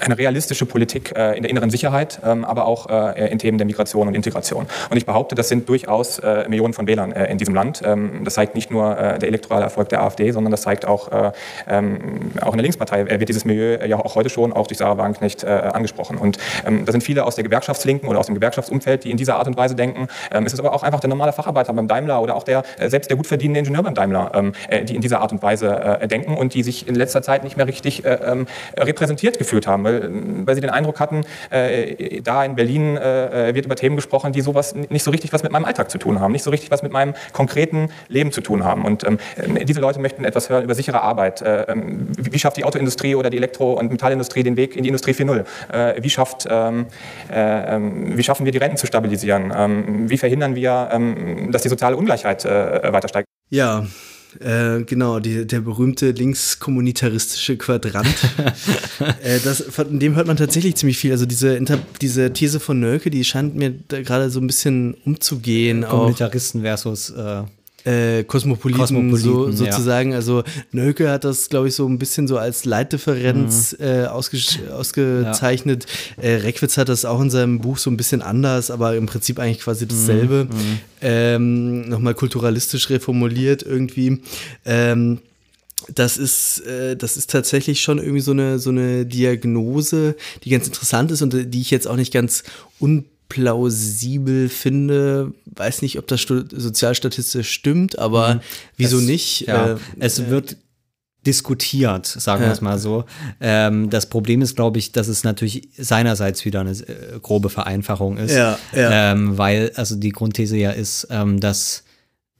eine 0.00 0.18
realistische 0.18 0.66
Politik 0.66 1.12
äh, 1.16 1.36
in 1.36 1.42
der 1.42 1.50
inneren 1.50 1.70
Sicherheit, 1.70 2.20
ähm, 2.24 2.44
aber 2.44 2.66
auch 2.66 2.88
äh, 2.88 3.30
in 3.30 3.38
Themen 3.38 3.58
der 3.58 3.66
Migration 3.66 4.08
und 4.08 4.14
Integration. 4.14 4.66
Und 4.90 4.96
ich 4.96 5.06
behaupte, 5.06 5.34
das 5.34 5.48
sind 5.48 5.68
durchaus 5.68 6.18
äh, 6.18 6.48
Millionen 6.48 6.72
von 6.72 6.86
Wählern 6.86 7.12
äh, 7.12 7.30
in 7.30 7.38
diesem 7.38 7.54
Land. 7.54 7.82
Ähm, 7.84 8.22
das 8.24 8.34
zeigt 8.34 8.54
nicht 8.54 8.70
nur 8.70 8.96
äh, 8.98 9.18
der 9.18 9.28
elektorale 9.28 9.64
Erfolg 9.64 9.88
der 9.88 10.02
AfD, 10.02 10.30
sondern 10.30 10.50
das 10.50 10.62
zeigt 10.62 10.86
auch, 10.86 11.10
äh, 11.12 11.32
ähm, 11.68 12.32
auch 12.40 12.52
in 12.52 12.58
der 12.58 12.62
Linkspartei 12.62 13.08
wird 13.20 13.28
dieses 13.28 13.44
Milieu 13.44 13.78
ja 13.84 13.98
auch 13.98 14.14
heute 14.14 14.28
schon, 14.28 14.52
auch 14.52 14.66
durch 14.66 14.78
Sarah 14.78 14.98
Wagenknecht, 14.98 15.44
angesprochen. 15.44 16.18
Und 16.18 16.38
ähm, 16.66 16.84
da 16.84 16.92
sind 16.92 17.02
viele 17.02 17.24
aus 17.24 17.34
der 17.34 17.44
Gewerkschaftslinken 17.44 18.08
oder 18.08 18.18
aus 18.18 18.26
dem 18.26 18.34
Gewerkschaftsumfeld, 18.34 19.04
die 19.04 19.10
in 19.10 19.16
dieser 19.16 19.36
Art 19.36 19.46
und 19.46 19.56
Weise 19.56 19.74
denken. 19.74 20.08
Ähm, 20.30 20.46
es 20.46 20.52
ist 20.52 20.60
aber 20.60 20.72
auch 20.72 20.82
einfach 20.82 21.00
der 21.00 21.08
normale 21.08 21.32
Facharbeiter 21.32 21.72
beim 21.72 21.88
Daimler 21.88 22.22
oder 22.22 22.36
auch 22.36 22.42
der 22.42 22.62
selbst 22.78 23.10
der 23.10 23.16
gut 23.16 23.26
verdienende 23.26 23.60
Ingenieur 23.60 23.82
beim 23.82 23.94
Daimler, 23.94 24.30
ähm, 24.34 24.52
die 24.84 24.94
in 24.94 25.00
dieser 25.00 25.20
Art 25.20 25.32
und 25.32 25.42
Weise 25.42 26.00
denken 26.10 26.36
und 26.36 26.54
die 26.54 26.62
sich 26.62 26.88
in 26.88 26.94
letzter 26.94 27.22
Zeit 27.22 27.44
nicht 27.44 27.56
mehr 27.56 27.66
richtig 27.66 27.91
äh, 28.00 28.44
repräsentiert 28.78 29.38
gefühlt 29.38 29.66
haben, 29.66 29.84
weil, 29.84 30.10
weil 30.46 30.54
sie 30.54 30.60
den 30.60 30.70
Eindruck 30.70 31.00
hatten, 31.00 31.22
äh, 31.50 32.20
da 32.22 32.44
in 32.44 32.54
Berlin 32.54 32.96
äh, 32.96 33.54
wird 33.54 33.66
über 33.66 33.76
Themen 33.76 33.96
gesprochen, 33.96 34.32
die 34.32 34.40
sowas 34.40 34.74
nicht 34.74 35.02
so 35.02 35.10
richtig 35.10 35.32
was 35.32 35.42
mit 35.42 35.52
meinem 35.52 35.64
Alltag 35.64 35.90
zu 35.90 35.98
tun 35.98 36.20
haben, 36.20 36.32
nicht 36.32 36.42
so 36.42 36.50
richtig 36.50 36.70
was 36.70 36.82
mit 36.82 36.92
meinem 36.92 37.14
konkreten 37.32 37.90
Leben 38.08 38.32
zu 38.32 38.40
tun 38.40 38.64
haben. 38.64 38.84
Und 38.84 39.04
ähm, 39.04 39.18
diese 39.64 39.80
Leute 39.80 40.00
möchten 40.00 40.24
etwas 40.24 40.48
hören 40.48 40.64
über 40.64 40.74
sichere 40.74 41.02
Arbeit. 41.02 41.42
Äh, 41.42 41.62
ähm, 41.68 42.08
wie 42.16 42.38
schafft 42.38 42.56
die 42.56 42.64
Autoindustrie 42.64 43.14
oder 43.14 43.30
die 43.30 43.36
Elektro- 43.36 43.74
und 43.74 43.90
Metallindustrie 43.90 44.42
den 44.42 44.56
Weg 44.56 44.76
in 44.76 44.82
die 44.82 44.88
Industrie 44.88 45.12
4.0? 45.12 45.44
Äh, 45.72 46.02
wie, 46.02 46.10
schafft, 46.10 46.46
ähm, 46.50 46.86
äh, 47.30 47.76
ähm, 47.76 48.16
wie 48.16 48.22
schaffen 48.22 48.44
wir 48.44 48.52
die 48.52 48.58
Renten 48.58 48.76
zu 48.76 48.86
stabilisieren? 48.86 49.52
Ähm, 49.56 50.10
wie 50.10 50.18
verhindern 50.18 50.54
wir, 50.54 50.88
ähm, 50.92 51.50
dass 51.52 51.62
die 51.62 51.68
soziale 51.68 51.96
Ungleichheit 51.96 52.44
äh, 52.44 52.92
weiter 52.92 53.08
steigt? 53.08 53.28
Ja, 53.50 53.84
äh, 54.40 54.82
genau, 54.84 55.20
die, 55.20 55.46
der 55.46 55.60
berühmte 55.60 56.10
linkskommunitaristische 56.10 57.56
Quadrant. 57.56 58.06
äh, 59.22 59.38
das, 59.44 59.62
von 59.62 59.98
dem 59.98 60.14
hört 60.14 60.26
man 60.26 60.36
tatsächlich 60.36 60.76
ziemlich 60.76 60.98
viel. 60.98 61.12
Also 61.12 61.26
diese, 61.26 61.54
Inter 61.56 61.78
diese 62.00 62.32
These 62.32 62.60
von 62.60 62.80
Nölke, 62.80 63.10
die 63.10 63.24
scheint 63.24 63.54
mir 63.54 63.72
gerade 63.88 64.30
so 64.30 64.40
ein 64.40 64.46
bisschen 64.46 64.94
umzugehen. 65.04 65.84
Kommunitaristen 65.84 66.62
versus 66.62 67.10
äh, 67.10 67.42
äh, 67.84 68.24
Kosmopoliten, 68.24 68.80
Kosmopoliten 68.80 69.18
so, 69.18 69.50
sozusagen. 69.52 70.10
Ja. 70.10 70.16
Also 70.16 70.42
Nölke 70.70 71.10
hat 71.10 71.24
das, 71.24 71.48
glaube 71.48 71.68
ich, 71.68 71.74
so 71.74 71.86
ein 71.86 71.98
bisschen 71.98 72.28
so 72.28 72.38
als 72.38 72.64
Leitdifferenz 72.64 73.76
mhm. 73.78 73.84
äh, 73.84 74.06
ausge 74.06 74.38
ausgezeichnet. 74.72 75.86
Ja. 76.16 76.22
Äh, 76.22 76.36
Reckwitz 76.36 76.76
hat 76.76 76.88
das 76.88 77.04
auch 77.04 77.20
in 77.20 77.30
seinem 77.30 77.60
Buch 77.60 77.78
so 77.78 77.90
ein 77.90 77.96
bisschen 77.96 78.22
anders, 78.22 78.70
aber 78.70 78.96
im 78.96 79.06
Prinzip 79.06 79.38
eigentlich 79.38 79.60
quasi 79.60 79.86
dasselbe. 79.86 80.48
Mhm. 80.50 80.56
mhm. 80.56 80.78
Ähm, 81.04 81.88
Nochmal 81.88 82.14
kulturalistisch 82.14 82.88
reformuliert 82.90 83.62
irgendwie. 83.62 84.22
Ähm, 84.64 85.18
das 85.92 86.16
ist, 86.16 86.60
äh, 86.66 86.96
das 86.96 87.16
ist 87.16 87.30
tatsächlich 87.30 87.80
schon 87.80 87.98
irgendwie 87.98 88.20
so 88.20 88.30
eine, 88.30 88.58
so 88.58 88.70
eine 88.70 89.04
Diagnose, 89.04 90.16
die 90.44 90.50
ganz 90.50 90.66
interessant 90.66 91.10
ist 91.10 91.22
und 91.22 91.52
die 91.52 91.60
ich 91.60 91.70
jetzt 91.70 91.88
auch 91.88 91.96
nicht 91.96 92.12
ganz 92.12 92.44
un 92.80 93.04
plausibel 93.32 94.50
finde. 94.50 95.32
Weiß 95.46 95.80
nicht, 95.80 95.98
ob 95.98 96.06
das 96.06 96.20
sozialstatistisch 96.20 97.50
stimmt, 97.50 97.98
aber 97.98 98.34
mhm. 98.34 98.40
wieso 98.76 98.98
es, 98.98 99.04
nicht? 99.04 99.40
Ja, 99.46 99.72
äh, 99.72 99.76
es 100.00 100.18
äh, 100.18 100.28
wird 100.28 100.58
diskutiert, 101.26 102.04
sagen 102.04 102.42
wir 102.42 102.50
es 102.50 102.60
mal 102.60 102.78
so. 102.78 103.06
Ähm, 103.40 103.88
das 103.88 104.06
Problem 104.10 104.42
ist, 104.42 104.54
glaube 104.54 104.78
ich, 104.78 104.92
dass 104.92 105.08
es 105.08 105.24
natürlich 105.24 105.70
seinerseits 105.78 106.44
wieder 106.44 106.60
eine 106.60 106.72
äh, 106.72 107.20
grobe 107.22 107.48
Vereinfachung 107.48 108.18
ist. 108.18 108.34
Ja, 108.34 108.58
ja. 108.74 109.12
Ähm, 109.12 109.38
weil, 109.38 109.72
also 109.76 109.96
die 109.96 110.10
Grundthese 110.10 110.58
ja 110.58 110.72
ist, 110.72 111.06
ähm, 111.10 111.40
dass 111.40 111.84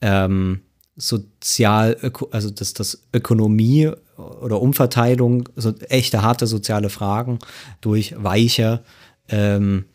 ähm, 0.03 0.61
sozial, 0.97 1.97
also 2.33 2.51
dass 2.51 2.75
das 2.75 3.05
Ökonomie 3.15 3.91
oder 4.19 4.61
Umverteilung, 4.61 5.49
so 5.57 5.73
echte 5.89 6.21
harte 6.21 6.47
soziale 6.47 6.91
Fragen 6.91 7.39
durch 7.81 8.15
weiche 8.19 8.83
ähm, 9.31 9.87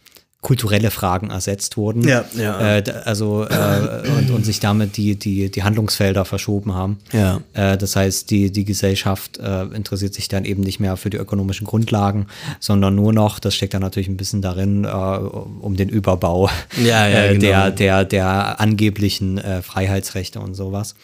kulturelle 0.42 0.92
Fragen 0.92 1.32
ersetzt 1.32 1.78
wurden. 1.78 2.08
Ja, 2.08 2.24
ja. 2.38 2.78
Äh, 2.78 2.84
also 3.06 3.44
äh, 3.44 4.08
und, 4.18 4.30
und, 4.30 4.46
sich 4.46 4.60
damit 4.60 4.96
die, 4.96 5.18
die, 5.18 5.50
die 5.50 5.64
Handlungsfelder 5.64 6.26
verschoben 6.26 6.76
haben. 6.76 7.00
Ja. 7.12 7.42
Äh, 7.54 7.78
das 7.78 7.96
heißt, 7.96 8.30
die, 8.30 8.52
die 8.52 8.64
Gesellschaft 8.64 9.40
äh, 9.40 9.64
interessiert 9.64 10.14
sich 10.14 10.28
dann 10.28 10.46
eben 10.46 10.62
nicht 10.62 10.80
mehr 10.80 10.96
für 10.96 11.10
die 11.10 11.18
ökonomischen 11.18 11.66
Grundlagen, 11.66 12.28
sondern 12.60 12.94
nur 12.94 13.14
noch, 13.14 13.40
das 13.40 13.56
steckt 13.56 13.74
dann 13.74 13.82
natürlich 13.82 14.10
ein 14.10 14.18
bisschen 14.18 14.44
darin, 14.44 14.86
äh, 14.86 14.88
um 14.88 15.76
den 15.76 15.90
Überbau 15.90 16.50
ja, 16.78 17.08
ja, 17.08 17.26
äh, 17.26 17.38
genau. 17.38 17.40
der, 17.40 17.72
der, 17.72 18.06
der 18.06 18.62
angeblichen 18.62 19.42
Freiheitsrechte 19.64 20.40
und 20.40 20.54
sowas. 20.54 20.96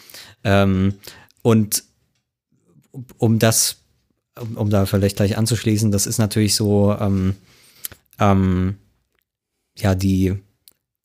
Ähm, 0.44 0.94
und 1.42 1.82
um 3.18 3.40
das, 3.40 3.76
um, 4.40 4.56
um 4.56 4.70
da 4.70 4.86
vielleicht 4.86 5.16
gleich 5.16 5.36
anzuschließen, 5.36 5.90
das 5.90 6.06
ist 6.06 6.18
natürlich 6.18 6.54
so, 6.54 6.96
ähm, 6.98 7.34
ähm, 8.20 8.76
ja, 9.78 9.94
die, 9.94 10.34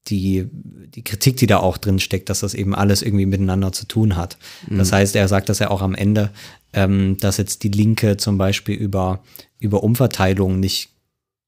die, 0.08 0.48
die 0.52 1.04
Kritik, 1.04 1.38
die 1.38 1.48
da 1.48 1.58
auch 1.58 1.78
drin 1.78 2.00
steckt, 2.00 2.30
dass 2.30 2.42
das 2.42 2.54
eben 2.54 2.76
alles 2.76 3.02
irgendwie 3.02 3.26
miteinander 3.26 3.72
zu 3.72 3.86
tun 3.86 4.16
hat. 4.16 4.38
Mhm. 4.68 4.78
Das 4.78 4.92
heißt, 4.92 5.16
er 5.16 5.28
sagt 5.28 5.50
das 5.50 5.60
ja 5.60 5.70
auch 5.70 5.82
am 5.82 5.96
Ende, 5.96 6.32
ähm, 6.74 7.18
dass 7.20 7.38
jetzt 7.38 7.64
die 7.64 7.70
Linke 7.70 8.18
zum 8.18 8.38
Beispiel 8.38 8.76
über, 8.76 9.24
über 9.60 9.84
Umverteilung 9.84 10.60
nicht 10.60 10.90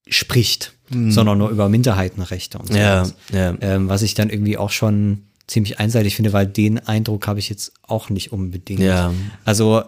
spricht, 0.08 0.74
mhm. 0.90 1.12
sondern 1.12 1.38
nur 1.38 1.50
über 1.50 1.70
Minderheitenrechte 1.70 2.58
und 2.58 2.68
so. 2.68 2.78
Ja, 2.78 3.08
ja. 3.32 3.56
Ähm, 3.62 3.88
was 3.88 4.02
ich 4.02 4.14
dann 4.14 4.30
irgendwie 4.30 4.58
auch 4.58 4.72
schon 4.72 5.24
ziemlich 5.48 5.80
einseitig 5.80 6.16
finde, 6.16 6.34
weil 6.34 6.48
den 6.48 6.80
Eindruck 6.80 7.28
habe 7.28 7.40
ich 7.40 7.50
jetzt 7.50 7.74
auch 7.84 8.10
nicht 8.10 8.32
unbedingt. 8.32 8.80
Ja. 8.80 9.14
Also, 9.46 9.84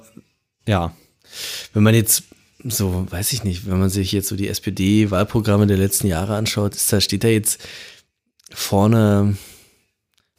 ja. 0.68 0.94
Wenn 1.74 1.84
man 1.84 1.96
jetzt 1.96 2.24
so, 2.66 3.06
weiß 3.10 3.34
ich 3.34 3.44
nicht, 3.44 3.70
wenn 3.70 3.80
man 3.80 3.90
sich 3.90 4.12
jetzt 4.12 4.30
so 4.30 4.36
die 4.36 4.48
SPD-Wahlprogramme 4.48 5.68
der 5.68 5.78
letzten 5.78 6.08
Jahre 6.08 6.36
anschaut, 6.36 6.76
ist 6.76 6.92
da 6.92 7.02
steht 7.02 7.24
da 7.24 7.28
jetzt 7.28 7.62
vorne 8.52 9.38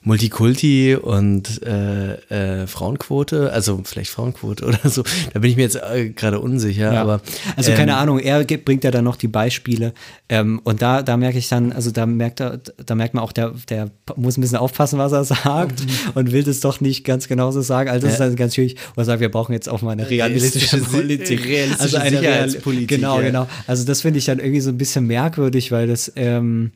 Multikulti 0.04 0.96
und 0.96 1.62
äh, 1.62 2.14
äh, 2.62 2.66
Frauenquote, 2.66 3.50
also 3.52 3.80
vielleicht 3.84 4.10
Frauenquote 4.10 4.64
oder 4.66 4.78
so. 4.84 5.02
Da 5.32 5.40
bin 5.40 5.50
ich 5.50 5.56
mir 5.56 5.62
jetzt 5.62 5.76
äh, 5.76 6.10
gerade 6.10 6.40
unsicher. 6.40 6.92
Ja. 6.92 7.02
Aber 7.02 7.20
also 7.56 7.70
ähm, 7.70 7.76
keine 7.76 7.96
Ahnung. 7.96 8.18
Er 8.18 8.44
bringt 8.44 8.84
ja 8.84 8.90
dann 8.90 9.04
noch 9.04 9.16
die 9.16 9.28
Beispiele 9.28 9.94
ähm, 10.28 10.60
und 10.64 10.82
da 10.82 11.02
da 11.02 11.16
merke 11.16 11.38
ich 11.38 11.48
dann, 11.48 11.72
also 11.72 11.90
da 11.90 12.04
merkt 12.04 12.40
er, 12.40 12.58
da 12.58 12.94
merkt 12.94 13.14
man 13.14 13.24
auch, 13.24 13.32
der 13.32 13.54
der 13.70 13.90
muss 14.16 14.36
ein 14.36 14.42
bisschen 14.42 14.58
aufpassen, 14.58 14.98
was 14.98 15.12
er 15.12 15.24
sagt 15.24 15.80
mhm. 15.80 15.90
und 16.14 16.32
will 16.32 16.44
das 16.44 16.60
doch 16.60 16.80
nicht 16.80 17.04
ganz 17.04 17.26
genauso 17.26 17.62
sagen. 17.62 17.88
Also 17.88 18.06
das 18.06 18.18
ja. 18.18 18.24
ist 18.26 18.30
dann 18.30 18.36
ganz 18.36 18.54
schwierig. 18.54 18.76
Und 18.94 18.98
er 18.98 19.04
sagt, 19.06 19.20
wir 19.20 19.30
brauchen 19.30 19.54
jetzt 19.54 19.68
auch 19.68 19.80
mal 19.80 19.92
eine 19.92 20.08
realistische, 20.08 20.76
realistische 20.76 20.96
Politik, 20.96 21.44
realistische 21.46 21.82
also 21.82 21.96
eine 21.96 22.18
Sicherheitspolitik. 22.18 22.88
Genau, 22.88 23.20
ja. 23.20 23.26
genau. 23.26 23.48
Also 23.66 23.84
das 23.84 24.02
finde 24.02 24.18
ich 24.18 24.26
dann 24.26 24.38
irgendwie 24.38 24.60
so 24.60 24.70
ein 24.70 24.78
bisschen 24.78 25.06
merkwürdig, 25.06 25.72
weil 25.72 25.86
das 25.86 26.12
ähm, 26.16 26.72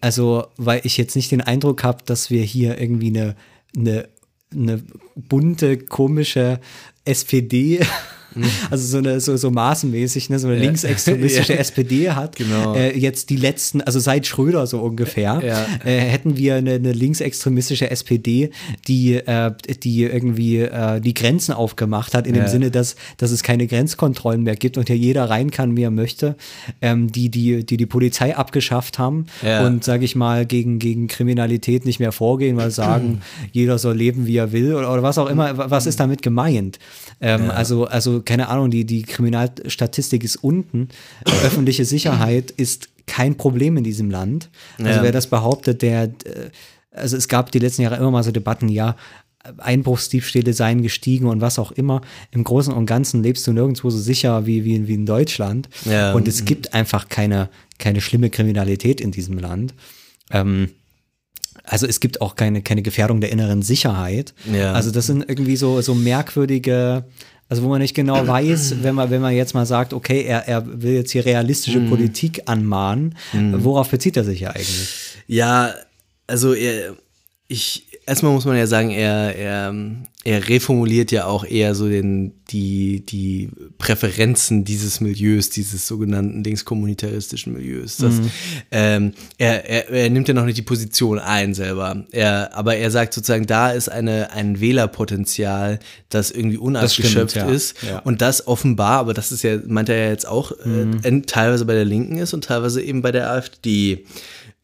also, 0.00 0.46
weil 0.56 0.80
ich 0.84 0.96
jetzt 0.96 1.16
nicht 1.16 1.30
den 1.30 1.42
Eindruck 1.42 1.84
habe, 1.84 2.02
dass 2.04 2.30
wir 2.30 2.42
hier 2.42 2.80
irgendwie 2.80 3.08
eine, 3.08 3.36
eine, 3.76 4.08
eine 4.52 4.82
bunte, 5.14 5.78
komische 5.78 6.60
SPD. 7.04 7.80
Also 8.70 8.86
so 8.86 8.98
eine 8.98 9.20
so, 9.20 9.36
so 9.36 9.50
maßenmäßig, 9.50 10.30
ne, 10.30 10.38
so 10.38 10.48
eine 10.48 10.56
ja. 10.56 10.62
linksextremistische. 10.62 11.58
SPD 11.58 12.10
hat. 12.10 12.36
Genau. 12.36 12.74
Äh, 12.74 12.96
jetzt 12.96 13.30
die 13.30 13.36
letzten, 13.36 13.80
also 13.80 13.98
seit 13.98 14.26
Schröder 14.26 14.66
so 14.66 14.80
ungefähr, 14.80 15.40
ja. 15.44 15.66
äh, 15.84 15.98
hätten 15.98 16.36
wir 16.36 16.56
eine, 16.56 16.74
eine, 16.74 16.92
linksextremistische 16.92 17.90
SPD, 17.90 18.50
die, 18.86 19.14
äh, 19.14 19.52
die 19.82 20.04
irgendwie 20.04 20.58
äh, 20.58 21.00
die 21.00 21.14
Grenzen 21.14 21.52
aufgemacht 21.52 22.14
hat, 22.14 22.26
in 22.26 22.34
dem 22.34 22.48
Sinne, 22.48 22.70
dass, 22.70 22.96
dass 23.16 23.30
es 23.30 23.42
keine 23.42 23.66
Grenzkontrollen 23.66 24.42
mehr 24.42 24.56
gibt 24.56 24.78
und 24.78 24.88
hier 24.88 24.96
jeder 24.96 25.28
rein 25.28 25.50
kann, 25.50 25.76
wie 25.76 25.82
er 25.82 25.90
möchte, 25.90 26.36
ähm, 26.80 27.10
die, 27.10 27.28
die, 27.30 27.64
die 27.64 27.76
die 27.76 27.86
Polizei 27.86 28.36
abgeschafft 28.36 28.98
haben 28.98 29.26
und, 29.42 29.84
sage 29.84 30.04
ich 30.04 30.16
mal, 30.16 30.46
gegen, 30.46 30.78
gegen 30.78 31.08
Kriminalität 31.08 31.84
nicht 31.84 32.00
mehr 32.00 32.12
vorgehen, 32.12 32.56
weil 32.56 32.70
sagen, 32.70 33.22
jeder 33.52 33.78
soll 33.78 33.96
leben, 33.96 34.26
wie 34.26 34.36
er 34.36 34.52
will 34.52 34.74
oder, 34.74 34.92
oder 34.92 35.02
was 35.02 35.18
auch 35.18 35.28
immer, 35.28 35.70
was 35.70 35.86
ist 35.86 36.00
damit 36.00 36.22
gemeint? 36.22 36.78
Ähm, 37.20 37.50
also, 37.50 37.84
also 37.84 38.19
keine 38.22 38.48
Ahnung, 38.48 38.70
die, 38.70 38.84
die 38.84 39.02
Kriminalstatistik 39.02 40.24
ist 40.24 40.36
unten. 40.36 40.88
Öffentliche 41.44 41.84
Sicherheit 41.84 42.50
ist 42.50 42.88
kein 43.06 43.36
Problem 43.36 43.76
in 43.76 43.84
diesem 43.84 44.10
Land. 44.10 44.50
Also 44.78 44.90
ja. 44.90 45.02
wer 45.02 45.12
das 45.12 45.26
behauptet, 45.26 45.82
der, 45.82 46.04
äh, 46.04 46.50
also 46.90 47.16
es 47.16 47.28
gab 47.28 47.52
die 47.52 47.58
letzten 47.58 47.82
Jahre 47.82 47.96
immer 47.96 48.10
mal 48.10 48.22
so 48.22 48.32
Debatten, 48.32 48.68
ja, 48.68 48.96
Einbruchsdiebstähle 49.58 50.52
seien 50.52 50.82
gestiegen 50.82 51.26
und 51.26 51.40
was 51.40 51.58
auch 51.58 51.72
immer. 51.72 52.02
Im 52.30 52.44
Großen 52.44 52.74
und 52.74 52.86
Ganzen 52.86 53.22
lebst 53.22 53.46
du 53.46 53.52
nirgendwo 53.52 53.88
so 53.88 53.98
sicher 53.98 54.46
wie, 54.46 54.64
wie, 54.64 54.86
wie 54.86 54.94
in 54.94 55.06
Deutschland. 55.06 55.68
Ja. 55.86 56.12
Und 56.12 56.28
es 56.28 56.44
gibt 56.44 56.74
einfach 56.74 57.08
keine, 57.08 57.48
keine 57.78 58.00
schlimme 58.00 58.28
Kriminalität 58.28 59.00
in 59.00 59.12
diesem 59.12 59.38
Land. 59.38 59.74
Ähm, 60.30 60.68
also 61.64 61.86
es 61.86 62.00
gibt 62.00 62.20
auch 62.20 62.36
keine, 62.36 62.62
keine 62.62 62.82
Gefährdung 62.82 63.20
der 63.20 63.32
inneren 63.32 63.62
Sicherheit. 63.62 64.34
Ja. 64.52 64.72
Also 64.72 64.90
das 64.90 65.06
sind 65.06 65.24
irgendwie 65.26 65.56
so, 65.56 65.80
so 65.80 65.94
merkwürdige, 65.94 67.04
also 67.50 67.64
wo 67.64 67.68
man 67.68 67.80
nicht 67.80 67.94
genau 67.94 68.26
weiß, 68.26 68.76
wenn 68.82 68.94
man, 68.94 69.10
wenn 69.10 69.20
man 69.20 69.34
jetzt 69.34 69.54
mal 69.54 69.66
sagt, 69.66 69.92
okay, 69.92 70.22
er, 70.22 70.46
er 70.46 70.64
will 70.82 70.94
jetzt 70.94 71.10
hier 71.10 71.26
realistische 71.26 71.80
Politik 71.80 72.42
anmahnen, 72.46 73.16
worauf 73.32 73.90
bezieht 73.90 74.16
er 74.16 74.22
sich 74.22 74.40
ja 74.40 74.50
eigentlich? 74.50 75.16
Ja, 75.26 75.74
also 76.28 76.54
er, 76.54 76.94
ich, 77.48 77.88
erstmal 78.06 78.32
muss 78.32 78.44
man 78.44 78.56
ja 78.56 78.66
sagen, 78.66 78.90
er, 78.90 79.36
er, 79.36 79.74
er 80.24 80.48
reformuliert 80.48 81.12
ja 81.12 81.26
auch 81.26 81.44
eher 81.44 81.74
so 81.74 81.88
den, 81.88 82.32
die, 82.50 83.04
die 83.06 83.50
Präferenzen 83.78 84.64
dieses 84.64 85.00
Milieus, 85.00 85.50
dieses 85.50 85.86
sogenannten 85.86 86.42
linkskommunitaristischen 86.42 87.52
Milieus. 87.52 87.98
Das, 87.98 88.14
ähm, 88.70 89.12
er, 89.38 89.68
er, 89.68 89.90
er 89.90 90.10
nimmt 90.10 90.28
ja 90.28 90.34
noch 90.34 90.44
nicht 90.44 90.58
die 90.58 90.62
Position 90.62 91.18
ein 91.18 91.54
selber. 91.54 92.04
Er, 92.10 92.54
aber 92.54 92.76
er 92.76 92.90
sagt 92.90 93.14
sozusagen, 93.14 93.46
da 93.46 93.70
ist 93.70 93.88
eine, 93.88 94.32
ein 94.32 94.60
Wählerpotenzial, 94.60 95.78
das 96.08 96.30
irgendwie 96.30 96.58
unausgeschöpft 96.58 97.32
stimmt, 97.32 97.48
ja. 97.48 97.54
ist. 97.54 97.82
Ja. 97.82 97.98
Und 98.00 98.20
das 98.22 98.46
offenbar, 98.46 98.98
aber 98.98 99.14
das 99.14 99.32
ist 99.32 99.42
ja, 99.42 99.58
meint 99.66 99.88
er 99.88 99.96
ja 99.96 100.08
jetzt 100.10 100.26
auch, 100.26 100.52
äh, 100.52 101.20
teilweise 101.22 101.64
bei 101.64 101.74
der 101.74 101.84
Linken 101.84 102.18
ist 102.18 102.34
und 102.34 102.44
teilweise 102.44 102.82
eben 102.82 103.02
bei 103.02 103.12
der 103.12 103.30
AfD. 103.30 104.04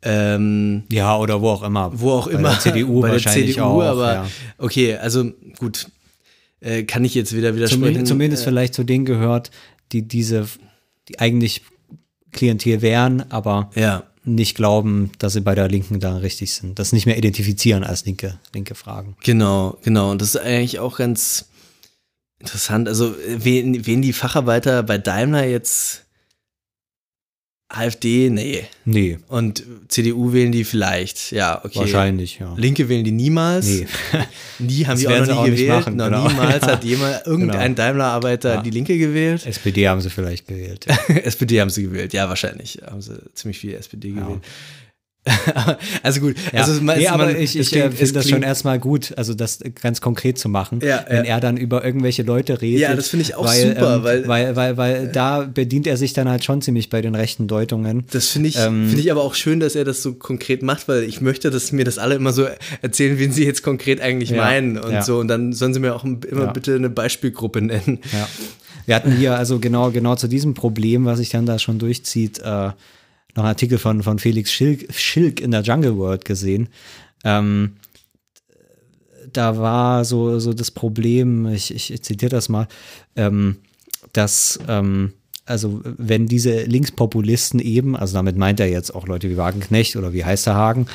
Ähm, 0.09 0.84
Ja, 0.90 1.16
oder 1.18 1.40
wo 1.40 1.50
auch 1.50 1.62
immer. 1.62 1.90
wo 1.94 2.12
auch 2.12 2.26
Bei 2.26 2.32
immer. 2.34 2.50
Der 2.50 2.61
CDU 2.61 3.00
bei 3.00 3.09
der 3.09 3.12
wahrscheinlich 3.14 3.54
CDU, 3.54 3.64
auch. 3.64 3.82
aber 3.82 4.12
ja. 4.12 4.26
okay, 4.59 4.94
also 4.96 5.32
gut, 5.59 5.88
äh, 6.61 6.84
kann 6.84 7.04
ich 7.04 7.14
jetzt 7.14 7.34
wieder 7.36 7.54
widersprechen. 7.54 7.82
Zumindest, 7.82 8.07
zumindest 8.09 8.42
äh, 8.42 8.46
vielleicht 8.46 8.74
zu 8.74 8.84
denen 8.84 9.04
gehört, 9.04 9.50
die 9.92 10.02
diese, 10.07 10.46
die 11.09 11.18
eigentlich 11.18 11.62
Klientel 12.32 12.82
wären, 12.82 13.30
aber 13.30 13.70
Ja, 13.74 14.04
nicht 14.24 14.57
glauben, 14.57 15.11
dass 15.18 15.34
sie 15.34 15.40
bei 15.40 15.54
der 15.54 15.68
Linken 15.68 16.00
da 16.00 16.16
richtig 16.16 16.52
sind. 16.52 16.78
Das 16.78 16.92
nicht 16.92 17.07
mehr 17.07 17.16
identifizieren 17.16 17.84
als 17.84 18.04
linke, 18.04 18.38
linke 18.54 18.74
Fragen. 18.74 19.16
genau, 19.22 19.78
genau. 19.84 20.11
Und 20.11 20.20
das 20.20 20.30
ist 20.34 20.40
eigentlich 20.40 20.78
auch 20.80 20.98
ganz 20.98 21.46
interessant. 22.40 22.88
Also, 22.88 23.14
wen, 23.28 23.86
wen 23.86 24.02
die 24.02 24.12
Facharbeiter 24.12 24.82
bei 24.82 24.98
Daimler 24.98 25.46
jetzt 25.46 26.05
AfD, 27.68 28.30
nee. 28.30 28.64
Nee, 28.84 29.18
Und 29.26 29.64
CDU 29.88 30.32
wählen 30.32 30.52
die 30.52 30.62
vielleicht, 30.62 31.32
ja, 31.32 31.64
okay. 31.64 31.80
wahrscheinlich, 31.80 32.38
ja. 32.38 32.54
Linke 32.56 32.88
wählen 32.88 33.02
die 33.04 33.10
niemals. 33.10 33.66
Nee. 33.66 33.86
Nie 34.60 34.84
haben 34.86 34.92
Das 34.92 35.00
die 35.00 35.08
auch 35.08 35.18
noch 35.18 35.26
nie 35.26 35.32
auch 35.32 35.44
gewählt. 35.46 35.68
machen, 35.70 35.96
noch 35.96 36.04
genau. 36.06 36.28
niemals 36.28 36.60
Ja. 36.66 36.72
hat 36.72 36.84
jemand, 36.84 37.26
irgendein 37.26 37.74
Genau. 37.74 37.74
Daimler-Arbeiter 37.74 38.54
Ja. 38.54 38.62
die 38.62 38.70
Linke 38.70 38.96
gewählt. 38.96 39.44
SPD 39.44 39.88
haben 39.88 40.00
sie 40.00 40.10
vielleicht 40.10 40.46
gewählt. 40.46 40.86
Ja. 40.88 41.14
SPD 41.16 41.60
haben 41.60 41.70
sie 41.70 41.82
gewählt, 41.82 42.12
ja, 42.12 42.28
wahrscheinlich. 42.28 42.78
Haben 42.88 43.02
sie 43.02 43.18
ziemlich 43.34 43.58
viel 43.58 43.74
SPD 43.74 44.10
gewählt. 44.10 44.42
also 46.03 46.20
gut, 46.20 46.37
Ja. 46.53 46.61
also 46.61 46.81
man, 46.83 46.99
nee, 46.99 47.09
aber 47.09 47.27
man, 47.27 47.37
ich, 47.37 47.59
ich 47.59 47.74
äh, 47.74 47.91
finde 47.91 48.12
das 48.14 48.24
schon 48.24 48.33
klingt- 48.39 48.45
erstmal 48.45 48.79
gut, 48.79 49.12
also 49.16 49.35
das 49.35 49.59
ganz 49.83 50.01
konkret 50.01 50.39
zu 50.39 50.49
machen, 50.49 50.81
Ja, 50.83 51.05
wenn 51.09 51.24
ja. 51.24 51.35
er 51.35 51.41
dann 51.41 51.57
über 51.57 51.85
irgendwelche 51.85 52.22
Leute 52.22 52.61
redet. 52.62 52.81
Ja, 52.81 52.95
das 52.95 53.09
finde 53.09 53.24
ich 53.24 53.35
auch 53.35 53.45
weil, 53.47 53.68
super, 53.74 53.97
ähm, 53.97 54.05
weil- 54.05 54.29
weil, 54.29 54.57
weil, 54.57 54.77
weil 54.77 55.09
da 55.09 55.43
bedient 55.43 55.87
er 55.87 55.97
sich 55.97 56.12
dann 56.12 56.29
halt 56.29 56.45
schon 56.45 56.62
ziemlich 56.62 56.91
bei 56.91 57.03
den 57.03 57.14
rechten 57.14 57.49
Deutungen. 57.49 58.05
Das 58.12 58.29
finde 58.29 58.49
ich, 58.49 58.57
Ähm, 58.57 58.87
finde 58.87 59.01
ich 59.01 59.11
aber 59.11 59.22
auch 59.22 59.35
schön, 59.35 59.61
dass 59.61 59.74
er 59.74 59.85
das 59.85 60.03
so 60.03 60.14
konkret 60.14 60.62
macht, 60.62 60.89
weil 60.89 61.03
ich 61.03 61.20
möchte, 61.20 61.51
dass 61.51 61.72
mir 61.72 61.85
das 61.85 61.99
alle 61.99 62.14
immer 62.14 62.33
so 62.33 62.47
erzählen, 62.83 63.18
wen 63.18 63.33
sie 63.33 63.45
jetzt 63.45 63.62
konkret 63.62 64.01
eigentlich 64.01 64.31
meinen 64.33 64.79
und 64.79 65.03
so. 65.05 65.18
Und 65.18 65.29
dann 65.29 65.53
sollen 65.53 65.74
sie 65.74 65.81
mir 65.81 65.95
auch 65.95 66.05
immer 66.05 66.53
bitte 66.53 66.74
eine 66.74 66.89
Beispielgruppe 66.91 67.61
nennen. 67.62 67.99
Ja. 68.12 68.29
Wir 68.87 68.95
hatten 68.95 69.11
hier 69.16 69.37
also 69.37 69.59
genau, 69.59 69.91
genau 69.91 70.14
zu 70.14 70.29
diesem 70.29 70.55
Problem, 70.55 71.05
was 71.07 71.18
sich 71.18 71.31
dann 71.31 71.45
da 71.45 71.59
schon 71.59 71.79
durchzieht, 71.81 72.39
äh, 72.39 72.70
noch 73.37 73.45
einen 73.45 73.51
Artikel 73.51 73.78
von, 73.78 74.03
von 74.03 74.18
Felix 74.18 74.53
Schilk, 74.53 74.93
Schilk 74.95 75.41
in 75.41 75.51
der 75.51 75.62
Jungle 75.62 75.97
World 75.97 76.24
gesehen. 76.24 76.68
Ähm, 77.24 77.76
da 79.32 79.59
war 79.59 80.05
so, 80.05 80.39
so 80.39 80.53
das 80.53 80.70
Problem, 80.70 81.47
ich, 81.47 81.74
ich, 81.74 82.03
zitiere 82.03 82.30
das 82.30 82.49
mal, 82.49 82.68
ähm, 83.16 83.57
dass 84.12 84.59
ähm, 84.68 85.12
also 85.45 85.80
wenn 85.84 86.26
diese 86.26 86.62
Linkspopulisten 86.62 87.61
eben, 87.61 87.97
also 87.97 88.14
damit 88.14 88.37
meint 88.37 88.59
er 88.61 88.68
jetzt 88.68 88.95
auch 88.95 89.07
Leute 89.07 89.30
wie 89.30 89.37
Wagenknecht 89.37 89.97
oder 89.97 90.12
wie 90.12 90.24
Heisterhagen 90.24 90.87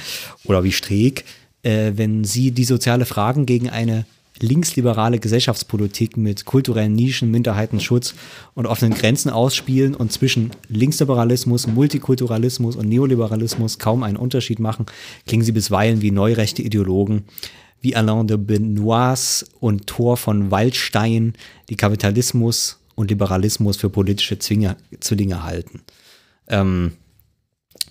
oder 0.43 0.63
wie 0.63 0.73
Streeck, 0.73 1.23
äh, 1.63 1.93
wenn 1.95 2.25
sie 2.25 2.51
die 2.51 2.65
soziale 2.65 3.05
Fragen 3.05 3.45
gegen 3.45 3.69
eine 3.69 4.05
linksliberale 4.41 5.19
Gesellschaftspolitik 5.19 6.17
mit 6.17 6.45
kulturellen 6.45 6.93
Nischen, 6.93 7.31
Minderheitenschutz 7.31 8.15
und 8.53 8.65
offenen 8.65 8.93
Grenzen 8.93 9.29
ausspielen 9.29 9.95
und 9.95 10.11
zwischen 10.11 10.51
Linksliberalismus, 10.67 11.67
Multikulturalismus 11.67 12.75
und 12.75 12.89
Neoliberalismus 12.89 13.79
kaum 13.79 14.03
einen 14.03 14.17
Unterschied 14.17 14.59
machen, 14.59 14.85
klingen 15.25 15.43
sie 15.43 15.51
bisweilen 15.51 16.01
wie 16.01 16.11
neurechte 16.11 16.61
Ideologen, 16.61 17.23
wie 17.81 17.95
Alain 17.95 18.27
de 18.27 18.37
Benoist 18.37 19.49
und 19.59 19.87
Thor 19.87 20.17
von 20.17 20.51
Waldstein, 20.51 21.33
die 21.69 21.75
Kapitalismus 21.75 22.79
und 22.95 23.09
Liberalismus 23.09 23.77
für 23.77 23.89
politische 23.89 24.37
Zwinge, 24.39 24.77
Zwillinge 24.99 25.43
halten. 25.43 25.81
Ähm, 26.47 26.93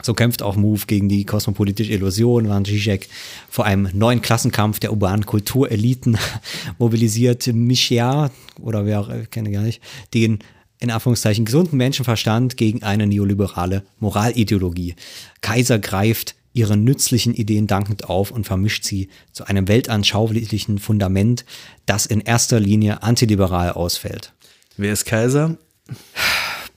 so 0.03 0.15
kämpft 0.15 0.43
auch 0.43 0.57
Move 0.57 0.83
gegen 0.87 1.09
die 1.09 1.25
kosmopolitische 1.25 1.93
Illusion, 1.93 2.49
während 2.49 2.67
Zizek 2.67 3.09
vor 3.49 3.65
einem 3.65 3.89
neuen 3.93 4.23
Klassenkampf 4.23 4.81
der 4.81 4.93
urbanen 4.93 5.27
Kultureliten 5.27 6.19
mobilisiert 6.79 7.47
Michia, 7.49 8.31
oder 8.61 8.87
wer 8.87 9.01
auch, 9.01 9.09
ich 9.11 9.31
kenne 9.31 9.51
gar 9.51 9.63
nicht, 9.63 9.83
den 10.15 10.39
in 10.79 10.91
Anführungszeichen 10.91 11.45
gesunden 11.45 11.77
Menschenverstand 11.77 12.57
gegen 12.57 12.83
eine 12.83 13.07
neoliberale 13.07 13.85
Moralideologie. 13.99 14.95
Kaiser 15.43 15.79
greift 15.79 16.35
ihre 16.53 16.77
nützlichen 16.77 17.35
Ideen 17.35 17.67
dankend 17.67 18.09
auf 18.09 18.31
und 18.31 18.45
vermischt 18.45 18.85
sie 18.85 19.09
zu 19.33 19.45
einem 19.45 19.69
weltanschaulichen 19.69 20.79
Fundament, 20.79 21.45
das 21.87 22.07
in 22.07 22.21
erster 22.21 22.59
Linie 22.59 23.03
antiliberal 23.03 23.73
ausfällt. 23.73 24.33
Wer 24.77 24.93
ist 24.93 25.05
Kaiser? 25.05 25.57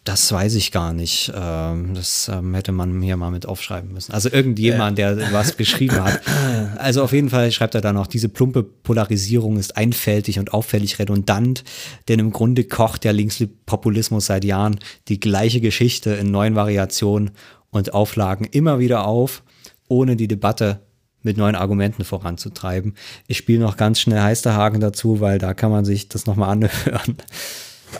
Das 0.03 0.29
weiß 0.33 0.55
ich 0.55 0.71
gar 0.73 0.91
nicht. 0.91 1.31
Ähm, 1.33 1.93
Das 1.93 2.29
ähm, 2.31 2.53
hätte 2.55 2.73
man 2.73 3.01
hier 3.01 3.15
mal 3.15 3.31
mit 3.31 3.45
aufschreiben 3.45 3.93
müssen. 3.93 4.11
Also 4.11 4.29
irgendjemand, 4.29 4.97
der 4.97 5.31
was 5.31 5.55
geschrieben 5.57 6.03
hat. 6.03 6.21
Also 6.77 7.03
auf 7.03 7.13
jeden 7.13 7.29
Fall 7.29 7.51
schreibt 7.51 7.75
er 7.75 7.81
dann 7.81 7.95
noch, 7.95 8.07
diese 8.07 8.27
plumpe 8.27 8.63
Polarisierung 8.63 9.57
ist 9.57 9.77
einfältig 9.77 10.39
und 10.39 10.53
auffällig 10.53 10.99
redundant, 10.99 11.63
denn 12.07 12.19
im 12.19 12.31
Grunde 12.31 12.65
kocht 12.65 13.03
der 13.03 13.13
Linkspopulismus 13.13 14.25
seit 14.25 14.43
Jahren 14.43 14.79
die 15.07 15.19
gleiche 15.19 15.61
Geschichte 15.61 16.11
in 16.11 16.31
neuen 16.31 16.55
Variationen 16.55 17.31
und 17.69 17.93
Auflagen 17.93 18.45
immer 18.45 18.79
wieder 18.79 19.05
auf, 19.05 19.43
ohne 19.87 20.15
die 20.15 20.27
Debatte 20.27 20.81
mit 21.21 21.37
neuen 21.37 21.55
Argumenten 21.55 22.03
voranzutreiben. 22.03 22.95
Ich 23.27 23.37
spiele 23.37 23.59
noch 23.59 23.77
ganz 23.77 23.99
schnell 23.99 24.21
Heisterhagen 24.21 24.81
dazu, 24.81 25.21
weil 25.21 25.39
da 25.39 25.53
kann 25.53 25.71
man 25.71 25.85
sich 25.85 26.09
das 26.09 26.25
nochmal 26.25 26.49
anhören. 26.49 27.17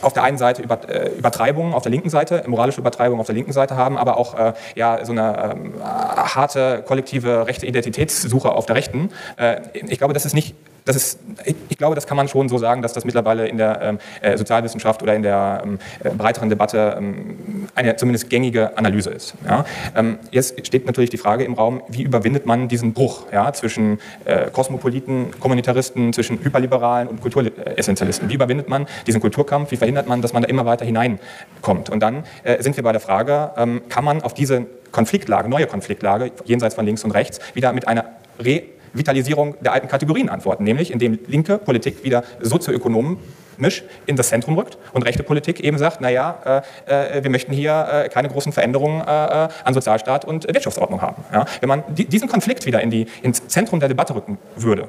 Auf 0.02 0.12
der 0.12 0.22
einen 0.22 0.38
Seite 0.38 0.62
über, 0.62 0.78
äh, 0.88 1.10
Übertreibungen 1.10 1.74
auf 1.74 1.82
der 1.82 1.90
linken 1.90 2.10
Seite, 2.10 2.44
moralische 2.46 2.80
Übertreibungen 2.80 3.20
auf 3.20 3.26
der 3.26 3.34
linken 3.34 3.52
Seite 3.52 3.76
haben, 3.76 3.96
aber 3.96 4.16
auch 4.16 4.38
äh, 4.38 4.52
ja, 4.74 5.04
so 5.04 5.12
eine 5.12 5.54
ähm, 5.56 5.74
harte 5.82 6.82
kollektive 6.86 7.46
rechte 7.46 7.66
Identitätssuche 7.66 8.52
auf 8.52 8.66
der 8.66 8.76
rechten. 8.76 9.10
Äh, 9.36 9.60
ich 9.72 9.98
glaube, 9.98 10.14
das 10.14 10.24
ist 10.24 10.34
nicht, 10.34 10.54
das 10.84 10.96
ist, 10.96 11.18
ich, 11.44 11.78
glaube, 11.78 11.94
das 11.94 12.06
kann 12.06 12.16
man 12.16 12.28
schon 12.28 12.48
so 12.48 12.58
sagen, 12.58 12.82
dass 12.82 12.92
das 12.92 13.04
mittlerweile 13.04 13.48
in 13.48 13.56
der 13.56 13.80
ähm, 13.80 13.98
äh, 14.20 14.36
Sozialwissenschaft 14.36 15.02
oder 15.02 15.14
in 15.14 15.22
der 15.22 15.62
ähm, 15.64 15.78
äh, 16.02 16.10
breiteren 16.10 16.50
Debatte 16.50 16.96
ähm, 16.98 17.68
eine 17.74 17.96
zumindest 17.96 18.28
gängige 18.28 18.76
Analyse 18.76 19.10
ist. 19.10 19.34
Jetzt 20.30 20.66
steht 20.66 20.86
natürlich 20.86 21.10
die 21.10 21.16
Frage 21.16 21.44
im 21.44 21.54
Raum, 21.54 21.82
wie 21.88 22.02
überwindet 22.02 22.46
man 22.46 22.68
diesen 22.68 22.92
Bruch 22.92 23.24
zwischen 23.52 23.98
äh, 24.24 24.50
Kosmopoliten, 24.50 25.38
Kommunitaristen, 25.40 26.12
zwischen 26.12 26.42
Hyperliberalen 26.44 27.08
und 27.08 27.20
Kulturessentialisten? 27.20 28.28
Wie 28.28 28.34
überwindet 28.34 28.68
man 28.68 28.86
diesen 29.06 29.20
Kulturkampf? 29.20 29.70
Wie 29.70 29.76
verhindert 29.76 30.06
man, 30.06 30.22
dass 30.22 30.32
man 30.32 30.42
da 30.42 30.48
immer 30.48 30.66
weiter 30.66 30.84
hineinkommt? 30.84 31.90
Und 31.90 32.00
dann 32.00 32.24
sind 32.60 32.76
wir 32.76 32.84
bei 32.84 32.92
der 32.92 33.00
Frage, 33.00 33.50
kann 33.88 34.04
man 34.04 34.22
auf 34.22 34.34
diese 34.34 34.66
Konfliktlage, 34.92 35.48
neue 35.48 35.66
Konfliktlage, 35.66 36.32
jenseits 36.44 36.74
von 36.74 36.86
links 36.86 37.04
und 37.04 37.12
rechts, 37.12 37.40
wieder 37.54 37.72
mit 37.72 37.88
einer 37.88 38.04
Revitalisierung 38.94 39.56
der 39.60 39.72
alten 39.72 39.88
Kategorien 39.88 40.28
antworten, 40.28 40.64
nämlich 40.64 40.90
indem 40.90 41.18
linke 41.26 41.58
Politik 41.58 42.04
wieder 42.04 42.24
sozioökonomisch 42.40 43.82
in 44.06 44.16
das 44.16 44.28
Zentrum 44.28 44.56
rückt 44.56 44.78
und 44.92 45.02
rechte 45.02 45.22
Politik 45.22 45.60
eben 45.60 45.78
sagt, 45.78 46.00
naja, 46.00 46.62
äh, 46.86 47.18
äh, 47.18 47.22
wir 47.22 47.30
möchten 47.30 47.52
hier 47.52 47.86
äh, 47.90 48.08
keine 48.08 48.28
großen 48.28 48.52
Veränderungen 48.52 49.00
äh, 49.00 49.04
äh, 49.04 49.48
an 49.64 49.74
Sozialstaat 49.74 50.24
und 50.24 50.46
Wirtschaftsordnung 50.46 51.02
haben. 51.02 51.24
Ja? 51.32 51.44
Wenn 51.60 51.68
man 51.68 51.82
di 51.94 52.04
diesen 52.04 52.28
Konflikt 52.28 52.66
wieder 52.66 52.80
in 52.80 52.90
die, 52.90 53.06
ins 53.22 53.46
Zentrum 53.48 53.80
der 53.80 53.88
Debatte 53.88 54.14
rücken 54.14 54.38
würde, 54.56 54.88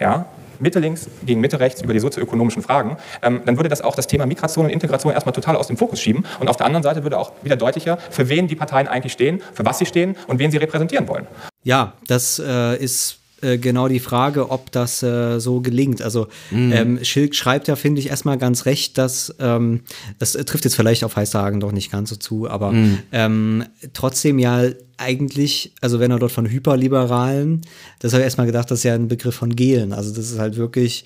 ja, 0.00 0.26
Mitte 0.60 0.80
links 0.80 1.08
gegen 1.24 1.40
Mitte 1.40 1.60
rechts 1.60 1.82
über 1.82 1.92
die 1.92 2.00
sozioökonomischen 2.00 2.62
Fragen, 2.62 2.96
ähm, 3.22 3.42
dann 3.44 3.56
würde 3.56 3.68
das 3.68 3.80
auch 3.80 3.94
das 3.94 4.06
Thema 4.06 4.26
Migration 4.26 4.66
und 4.66 4.70
Integration 4.70 5.12
erstmal 5.12 5.32
total 5.32 5.56
aus 5.56 5.68
dem 5.68 5.76
Fokus 5.76 6.00
schieben. 6.00 6.24
Und 6.40 6.48
auf 6.48 6.56
der 6.56 6.66
anderen 6.66 6.82
Seite 6.82 7.02
würde 7.02 7.18
auch 7.18 7.32
wieder 7.42 7.56
deutlicher, 7.56 7.96
für 8.10 8.28
wen 8.28 8.48
die 8.48 8.56
Parteien 8.56 8.88
eigentlich 8.88 9.12
stehen, 9.12 9.40
für 9.52 9.64
was 9.64 9.78
sie 9.78 9.86
stehen 9.86 10.16
und 10.26 10.38
wen 10.38 10.50
sie 10.50 10.56
repräsentieren 10.56 11.08
wollen. 11.08 11.26
Ja, 11.62 11.92
das 12.06 12.38
äh, 12.44 12.76
ist 12.76 13.17
äh, 13.42 13.58
genau 13.58 13.88
die 13.88 14.00
Frage, 14.00 14.50
ob 14.50 14.72
das 14.72 15.02
äh, 15.02 15.38
so 15.38 15.60
gelingt. 15.60 16.02
Also 16.02 16.28
ähm, 16.52 16.98
Schilk 17.02 17.34
schreibt 17.34 17.68
ja, 17.68 17.76
finde 17.76 18.00
ich, 18.00 18.08
erstmal 18.08 18.38
ganz 18.38 18.66
recht, 18.66 18.98
dass 18.98 19.34
ähm, 19.38 19.80
das 20.18 20.32
trifft 20.32 20.64
jetzt 20.64 20.76
vielleicht 20.76 21.04
auf 21.04 21.16
Heißtagen 21.16 21.60
doch 21.60 21.72
nicht 21.72 21.90
ganz 21.90 22.10
so 22.10 22.16
zu, 22.16 22.48
aber 22.48 22.72
ähm, 23.12 23.64
trotzdem 23.92 24.38
ja 24.38 24.64
eigentlich, 24.96 25.72
also 25.80 26.00
wenn 26.00 26.10
er 26.10 26.18
dort 26.18 26.32
von 26.32 26.46
Hyperliberalen, 26.48 27.62
das 28.00 28.12
habe 28.12 28.22
ich 28.22 28.24
erstmal 28.24 28.46
gedacht, 28.46 28.70
das 28.70 28.80
ist 28.80 28.84
ja 28.84 28.94
ein 28.94 29.08
Begriff 29.08 29.34
von 29.36 29.54
Gehlen. 29.54 29.92
Also 29.92 30.12
das 30.12 30.30
ist 30.30 30.38
halt 30.38 30.56
wirklich 30.56 31.04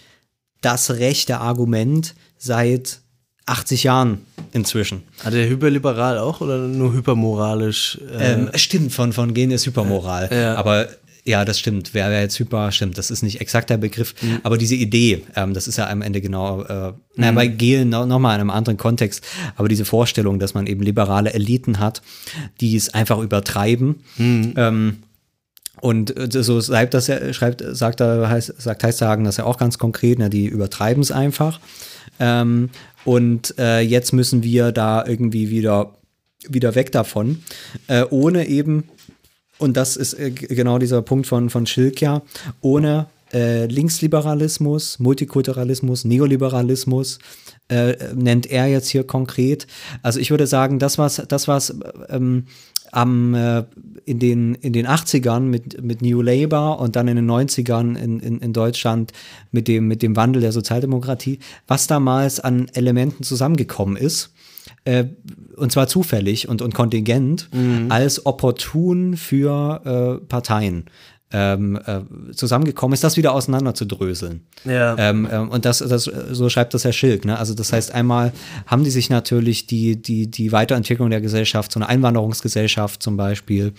das 0.63 0.93
rechte 0.93 1.39
Argument 1.39 2.15
seit 2.39 3.01
80 3.47 3.83
Jahren 3.83 4.25
inzwischen. 4.53 5.03
Hat 5.25 5.35
er 5.35 5.49
hyperliberal 5.49 6.19
auch 6.19 6.41
oder 6.41 6.59
nur 6.59 6.93
hypermoralisch? 6.93 7.99
Äh, 8.17 8.33
Ähm, 8.35 8.51
stimmt, 8.55 8.93
von, 8.93 9.13
von 9.13 9.35
Gehen 9.35 9.51
ist 9.51 9.67
Hypermoral. 9.67 10.31
Ja. 10.33 10.55
Aber 10.55 10.89
ja, 11.25 11.45
das 11.45 11.59
stimmt. 11.59 11.95
Wer 11.95 12.11
wäre 12.11 12.23
jetzt 12.23 12.39
Hyper, 12.39 12.73
stimmt. 12.73 12.99
Das 12.99 13.11
ist 13.11 13.23
nicht 13.23 13.41
exakt 13.41 13.71
der 13.71 13.77
Begriff. 13.77 14.15
Mhm. 14.21 14.41
Aber 14.43 14.59
diese 14.59 14.75
Idee, 14.75 15.23
ähm, 15.37 15.55
das 15.55 15.69
ist 15.69 15.79
ja 15.79 15.89
am 15.89 16.03
Ende 16.03 16.21
genau, 16.21 16.63
äh, 16.63 16.93
naja, 17.15 17.33
bei 17.33 17.47
Gehlen 17.47 17.91
noch, 17.91 18.07
noch 18.07 18.19
mal 18.19 18.35
in 18.35 18.41
einem 18.41 18.51
anderen 18.51 18.77
Kontext. 18.77 19.25
Aber 19.57 19.69
diese 19.69 19.85
Vorstellung, 19.85 20.41
dass 20.41 20.55
man 20.55 20.67
eben 20.67 20.83
liberale 20.83 21.33
Eliten 21.33 21.79
hat, 21.79 22.03
die 22.61 22.75
es 22.75 22.93
einfach 22.93 23.19
übertreiben. 23.19 24.03
Mhm. 24.17 24.55
Ähm, 24.57 24.97
und 25.81 26.17
äh, 26.17 26.43
so 26.43 26.61
schreibt 26.61 26.95
das 26.95 27.07
ja, 27.07 27.33
schreibt, 27.33 27.63
sagt 27.67 28.01
er, 28.01 28.29
heißt, 28.29 28.61
sagt 28.61 28.83
Heißhagen 28.83 29.25
das 29.25 29.37
ja 29.37 29.45
auch 29.45 29.59
ganz 29.59 29.79
konkret, 29.79 30.19
ne, 30.19 30.29
die 30.29 30.47
übertreiben 30.47 31.03
es 31.03 31.13
einfach. 31.13 31.61
Ähm, 32.19 32.71
und 33.05 33.59
äh, 33.59 33.81
jetzt 33.81 34.13
müssen 34.13 34.43
wir 34.43 34.73
da 34.73 35.05
irgendwie 35.07 35.51
wieder, 35.51 35.95
wieder 36.49 36.75
weg 36.75 36.93
davon, 36.93 37.43
äh, 37.87 38.05
ohne 38.11 38.47
eben, 38.47 38.85
und 39.59 39.77
das 39.77 39.97
ist 39.97 40.15
äh, 40.15 40.31
genau 40.31 40.79
dieser 40.79 41.03
Punkt 41.03 41.27
von, 41.27 41.51
von 41.51 41.67
Schilk 41.67 42.01
ja, 42.01 42.23
ohne 42.61 43.07
äh, 43.33 43.67
Linksliberalismus, 43.67 44.99
Multikulturalismus, 44.99 46.05
Neoliberalismus, 46.05 47.19
äh, 47.69 47.95
nennt 48.15 48.47
er 48.47 48.67
jetzt 48.67 48.89
hier 48.89 49.05
konkret. 49.05 49.67
Also 50.03 50.21
ich 50.21 50.31
würde 50.31 50.47
sagen, 50.47 50.79
das 50.79 50.99
was, 50.99 51.23
das 51.29 51.49
was 51.49 51.75
ähm, 52.09 52.47
am, 52.91 53.35
äh, 53.35 53.65
in, 54.05 54.19
den, 54.19 54.55
in 54.57 54.75
den 54.75 54.87
80ern 54.87 55.41
mit, 55.41 55.83
mit 55.83 56.03
New 56.03 56.21
Labour 56.21 56.79
und 56.79 56.95
dann 56.95 57.09
in 57.09 57.17
den 57.17 57.31
90ern 57.31 57.97
in, 57.97 58.21
in, 58.21 58.39
in 58.39 58.53
Deutschland 58.53 59.13
mit 59.51 59.67
dem, 59.67 59.89
mit 59.89 60.03
dem 60.03 60.15
Wandel 60.15 60.43
der 60.43 60.53
Sozialdemokratie, 60.53 61.39
was 61.67 61.87
damals 61.87 62.39
an 62.39 62.69
Elementen 62.75 63.25
zusammengekommen 63.25 63.97
ist, 63.97 64.32
äh, 64.85 65.05
und 65.57 65.73
zwar 65.73 65.89
zufällig 65.89 66.49
und, 66.49 66.63
und 66.63 66.75
kontingent, 66.75 67.49
als 67.89 68.27
opportun 68.27 69.17
für 69.17 70.21
äh, 70.21 70.27
Parteien 70.27 70.87
ähm, 71.33 71.79
äh, 71.87 72.33
zusammengekommen 72.33 72.95
ist, 72.95 73.05
das 73.05 73.17
wieder 73.17 73.33
auseinander 73.33 73.75
zu 73.75 73.87
dröseln. 73.87 74.43
Ja. 74.65 74.97
Ähm, 74.99 75.27
ähm, 75.31 75.49
und 75.49 75.65
das, 75.65 75.79
das, 75.79 76.05
so 76.05 76.49
schreibt 76.49 76.75
das 76.75 76.85
Herr 76.85 76.93
Schilk. 76.93 77.25
Ne? 77.25 77.39
Also 77.39 77.55
das 77.55 77.73
heißt, 77.73 77.93
einmal 77.93 78.33
haben 78.67 78.85
die 78.85 78.91
sich 78.91 79.11
natürlich 79.11 79.67
die, 79.67 80.01
die, 80.01 80.31
die 80.31 80.53
Weiterentwicklung 80.53 81.11
der 81.11 81.21
Gesellschaft, 81.21 81.73
so 81.73 81.81
eine 81.81 81.89
Einwanderungsgesellschaft 81.89 83.03
zum 83.03 83.17
Beispiel, 83.17 83.73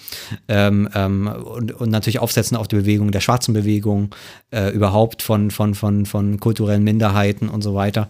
ähm, 0.48 0.90
ähm, 0.96 1.28
und, 1.28 1.72
und 1.74 1.90
natürlich 1.90 2.20
aufsetzen 2.20 2.58
auf 2.58 2.68
die 2.68 2.76
Bewegung 2.76 3.12
der 3.12 3.22
schwarzen 3.22 3.54
Bewegung, 3.54 4.16
äh, 4.52 4.70
überhaupt 4.72 5.22
von, 5.22 5.52
von, 5.52 5.76
von, 5.76 6.06
von 6.06 6.40
kulturellen 6.40 6.84
Minderheiten 6.84 7.50
und 7.50 7.62
so 7.62 7.76
weiter. 7.76 8.10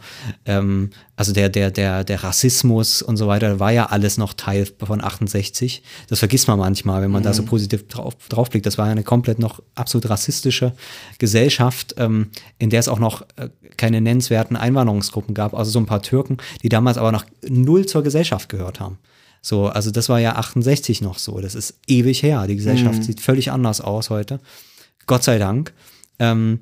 Also 1.16 1.32
der, 1.32 1.50
der, 1.50 1.70
der, 1.70 2.04
der 2.04 2.24
Rassismus 2.24 3.04
und 3.04 3.18
so 3.18 3.28
weiter 3.28 3.60
war 3.60 3.72
ja 3.72 3.86
alles 3.86 4.18
noch 4.18 4.34
Teil 4.34 4.68
von 4.84 5.04
68. 5.04 5.84
Das 6.08 6.20
vergisst 6.20 6.48
man 6.48 6.58
manchmal, 6.58 7.04
wenn 7.04 7.12
man 7.12 7.22
da 7.22 7.34
so 7.34 7.44
positiv 7.44 7.88
drauf, 7.88 8.16
draufblickt. 8.30 8.66
Das 8.66 8.80
war 8.80 8.88
ja 8.88 8.94
eine 8.94 9.04
komplett 9.04 9.38
noch 9.38 9.62
absolut 9.76 10.10
rassistische 10.10 10.74
Gesellschaft, 11.20 11.94
ähm, 11.98 12.30
in 12.58 12.72
der 12.72 12.80
es 12.80 12.88
auch 12.88 12.98
noch 12.98 13.22
äh, 13.36 13.50
keine 13.78 14.02
nennenswerten 14.02 14.58
Einwanderungsgruppen 14.58 15.36
gab, 15.36 15.54
also 15.54 15.70
so 15.70 15.80
ein 15.80 15.86
paar 15.86 16.02
Türken, 16.02 16.38
die 16.64 16.70
damals 16.70 16.98
aber 16.98 17.12
noch 17.12 17.26
null 17.48 17.86
zur 17.86 18.02
Gesellschaft 18.02 18.50
gehört 18.50 18.80
haben. 18.80 18.98
So, 19.42 19.68
also 19.68 19.92
das 19.92 20.10
war 20.10 20.20
ja 20.20 20.36
68 20.38 21.02
noch 21.02 21.20
so. 21.20 21.40
Das 21.42 21.54
ist 21.54 21.78
ewig 21.86 22.24
her. 22.24 22.48
Die 22.48 22.56
Gesellschaft 22.56 23.04
sieht 23.04 23.20
völlig 23.20 23.52
anders 23.52 23.82
aus 23.82 24.10
heute. 24.10 24.40
Gott 25.06 25.24
sei 25.24 25.38
Dank. 25.38 25.74
Ähm, 26.18 26.60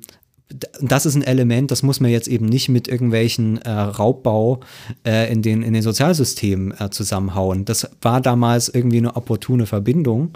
das 0.80 1.06
ist 1.06 1.14
ein 1.14 1.22
Element, 1.22 1.70
das 1.70 1.82
muss 1.82 2.00
man 2.00 2.10
jetzt 2.10 2.28
eben 2.28 2.46
nicht 2.46 2.68
mit 2.68 2.88
irgendwelchen 2.88 3.58
äh, 3.62 3.70
Raubbau 3.70 4.60
äh, 5.06 5.32
in, 5.32 5.42
den, 5.42 5.62
in 5.62 5.72
den 5.72 5.82
Sozialsystemen 5.82 6.78
äh, 6.78 6.90
zusammenhauen. 6.90 7.64
Das 7.64 7.88
war 8.00 8.20
damals 8.20 8.68
irgendwie 8.68 8.98
eine 8.98 9.16
opportune 9.16 9.66
Verbindung, 9.66 10.32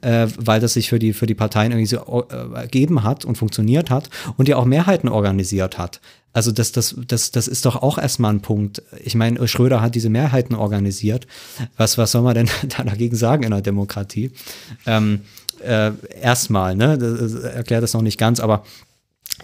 äh, 0.00 0.26
weil 0.38 0.60
das 0.60 0.74
sich 0.74 0.88
für 0.88 0.98
die, 0.98 1.12
für 1.12 1.26
die 1.26 1.34
Parteien 1.34 1.72
irgendwie 1.72 1.86
so 1.86 2.26
äh, 2.30 2.54
ergeben 2.54 3.02
hat 3.02 3.24
und 3.24 3.36
funktioniert 3.36 3.90
hat 3.90 4.10
und 4.36 4.48
ja 4.48 4.56
auch 4.56 4.64
Mehrheiten 4.64 5.08
organisiert 5.08 5.78
hat. 5.78 6.00
Also 6.32 6.52
das, 6.52 6.70
das, 6.72 6.94
das, 7.08 7.32
das 7.32 7.48
ist 7.48 7.66
doch 7.66 7.82
auch 7.82 7.98
erstmal 7.98 8.32
ein 8.32 8.40
Punkt. 8.40 8.82
Ich 9.02 9.16
meine, 9.16 9.46
Schröder 9.48 9.80
hat 9.80 9.96
diese 9.96 10.10
Mehrheiten 10.10 10.54
organisiert. 10.54 11.26
Was, 11.76 11.98
was 11.98 12.12
soll 12.12 12.22
man 12.22 12.34
denn 12.34 12.48
da 12.76 12.84
dagegen 12.84 13.16
sagen 13.16 13.42
in 13.42 13.50
der 13.50 13.62
Demokratie? 13.62 14.30
Ähm, 14.86 15.22
äh, 15.64 15.92
erstmal, 16.20 16.76
ne? 16.76 16.96
Das 16.96 17.34
erklärt 17.34 17.82
das 17.82 17.94
noch 17.94 18.02
nicht 18.02 18.18
ganz, 18.18 18.40
aber 18.40 18.64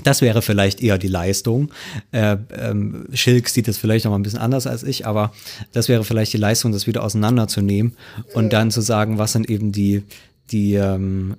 das 0.04 0.20
wäre 0.20 0.42
vielleicht 0.42 0.82
eher 0.82 0.98
die 0.98 1.08
Leistung. 1.08 1.70
Äh, 2.12 2.36
ähm, 2.56 3.06
Schilk 3.12 3.48
sieht 3.48 3.68
das 3.68 3.78
vielleicht 3.78 4.04
noch 4.04 4.12
mal 4.12 4.18
ein 4.18 4.22
bisschen 4.22 4.38
anders 4.38 4.66
als 4.66 4.82
ich, 4.82 5.06
aber 5.06 5.32
das 5.72 5.88
wäre 5.88 6.04
vielleicht 6.04 6.32
die 6.32 6.38
Leistung, 6.38 6.72
das 6.72 6.86
wieder 6.86 7.02
auseinanderzunehmen 7.02 7.96
und 8.34 8.52
dann 8.52 8.70
zu 8.70 8.80
sagen, 8.80 9.18
was 9.18 9.32
sind 9.32 9.48
eben 9.48 9.72
die, 9.72 10.02
die 10.50 10.74
ähm, 10.74 11.36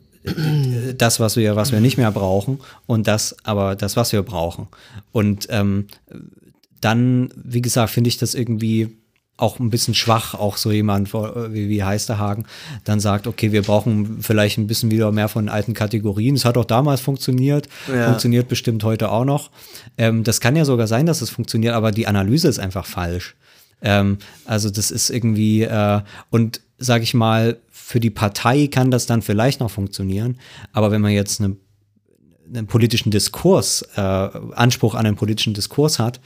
das, 0.98 1.20
was 1.20 1.38
wir, 1.38 1.56
was 1.56 1.72
wir 1.72 1.80
nicht 1.80 1.98
mehr 1.98 2.12
brauchen 2.12 2.60
und 2.86 3.08
das, 3.08 3.36
aber 3.44 3.76
das, 3.76 3.96
was 3.96 4.12
wir 4.12 4.24
brauchen. 4.24 4.68
Und 5.12 5.48
ähm, 5.50 5.88
dann, 6.82 7.30
wie 7.36 7.62
gesagt, 7.62 7.92
finde 7.92 8.10
ich 8.10 8.18
das 8.18 8.36
irgendwie 8.36 8.97
auch 9.38 9.60
ein 9.60 9.70
bisschen 9.70 9.94
schwach, 9.94 10.34
auch 10.34 10.58
so 10.58 10.72
jemand 10.72 11.14
wie, 11.14 11.70
wie 11.70 11.84
Heisterhagen 11.84 12.46
dann 12.84 13.00
sagt, 13.00 13.28
okay, 13.28 13.52
wir 13.52 13.62
brauchen 13.62 14.22
vielleicht 14.22 14.58
ein 14.58 14.66
bisschen 14.68 14.90
wieder 14.92 15.12
mehr 15.12 15.30
von 15.30 15.48
alten 15.48 15.74
Kategorien. 15.74 16.36
Es 16.36 16.44
hat 16.44 16.58
auch 16.58 16.66
damals 16.66 17.02
funktioniert, 17.02 17.70
Ja. 17.88 18.08
funktioniert 18.08 18.48
bestimmt 18.48 18.84
heute 18.84 19.12
auch 19.12 19.26
noch. 19.26 19.52
Ähm, 19.98 20.24
das 20.24 20.42
kann 20.42 20.56
ja 20.56 20.66
sogar 20.66 20.88
sein, 20.88 21.06
dass 21.06 21.22
es 21.22 21.30
funktioniert, 21.30 21.74
aber 21.76 21.92
die 21.92 22.08
Analyse 22.08 22.48
ist 22.48 22.60
einfach 22.60 22.86
falsch. 22.86 23.36
Ähm, 23.82 24.18
also 24.46 24.70
das 24.72 24.90
ist 24.90 25.12
irgendwie, 25.12 25.62
äh, 25.64 26.02
und 26.32 26.62
sage 26.80 27.04
ich 27.04 27.14
mal, 27.14 27.58
für 27.72 28.00
die 28.00 28.10
Partei 28.10 28.68
kann 28.68 28.90
das 28.92 29.06
dann 29.06 29.22
vielleicht 29.22 29.60
noch 29.60 29.70
funktionieren, 29.72 30.40
aber 30.74 30.92
wenn 30.92 31.02
man 31.02 31.12
jetzt 31.12 31.40
eine 31.42 31.56
einen 32.54 32.68
politischen 32.68 33.12
Diskurs, 33.12 33.84
äh, 33.96 34.02
Anspruch 34.02 34.96
an 34.96 35.06
einen 35.06 35.16
politischen 35.16 35.54
Diskurs 35.54 36.00
hat, 36.00 36.20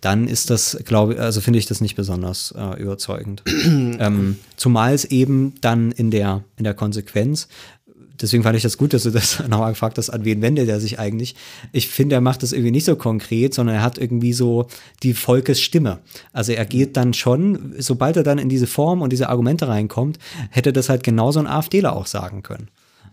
dann 0.00 0.28
ist 0.28 0.50
das, 0.50 0.78
glaube 0.84 1.14
ich, 1.14 1.20
also 1.20 1.40
finde 1.40 1.58
ich 1.58 1.66
das 1.66 1.80
nicht 1.80 1.96
besonders 1.96 2.54
äh, 2.56 2.80
überzeugend. 2.80 3.42
ähm, 3.46 4.36
zumal 4.56 4.94
es 4.94 5.04
eben 5.04 5.54
dann 5.60 5.92
in 5.92 6.10
der, 6.10 6.42
in 6.56 6.64
der 6.64 6.74
Konsequenz, 6.74 7.48
deswegen 8.20 8.42
fand 8.42 8.56
ich 8.56 8.62
das 8.62 8.78
gut, 8.78 8.92
dass 8.92 9.04
du 9.04 9.10
das 9.10 9.40
nochmal 9.48 9.72
gefragt 9.72 9.98
hast, 9.98 10.10
an 10.10 10.24
wen 10.24 10.42
wendet 10.42 10.68
er 10.68 10.80
sich 10.80 10.98
eigentlich? 10.98 11.34
Ich 11.72 11.88
finde, 11.88 12.16
er 12.16 12.20
macht 12.20 12.42
das 12.42 12.52
irgendwie 12.52 12.72
nicht 12.72 12.84
so 12.84 12.96
konkret, 12.96 13.54
sondern 13.54 13.76
er 13.76 13.82
hat 13.82 13.98
irgendwie 13.98 14.32
so 14.32 14.68
die 15.02 15.14
Volkesstimme. 15.14 15.98
Also 16.32 16.52
er 16.52 16.64
geht 16.64 16.96
dann 16.96 17.14
schon, 17.14 17.74
sobald 17.78 18.16
er 18.16 18.22
dann 18.22 18.38
in 18.38 18.48
diese 18.48 18.66
Form 18.66 19.02
und 19.02 19.10
diese 19.12 19.28
Argumente 19.28 19.68
reinkommt, 19.68 20.18
hätte 20.50 20.72
das 20.72 20.88
halt 20.88 21.02
genauso 21.02 21.40
ein 21.40 21.46
AfDler 21.46 21.94
auch 21.94 22.06
sagen 22.06 22.42
können. 22.42 22.68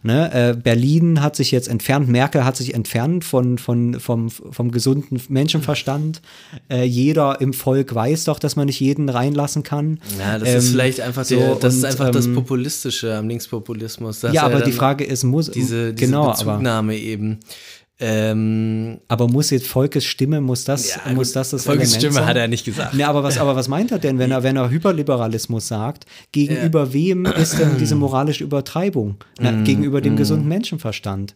Ne, 0.06 0.32
äh, 0.52 0.56
Berlin 0.56 1.24
hat 1.24 1.36
sich 1.36 1.50
jetzt 1.50 1.68
entfernt, 1.68 2.08
Merkel 2.08 2.46
hat 2.46 2.56
sich 2.56 2.76
entfernt 2.76 3.24
von, 3.24 3.58
von, 3.58 4.00
vom, 4.00 4.30
vom 4.30 4.70
gesunden 4.70 5.20
Menschenverstand. 5.30 6.22
Äh, 6.70 6.84
jeder 6.84 7.42
im 7.42 7.54
Volk 7.54 7.96
weiß 7.96 8.26
doch, 8.26 8.38
dass 8.38 8.56
man 8.56 8.68
nicht 8.68 8.80
jeden 8.80 9.10
reinlassen 9.10 9.64
kann. 9.64 10.00
Ja, 10.20 10.38
das 10.38 10.50
ist 10.50 10.66
Ähm, 10.68 10.72
vielleicht 10.74 11.02
einfach, 11.02 11.26
so, 11.26 11.36
der, 11.36 11.56
das 11.56 11.74
ist 11.74 11.84
und, 11.84 11.90
einfach 11.90 12.12
das 12.12 12.28
ähm, 12.28 12.36
Populistische 12.36 13.16
am 13.16 13.28
Linkspopulismus. 13.28 14.22
Ja, 14.22 14.32
er 14.32 14.44
aber 14.44 14.62
die 14.62 14.74
Frage 14.74 15.04
ist, 15.04 15.24
muss 15.24 15.50
diese, 15.50 15.92
diese 15.92 16.06
genau, 16.06 16.26
aber, 16.26 16.34
Bezugnahme 16.34 16.96
eben. 16.96 17.40
Ähm, 17.98 19.00
aber 19.08 19.28
muss 19.30 19.52
jetzt 19.52 19.68
Volkes 19.68 20.04
Stimme, 20.04 20.42
muss 20.42 20.66
das, 20.66 20.96
Ja, 21.06 21.14
muss 21.14 21.32
das 21.32 21.52
das 21.52 21.64
Volkes 21.64 21.84
Element 21.90 22.02
Stimme 22.02 22.14
sein? 22.16 22.26
hat 22.26 22.36
er 22.38 22.48
nicht 22.50 22.66
gesagt. 22.66 22.94
Ne, 22.94 23.08
aber 23.08 23.24
was, 23.24 23.38
aber 23.38 23.56
was 23.56 23.68
meint 23.70 23.92
er 23.92 24.00
denn, 24.00 24.20
wenn 24.20 24.32
er, 24.32 24.44
wenn 24.44 24.58
er 24.58 24.70
Hyperliberalismus 24.70 25.68
sagt? 25.70 26.06
Gegenüber 26.34 26.92
wem 26.92 27.26
ist 27.26 27.58
denn 27.58 27.78
diese 27.78 27.96
moralische 27.96 28.44
Übertreibung? 28.44 29.16
Na, 29.40 29.52
Mm, 29.54 29.64
gegenüber 29.64 30.02
dem 30.02 30.18
gesunden 30.18 30.48
Menschenverstand. 30.50 31.36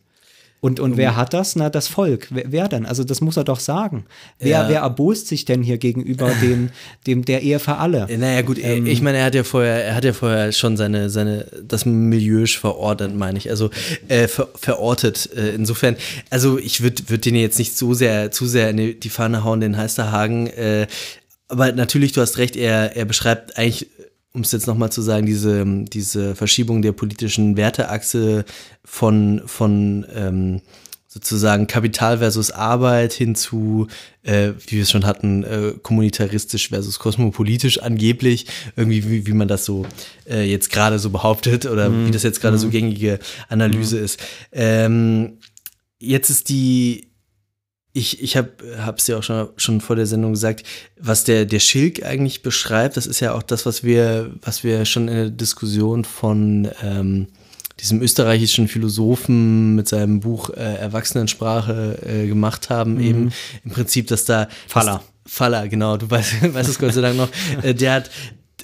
Und, 0.62 0.80
und 0.80 0.98
wer 0.98 1.16
hat 1.16 1.34
das? 1.34 1.56
Na, 1.56 1.70
das 1.70 1.88
Volk. 1.88 2.28
Wer, 2.32 2.44
wer 2.48 2.68
denn? 2.68 2.86
Also, 2.86 3.04
das 3.06 3.22
muss 3.22 3.38
er 3.38 3.46
doch 3.46 3.60
sagen. 3.62 4.06
Wer, 4.40 4.50
Ja. 4.50 4.70
wer 4.70 4.82
erbost 4.82 5.28
sich 5.28 5.46
denn 5.46 5.64
hier 5.64 5.78
gegenüber 5.78 6.32
dem, 6.42 6.70
dem 7.08 7.24
der 7.24 7.42
Ehe 7.42 7.60
für 7.60 7.78
alle? 7.78 8.08
Naja, 8.18 8.42
gut, 8.42 8.58
ich 8.58 9.02
meine, 9.02 9.20
er 9.20 9.26
hat 9.26 9.36
ja 9.36 9.44
vorher, 9.44 9.86
er 9.86 9.96
hat 9.96 10.04
ja 10.04 10.12
vorher 10.14 10.52
schon 10.52 10.76
seine, 10.76 11.10
seine, 11.10 11.46
das 11.64 11.86
Milieu 11.86 12.46
verordnet, 12.46 13.16
meine 13.16 13.38
ich, 13.38 13.50
also 13.50 13.70
äh, 14.10 14.28
ver, 14.28 14.50
verortet. 14.56 15.30
Äh, 15.36 15.52
insofern, 15.52 15.96
also 16.30 16.58
ich 16.58 16.82
würde 16.82 17.04
würd 17.08 17.26
den 17.26 17.36
jetzt 17.36 17.58
nicht 17.60 17.78
so 17.78 17.94
sehr, 17.94 18.32
zu 18.32 18.46
sehr 18.46 18.72
in 18.72 18.78
die, 19.00 19.10
Pfanne 19.10 19.44
hauen, 19.44 19.62
den 19.62 19.78
Heisterhagen. 19.78 20.48
Äh, 20.48 20.88
aber 21.48 21.72
natürlich, 21.72 22.12
du 22.12 22.22
hast 22.22 22.38
recht, 22.38 22.56
er, 22.56 22.96
er 22.96 23.06
beschreibt 23.06 23.58
eigentlich, 23.58 23.88
um 24.34 24.42
es 24.42 24.52
jetzt 24.52 24.68
nochmal 24.68 24.92
zu 24.92 25.02
sagen, 25.02 25.26
diese, 25.26 25.66
diese 25.92 26.36
Verschiebung 26.36 26.82
der 26.82 26.92
politischen 26.92 27.58
Werteachse 27.58 28.46
von, 28.86 29.42
von 29.46 30.06
ähm, 30.14 30.62
sozusagen 31.08 31.66
Kapital 31.66 32.20
versus 32.20 32.52
Arbeit 32.52 33.14
hin 33.14 33.34
zu, 33.34 33.88
äh, 34.22 34.52
wie 34.68 34.76
wir 34.76 34.84
es 34.84 34.92
schon 34.92 35.08
hatten, 35.08 35.44
äh, 35.44 35.74
kommunitaristisch 35.82 36.70
versus 36.70 37.00
kosmopolitisch 37.00 37.82
angeblich, 37.82 38.46
irgendwie 38.76 39.10
wie, 39.10 39.26
wie 39.26 39.34
man 39.34 39.48
das 39.48 39.66
so 39.66 39.88
äh, 40.30 40.44
jetzt 40.44 40.70
gerade 40.72 41.00
so 41.00 41.10
behauptet 41.10 41.66
oder 41.66 41.90
Mhm. 41.90 42.08
wie 42.08 42.12
das 42.12 42.22
jetzt 42.22 42.42
gerade 42.42 42.60
so 42.60 42.70
gängige 42.70 43.18
Analyse 43.48 43.98
ist. 43.98 44.20
Ähm, 44.52 45.40
jetzt 45.98 46.30
ist 46.30 46.50
die, 46.50 47.08
ich, 48.00 48.24
ich 48.24 48.38
habe 48.38 48.50
es 48.98 49.08
ja 49.08 49.18
auch 49.18 49.24
schon, 49.24 49.50
schon 49.58 49.82
vor 49.82 49.96
der 49.96 50.06
Sendung 50.06 50.32
gesagt, 50.32 50.64
was 51.00 51.26
der, 51.26 51.46
der 51.46 51.60
Schilk 51.60 52.04
eigentlich 52.04 52.42
beschreibt, 52.42 52.98
das 52.98 53.06
ist 53.06 53.20
ja 53.20 53.34
auch 53.34 53.44
das, 53.44 53.66
was 53.66 53.84
wir, 53.84 54.32
was 54.42 54.64
wir 54.64 54.86
schon 54.86 55.08
in 55.08 55.16
der 55.16 55.30
Diskussion 55.30 56.06
von 56.06 56.70
ähm, 56.82 57.28
diesem 57.80 58.02
österreichischen 58.02 58.68
Philosophen 58.68 59.76
mit 59.76 59.88
seinem 59.88 60.20
Buch 60.22 60.50
äh, 60.50 60.76
Erwachsenensprache 60.76 62.00
äh, 62.06 62.28
gemacht 62.28 62.70
haben, 62.70 63.00
eben 63.00 63.32
im 63.64 63.72
Prinzip, 63.72 64.08
dass 64.08 64.26
da 64.26 64.48
Faller. 64.68 65.04
Faller, 65.26 65.68
genau, 65.68 65.98
du 65.98 66.10
weißt, 66.10 66.54
weißt 66.54 66.70
es 66.70 66.80
Gott 66.80 66.94
sei 66.94 67.02
Dank 67.02 67.18
noch. 67.18 67.30
Äh, 67.64 67.74
der 67.74 67.94
hat 67.94 68.10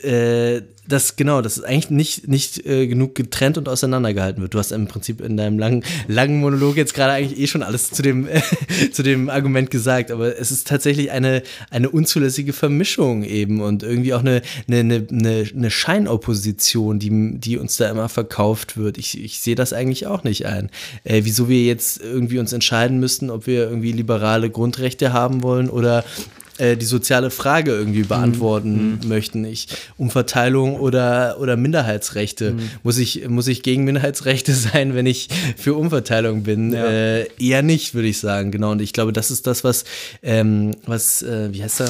äh, 0.04 0.62
das 0.88 1.16
genau, 1.16 1.42
das 1.42 1.58
ist 1.58 1.64
eigentlich 1.64 1.90
nicht, 1.90 2.28
nicht 2.28 2.66
äh, 2.66 2.88
genug 2.88 3.16
getrennt 3.16 3.58
und 3.58 3.68
auseinandergehalten 3.68 4.42
wird. 4.42 4.54
Du 4.54 4.60
hast 4.60 4.72
im 4.72 4.88
Prinzip 4.88 5.22
in 5.22 5.38
deinem 5.38 5.58
langen, 5.58 5.84
langen 6.08 6.40
Monolog 6.40 6.78
jetzt 6.78 6.94
gerade 6.94 7.14
eigentlich 7.14 7.40
eh 7.40 7.48
schon 7.48 7.64
alles 7.64 7.90
zu 7.92 8.02
dem, 8.02 8.28
zu 8.92 9.04
dem 9.04 9.30
Argument 9.30 9.72
gesagt, 9.72 10.12
aber 10.12 10.38
es 10.38 10.52
ist 10.52 10.68
tatsächlich 10.68 11.12
eine, 11.12 11.44
eine 11.70 11.90
unzulässige 11.90 12.54
Vermischung 12.54 13.24
eben 13.24 13.62
und 13.62 13.84
irgendwie 13.84 14.14
auch 14.14 14.20
eine, 14.20 14.42
eine, 14.68 15.08
eine, 15.10 15.46
eine, 15.56 15.72
Scheinopposition, 15.72 17.00
die, 17.00 17.40
die 17.40 17.58
uns 17.58 17.78
da 17.78 17.90
immer 17.90 18.10
verkauft 18.10 18.78
wird. 18.78 18.98
Ich, 18.98 19.24
ich 19.24 19.40
sehe 19.40 19.56
das 19.56 19.74
eigentlich 19.74 20.08
auch 20.08 20.24
nicht 20.24 20.46
ein. 20.46 20.70
Äh, 21.04 21.22
wieso 21.24 21.50
wir 21.50 21.64
jetzt 21.64 22.02
irgendwie 22.02 22.40
uns 22.40 22.54
entscheiden 22.54 23.00
müssten, 23.00 23.30
ob 23.30 23.48
wir 23.48 23.64
irgendwie 23.64 23.92
liberale 23.92 24.50
Grundrechte 24.50 25.14
haben 25.14 25.44
wollen 25.44 25.70
oder 25.70 26.04
äh, 26.58 26.78
die 26.78 26.86
soziale 26.86 27.32
Frage 27.32 27.72
irgendwie 27.72 28.04
beantworten 28.04 29.00
möchten. 29.08 29.44
Ich, 29.46 29.68
Umverteilung 29.98 30.80
oder, 30.80 31.38
oder 31.40 31.58
Minderheitsrechte. 31.58 32.56
Muss, 32.84 32.98
ich, 32.98 33.28
muss 33.28 33.48
ich 33.48 33.62
gegen 33.64 33.84
Minderheitsrechte 33.84 34.54
sein, 34.56 34.96
wenn 34.96 35.06
ich 35.06 35.28
für 35.58 35.74
Umverteilung 35.76 36.44
bin? 36.44 36.74
Äh, 36.74 37.26
eher 37.40 37.62
nicht, 37.62 37.94
würde 37.94 38.08
ich 38.08 38.20
sagen. 38.20 38.52
Genau. 38.52 38.72
Und 38.72 38.82
ich 38.82 38.94
glaube, 38.94 39.12
das 39.14 39.32
ist 39.32 39.48
das, 39.48 39.64
was, 39.64 39.84
ähm, 40.24 40.72
was 40.86 41.22
äh, 41.24 41.50
wie 41.54 41.62
heißt 41.64 41.82
er? 41.82 41.90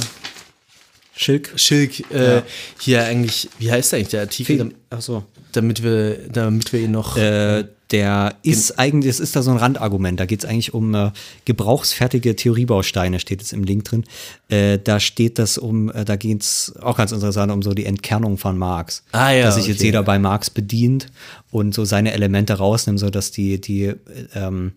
Schilk. 1.18 1.52
Schilk 1.56 2.12
äh, 2.12 2.42
hier 2.80 3.04
eigentlich, 3.06 3.50
wie 3.60 3.72
heißt 3.72 3.94
eigentlich 3.94 4.10
der 4.10 4.22
Artikel, 4.22 4.58
dam- 4.58 4.74
Ach 4.90 5.02
so. 5.02 5.24
Damit 5.56 5.84
wir, 5.84 6.30
damit 6.30 6.74
wir 6.74 6.82
ihn 6.82 6.92
noch. 6.92 7.18
Äh, 7.18 7.66
der 7.92 8.36
ist 8.42 8.80
eigentlich, 8.80 9.12
es 9.12 9.20
ist 9.20 9.36
da 9.36 9.44
so 9.44 9.52
ein 9.52 9.58
Randargument. 9.58 10.20
Da 10.20 10.26
geht 10.26 10.44
es 10.44 10.50
eigentlich 10.50 10.74
um 10.74 10.96
äh, 10.96 11.12
gebrauchsfertige 11.46 12.36
Theoriebausteine, 12.36 13.20
steht 13.20 13.44
es 13.44 13.54
im 13.54 13.64
Link 13.64 13.84
drin. 13.86 14.06
Äh, 14.50 14.80
da 14.80 15.00
steht 15.00 15.38
das 15.38 15.60
um, 15.60 15.92
äh, 15.92 16.04
da 16.04 16.16
geht 16.16 16.42
es 16.42 16.74
auch 16.82 16.98
ganz 16.98 17.12
interessant 17.12 17.52
um 17.52 17.62
so 17.62 17.74
die 17.74 17.86
Entkernung 17.86 18.38
von 18.38 18.58
Marx. 18.58 19.04
Ah, 19.12 19.32
ja, 19.32 19.46
Dass 19.46 19.56
sich 19.56 19.68
jetzt 19.68 19.78
okay. 19.78 19.86
jeder 19.86 20.02
bei 20.02 20.18
Marx 20.18 20.50
bedient 20.50 21.08
und 21.52 21.76
so 21.76 21.86
seine 21.86 22.14
Elemente 22.14 22.56
rausnimmt, 22.56 23.00
sodass 23.00 23.30
die, 23.32 23.62
die, 23.62 23.84
äh, 23.84 23.96
ähm, 24.34 24.72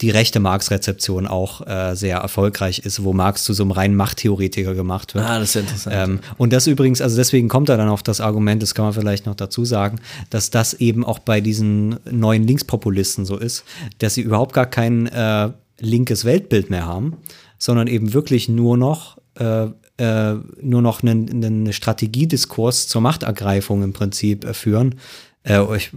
die 0.00 0.10
rechte 0.10 0.38
Marx-Rezeption 0.38 1.26
auch 1.26 1.66
äh, 1.66 1.94
sehr 1.94 2.18
erfolgreich 2.18 2.80
ist, 2.80 3.02
wo 3.02 3.12
Marx 3.12 3.44
zu 3.44 3.52
so 3.52 3.64
einem 3.64 3.72
reinen 3.72 3.96
Machttheoretiker 3.96 4.74
gemacht 4.74 5.14
wird. 5.14 5.24
ah, 5.24 5.40
das 5.40 5.50
ist 5.50 5.56
interessant. 5.56 5.96
Ähm, 5.96 6.20
und 6.36 6.52
das 6.52 6.66
übrigens, 6.66 7.00
also 7.00 7.16
deswegen 7.16 7.48
kommt 7.48 7.68
er 7.68 7.76
dann 7.76 7.88
auf 7.88 8.02
das 8.02 8.20
Argument, 8.20 8.62
das 8.62 8.74
kann 8.74 8.84
man 8.84 8.94
vielleicht 8.94 9.26
noch 9.26 9.34
dazu 9.34 9.64
sagen, 9.64 10.00
dass 10.30 10.50
das 10.50 10.74
eben 10.74 11.04
auch 11.04 11.18
bei 11.18 11.40
diesen 11.40 11.98
neuen 12.08 12.44
Linkspopulisten 12.44 13.24
so 13.24 13.36
ist, 13.36 13.64
dass 13.98 14.14
sie 14.14 14.22
überhaupt 14.22 14.52
gar 14.52 14.66
kein 14.66 15.06
äh, 15.08 15.50
linkes 15.80 16.24
Weltbild 16.24 16.70
mehr 16.70 16.86
haben, 16.86 17.16
sondern 17.58 17.88
eben 17.88 18.12
wirklich 18.12 18.48
nur 18.48 18.76
noch 18.76 19.18
äh, 19.34 19.68
äh, 19.98 20.36
nur 20.62 20.80
noch 20.80 21.02
einen, 21.02 21.44
einen 21.44 21.72
Strategiediskurs 21.72 22.86
zur 22.86 23.00
Machtergreifung 23.00 23.82
im 23.82 23.92
Prinzip 23.92 24.44
äh, 24.44 24.54
führen. 24.54 24.94
Äh, 25.42 25.60
ich, 25.76 25.90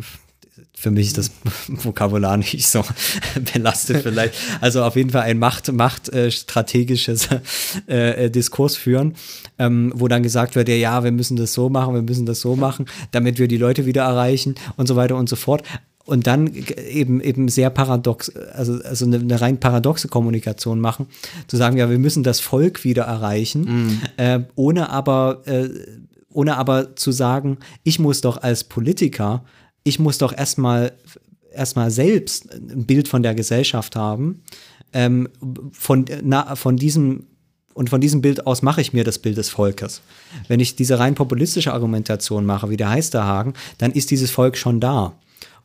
für 0.82 0.90
mich 0.90 1.08
ist 1.08 1.18
das 1.18 1.32
Vokabular 1.68 2.38
nicht 2.38 2.68
so 2.68 2.84
belastet 3.54 4.02
vielleicht. 4.02 4.34
Also 4.62 4.84
auf 4.84 4.96
jeden 4.96 5.12
Fall 5.12 5.22
ein 5.22 5.38
Macht, 5.38 5.72
Macht 5.72 6.10
äh, 6.10 6.32
strategisches 6.32 7.30
äh, 7.88 8.26
äh, 8.26 8.30
Diskurs 8.32 8.76
führen, 8.76 9.14
ähm, 9.60 9.94
wo 9.96 10.08
dann 10.08 10.24
gesagt 10.24 10.56
wird, 10.56 10.68
ja, 10.70 10.76
ja, 10.76 11.04
wir 11.04 11.12
müssen 11.12 11.38
das 11.38 11.54
so 11.54 11.70
machen, 11.70 11.94
wir 11.94 12.02
müssen 12.02 12.26
das 12.26 12.42
so 12.42 12.56
machen, 12.56 12.86
damit 13.12 13.38
wir 13.38 13.48
die 13.48 13.58
Leute 13.58 13.86
wieder 13.86 14.02
erreichen 14.04 14.56
und 14.76 14.88
so 14.88 14.96
weiter 14.96 15.18
und 15.18 15.30
so 15.30 15.36
fort. 15.36 15.64
Und 16.04 16.26
dann 16.26 16.52
eben 16.90 17.22
eben 17.22 17.48
sehr 17.48 17.70
paradox, 17.70 18.30
also, 18.30 18.82
also 18.84 19.06
eine, 19.06 19.18
eine 19.18 19.40
rein 19.40 19.60
paradoxe 19.60 20.08
Kommunikation 20.08 20.80
machen, 20.80 21.06
zu 21.48 21.58
sagen, 21.58 21.78
ja, 21.78 21.92
wir 21.92 22.00
müssen 22.00 22.24
das 22.24 22.40
Volk 22.40 22.84
wieder 22.84 23.04
erreichen, 23.04 24.02
äh, 24.18 24.40
ohne 24.56 24.90
aber 24.90 25.44
äh, 25.46 25.70
ohne 26.34 26.58
aber 26.58 26.96
zu 26.96 27.12
sagen, 27.12 27.58
ich 27.84 28.00
muss 28.00 28.22
doch 28.22 28.42
als 28.42 28.64
Politiker, 28.64 29.44
ich 29.84 30.00
muss 30.00 30.18
doch 30.18 30.36
erstmal 30.36 30.94
erstmal 31.54 31.92
selbst 31.92 32.52
ein 32.54 32.86
Bild 32.86 33.08
von 33.08 33.24
der 33.24 33.36
Gesellschaft 33.36 33.96
haben. 33.96 34.42
Ähm, 34.94 35.30
von, 35.74 36.06
na, 36.24 36.56
von 36.56 36.78
diesem 36.78 37.28
und 37.74 37.90
von 37.90 38.02
diesem 38.02 38.22
Bild 38.22 38.46
aus 38.46 38.62
mache 38.62 38.82
ich 38.82 38.92
mir 38.92 39.06
das 39.06 39.20
Bild 39.20 39.38
des 39.38 39.50
Volkes. 39.50 40.02
Wenn 40.50 40.60
ich 40.60 40.76
diese 40.76 41.00
rein 41.00 41.16
populistische 41.16 41.72
Argumentation 41.72 42.46
mache, 42.46 42.70
wie 42.70 42.76
der 42.76 42.90
Heisterhagen, 42.90 43.54
dann 43.78 43.92
ist 43.92 44.12
dieses 44.12 44.30
Volk 44.30 44.58
schon 44.58 44.82
da. 44.82 45.14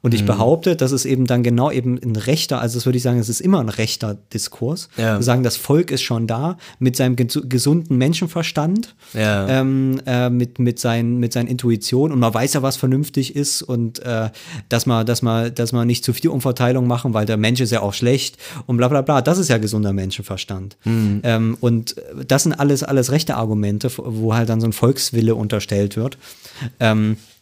Und 0.02 0.14
ich 0.14 0.24
behaupte, 0.24 0.76
dass 0.76 0.92
es 0.92 1.04
eben 1.04 1.26
dann 1.26 1.42
genau 1.42 1.70
eben 1.70 1.98
ein 2.00 2.14
rechter, 2.14 2.60
also 2.60 2.76
das 2.78 2.86
würde 2.86 2.96
ich 2.96 3.02
sagen, 3.02 3.18
es 3.18 3.28
ist 3.28 3.40
immer 3.40 3.58
ein 3.60 3.68
rechter 3.68 4.16
Diskurs. 4.32 4.88
Ja. 4.96 5.18
Wir 5.18 5.22
sagen, 5.22 5.42
das 5.42 5.56
Volk 5.56 5.90
ist 5.90 6.02
schon 6.02 6.28
da 6.28 6.58
mit 6.78 6.94
seinem 6.94 7.16
ges- 7.16 7.46
gesunden 7.48 7.96
Menschenverstand, 7.98 8.94
Ja. 9.14 9.48
ähm, 9.48 10.00
äh, 10.06 10.30
mit, 10.30 10.60
mit, 10.60 10.78
seinen, 10.78 11.18
mit 11.18 11.32
seinen 11.32 11.48
Intuitionen 11.48 12.12
und 12.12 12.20
man 12.20 12.32
weiß 12.32 12.52
ja, 12.52 12.62
was 12.62 12.76
vernünftig 12.76 13.34
ist 13.34 13.62
und 13.62 13.98
äh, 14.00 14.30
dass, 14.68 14.86
man, 14.86 15.04
dass, 15.06 15.22
man, 15.22 15.52
dass 15.54 15.72
man 15.72 15.86
nicht 15.88 16.04
zu 16.04 16.12
viel 16.12 16.30
Umverteilung 16.30 16.86
machen, 16.86 17.12
weil 17.12 17.26
der 17.26 17.36
Mensch 17.36 17.60
ist 17.60 17.72
ja 17.72 17.80
auch 17.80 17.94
schlecht 17.94 18.36
und 18.66 18.76
bla 18.76 18.86
bla 18.88 19.02
bla. 19.02 19.22
Das 19.22 19.38
ist 19.38 19.48
ja 19.48 19.58
gesunder 19.58 19.92
Menschenverstand. 19.92 20.76
Ähm, 20.84 21.56
und 21.60 21.96
das 22.28 22.44
sind 22.44 22.52
alles, 22.52 22.84
alles 22.84 23.10
rechte 23.10 23.34
Argumente, 23.36 23.90
wo 23.96 24.34
halt 24.34 24.48
dann 24.48 24.60
so 24.60 24.68
ein 24.68 24.72
Volkswille 24.72 25.34
unterstellt 25.34 25.96
wird. 25.96 26.16
Ähm, 26.78 27.16
äh, 27.16 27.35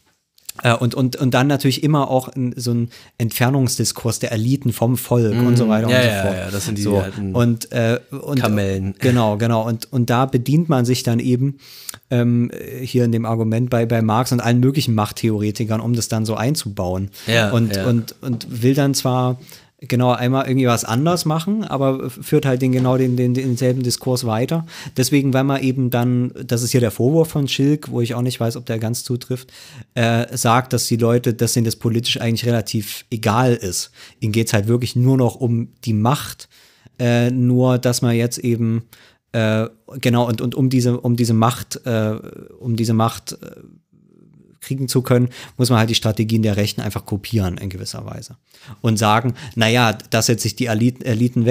und, 0.78 0.94
und, 0.94 1.16
und 1.16 1.34
dann 1.34 1.48
natürlich 1.48 1.82
immer 1.82 2.08
auch 2.08 2.28
so 2.54 2.72
ein 2.72 2.88
Entfernungsdiskurs 3.18 4.20
der 4.20 4.30
Eliten 4.30 4.72
vom 4.72 4.96
Volk 4.96 5.34
und 5.34 5.56
so 5.56 5.68
weiter 5.68 5.90
Ja, 5.90 5.96
und 5.96 6.02
so 6.02 6.08
ja, 6.08 6.22
fort. 6.22 6.36
ja, 6.36 6.50
das 6.50 6.64
sind 6.64 6.78
die 6.78 6.82
so. 6.82 6.98
alten 6.98 7.34
und, 7.34 7.72
äh, 7.72 7.98
und, 8.10 8.40
Kamellen. 8.40 8.94
Genau, 9.00 9.36
genau. 9.36 9.66
Und, 9.66 9.92
und 9.92 10.10
da 10.10 10.26
bedient 10.26 10.68
man 10.68 10.84
sich 10.84 11.02
dann 11.02 11.18
eben 11.18 11.58
ähm, 12.10 12.50
hier 12.82 13.04
in 13.04 13.10
dem 13.12 13.26
Argument 13.26 13.68
bei, 13.68 13.84
bei 13.84 14.00
Marx 14.00 14.30
und 14.30 14.40
allen 14.40 14.60
möglichen 14.60 14.94
Machttheoretikern, 14.94 15.80
um 15.80 15.94
das 15.94 16.08
dann 16.08 16.24
so 16.24 16.36
einzubauen. 16.36 17.10
Ja, 17.26 17.50
und, 17.50 17.74
ja. 17.74 17.86
und, 17.86 18.14
und 18.22 18.62
will 18.62 18.74
dann 18.74 18.94
zwar 18.94 19.38
genau 19.88 20.12
einmal 20.12 20.46
irgendwie 20.46 20.66
was 20.66 20.84
anders 20.84 21.24
machen, 21.24 21.64
aber 21.64 22.10
führt 22.10 22.46
halt 22.46 22.62
den 22.62 22.72
genau 22.72 22.96
den, 22.96 23.16
den, 23.16 23.34
denselben 23.34 23.82
Diskurs 23.82 24.24
weiter. 24.26 24.66
Deswegen, 24.96 25.32
weil 25.32 25.44
man 25.44 25.62
eben 25.62 25.90
dann, 25.90 26.32
das 26.46 26.62
ist 26.62 26.72
hier 26.72 26.80
der 26.80 26.90
Vorwurf 26.90 27.28
von 27.28 27.48
Schilk, 27.48 27.90
wo 27.90 28.00
ich 28.00 28.14
auch 28.14 28.22
nicht 28.22 28.40
weiß, 28.40 28.56
ob 28.56 28.66
der 28.66 28.78
ganz 28.78 29.04
zutrifft, 29.04 29.52
äh, 29.94 30.36
sagt, 30.36 30.72
dass 30.72 30.86
die 30.86 30.96
Leute, 30.96 31.34
dass 31.34 31.54
denen 31.54 31.64
das 31.64 31.76
politisch 31.76 32.20
eigentlich 32.20 32.46
relativ 32.46 33.04
egal 33.10 33.54
ist. 33.54 33.90
Ihnen 34.20 34.32
geht 34.32 34.48
es 34.48 34.52
halt 34.52 34.68
wirklich 34.68 34.96
nur 34.96 35.16
noch 35.16 35.36
um 35.36 35.68
die 35.84 35.94
Macht, 35.94 36.48
äh, 36.98 37.30
nur 37.30 37.78
dass 37.78 38.02
man 38.02 38.14
jetzt 38.14 38.38
eben 38.38 38.84
äh, 39.32 39.68
genau 40.00 40.28
und, 40.28 40.40
und 40.40 40.54
um 40.54 40.70
diese 40.70 41.00
um 41.00 41.16
diese 41.16 41.34
Macht 41.34 41.84
äh, 41.86 42.16
um 42.60 42.76
diese 42.76 42.94
Macht 42.94 43.32
äh, 43.32 43.60
kriegen 44.64 44.88
zu 44.88 45.02
können, 45.02 45.28
muss 45.56 45.70
man 45.70 45.78
halt 45.78 45.90
die 45.90 45.94
Strategien 45.94 46.42
der 46.42 46.56
Rechten 46.56 46.80
einfach 46.80 47.04
kopieren 47.04 47.58
in 47.58 47.68
gewisser 47.68 48.04
Weise. 48.06 48.36
Und 48.80 48.98
sagen, 48.98 49.34
naja, 49.56 49.92
dass 50.10 50.28
jetzt 50.28 50.42
sich 50.42 50.56
die 50.56 50.66
Eliten, 50.66 51.44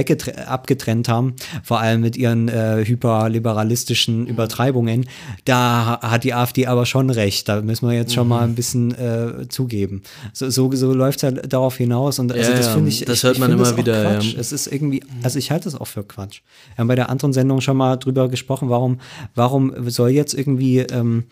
abgetrennt 0.48 1.08
haben, 1.08 1.36
vor 1.64 1.80
allem 1.80 2.02
mit 2.02 2.18
ihren 2.18 2.48
äh, 2.50 2.84
hyperliberalistischen 2.86 4.28
Übertreibungen, 4.28 5.06
da 5.46 6.00
ha- 6.02 6.12
hat 6.12 6.24
die 6.24 6.34
AfD 6.34 6.68
aber 6.68 6.86
schon 6.86 7.10
recht. 7.10 7.48
Da 7.50 7.62
müssen 7.62 7.88
wir 7.88 7.96
jetzt 7.96 8.14
schon 8.14 8.28
mal 8.28 8.44
ein 8.44 8.56
bisschen 8.56 8.94
äh, 8.96 9.48
zugeben. 9.50 10.02
So, 10.34 10.50
so, 10.50 10.72
so 10.74 10.94
läuft 10.94 11.20
es 11.20 11.24
halt 11.24 11.52
darauf 11.54 11.78
hinaus. 11.78 12.20
Und 12.20 12.32
also 12.32 12.52
Ja, 12.52 12.58
das 12.58 12.68
finde 12.70 12.90
ich, 12.90 13.06
das 13.06 13.18
ich, 13.20 13.24
hört 13.24 13.36
ich 13.36 13.40
man 13.40 13.52
immer 13.52 13.78
wieder, 13.78 14.04
ja. 14.04 14.14
Quatsch. 14.16 14.36
Es 14.38 14.52
ist 14.52 14.68
irgendwie, 14.68 15.04
also 15.22 15.38
ich 15.40 15.52
halte 15.52 15.68
es 15.70 15.76
auch 15.76 15.88
für 15.88 16.04
Quatsch. 16.04 16.42
Wir 16.76 16.80
haben 16.82 16.88
bei 16.88 16.96
der 16.96 17.10
anderen 17.10 17.34
Sendung 17.34 17.62
schon 17.62 17.78
mal 17.78 17.98
drüber 17.98 18.28
gesprochen, 18.30 18.70
warum, 18.70 19.00
warum 19.36 19.90
soll 19.90 20.10
jetzt 20.10 20.34
irgendwie 20.34 20.80
ähm, 20.80 21.26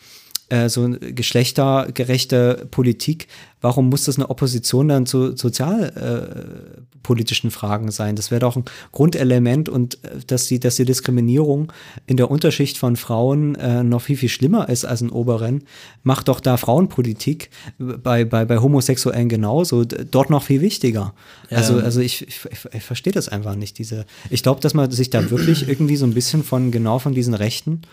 äh, 0.52 0.70
so 0.70 0.84
eine 0.84 1.00
geschlechtergerechte 1.00 2.68
Politik, 2.72 3.28
warum 3.62 3.88
muss 3.90 4.04
das 4.04 4.18
eine 4.18 4.30
Opposition 4.30 4.90
dann 4.90 5.06
zu 5.06 5.38
sozialpolitischen 5.38 7.50
äh, 7.50 7.54
Fragen 7.54 7.90
sein? 7.92 8.18
Das 8.18 8.32
wäre 8.32 8.42
doch 8.42 8.58
ein 8.58 8.66
Grundelement 8.92 9.70
und 9.70 10.04
äh, 10.04 10.18
dass 10.28 10.48
die, 10.48 10.60
dass 10.60 10.76
die 10.76 10.84
Diskriminierung 10.84 11.72
in 12.06 12.18
der 12.18 12.30
Unterschicht 12.30 12.78
von 12.78 12.98
Frauen 12.98 13.56
äh, 13.56 13.82
noch 13.84 14.02
viel, 14.02 14.18
viel 14.18 14.28
schlimmer 14.28 14.68
ist 14.68 14.84
als 14.84 15.02
in 15.02 15.10
Oberen, 15.10 15.64
macht 16.04 16.28
doch 16.28 16.42
da 16.42 16.58
Frauenpolitik 16.58 17.50
bei, 17.78 18.26
bei, 18.26 18.44
bei 18.44 18.60
Homosexuellen 18.60 19.30
genauso, 19.30 19.86
dort 19.86 20.30
noch 20.30 20.44
viel 20.44 20.60
wichtiger. 20.60 21.14
Also, 21.50 21.78
also 21.78 22.02
ich, 22.02 22.28
ich, 22.28 22.42
ich 22.74 22.84
verstehe 22.84 23.14
das 23.14 23.30
einfach 23.30 23.56
nicht. 23.56 23.78
Diese, 23.78 24.06
ich 24.30 24.44
glaube, 24.44 24.60
dass 24.60 24.74
man 24.74 24.92
sich 24.92 25.10
da 25.10 25.30
wirklich 25.30 25.70
irgendwie 25.70 25.96
so 25.96 26.06
ein 26.06 26.14
bisschen 26.14 26.44
von 26.44 26.72
genau 26.72 27.00
von 27.00 27.14
diesen 27.14 27.36
Rechten 27.36 27.84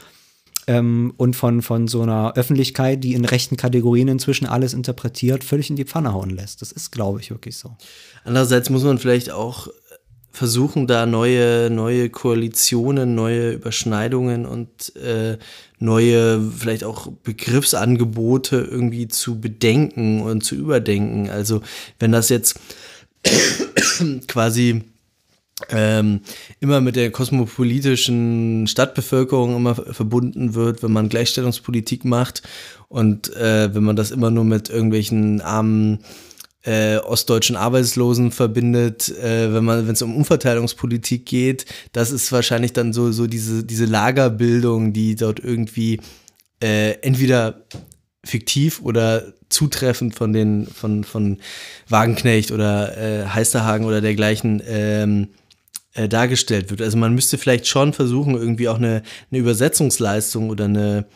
ähm, 0.69 1.15
und 1.16 1.35
von, 1.35 1.62
von 1.62 1.89
so 1.89 2.03
einer 2.03 2.35
Öffentlichkeit, 2.36 3.03
die 3.03 3.15
in 3.15 3.24
rechten 3.24 3.57
Kategorien 3.57 4.07
inzwischen 4.07 4.47
alles 4.47 4.74
interpretiert, 4.74 5.43
völlig 5.43 5.70
in 5.70 5.77
die 5.77 5.86
Pfanne 5.86 6.12
hauen 6.12 6.31
lässt. 6.31 6.61
Das 6.62 6.70
ist, 6.70 6.93
glaube 6.93 7.20
ich, 7.20 7.31
wirklich 7.31 7.57
so. 7.57 7.74
Andererseits 8.23 8.69
muss 8.69 8.85
man 8.85 8.99
vielleicht 8.99 9.31
auch 9.31 9.69
versuchen, 10.31 10.86
da 10.86 11.07
neue, 11.07 11.70
neue 11.70 12.11
Koalitionen, 12.11 13.15
neue 13.15 13.53
Überschneidungen 13.53 14.45
und 14.45 14.95
äh, 14.97 15.39
neue, 15.78 16.40
vielleicht 16.40 16.85
auch 16.85 17.09
Begriffsangebote 17.24 18.57
irgendwie 18.57 19.09
zu 19.09 19.40
bedenken 19.40 20.20
und 20.20 20.45
zu 20.45 20.55
überdenken. 20.55 21.31
Also 21.31 21.62
wenn 21.99 22.12
das 22.12 22.28
jetzt 22.28 22.61
quasi 24.28 24.85
ähm, 25.70 26.20
immer 26.60 26.80
mit 26.80 26.97
der 26.97 27.10
kosmopolitischen 27.10 28.66
Stadtbevölkerung 28.66 29.56
immer 29.56 29.74
verbunden 29.74 30.55
wird, 30.55 30.82
wenn 30.82 30.93
man 30.93 31.09
Gleichstellungspolitik 31.09 32.05
macht 32.05 32.43
und 32.89 33.35
äh, 33.36 33.74
wenn 33.74 33.82
man 33.82 33.97
das 33.97 34.10
immer 34.10 34.30
nur 34.30 34.44
mit 34.44 34.70
irgendwelchen 34.70 35.40
armen 35.40 36.01
äh, 36.64 36.98
ostdeutschen 36.98 37.56
Arbeitslosen 37.56 38.30
verbindet, 38.30 39.09
äh, 39.18 39.52
wenn 39.52 39.64
man, 39.64 39.86
wenn 39.86 39.94
es 39.94 40.02
um 40.02 40.14
Umverteilungspolitik 40.14 41.24
geht, 41.26 41.66
das 41.93 42.10
ist 42.10 42.30
wahrscheinlich 42.32 42.72
dann 42.72 42.93
so, 42.93 43.10
so 43.12 43.26
diese, 43.26 43.64
diese 43.64 43.85
Lagerbildung, 43.85 44.93
die 44.93 45.16
dort 45.16 45.40
irgendwie 45.40 46.01
äh, 46.62 46.93
entweder 47.01 47.62
fiktiv 48.24 48.80
oder 48.82 49.32
zutreffend 49.48 50.14
von 50.14 50.32
den, 50.32 50.66
von, 50.66 51.05
von 51.05 51.39
Wagenknecht 51.89 52.51
oder 52.51 52.98
äh, 52.98 53.26
Heisterhagen 53.28 53.86
oder 53.86 54.01
dergleichen 54.01 54.62
ähm, 54.66 55.28
äh, 55.99 56.09
dargestellt 56.09 56.70
wird. 56.70 56.81
Also 56.81 56.97
man 56.97 57.12
müsste 57.12 57.39
vielleicht 57.39 57.66
schon 57.66 57.93
versuchen, 57.93 58.35
irgendwie 58.35 58.69
auch 58.69 58.77
eine, 58.77 59.03
eine 59.31 59.41
Übersetzungsleistung 59.41 60.49
oder 60.49 60.66
eine, 60.66 61.07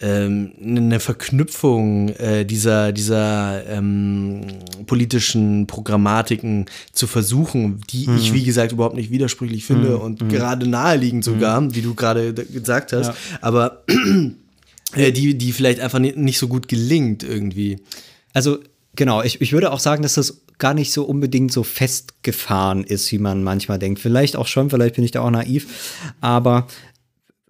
ähm, 0.00 0.52
eine 0.60 0.98
Verknüpfung 0.98 2.08
äh, 2.08 2.44
dieser, 2.44 2.90
dieser 2.90 3.64
ähm, 3.68 4.40
politischen 4.86 5.68
Programmatiken 5.68 6.66
zu 6.92 7.06
versuchen, 7.06 7.80
die 7.90 8.08
mhm. 8.08 8.16
ich, 8.16 8.32
wie 8.32 8.42
gesagt, 8.42 8.72
überhaupt 8.72 8.96
nicht 8.96 9.10
widersprüchlich 9.10 9.64
finde 9.64 9.90
mhm. 9.90 10.00
und 10.00 10.22
mhm. 10.22 10.28
gerade 10.30 10.68
naheliegend 10.68 11.22
sogar, 11.22 11.60
mhm. 11.60 11.76
wie 11.76 11.82
du 11.82 11.94
gerade 11.94 12.34
gesagt 12.34 12.92
hast, 12.92 13.08
ja. 13.08 13.14
aber 13.40 13.84
äh, 14.96 15.12
die, 15.12 15.38
die 15.38 15.52
vielleicht 15.52 15.78
einfach 15.78 16.00
nicht 16.00 16.38
so 16.38 16.48
gut 16.48 16.66
gelingt 16.66 17.22
irgendwie. 17.22 17.78
Also 18.34 18.58
genau, 18.96 19.22
ich, 19.22 19.40
ich 19.40 19.52
würde 19.52 19.70
auch 19.70 19.80
sagen, 19.80 20.02
dass 20.02 20.14
das 20.14 20.42
gar 20.58 20.74
nicht 20.74 20.92
so 20.92 21.04
unbedingt 21.04 21.52
so 21.52 21.62
festgefahren 21.62 22.84
ist, 22.84 23.10
wie 23.12 23.18
man 23.18 23.42
manchmal 23.42 23.78
denkt. 23.78 24.00
Vielleicht 24.00 24.36
auch 24.36 24.46
schon, 24.46 24.70
vielleicht 24.70 24.96
bin 24.96 25.04
ich 25.04 25.12
da 25.12 25.20
auch 25.20 25.30
naiv, 25.30 26.02
aber 26.20 26.66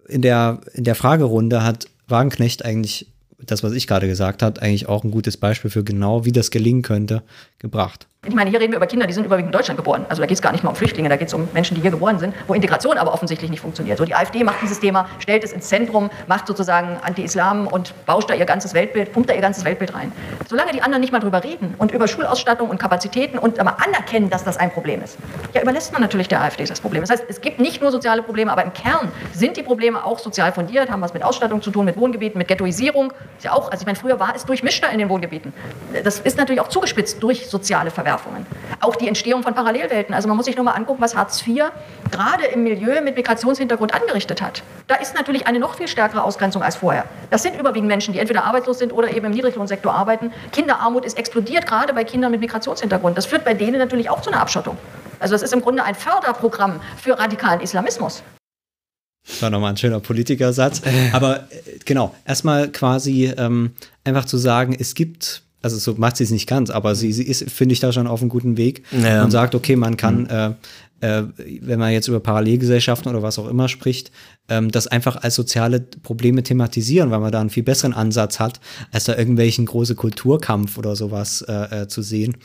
in 0.07 0.21
der, 0.21 0.61
in 0.73 0.83
der 0.83 0.95
Fragerunde 0.95 1.63
hat 1.63 1.87
Wagenknecht 2.07 2.65
eigentlich 2.65 3.07
das, 3.39 3.63
was 3.63 3.73
ich 3.73 3.87
gerade 3.87 4.07
gesagt 4.07 4.43
habe, 4.43 4.61
eigentlich 4.61 4.87
auch 4.87 5.03
ein 5.03 5.11
gutes 5.11 5.37
Beispiel 5.37 5.71
für 5.71 5.83
genau, 5.83 6.25
wie 6.25 6.31
das 6.31 6.51
gelingen 6.51 6.81
könnte, 6.81 7.23
gebracht. 7.57 8.07
Ich 8.27 8.35
meine, 8.35 8.49
hier 8.49 8.59
reden 8.59 8.73
wir 8.73 8.77
über 8.77 8.85
Kinder, 8.85 9.07
die 9.07 9.13
sind 9.13 9.25
überwiegend 9.25 9.47
in 9.47 9.57
Deutschland 9.57 9.77
geboren. 9.77 10.05
Also 10.09 10.21
da 10.21 10.27
geht 10.27 10.35
es 10.35 10.41
gar 10.41 10.51
nicht 10.51 10.61
mal 10.61 10.71
um 10.71 10.75
Flüchtlinge, 10.75 11.07
da 11.07 11.15
geht 11.15 11.29
es 11.29 11.33
um 11.33 11.47
Menschen, 11.53 11.75
die 11.75 11.81
hier 11.81 11.89
geboren 11.89 12.19
sind, 12.19 12.35
wo 12.47 12.53
Integration 12.53 12.97
aber 12.97 13.13
offensichtlich 13.13 13.49
nicht 13.49 13.61
funktioniert. 13.61 13.97
So 13.97 14.03
die 14.03 14.13
AfD 14.13 14.43
macht 14.43 14.61
dieses 14.61 14.77
Thema, 14.81 15.07
stellt 15.19 15.45
es 15.45 15.53
ins 15.53 15.69
Zentrum, 15.69 16.09
macht 16.27 16.45
sozusagen 16.45 16.97
Anti-Islam 17.01 17.65
und 17.65 17.93
bauscht 18.05 18.29
da 18.29 18.33
ihr 18.33 18.43
ganzes 18.43 18.73
Weltbild, 18.73 19.13
pumpt 19.13 19.29
da 19.29 19.35
ihr 19.35 19.39
ganzes 19.39 19.63
Weltbild 19.63 19.95
rein. 19.95 20.11
Solange 20.49 20.73
die 20.73 20.81
anderen 20.81 20.99
nicht 20.99 21.13
mal 21.13 21.21
drüber 21.21 21.45
reden 21.45 21.75
und 21.77 21.91
über 21.93 22.09
Schulausstattung 22.09 22.69
und 22.69 22.77
Kapazitäten 22.77 23.39
und 23.39 23.57
aber 23.57 23.77
anerkennen, 23.81 24.29
dass 24.29 24.43
das 24.43 24.57
ein 24.57 24.69
Problem 24.69 25.01
ist, 25.01 25.17
ja, 25.53 25.61
überlässt 25.61 25.93
man 25.93 26.01
natürlich 26.01 26.27
der 26.27 26.41
AfD 26.41 26.65
das 26.65 26.81
Problem. 26.81 27.01
Das 27.01 27.11
heißt, 27.11 27.23
es 27.29 27.39
gibt 27.39 27.61
nicht 27.61 27.81
nur 27.81 27.89
soziale 27.89 28.21
Probleme, 28.21 28.51
aber 28.51 28.65
im 28.65 28.73
Kern 28.73 29.13
sind 29.31 29.55
die 29.55 29.63
Probleme 29.63 30.03
auch 30.03 30.19
sozial 30.19 30.51
fundiert, 30.51 30.91
haben 30.91 31.01
was 31.01 31.13
mit 31.13 31.23
Ausstattung 31.23 31.61
zu 31.61 31.71
tun, 31.71 31.85
mit 31.85 31.95
Wohngebieten, 31.95 32.37
mit 32.37 32.49
Ghettoisierung. 32.49 33.13
Ist 33.37 33.45
ja 33.45 33.53
auch, 33.53 33.71
also 33.71 33.81
ich 33.81 33.85
meine, 33.85 33.97
früher 33.97 34.19
war 34.19 34.35
es 34.35 34.43
durchmischter 34.43 34.91
in 34.91 34.99
den 34.99 35.07
Wohngebieten. 35.07 35.53
Das 36.03 36.19
ist 36.19 36.37
natürlich 36.37 36.59
auch 36.59 36.67
zugespitzt 36.67 37.23
durch 37.23 37.47
soziale 37.47 37.89
Verwerfungen. 37.89 38.08
Auch 38.79 38.95
die 38.95 39.07
Entstehung 39.07 39.43
von 39.43 39.53
Parallelwelten. 39.53 40.13
Also 40.13 40.27
man 40.27 40.37
muss 40.37 40.45
sich 40.45 40.55
nur 40.55 40.65
mal 40.65 40.73
angucken, 40.73 41.01
was 41.01 41.15
Hartz 41.15 41.45
IV 41.45 41.65
gerade 42.11 42.45
im 42.45 42.63
Milieu 42.63 43.01
mit 43.01 43.15
Migrationshintergrund 43.15 43.93
angerichtet 43.93 44.41
hat. 44.41 44.63
Da 44.87 44.95
ist 44.95 45.15
natürlich 45.15 45.47
eine 45.47 45.59
noch 45.59 45.75
viel 45.75 45.87
stärkere 45.87 46.23
Ausgrenzung 46.23 46.63
als 46.63 46.77
vorher. 46.77 47.05
Das 47.29 47.43
sind 47.43 47.59
überwiegend 47.59 47.87
Menschen, 47.87 48.13
die 48.13 48.19
entweder 48.19 48.43
arbeitslos 48.45 48.79
sind 48.79 48.93
oder 48.93 49.11
eben 49.11 49.27
im 49.27 49.31
Niedriglohnsektor 49.33 49.93
arbeiten. 49.93 50.31
Kinderarmut 50.51 51.05
ist 51.05 51.17
explodiert, 51.17 51.67
gerade 51.67 51.93
bei 51.93 52.03
Kindern 52.03 52.31
mit 52.31 52.41
Migrationshintergrund. 52.41 53.17
Das 53.17 53.25
führt 53.25 53.45
bei 53.45 53.53
denen 53.53 53.77
natürlich 53.77 54.09
auch 54.09 54.21
zu 54.21 54.31
einer 54.31 54.41
Abschottung. 54.41 54.77
Also 55.19 55.33
das 55.33 55.41
ist 55.41 55.53
im 55.53 55.61
Grunde 55.61 55.83
ein 55.83 55.95
Förderprogramm 55.95 56.79
für 56.97 57.19
radikalen 57.19 57.61
Islamismus. 57.61 58.23
Das 59.27 59.41
war 59.41 59.49
nochmal 59.49 59.73
ein 59.73 59.77
schöner 59.77 59.99
Politikersatz. 59.99 60.81
Aber 61.11 61.41
äh, 61.51 61.79
genau, 61.85 62.15
erstmal 62.25 62.69
quasi 62.69 63.25
ähm, 63.37 63.73
einfach 64.03 64.25
zu 64.25 64.37
sagen, 64.37 64.75
es 64.77 64.95
gibt 64.95 65.43
also 65.61 65.77
so 65.77 65.95
macht 65.95 66.17
sie 66.17 66.23
es 66.23 66.31
nicht 66.31 66.47
ganz, 66.47 66.69
aber 66.69 66.95
sie, 66.95 67.11
sie 67.11 67.23
ist, 67.23 67.49
finde 67.49 67.73
ich, 67.73 67.79
da 67.79 67.91
schon 67.91 68.07
auf 68.07 68.21
einem 68.21 68.29
guten 68.29 68.57
Weg 68.57 68.83
ja. 68.91 69.23
und 69.23 69.31
sagt, 69.31 69.55
okay, 69.55 69.75
man 69.75 69.97
kann, 69.97 70.21
mhm. 70.21 70.29
äh, 70.29 70.53
äh, 71.01 71.23
wenn 71.61 71.79
man 71.79 71.91
jetzt 71.91 72.07
über 72.07 72.19
Parallelgesellschaften 72.19 73.09
oder 73.09 73.23
was 73.23 73.39
auch 73.39 73.47
immer 73.47 73.67
spricht, 73.67 74.11
ähm, 74.49 74.71
das 74.71 74.87
einfach 74.87 75.17
als 75.17 75.35
soziale 75.35 75.79
Probleme 75.79 76.43
thematisieren, 76.43 77.11
weil 77.11 77.19
man 77.19 77.31
da 77.31 77.41
einen 77.41 77.49
viel 77.49 77.63
besseren 77.63 77.93
Ansatz 77.93 78.39
hat, 78.39 78.59
als 78.91 79.05
da 79.05 79.15
irgendwelchen 79.15 79.65
große 79.65 79.95
Kulturkampf 79.95 80.77
oder 80.77 80.95
sowas 80.95 81.41
äh, 81.47 81.83
äh 81.83 81.87
zu 81.87 82.01
sehen. 82.01 82.37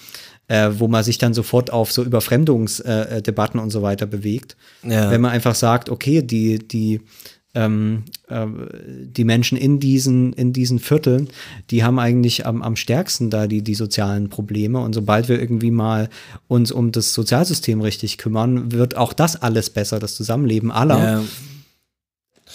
Äh, 0.47 0.73
wo 0.79 0.89
man 0.89 1.03
sich 1.03 1.17
dann 1.17 1.33
sofort 1.33 1.73
auf 1.73 1.91
so 1.91 2.05
Überfremdungsdebatten 2.05 3.59
und 3.59 3.71
so 3.71 3.81
weiter 3.81 4.05
bewegt. 4.05 4.59
Ja. 4.83 5.11
Wenn 5.11 5.23
man 5.23 5.31
einfach 5.31 5.55
sagt, 5.55 5.89
okay, 5.89 6.21
die, 6.21 6.59
die 6.59 7.01
ähm, 7.55 8.05
äh, 8.29 8.47
die 9.07 9.25
Menschen 9.25 9.57
in 9.57 9.81
diesen, 9.81 10.33
in 10.33 10.53
diesen 10.53 10.79
Vierteln, 10.79 11.29
die 11.71 11.85
haben 11.85 11.99
eigentlich 11.99 12.47
am, 12.47 12.63
am 12.63 12.77
stärksten 12.77 13.31
da 13.31 13.47
die, 13.47 13.63
die 13.63 13.75
sozialen 13.75 14.29
Probleme. 14.29 14.81
Und 14.81 14.93
sobald 14.93 15.29
wir 15.29 15.41
irgendwie 15.41 15.71
mal 15.71 16.09
uns 16.49 16.73
um 16.73 16.93
das 16.93 17.15
Sozialsystem 17.15 17.81
richtig 17.81 18.19
kümmern, 18.19 18.73
wird 18.73 18.97
auch 18.97 19.13
das 19.13 19.37
alles 19.41 19.71
besser, 19.71 19.99
das 19.99 20.15
Zusammenleben 20.15 20.71
aller. 20.71 20.99
Ja. 20.99 21.23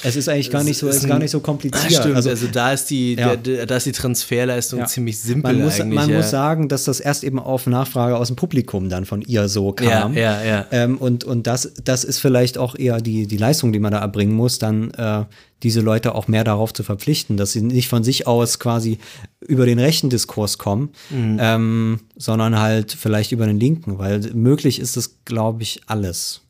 Es 0.04 0.16
ist 0.16 0.30
eigentlich 0.30 0.50
gar 0.50 0.64
nicht 0.64 0.78
so, 0.78 0.88
ist, 0.88 1.08
gar 1.08 1.20
nicht 1.20 1.32
so 1.32 1.40
kompliziert. 1.40 1.92
Stimmt, 1.92 2.16
also, 2.16 2.30
also, 2.30 2.48
da 2.48 2.74
ist 2.74 2.90
die, 2.90 3.16
ja. 3.16 3.36
der, 3.36 3.66
da 3.66 3.78
ist 3.78 3.86
die 3.86 3.92
Transferleistung 3.92 4.80
ja. 4.80 4.86
ziemlich 4.86 5.20
simpel 5.20 5.54
man 5.54 5.64
muss, 5.64 5.80
eigentlich. 5.80 5.96
Man 5.96 6.10
ja. 6.10 6.18
muss 6.18 6.30
sagen, 6.30 6.70
dass 6.70 6.86
das 6.86 7.00
erst 7.00 7.24
eben 7.24 7.40
auf 7.40 7.68
Nachfrage 7.68 8.18
aus 8.18 8.28
dem 8.28 8.36
Publikum 8.36 8.90
dann 8.90 9.06
von 9.06 9.22
ihr 9.22 9.50
so 9.50 9.74
kam. 9.74 10.14
Ja, 10.14 10.42
ja, 10.42 10.44
ja. 10.44 10.66
Ähm, 10.72 10.98
und 10.98 11.24
und 11.24 11.48
das, 11.48 11.74
das 11.84 12.04
ist 12.04 12.20
vielleicht 12.20 12.58
auch 12.58 12.76
eher 12.76 13.02
die, 13.02 13.28
die 13.28 13.38
Leistung, 13.38 13.74
die 13.74 13.80
man 13.80 13.92
da 13.92 14.00
erbringen 14.00 14.34
muss, 14.34 14.58
dann 14.60 14.92
äh, 14.92 15.26
diese 15.64 15.82
Leute 15.82 16.16
auch 16.16 16.28
mehr 16.28 16.44
darauf 16.44 16.74
zu 16.74 16.84
verpflichten, 16.84 17.38
dass 17.38 17.52
sie 17.52 17.62
nicht 17.62 17.90
von 17.90 18.04
sich 18.04 18.28
aus 18.28 18.60
quasi 18.60 19.00
über 19.42 19.66
den 19.66 19.80
rechten 19.80 20.10
Diskurs 20.10 20.58
kommen, 20.58 20.92
mhm. 21.10 21.38
ähm, 21.40 22.00
sondern 22.16 22.60
halt 22.60 22.94
vielleicht 22.94 23.32
über 23.32 23.46
den 23.46 23.60
linken, 23.60 23.98
weil 24.00 24.20
möglich 24.34 24.80
ist 24.80 24.96
das, 24.96 25.16
glaube 25.26 25.64
ich, 25.64 25.82
alles. 25.88 26.42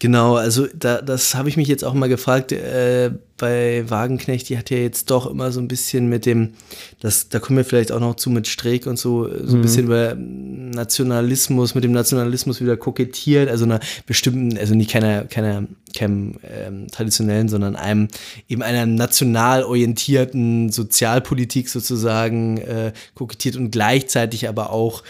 Genau, 0.00 0.34
also 0.34 0.66
da, 0.74 1.00
das 1.00 1.34
habe 1.34 1.48
ich 1.48 1.56
mich 1.56 1.68
jetzt 1.68 1.84
auch 1.84 1.94
mal 1.94 2.08
gefragt, 2.08 2.50
äh, 2.52 3.12
bei 3.36 3.88
Wagenknecht, 3.88 4.48
die 4.48 4.58
hat 4.58 4.70
ja 4.70 4.76
jetzt 4.76 5.10
doch 5.10 5.26
immer 5.26 5.52
so 5.52 5.60
ein 5.60 5.68
bisschen 5.68 6.08
mit 6.08 6.26
dem, 6.26 6.54
das, 7.00 7.28
da 7.28 7.38
kommen 7.38 7.56
wir 7.56 7.64
vielleicht 7.64 7.92
auch 7.92 8.00
noch 8.00 8.16
zu 8.16 8.30
mit 8.30 8.46
Streeck 8.46 8.86
und 8.86 8.98
so, 8.98 9.24
so 9.24 9.54
ein 9.54 9.58
mhm. 9.58 9.62
bisschen 9.62 9.86
über 9.86 10.14
Nationalismus, 10.16 11.74
mit 11.74 11.84
dem 11.84 11.92
Nationalismus 11.92 12.60
wieder 12.60 12.76
kokettiert, 12.76 13.48
also 13.48 13.64
einer 13.64 13.80
bestimmten, 14.06 14.58
also 14.58 14.74
nicht 14.74 14.90
keiner, 14.90 15.24
keiner, 15.24 15.66
keinem 15.96 16.38
ähm, 16.42 16.88
traditionellen, 16.88 17.48
sondern 17.48 17.76
einem, 17.76 18.08
eben 18.48 18.62
einer 18.62 18.86
national 18.86 19.62
orientierten 19.62 20.70
Sozialpolitik 20.70 21.68
sozusagen 21.68 22.58
äh, 22.58 22.92
kokettiert 23.14 23.56
und 23.56 23.70
gleichzeitig 23.70 24.48
aber 24.48 24.70
auch 24.70 25.02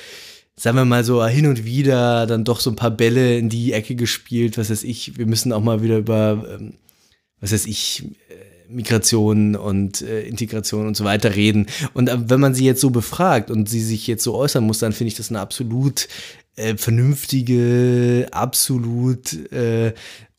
sagen 0.57 0.77
wir 0.77 0.85
mal 0.85 1.05
so, 1.05 1.25
hin 1.27 1.47
und 1.47 1.65
wieder 1.65 2.27
dann 2.27 2.45
doch 2.45 2.61
so 2.61 2.71
ein 2.71 2.77
paar 2.77 2.91
Bälle 2.91 3.37
in 3.39 3.49
die 3.49 3.73
Ecke 3.73 3.95
gespielt, 3.95 4.57
was 4.59 4.71
weiß 4.71 4.85
ich, 4.85 5.19
wir 5.19 5.27
müssen 5.27 5.53
auch 5.53 5.63
mal 5.63 5.83
wieder 5.83 5.99
über, 5.99 6.45
ähm, 6.59 6.75
was 7.41 7.53
weiß 7.53 7.67
ich, 7.67 8.05
äh, 8.29 8.45
Migration 8.69 9.57
und 9.57 10.03
äh, 10.03 10.23
Integration 10.23 10.87
und 10.87 10.97
so 10.97 11.05
weiter 11.05 11.35
reden. 11.35 11.67
Und 11.93 12.09
äh, 12.09 12.31
wenn 12.31 12.41
man 12.41 12.55
sie 12.55 12.65
jetzt 12.65 12.81
so 12.81 12.91
befragt 12.91 13.51
und 13.51 13.69
sie 13.69 13.83
sich 13.83 14.07
jetzt 14.07 14.25
so 14.25 14.35
äußern 14.35 14.65
muss, 14.65 14.79
dann 14.79 14.93
finde 14.93 15.09
ich 15.09 15.17
das 15.17 15.31
eine 15.31 15.41
absolut 15.41 16.09
äh, 16.57 16.77
vernünftige, 16.77 18.29
absolut 18.31 19.53
äh, 19.53 19.93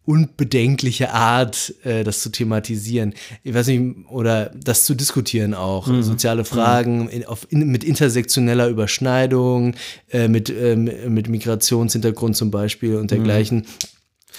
unbedenkliche 0.05 1.11
Art, 1.11 1.73
äh, 1.83 2.03
das 2.03 2.21
zu 2.21 2.29
thematisieren. 2.29 3.13
Ich 3.43 3.53
weiß 3.53 3.67
nicht, 3.67 4.07
oder 4.09 4.51
das 4.55 4.85
zu 4.85 4.93
diskutieren 4.95 5.53
auch. 5.53 5.87
Mhm. 5.87 6.03
Soziale 6.03 6.45
Fragen 6.45 7.09
in, 7.09 7.25
auf, 7.25 7.47
in, 7.49 7.67
mit 7.71 7.83
intersektioneller 7.83 8.67
Überschneidung, 8.67 9.73
äh, 10.11 10.27
mit, 10.27 10.49
ähm, 10.49 10.89
mit 11.07 11.27
Migrationshintergrund 11.29 12.35
zum 12.35 12.51
Beispiel 12.51 12.95
und 12.97 13.11
dergleichen. 13.11 13.65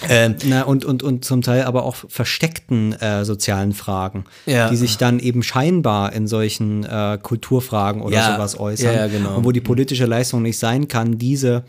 Ähm, 0.07 0.35
Na, 0.45 0.61
und, 0.61 0.85
und, 0.85 1.01
und 1.01 1.25
zum 1.25 1.41
Teil 1.41 1.63
aber 1.63 1.83
auch 1.83 1.95
versteckten 2.07 2.93
äh, 2.93 3.25
sozialen 3.25 3.73
Fragen, 3.73 4.25
Ja. 4.45 4.69
die 4.69 4.75
sich 4.75 4.97
dann 4.97 5.17
eben 5.19 5.41
scheinbar 5.41 6.13
in 6.13 6.27
solchen 6.27 6.83
äh, 6.83 7.17
Kulturfragen 7.21 8.03
oder 8.03 8.15
Ja. 8.15 8.35
sowas 8.35 8.59
äußern. 8.59 8.93
Ja, 8.93 8.99
ja, 9.01 9.07
genau. 9.07 9.37
Und 9.37 9.43
wo 9.45 9.51
die 9.51 9.59
politische 9.61 10.05
Leistung 10.05 10.43
nicht 10.43 10.59
sein 10.59 10.87
kann, 10.87 11.17
diese 11.17 11.63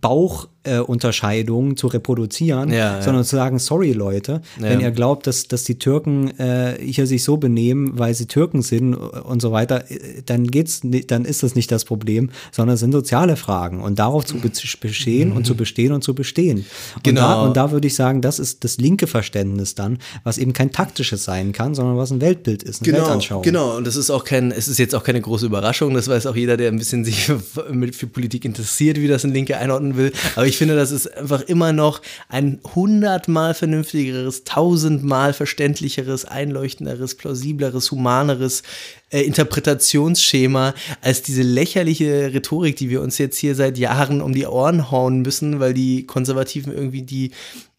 Bauchunterscheidungen 0.00 0.53
äh, 0.64 0.78
Unterscheidungen 0.78 1.76
zu 1.76 1.86
reproduzieren, 1.86 2.70
Ja, 2.70 2.96
ja. 2.96 3.02
sondern 3.02 3.24
zu 3.24 3.36
sagen, 3.36 3.58
sorry 3.58 3.92
Leute, 3.92 4.40
wenn 4.58 4.80
ihr 4.80 4.90
glaubt, 4.90 5.26
dass, 5.26 5.46
dass 5.48 5.64
die 5.64 5.78
Türken 5.78 6.38
äh, 6.38 6.76
hier 6.80 7.06
sich 7.06 7.22
so 7.24 7.36
benehmen, 7.36 7.98
weil 7.98 8.14
sie 8.14 8.26
Türken 8.26 8.62
sind 8.62 8.94
und 8.94 9.40
so 9.40 9.52
weiter, 9.52 9.90
äh, 9.90 10.22
dann 10.26 10.46
geht's, 10.46 10.80
dann 11.06 11.24
ist 11.24 11.42
das 11.42 11.54
nicht 11.54 11.70
das 11.70 11.84
Problem, 11.84 12.30
sondern 12.52 12.74
es 12.74 12.80
sind 12.80 12.92
soziale 12.92 13.36
Fragen 13.36 13.80
und 13.82 13.98
darauf 13.98 14.24
zu 14.24 14.36
be- 14.38 14.50
bestehen 14.80 15.32
und 15.32 15.46
zu 15.46 15.54
bestehen 15.54 15.92
und 15.92 16.02
zu 16.02 16.14
bestehen. 16.14 16.64
Und 16.96 17.04
Genau. 17.04 17.20
da, 17.20 17.42
und 17.42 17.56
da 17.56 17.70
würde 17.70 17.86
ich 17.86 17.94
sagen, 17.94 18.20
das 18.20 18.38
ist 18.38 18.64
das 18.64 18.78
linke 18.78 19.06
Verständnis 19.06 19.74
dann, 19.74 19.98
was 20.24 20.38
eben 20.38 20.52
kein 20.52 20.72
taktisches 20.72 21.24
sein 21.24 21.52
kann, 21.52 21.74
sondern 21.74 21.96
was 21.96 22.10
ein 22.10 22.20
Weltbild 22.20 22.62
ist, 22.62 22.82
eine 22.82 22.90
Genau, 22.92 23.04
Weltanschauung. 23.04 23.42
genau. 23.42 23.76
Und 23.76 23.86
das 23.86 23.96
ist 23.96 24.10
auch 24.10 24.24
kein, 24.24 24.50
es 24.50 24.68
ist 24.68 24.78
jetzt 24.78 24.94
auch 24.94 25.04
keine 25.04 25.20
große 25.20 25.46
Überraschung. 25.46 25.94
Das 25.94 26.08
weiß 26.08 26.26
auch 26.26 26.36
jeder, 26.36 26.56
der 26.56 26.68
ein 26.70 26.78
bisschen 26.78 27.04
sich 27.04 27.24
für, 27.26 27.40
mit, 27.72 27.94
für 27.94 28.06
Politik 28.06 28.44
interessiert, 28.44 28.98
wie 29.00 29.08
das 29.08 29.24
ein 29.24 29.32
Linke 29.32 29.56
einordnen 29.58 29.96
will. 29.96 30.12
Aber 30.36 30.46
ich 30.46 30.53
finde, 30.56 30.76
das 30.76 30.90
ist 30.90 31.06
einfach 31.16 31.42
immer 31.42 31.72
noch 31.72 32.00
ein 32.28 32.60
hundertmal 32.74 33.54
vernünftigeres, 33.54 34.44
tausendmal 34.44 35.32
verständlicheres, 35.32 36.24
einleuchtenderes, 36.24 37.16
plausibleres, 37.16 37.90
humaneres 37.90 38.62
äh, 39.10 39.22
Interpretationsschema 39.22 40.74
als 41.00 41.22
diese 41.22 41.42
lächerliche 41.42 42.32
Rhetorik, 42.34 42.76
die 42.76 42.90
wir 42.90 43.00
uns 43.00 43.18
jetzt 43.18 43.38
hier 43.38 43.54
seit 43.54 43.78
Jahren 43.78 44.20
um 44.20 44.32
die 44.32 44.46
Ohren 44.46 44.90
hauen 44.90 45.22
müssen, 45.22 45.60
weil 45.60 45.74
die 45.74 46.06
Konservativen 46.06 46.72
irgendwie 46.72 47.02
die 47.02 47.30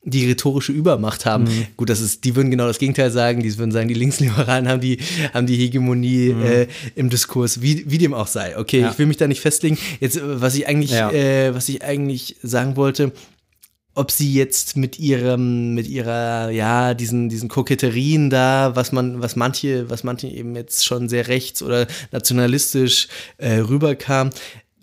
die 0.07 0.27
rhetorische 0.27 0.71
Übermacht 0.71 1.25
haben. 1.25 1.47
Gut, 1.77 1.89
das 1.89 1.99
ist, 1.99 2.23
die 2.23 2.35
würden 2.35 2.51
genau 2.51 2.67
das 2.67 2.77
Gegenteil 2.79 3.09
sagen. 3.11 3.41
Die 3.41 3.57
würden 3.57 3.71
sagen, 3.71 3.87
die 3.87 3.95
Linksliberalen 3.95 4.67
haben 4.67 4.79
die, 4.79 4.99
haben 5.33 5.47
die 5.47 5.57
Hegemonie 5.57 6.29
äh, 6.29 6.67
im 6.95 7.09
Diskurs, 7.09 7.61
wie, 7.61 7.83
wie 7.89 7.97
dem 7.97 8.13
auch 8.13 8.27
sei. 8.27 8.57
Okay, 8.57 8.81
Ja. 8.81 8.91
ich 8.91 8.99
will 8.99 9.07
mich 9.07 9.17
da 9.17 9.27
nicht 9.27 9.41
festlegen. 9.41 9.77
Jetzt, 9.99 10.17
äh, 10.17 10.41
was 10.41 10.55
ich 10.55 10.67
eigentlich, 10.67 10.91
Ja. 10.91 11.11
äh, 11.11 11.53
was 11.55 11.67
ich 11.69 11.83
eigentlich 11.83 12.35
sagen 12.43 12.75
wollte, 12.75 13.11
ob 13.97 14.11
sie 14.11 14.33
jetzt 14.33 14.75
mit 14.75 14.99
ihrem, 14.99 15.73
mit 15.73 15.87
ihrer, 15.87 16.49
ja, 16.51 16.93
diesen, 16.93 17.29
diesen 17.29 17.47
Koketterien 17.47 18.29
da, 18.29 18.75
was 18.75 18.91
man, 18.91 19.21
was 19.21 19.35
manche, 19.37 19.89
was 19.89 20.03
manche 20.03 20.27
eben 20.27 20.53
jetzt 20.55 20.85
schon 20.85 21.07
sehr 21.07 21.29
rechts 21.29 21.63
oder 21.63 21.87
nationalistisch 22.11 23.07
äh, 23.37 23.53
rüberkam, 23.59 24.31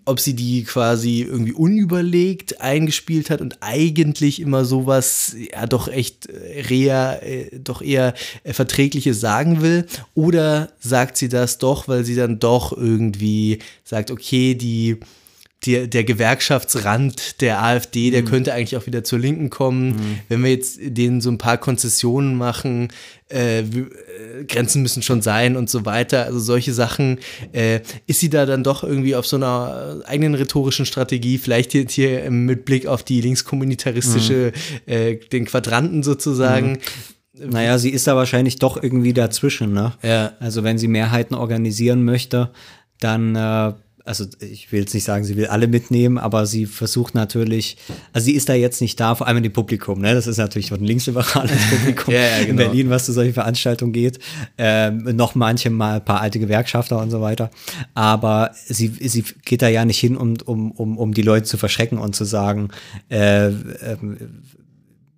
ob 0.05 0.19
sie 0.19 0.35
die 0.35 0.63
quasi 0.63 1.21
irgendwie 1.21 1.53
unüberlegt 1.53 2.61
eingespielt 2.61 3.29
hat 3.29 3.41
und 3.41 3.57
eigentlich 3.61 4.39
immer 4.39 4.65
sowas, 4.65 5.35
ja, 5.51 5.65
doch 5.65 5.87
echt 5.87 6.27
äh, 6.27 6.61
rea, 6.69 7.15
äh, 7.15 7.59
doch 7.59 7.81
eher 7.81 8.13
äh, 8.43 8.53
Verträgliches 8.53 9.19
sagen 9.19 9.61
will, 9.61 9.85
oder 10.13 10.71
sagt 10.79 11.17
sie 11.17 11.29
das 11.29 11.57
doch, 11.57 11.87
weil 11.87 12.03
sie 12.03 12.15
dann 12.15 12.39
doch 12.39 12.75
irgendwie 12.75 13.59
sagt, 13.83 14.11
okay, 14.11 14.55
die, 14.55 14.99
der, 15.65 15.87
der 15.87 16.03
Gewerkschaftsrand 16.03 17.41
der 17.41 17.63
AfD, 17.63 18.11
der 18.11 18.23
könnte 18.23 18.53
eigentlich 18.53 18.77
auch 18.77 18.85
wieder 18.85 19.03
zur 19.03 19.19
Linken 19.19 19.49
kommen. 19.49 20.21
Wenn 20.27 20.43
wir 20.43 20.51
jetzt 20.51 20.79
denen 20.81 21.21
so 21.21 21.29
ein 21.29 21.37
paar 21.37 21.57
Konzessionen 21.57 22.35
machen, 22.35 22.89
äh, 23.29 23.63
äh, 24.39 24.43
Grenzen 24.45 24.81
müssen 24.81 25.01
schon 25.01 25.21
sein 25.21 25.55
und 25.55 25.69
so 25.69 25.85
weiter, 25.85 26.25
also 26.25 26.39
solche 26.39 26.73
Sachen, 26.73 27.19
äh, 27.51 27.81
ist 28.07 28.19
sie 28.19 28.29
da 28.29 28.45
dann 28.45 28.63
doch 28.63 28.83
irgendwie 28.83 29.15
auf 29.15 29.25
so 29.25 29.35
einer 29.35 30.01
äh, 30.03 30.07
eigenen 30.07 30.35
rhetorischen 30.35 30.85
Strategie, 30.85 31.37
vielleicht 31.37 31.73
jetzt 31.73 31.93
hier 31.93 32.29
mit 32.29 32.65
Blick 32.65 32.87
auf 32.87 33.03
die 33.03 33.21
linkskommunitaristische, 33.21 34.51
äh, 34.85 35.15
den 35.15 35.45
Quadranten 35.45 36.03
sozusagen. 36.03 36.79
Naja, 37.33 37.77
sie 37.79 37.89
ist 37.89 38.05
da 38.07 38.15
wahrscheinlich 38.15 38.57
doch 38.57 38.81
irgendwie 38.81 39.13
dazwischen, 39.13 39.73
ne? 39.73 39.93
Ja. 40.03 40.33
Also 40.39 40.63
wenn 40.63 40.77
sie 40.77 40.87
Mehrheiten 40.87 41.35
organisieren 41.35 42.05
möchte, 42.05 42.51
dann, 42.99 43.35
äh, 43.35 43.73
also 44.05 44.25
ich 44.39 44.71
will 44.71 44.81
jetzt 44.81 44.93
nicht 44.93 45.05
sagen, 45.05 45.23
sie 45.23 45.37
will 45.37 45.47
alle 45.47 45.67
mitnehmen, 45.67 46.17
aber 46.17 46.45
sie 46.45 46.65
versucht 46.65 47.15
natürlich, 47.15 47.77
also 48.11 48.25
sie 48.25 48.33
ist 48.33 48.49
da 48.49 48.53
jetzt 48.53 48.81
nicht 48.81 48.99
da, 48.99 49.15
vor 49.15 49.27
allem 49.27 49.37
in 49.37 49.43
dem 49.43 49.53
Publikum, 49.53 50.01
ne? 50.01 50.13
Das 50.13 50.27
ist 50.27 50.37
natürlich 50.37 50.71
ein 50.73 50.83
linksliberales 50.83 51.69
Publikum 51.69 52.13
ja, 52.13 52.37
in 52.37 52.47
genau. 52.47 52.63
Berlin, 52.63 52.89
was 52.89 53.05
zu 53.05 53.13
solchen 53.13 53.33
Veranstaltungen 53.33 53.93
geht. 53.93 54.19
Ähm, 54.57 55.03
noch 55.15 55.35
manche 55.35 55.69
mal 55.69 55.95
ein 55.95 56.05
paar 56.05 56.19
alte 56.19 56.39
Gewerkschafter 56.39 56.99
und 56.99 57.11
so 57.11 57.21
weiter. 57.21 57.49
Aber 57.93 58.51
sie, 58.65 58.87
sie 58.87 59.23
geht 59.45 59.61
da 59.61 59.69
ja 59.69 59.85
nicht 59.85 59.99
hin, 59.99 60.17
um, 60.17 60.35
um, 60.45 60.71
um, 60.71 60.97
um 60.97 61.13
die 61.13 61.21
Leute 61.21 61.45
zu 61.45 61.57
verschrecken 61.57 61.97
und 61.97 62.15
zu 62.15 62.25
sagen, 62.25 62.69
äh, 63.09 63.47
ähm, 63.47 64.17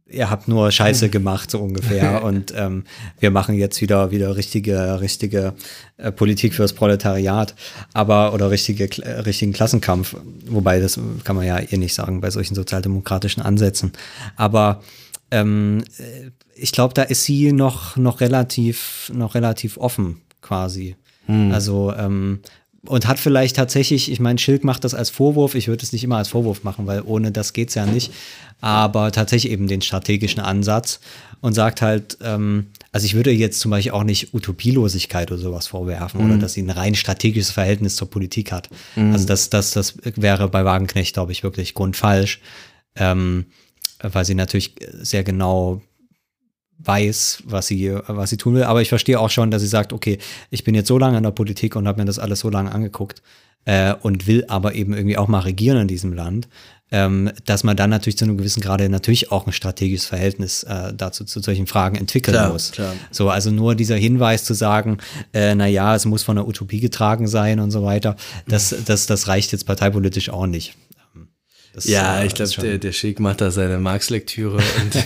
ihr 0.08 0.30
habt 0.30 0.48
nur 0.48 0.72
Scheiße 0.72 1.10
gemacht, 1.10 1.52
so 1.52 1.60
ungefähr. 1.60 2.24
und 2.24 2.54
ähm, 2.56 2.84
wir 3.20 3.32
machen 3.32 3.56
jetzt 3.56 3.82
wieder 3.82 4.12
wieder 4.12 4.36
richtige, 4.36 5.02
richtige 5.02 5.54
äh, 5.98 6.12
Politik 6.12 6.54
fürs 6.54 6.74
Proletariat, 6.74 7.56
aber 7.94 8.34
oder 8.34 8.52
richtige, 8.52 8.86
äh, 9.04 9.22
richtigen 9.22 9.54
Klassenkampf. 9.54 10.16
Wobei, 10.48 10.80
das 10.80 11.00
kann 11.24 11.36
man 11.36 11.46
ja 11.46 11.60
eh 11.60 11.78
nicht 11.78 11.94
sagen 11.94 12.22
bei 12.22 12.30
solchen 12.30 12.56
sozialdemokratischen 12.56 13.44
Ansätzen. 13.44 13.92
Aber 14.36 14.82
ähm, 15.32 15.84
äh, 15.98 16.32
ich 16.56 16.72
glaube, 16.72 16.94
da 16.94 17.04
ist 17.04 17.24
sie 17.26 17.52
noch, 17.52 17.98
noch 17.98 18.22
relativ, 18.22 19.12
noch 19.14 19.36
relativ 19.36 19.78
offen, 19.78 20.22
quasi. 20.42 20.96
Also, 21.28 21.92
ähm, 21.98 22.42
und 22.88 23.08
hat 23.08 23.20
vielleicht 23.20 23.56
tatsächlich, 23.56 24.12
ich 24.12 24.20
meine, 24.20 24.40
Schilk 24.40 24.64
macht 24.64 24.84
das 24.84 24.94
als 24.94 25.10
Vorwurf, 25.10 25.56
ich 25.56 25.68
würde 25.68 25.84
es 25.84 25.92
nicht 25.94 26.04
immer 26.04 26.18
als 26.18 26.30
Vorwurf 26.30 26.64
machen, 26.64 26.88
weil 26.88 27.02
ohne 27.06 27.32
das 27.32 27.54
geht's 27.54 27.76
ja 27.76 27.86
nicht, 27.86 28.12
aber 28.62 29.12
tatsächlich 29.12 29.52
eben 29.52 29.68
den 29.68 29.82
strategischen 29.82 30.42
Ansatz 30.42 31.00
und 31.42 31.54
sagt 31.54 31.82
halt, 31.82 32.18
ähm, 32.22 32.68
also 32.92 33.06
ich 33.06 33.14
würde 33.14 33.32
jetzt 33.32 33.60
zum 33.60 33.72
Beispiel 33.72 33.92
auch 33.92 34.04
nicht 34.04 34.34
Utopielosigkeit 34.34 35.32
oder 35.32 35.42
sowas 35.42 35.68
vorwerfen 35.68 36.22
oder 36.26 36.38
dass 36.38 36.54
sie 36.54 36.62
ein 36.62 36.70
rein 36.70 36.96
strategisches 36.96 37.52
Verhältnis 37.52 37.96
zur 37.98 38.10
Politik 38.10 38.52
hat. 38.52 38.70
Also 39.12 39.26
das, 39.28 39.50
das, 39.50 39.72
das 39.72 39.98
wäre 40.04 40.48
bei 40.48 40.64
Wagenknecht, 40.64 41.14
glaube 41.14 41.34
ich, 41.34 41.44
wirklich 41.44 41.74
grundfalsch, 41.74 42.40
ähm, 42.96 43.46
weil 44.02 44.26
sie 44.26 44.36
natürlich 44.36 44.76
sehr 44.94 45.24
genau 45.24 45.82
weiß, 46.80 47.44
was 47.46 47.68
sie, 47.68 47.96
was 48.08 48.30
sie 48.30 48.38
tun 48.38 48.56
will. 48.56 48.64
Aber 48.64 48.82
ich 48.82 48.90
verstehe 48.90 49.20
auch 49.20 49.30
schon, 49.30 49.52
dass 49.52 49.62
sie 49.62 49.68
sagt, 49.68 49.94
okay, 49.94 50.18
ich 50.50 50.64
bin 50.64 50.76
jetzt 50.76 50.88
so 50.88 50.98
lange 50.98 51.18
in 51.18 51.24
der 51.24 51.32
Politik 51.32 51.76
und 51.76 51.88
habe 51.88 52.00
mir 52.00 52.06
das 52.06 52.20
alles 52.20 52.40
so 52.40 52.50
lange 52.50 52.72
angeguckt 52.72 53.22
äh, 53.66 53.94
und 54.02 54.28
will 54.28 54.46
aber 54.48 54.76
eben 54.76 54.94
irgendwie 54.94 55.18
auch 55.18 55.28
mal 55.28 55.40
regieren 55.40 55.78
in 55.78 55.88
diesem 55.88 56.14
Land, 56.14 56.48
ähm, 56.92 57.32
dass 57.46 57.64
man 57.64 57.76
dann 57.76 57.90
natürlich 57.90 58.18
zu 58.18 58.26
einem 58.26 58.38
gewissen 58.38 58.62
Grade 58.62 58.88
natürlich 58.90 59.32
auch 59.32 59.48
ein 59.48 59.54
strategisches 59.54 60.06
Verhältnis 60.06 60.64
äh, 60.64 60.94
dazu 60.96 61.26
zu 61.26 61.40
solchen 61.40 61.66
Fragen 61.66 61.96
entwickeln 61.96 62.36
Klar, 62.36 62.54
muss. 62.54 62.72
klar. 62.72 62.94
So, 63.10 63.30
also 63.30 63.50
nur 63.50 63.76
dieser 63.76 63.96
Hinweis 63.96 64.44
zu 64.44 64.54
sagen, 64.54 65.00
äh, 65.34 65.56
na 65.56 65.66
ja, 65.66 65.96
es 65.96 66.06
muss 66.06 66.24
von 66.24 66.36
der 66.36 66.48
Utopie 66.48 66.80
getragen 66.80 67.28
sein 67.28 67.60
und 67.60 67.72
so 67.72 67.84
weiter, 67.84 68.16
das, 68.48 68.76
das, 68.86 69.08
das 69.08 69.28
reicht 69.28 69.52
jetzt 69.52 69.66
parteipolitisch 69.66 70.30
auch 70.30 70.46
nicht. 70.46 70.76
Ähm, 71.16 71.28
Das, 71.74 71.86
Ja, 71.86 72.20
äh, 72.20 72.28
ich 72.28 72.36
glaube, 72.36 72.52
der, 72.62 72.78
der 72.78 72.92
Schick 72.92 73.20
macht 73.20 73.42
da 73.42 73.50
seine 73.50 73.80
Marx-Lektüre 73.80 74.58
und 74.58 74.94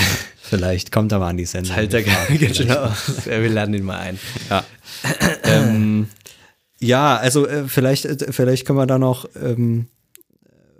Vielleicht 0.50 0.90
kommt 0.92 1.12
er 1.12 1.18
mal 1.20 1.28
an 1.28 1.36
die 1.36 1.44
Sendung. 1.46 1.74
halt 1.74 1.92
vielleicht. 1.94 2.58
genau. 2.58 2.90
Wir 3.24 3.48
laden 3.48 3.74
ihn 3.74 3.84
mal 3.84 3.98
ein. 4.00 4.18
Ja. 4.50 4.64
ähm, 5.44 6.08
ja, 6.80 7.16
also 7.16 7.46
äh, 7.46 7.64
vielleicht, 7.68 8.04
äh, 8.04 8.32
vielleicht 8.32 8.66
können 8.66 8.78
wir 8.78 8.86
da 8.86 8.98
noch 8.98 9.26
ähm, 9.40 9.86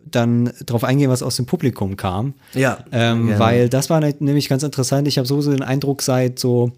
dann 0.05 0.53
drauf 0.67 0.83
eingehen, 0.83 1.09
was 1.11 1.23
aus 1.23 1.37
dem 1.37 1.47
Publikum 1.47 1.97
kam. 1.97 2.35
Ja, 2.55 2.85
Ähm, 2.91 3.39
weil 3.39 3.69
das 3.69 3.91
war 3.91 4.01
ne- 4.01 4.15
nämlich 4.19 4.49
ganz 4.49 4.63
interessant. 4.65 5.07
Ich 5.07 5.19
habe 5.19 5.29
sowieso 5.29 5.53
den 5.53 5.63
Eindruck, 5.63 6.03
seit 6.03 6.39
so 6.39 6.73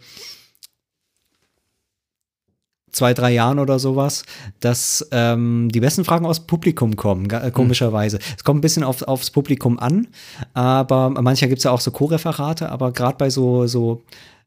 zwei, 2.93 3.15
drei 3.15 3.33
Jahren 3.33 3.59
oder 3.59 3.79
sowas, 3.79 4.25
dass 4.61 5.07
ähm, 5.11 5.71
die 5.73 5.81
besten 5.81 6.05
Fragen 6.05 6.27
aus 6.27 6.41
dem 6.41 6.47
Publikum 6.47 6.97
kommen, 6.97 7.29
äh, 7.31 7.51
komischerweise. 7.51 8.19
Es 8.37 8.45
kommt 8.45 8.59
ein 8.59 8.61
bisschen 8.61 8.85
auf, 8.85 9.03
aufs 9.03 9.31
Publikum 9.31 9.79
an, 9.79 10.09
aber 10.55 11.11
manchmal 11.11 11.49
gibt 11.49 11.59
es 11.59 11.65
ja 11.65 11.71
auch 11.71 11.81
so 11.81 11.91
Co-Referate, 11.91 12.71
aber 12.71 12.93
gerade 12.93 13.17
bei 13.17 13.31
so, 13.31 13.67
so 13.67 14.03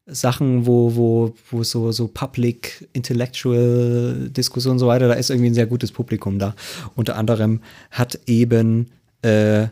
Sachen, 0.06 0.66
wo, 0.66 0.94
wo, 0.94 1.34
wo 1.50 1.64
so, 1.64 1.90
so 1.90 2.06
Public 2.06 2.88
Intellectual 2.92 4.28
Diskussionen 4.30 4.74
und 4.74 4.78
so 4.78 4.86
weiter, 4.86 5.08
da 5.08 5.14
ist 5.14 5.30
irgendwie 5.30 5.50
ein 5.50 5.54
sehr 5.54 5.66
gutes 5.66 5.90
Publikum 5.90 6.38
da. 6.38 6.54
Unter 6.94 7.16
anderem 7.16 7.60
hat 7.90 8.20
eben 8.26 8.92
äh, 9.22 9.66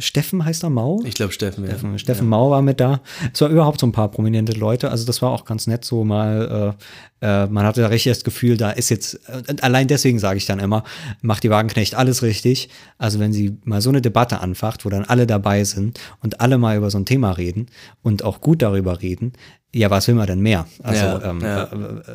Steffen 0.00 0.44
heißt 0.44 0.62
er 0.62 0.70
Mau? 0.70 1.02
Ich 1.04 1.14
glaube 1.14 1.32
Steffen, 1.32 1.64
ja. 1.64 1.70
Steffen, 1.70 1.98
Steffen 1.98 2.28
Mau 2.28 2.50
war 2.50 2.62
mit 2.62 2.80
da. 2.80 3.00
Es 3.32 3.40
war 3.40 3.48
überhaupt 3.48 3.80
so 3.80 3.86
ein 3.86 3.92
paar 3.92 4.10
prominente 4.10 4.52
Leute. 4.52 4.90
Also 4.90 5.06
das 5.06 5.22
war 5.22 5.30
auch 5.30 5.44
ganz 5.44 5.66
nett 5.66 5.84
so 5.84 6.04
mal. 6.04 6.76
Äh, 7.20 7.26
äh, 7.26 7.46
man 7.46 7.66
hatte 7.66 7.80
da 7.80 7.88
richtig 7.88 8.12
das 8.12 8.24
Gefühl, 8.24 8.56
da 8.56 8.70
ist 8.70 8.90
jetzt, 8.90 9.18
allein 9.60 9.88
deswegen 9.88 10.18
sage 10.18 10.36
ich 10.36 10.46
dann 10.46 10.60
immer, 10.60 10.84
macht 11.20 11.42
die 11.42 11.50
Wagenknecht 11.50 11.94
alles 11.94 12.22
richtig. 12.22 12.68
Also 12.96 13.18
wenn 13.18 13.32
sie 13.32 13.56
mal 13.64 13.80
so 13.80 13.90
eine 13.90 14.00
Debatte 14.00 14.40
anfacht, 14.40 14.84
wo 14.84 14.88
dann 14.88 15.04
alle 15.04 15.26
dabei 15.26 15.64
sind 15.64 15.98
und 16.22 16.40
alle 16.40 16.58
mal 16.58 16.76
über 16.76 16.90
so 16.90 16.98
ein 16.98 17.06
Thema 17.06 17.32
reden 17.32 17.66
und 18.02 18.22
auch 18.24 18.40
gut 18.40 18.62
darüber 18.62 19.02
reden, 19.02 19.32
ja, 19.74 19.90
was 19.90 20.08
will 20.08 20.14
man 20.14 20.26
denn 20.26 20.40
mehr? 20.40 20.66
Also, 20.82 21.04
Ja, 21.04 21.30
ähm, 21.30 21.40
ja. 21.40 21.64
Äh, 21.64 21.68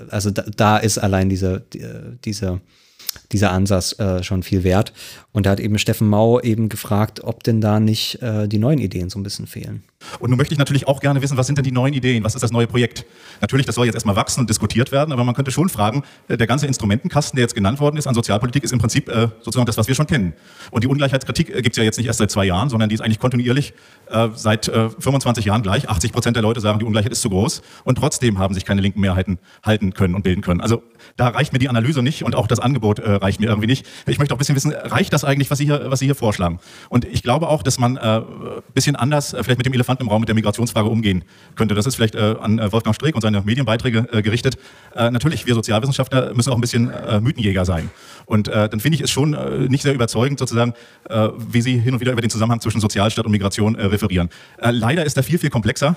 also 0.10 0.32
da, 0.32 0.44
da 0.56 0.78
ist 0.78 0.98
allein 0.98 1.30
diese, 1.30 1.64
die, 1.74 1.82
äh, 1.82 2.18
diese 2.24 2.62
dieser 3.34 3.52
Ansatz 3.52 4.00
äh, 4.00 4.24
schon 4.24 4.44
viel 4.44 4.64
wert. 4.64 4.94
Und 5.32 5.46
da 5.46 5.52
hat 5.52 5.60
eben 5.60 5.78
Steffen 5.78 6.08
Mau 6.08 6.40
eben 6.40 6.70
gefragt, 6.70 7.24
ob 7.24 7.44
denn 7.44 7.60
da 7.60 7.80
nicht 7.80 8.22
äh, 8.22 8.48
die 8.48 8.60
neuen 8.60 8.80
Ideen 8.80 9.10
so 9.10 9.20
ein 9.20 9.24
bisschen 9.24 9.48
fehlen. 9.48 9.84
Und 10.20 10.30
nun 10.30 10.38
möchte 10.38 10.54
ich 10.54 10.60
natürlich 10.60 10.88
auch 10.88 11.00
gerne 11.00 11.22
wissen, 11.22 11.38
was 11.38 11.48
sind 11.48 11.58
denn 11.58 11.64
die 11.64 11.72
neuen 11.72 11.94
Ideen? 11.94 12.24
Was 12.24 12.36
ist 12.36 12.42
das 12.42 12.52
neue 12.52 12.68
Projekt? 12.68 13.06
Natürlich, 13.42 13.66
das 13.66 13.76
soll 13.76 13.86
jetzt 13.86 13.96
erstmal 13.96 14.16
wachsen 14.16 14.42
und 14.42 14.50
diskutiert 14.50 14.92
werden, 14.92 15.12
aber 15.12 15.24
man 15.24 15.34
könnte 15.34 15.52
schon 15.52 15.70
fragen, 15.70 16.04
äh, 16.28 16.38
der 16.38 16.48
ganze 16.48 16.68
Instrumentenkasten, 16.68 17.36
der 17.38 17.44
jetzt 17.44 17.56
genannt 17.56 17.80
worden 17.80 17.98
ist 17.98 18.08
an 18.08 18.14
Sozialpolitik, 18.14 18.64
ist 18.64 18.74
im 18.74 18.80
Prinzip 18.80 19.10
äh, 19.10 19.30
sozusagen 19.40 19.66
das, 19.66 19.78
was 19.78 19.88
wir 19.88 19.96
schon 19.96 20.08
kennen. 20.08 20.34
Und 20.72 20.84
die 20.84 20.88
Ungleichheitskritik 20.88 21.50
äh, 21.50 21.62
gibt 21.62 21.76
es 21.76 21.78
ja 21.78 21.84
jetzt 21.84 21.98
nicht 21.98 22.08
erst 22.08 22.20
seit 22.20 22.32
zwei 22.32 22.46
Jahren, 22.46 22.70
sondern 22.70 22.90
die 22.90 22.96
ist 22.96 23.02
eigentlich 23.02 23.20
kontinuierlich 23.20 23.74
äh, 24.10 24.30
seit 24.36 24.68
äh, 24.68 24.90
25 24.90 25.46
Jahren 25.46 25.64
gleich. 25.64 25.90
80 25.90 26.12
Prozent 26.12 26.36
der 26.36 26.44
Leute 26.44 26.62
sagen, 26.62 26.80
die 26.80 26.86
Ungleichheit 26.86 27.12
ist 27.12 27.22
zu 27.22 27.30
groß 27.30 27.62
und 27.84 27.98
trotzdem 27.98 28.40
haben 28.40 28.54
sich 28.54 28.66
keine 28.66 28.82
linken 28.82 29.02
Mehrheiten 29.02 29.40
halten 29.64 29.94
können 29.94 30.16
und 30.16 30.24
bilden 30.24 30.42
können. 30.42 30.62
Also 30.62 30.84
da 31.18 31.30
reicht 31.30 31.54
mir 31.54 31.60
die 31.60 31.70
Analyse 31.70 32.04
nicht 32.04 32.24
und 32.24 32.36
auch 32.36 32.48
das 32.48 32.60
Angebot 32.60 33.00
äh, 33.00 33.10
reicht 33.24 33.40
mir 33.40 33.48
irgendwie 33.48 33.68
nicht. 33.68 33.86
Ich 34.06 34.20
möchte 34.20 34.34
auch 34.34 34.38
ein 34.38 34.40
bisschen 34.40 34.56
wissen, 34.56 34.72
reicht 34.72 35.14
das 35.14 35.24
eigentlich, 35.24 35.50
was 35.50 35.58
Sie 35.58 35.66
hier, 35.66 35.86
was 35.90 36.00
Sie 36.00 36.06
hier 36.06 36.16
vorschlagen? 36.16 36.60
Und 36.90 37.06
ich 37.06 37.24
glaube 37.24 37.48
auch, 37.48 37.64
dass 37.64 37.80
man 37.80 37.98
äh, 37.98 38.00
ein 38.00 38.24
bisschen 38.74 38.96
anders 38.96 39.34
äh, 39.34 39.44
vielleicht 39.44 39.58
mit 39.58 39.66
dem 39.66 39.74
Elefanten 39.74 40.04
im 40.04 40.10
Raum, 40.10 40.22
mit 40.22 40.30
der 40.30 40.36
Migrationsfrage 40.36 40.90
umgehen 40.90 41.24
könnte. 41.56 41.74
Das 41.76 41.86
ist 41.86 41.96
vielleicht 41.96 42.16
äh, 42.16 42.36
an 42.40 42.60
äh, 42.60 42.72
Wolfgang 42.72 42.96
Streeck 42.96 43.16
und 43.16 43.22
seine 43.22 43.42
Medienbeiträge 43.42 44.08
äh, 44.12 44.22
gerichtet. 44.22 44.58
Äh, 44.96 45.12
natürlich, 45.12 45.46
wir 45.46 45.56
Sozialwissenschaftler 45.56 46.34
müssen 46.34 46.52
auch 46.52 46.56
ein 46.56 46.62
bisschen 46.62 46.92
äh, 46.92 47.20
Mythenjäger 47.20 47.66
sein. 47.66 47.90
Und 48.26 48.48
äh, 48.48 48.70
dann 48.70 48.80
finde 48.80 48.98
ich 48.98 49.02
es 49.02 49.12
schon 49.12 49.34
äh, 49.34 49.68
nicht 49.70 49.84
sehr 49.84 49.94
überzeugend, 49.94 50.40
sozusagen, 50.40 50.74
äh, 51.10 51.30
wie 51.38 51.62
Sie 51.62 51.80
hin 51.80 51.94
und 51.94 52.00
wieder 52.00 52.12
über 52.12 52.22
den 52.22 52.30
Zusammenhang 52.30 52.62
zwischen 52.62 52.82
Sozialstaat 52.82 53.26
und 53.26 53.32
Migration 53.32 53.76
äh, 53.76 53.86
referieren. 53.86 54.30
Äh, 54.58 54.72
leider 54.72 55.06
ist 55.06 55.18
er 55.18 55.24
viel, 55.24 55.40
viel 55.40 55.50
komplexer 55.50 55.96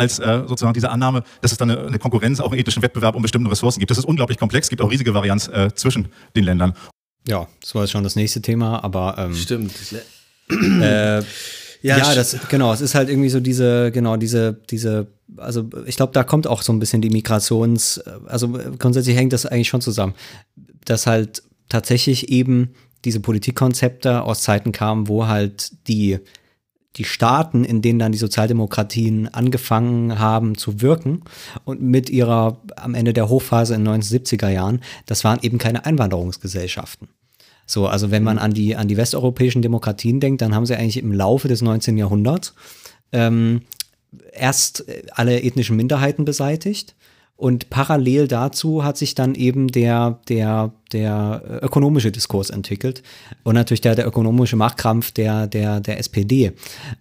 als 0.00 0.18
äh, 0.18 0.42
sozusagen 0.46 0.74
diese 0.74 0.90
Annahme, 0.90 1.22
dass 1.42 1.52
es 1.52 1.58
dann 1.58 1.70
eine, 1.70 1.86
eine 1.86 1.98
Konkurrenz, 1.98 2.40
auch 2.40 2.50
einen 2.50 2.60
ethischen 2.60 2.82
Wettbewerb 2.82 3.14
um 3.14 3.22
bestimmte 3.22 3.50
Ressourcen 3.50 3.78
gibt. 3.78 3.90
Das 3.90 3.98
ist 3.98 4.04
unglaublich 4.04 4.38
komplex, 4.38 4.66
es 4.66 4.70
gibt 4.70 4.82
auch 4.82 4.90
riesige 4.90 5.14
Varianz 5.14 5.48
äh, 5.48 5.70
zwischen 5.74 6.08
den 6.34 6.44
Ländern. 6.44 6.74
Ja, 7.28 7.46
das 7.60 7.74
war 7.74 7.82
jetzt 7.82 7.90
schon 7.92 8.02
das 8.02 8.16
nächste 8.16 8.40
Thema, 8.40 8.82
aber 8.82 9.16
ähm, 9.18 9.34
Stimmt. 9.34 9.72
äh, 10.50 11.18
ja, 11.82 11.96
st- 11.98 12.14
das 12.14 12.36
genau, 12.48 12.72
es 12.72 12.80
ist 12.80 12.94
halt 12.94 13.08
irgendwie 13.08 13.28
so 13.28 13.40
diese, 13.40 13.90
genau, 13.92 14.16
diese, 14.16 14.58
diese, 14.70 15.06
also 15.36 15.68
ich 15.86 15.96
glaube, 15.96 16.12
da 16.12 16.24
kommt 16.24 16.46
auch 16.46 16.62
so 16.62 16.72
ein 16.72 16.78
bisschen 16.78 17.02
die 17.02 17.10
Migrations, 17.10 17.98
also 18.26 18.48
grundsätzlich 18.78 19.16
hängt 19.16 19.32
das 19.32 19.46
eigentlich 19.46 19.68
schon 19.68 19.80
zusammen, 19.80 20.14
dass 20.84 21.06
halt 21.06 21.42
tatsächlich 21.68 22.30
eben 22.30 22.70
diese 23.04 23.20
Politikkonzepte 23.20 24.22
aus 24.22 24.42
Zeiten 24.42 24.72
kamen, 24.72 25.08
wo 25.08 25.26
halt 25.26 25.72
die 25.88 26.18
die 26.96 27.04
Staaten, 27.04 27.64
in 27.64 27.82
denen 27.82 27.98
dann 27.98 28.12
die 28.12 28.18
Sozialdemokratien 28.18 29.32
angefangen 29.32 30.18
haben 30.18 30.56
zu 30.56 30.80
wirken 30.80 31.22
und 31.64 31.80
mit 31.80 32.10
ihrer 32.10 32.60
am 32.76 32.94
Ende 32.94 33.12
der 33.12 33.28
Hochphase 33.28 33.74
in 33.74 33.84
den 33.84 34.02
1970er 34.02 34.48
Jahren, 34.48 34.80
das 35.06 35.22
waren 35.22 35.38
eben 35.42 35.58
keine 35.58 35.84
Einwanderungsgesellschaften. 35.86 37.08
So, 37.66 37.86
also 37.86 38.10
wenn 38.10 38.24
man 38.24 38.38
an 38.38 38.52
die, 38.52 38.74
an 38.74 38.88
die 38.88 38.96
westeuropäischen 38.96 39.62
Demokratien 39.62 40.18
denkt, 40.18 40.42
dann 40.42 40.54
haben 40.54 40.66
sie 40.66 40.74
eigentlich 40.74 40.96
im 40.96 41.12
Laufe 41.12 41.46
des 41.46 41.62
19. 41.62 41.96
Jahrhunderts 41.96 42.54
ähm, 43.12 43.62
erst 44.32 44.84
alle 45.12 45.40
ethnischen 45.40 45.76
Minderheiten 45.76 46.24
beseitigt 46.24 46.96
und 47.40 47.70
parallel 47.70 48.28
dazu 48.28 48.84
hat 48.84 48.98
sich 48.98 49.14
dann 49.14 49.34
eben 49.34 49.68
der, 49.68 50.18
der, 50.28 50.72
der 50.92 51.60
ökonomische 51.62 52.12
Diskurs 52.12 52.50
entwickelt 52.50 53.02
und 53.44 53.54
natürlich 53.54 53.80
der, 53.80 53.94
der 53.94 54.06
ökonomische 54.06 54.56
Machtkampf 54.56 55.10
der, 55.10 55.46
der, 55.46 55.80
der 55.80 55.98
SPD 55.98 56.52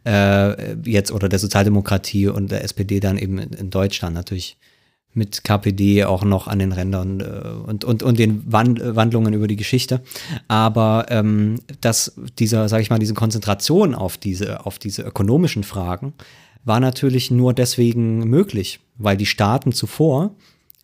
äh, 0.06 0.76
jetzt 0.86 1.12
oder 1.12 1.28
der 1.28 1.40
Sozialdemokratie 1.40 2.30
und 2.30 2.52
der 2.52 2.64
SPD 2.64 3.02
dann 3.02 3.18
eben 3.18 3.38
in, 3.38 3.52
in 3.52 3.70
Deutschland 3.70 4.16
natürlich 4.16 4.56
mit 5.14 5.44
KPD 5.44 6.06
auch 6.06 6.24
noch 6.24 6.48
an 6.48 6.60
den 6.60 6.72
Rändern 6.72 7.20
äh, 7.20 7.70
und, 7.70 7.84
und, 7.84 8.02
und 8.02 8.18
den 8.18 8.48
äh, 8.48 8.96
Wandlungen 8.96 9.34
über 9.34 9.48
die 9.48 9.58
Geschichte. 9.58 10.02
Aber 10.48 11.08
ähm, 11.10 11.60
dass 11.82 12.14
dieser, 12.38 12.70
sage 12.70 12.82
ich 12.82 12.90
mal, 12.90 13.00
diese 13.00 13.14
Konzentration 13.14 13.94
auf 13.94 14.18
diese, 14.18 14.66
auf 14.66 14.80
diese 14.80 15.02
ökonomischen 15.02 15.64
Fragen 15.64 16.14
war 16.66 16.80
natürlich 16.80 17.32
nur 17.32 17.54
deswegen 17.54 18.20
möglich, 18.30 18.80
weil 18.98 19.18
die 19.18 19.26
Staaten 19.26 19.72
zuvor 19.72 20.32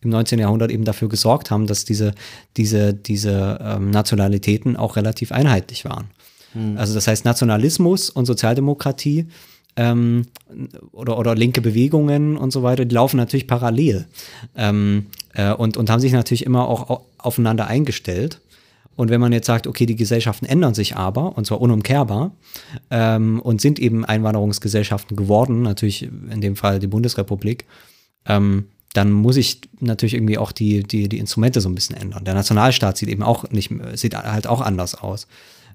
im 0.02 0.10
19. 0.10 0.38
Jahrhundert 0.38 0.70
eben 0.70 0.84
dafür 0.84 1.08
gesorgt 1.08 1.50
haben, 1.50 1.66
dass 1.66 1.84
diese, 1.84 2.12
diese, 2.56 2.94
diese 2.94 3.58
ähm, 3.62 3.90
Nationalitäten 3.90 4.76
auch 4.76 4.96
relativ 4.96 5.32
einheitlich 5.32 5.84
waren. 5.84 6.06
Also 6.76 6.94
das 6.94 7.06
heißt, 7.06 7.24
Nationalismus 7.26 8.08
und 8.08 8.24
Sozialdemokratie 8.24 9.26
ähm, 9.76 10.26
oder, 10.92 11.18
oder 11.18 11.34
linke 11.34 11.60
Bewegungen 11.60 12.38
und 12.38 12.50
so 12.50 12.62
weiter, 12.62 12.84
die 12.86 12.94
laufen 12.94 13.18
natürlich 13.18 13.46
parallel 13.46 14.06
ähm, 14.56 15.06
äh, 15.34 15.52
und, 15.52 15.76
und 15.76 15.90
haben 15.90 16.00
sich 16.00 16.12
natürlich 16.12 16.46
immer 16.46 16.66
auch 16.66 16.88
au- 16.88 17.04
aufeinander 17.18 17.66
eingestellt. 17.66 18.40
Und 18.96 19.10
wenn 19.10 19.20
man 19.20 19.32
jetzt 19.32 19.46
sagt, 19.46 19.66
okay, 19.66 19.86
die 19.86 19.96
Gesellschaften 19.96 20.46
ändern 20.46 20.74
sich 20.74 20.96
aber, 20.96 21.36
und 21.36 21.46
zwar 21.46 21.60
unumkehrbar, 21.60 22.32
ähm, 22.90 23.40
und 23.40 23.60
sind 23.60 23.78
eben 23.78 24.04
Einwanderungsgesellschaften 24.04 25.16
geworden, 25.16 25.62
natürlich 25.62 26.02
in 26.02 26.40
dem 26.40 26.56
Fall 26.56 26.78
die 26.78 26.86
Bundesrepublik, 26.86 27.66
ähm, 28.24 28.66
dann 28.94 29.12
muss 29.12 29.36
ich 29.36 29.60
natürlich 29.80 30.14
irgendwie 30.14 30.38
auch 30.38 30.52
die, 30.52 30.82
die, 30.82 31.08
die 31.08 31.18
Instrumente 31.18 31.60
so 31.60 31.68
ein 31.68 31.74
bisschen 31.74 31.96
ändern. 31.96 32.24
Der 32.24 32.34
Nationalstaat 32.34 32.96
sieht 32.96 33.10
eben 33.10 33.22
auch 33.22 33.50
nicht, 33.50 33.70
sieht 33.94 34.16
halt 34.16 34.46
auch 34.46 34.62
anders 34.62 34.94
aus. 34.94 35.26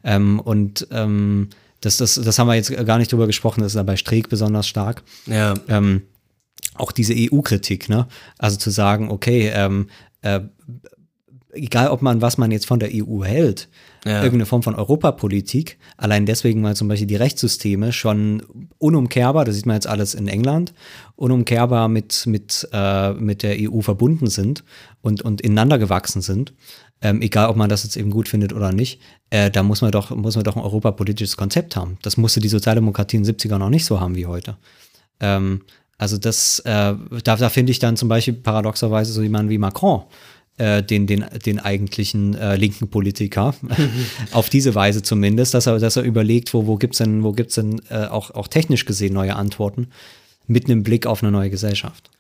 Ähm, 0.04 0.40
und 0.40 0.88
ähm, 0.92 1.50
das, 1.82 1.98
das, 1.98 2.16
das 2.16 2.40
haben 2.40 2.48
wir 2.48 2.56
jetzt 2.56 2.74
gar 2.86 2.98
nicht 2.98 3.12
drüber 3.12 3.28
gesprochen, 3.28 3.62
das 3.62 3.74
ist 3.74 3.76
ja 3.76 3.84
bei 3.84 3.98
Streeck 3.98 4.30
besonders 4.30 4.68
stark. 4.68 5.04
Ja. 5.28 5.54
Ähm, 5.68 6.04
auch 6.76 6.92
diese 6.92 7.14
EU-Kritik, 7.16 7.90
ne? 7.90 8.08
Also 8.38 8.58
zu 8.58 8.70
sagen, 8.72 9.12
okay, 9.12 9.52
ähm, 9.54 9.88
äh, 10.22 10.42
egal 11.54 11.90
ob 11.90 12.02
man, 12.02 12.22
was 12.22 12.38
man 12.38 12.52
jetzt 12.52 12.66
von 12.66 12.80
der 12.80 12.90
EU 12.94 13.24
hält, 13.24 13.70
Ja. 14.06 14.18
irgendeine 14.24 14.46
Form 14.46 14.64
von 14.64 14.76
Europapolitik, 14.76 15.78
allein 15.98 16.26
deswegen 16.26 16.62
mal 16.62 16.76
zum 16.76 16.88
Beispiel 16.88 17.08
die 17.08 17.16
Rechtssysteme 17.16 17.92
schon 17.94 18.44
unumkehrbar, 18.78 19.46
das 19.46 19.56
sieht 19.56 19.66
man 19.66 19.76
jetzt 19.76 19.88
alles 19.88 20.14
in 20.16 20.28
England, 20.28 20.74
unumkehrbar 21.16 21.88
mit, 21.88 22.26
mit, 22.26 22.68
äh, 22.74 23.14
mit 23.14 23.44
der 23.44 23.58
EU 23.60 23.82
verbunden 23.82 24.28
sind 24.28 24.64
und, 25.02 25.22
und 25.22 25.42
ineinander 25.42 25.78
gewachsen 25.78 26.22
sind. 26.22 26.54
Ähm, 27.04 27.22
egal, 27.22 27.50
ob 27.50 27.56
man 27.56 27.70
das 27.70 27.84
jetzt 27.84 27.98
eben 27.98 28.12
gut 28.12 28.30
findet 28.30 28.54
oder 28.54 28.72
nicht, 28.72 29.02
äh, 29.32 29.50
da 29.50 29.64
muss 29.64 29.82
man 29.82 29.92
doch, 29.92 30.12
muss 30.12 30.36
man 30.36 30.44
doch 30.44 30.56
ein 30.56 30.62
europapolitisches 30.62 31.36
Konzept 31.36 31.76
haben. 31.76 31.98
Das 32.04 32.16
musste 32.18 32.40
die 32.40 32.48
Sozialdemokratie 32.48 33.18
in 33.18 33.24
den 33.24 33.36
70ern 33.36 33.58
noch 33.58 33.70
nicht 33.72 33.86
so 33.86 34.00
haben 34.00 34.16
wie 34.16 34.28
heute. 34.28 34.58
Ähm, 35.20 35.62
also 35.98 36.18
das, 36.18 36.60
äh, 36.60 36.96
da, 37.24 37.36
da 37.36 37.50
finde 37.50 37.72
ich 37.72 37.80
dann 37.80 37.96
zum 37.96 38.10
Beispiel 38.10 38.34
paradoxerweise 38.34 39.14
so 39.14 39.22
jemanden 39.22 39.52
wie 39.52 39.60
Macron, 39.60 40.04
äh, 40.62 40.84
den, 40.84 41.08
den, 41.08 41.26
den 41.44 41.60
eigentlichen 41.60 42.36
äh, 42.36 42.56
linken 42.56 42.88
Politiker, 42.88 43.56
auf 44.32 44.50
diese 44.50 44.76
Weise 44.76 45.02
zumindest, 45.02 45.56
dass 45.56 45.66
er, 45.66 45.80
dass 45.80 45.96
er 45.96 46.04
überlegt, 46.04 46.54
wo, 46.54 46.68
wo 46.68 46.76
gibt's 46.76 47.00
denn, 47.00 47.24
wo 47.24 47.32
gibt's 47.32 47.56
denn 47.56 47.82
äh, 47.90 48.06
auch, 48.06 48.32
auch 48.32 48.48
technisch 48.48 48.86
gesehen 48.86 49.14
neue 49.14 49.36
Antworten, 49.36 49.88
mit 50.46 50.66
einem 50.66 50.84
Blick 50.84 51.08
auf 51.08 51.24
eine 51.24 51.32
neue 51.32 51.50
Gesellschaft. 51.50 52.12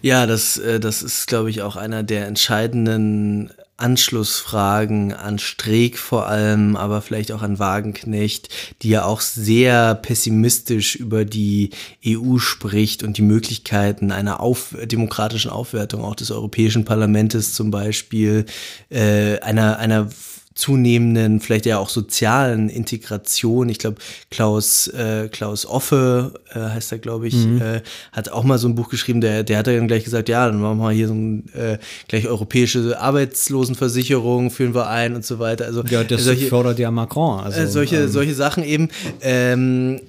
Ja, 0.00 0.26
das, 0.26 0.58
äh, 0.58 0.78
das 0.78 1.02
ist, 1.02 1.26
glaube 1.26 1.50
ich, 1.50 1.62
auch 1.62 1.74
einer 1.74 2.04
der 2.04 2.28
entscheidenden 2.28 3.50
Anschlussfragen 3.78 5.12
an 5.12 5.38
Streeck 5.38 5.98
vor 5.98 6.26
allem, 6.26 6.76
aber 6.76 7.00
vielleicht 7.00 7.30
auch 7.32 7.42
an 7.42 7.58
Wagenknecht, 7.58 8.48
die 8.82 8.90
ja 8.90 9.04
auch 9.04 9.20
sehr 9.20 9.94
pessimistisch 9.94 10.96
über 10.96 11.24
die 11.24 11.70
EU 12.04 12.38
spricht 12.38 13.04
und 13.04 13.16
die 13.18 13.22
Möglichkeiten 13.22 14.10
einer 14.10 14.40
auf, 14.40 14.76
demokratischen 14.82 15.50
Aufwertung 15.50 16.04
auch 16.04 16.16
des 16.16 16.32
Europäischen 16.32 16.84
Parlaments 16.84 17.54
zum 17.54 17.70
Beispiel, 17.70 18.46
äh, 18.90 19.38
einer, 19.40 19.78
einer 19.78 20.08
zunehmenden, 20.58 21.38
vielleicht 21.38 21.66
ja 21.66 21.78
auch 21.78 21.88
sozialen 21.88 22.68
Integration. 22.68 23.68
Ich 23.68 23.78
glaube, 23.78 23.98
Klaus, 24.28 24.88
äh, 24.88 25.28
Klaus 25.28 25.64
Offe 25.64 26.34
äh, 26.50 26.58
heißt 26.58 26.90
er, 26.90 26.98
glaube 26.98 27.28
ich, 27.28 27.36
äh, 27.46 27.80
hat 28.10 28.30
auch 28.30 28.42
mal 28.42 28.58
so 28.58 28.66
ein 28.66 28.74
Buch 28.74 28.88
geschrieben, 28.88 29.20
der, 29.20 29.44
der 29.44 29.58
hat 29.58 29.68
dann 29.68 29.86
gleich 29.86 30.02
gesagt, 30.02 30.28
ja, 30.28 30.46
dann 30.48 30.60
machen 30.60 30.78
wir 30.78 30.90
hier 30.90 31.06
so 31.06 31.14
ein 31.14 31.48
äh, 31.54 31.78
gleich 32.08 32.26
europäische 32.26 33.00
Arbeitslosenversicherung, 33.00 34.50
führen 34.50 34.74
wir 34.74 34.88
ein 34.88 35.14
und 35.14 35.24
so 35.24 35.38
weiter. 35.38 35.64
Also 35.66 35.84
Ja, 35.84 36.02
das 36.02 36.24
solche, 36.24 36.48
fördert 36.48 36.80
ja 36.80 36.90
Macron. 36.90 37.38
Also, 37.38 37.60
äh, 37.60 37.66
solche, 37.68 37.96
ähm, 37.96 38.08
solche 38.08 38.34
Sachen 38.34 38.64
eben, 38.64 38.88
ähm, 39.20 40.00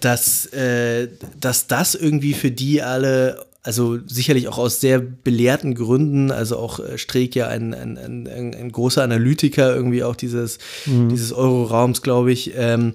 dass, 0.00 0.46
äh, 0.52 1.08
dass 1.40 1.66
das 1.66 1.96
irgendwie 1.96 2.34
für 2.34 2.52
die 2.52 2.80
alle, 2.80 3.44
also 3.66 3.98
sicherlich 4.06 4.46
auch 4.46 4.58
aus 4.58 4.80
sehr 4.80 5.00
belehrten 5.00 5.74
Gründen, 5.74 6.30
also 6.30 6.56
auch 6.56 6.78
äh, 6.78 6.98
Streeck 6.98 7.34
ja 7.34 7.48
ein, 7.48 7.74
ein, 7.74 7.98
ein, 7.98 8.54
ein, 8.54 8.70
großer 8.70 9.02
Analytiker 9.02 9.74
irgendwie 9.74 10.04
auch 10.04 10.14
dieses, 10.14 10.58
dieses 10.86 11.32
Euroraums, 11.32 12.00
glaube 12.00 12.30
ich, 12.30 12.52
ähm, 12.56 12.94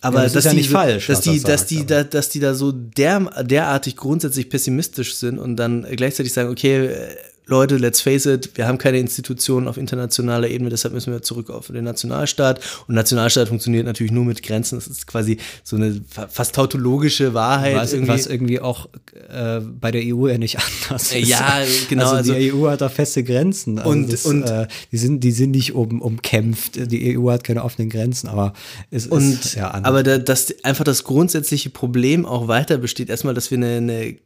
aber 0.00 0.18
Ja, 0.18 0.24
das 0.24 0.32
dass 0.32 0.44
ist 0.44 0.44
ja 0.46 0.50
die, 0.52 0.56
nicht 0.58 0.70
falsch, 0.70 1.06
dass 1.08 1.20
die, 1.20 1.36
er 1.36 1.42
dass 1.42 1.66
die, 1.66 1.84
da, 1.84 2.04
dass 2.04 2.28
die 2.30 2.40
da 2.40 2.54
so 2.54 2.72
der, 2.72 3.20
derartig 3.42 3.96
grundsätzlich 3.96 4.48
pessimistisch 4.48 5.14
sind 5.16 5.38
und 5.38 5.56
dann 5.56 5.82
gleichzeitig 5.82 6.32
sagen, 6.32 6.50
okay, 6.50 6.86
äh, 6.86 7.16
Leute, 7.48 7.76
let's 7.78 8.00
face 8.02 8.26
it, 8.26 8.50
wir 8.56 8.66
haben 8.68 8.76
keine 8.78 8.98
Institutionen 8.98 9.68
auf 9.68 9.78
internationaler 9.78 10.48
Ebene, 10.48 10.68
deshalb 10.70 10.92
müssen 10.94 11.12
wir 11.12 11.22
zurück 11.22 11.48
auf 11.50 11.68
den 11.68 11.82
Nationalstaat. 11.84 12.60
Und 12.86 12.94
Nationalstaat 12.94 13.48
funktioniert 13.48 13.86
natürlich 13.86 14.12
nur 14.12 14.24
mit 14.26 14.42
Grenzen. 14.42 14.76
Das 14.76 14.86
ist 14.86 15.06
quasi 15.06 15.38
so 15.64 15.76
eine 15.76 16.00
fa- 16.08 16.28
fast 16.28 16.54
tautologische 16.54 17.32
Wahrheit. 17.34 17.74
was, 17.74 17.92
irgendwie. 17.94 18.12
was 18.12 18.26
irgendwie 18.26 18.60
auch 18.60 18.88
äh, 19.30 19.60
bei 19.60 19.90
der 19.90 20.02
EU 20.14 20.28
ja 20.28 20.36
nicht 20.36 20.58
anders 20.82 21.12
Äh, 21.12 21.20
ist. 21.20 21.28
ja, 21.28 21.62
genau, 21.88 22.10
Also 22.12 22.32
die 22.34 22.38
also- 22.50 22.56
EU 22.64 22.68
hat 22.70 22.80
da 22.82 22.88
feste 22.90 23.24
Grenzen. 23.24 23.78
Also 23.78 23.90
Und- 23.90 24.12
das, 24.12 24.26
und- 24.26 24.42
äh, 24.44 24.66
die 24.92 24.98
sind 24.98 25.20
die 25.24 25.32
sind 25.32 25.52
nicht 25.52 25.74
um, 25.74 26.02
umkämpft. 26.02 26.90
Die 26.92 27.18
EU 27.18 27.30
hat 27.30 27.44
keine 27.44 27.64
offenen 27.64 27.88
Grenzen, 27.88 28.28
aber 28.28 28.52
es 28.90 29.06
Und 29.06 29.32
ist 29.32 29.54
ja 29.54 29.70
anders. 29.70 29.88
aber 29.88 30.02
da, 30.02 30.18
dass 30.18 30.54
einfach 30.64 30.84
das 30.84 31.02
grundsätzliche 31.04 31.70
Problem 31.70 32.26
auch 32.26 32.46
weiter 32.46 32.76
besteht. 32.76 33.08
Erstmal, 33.08 33.32
dass 33.32 33.50
wir 33.50 33.56
eine, 33.56 33.76
eine 33.78 34.16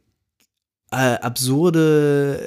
äh, 0.91 1.17
absurde, 1.21 2.39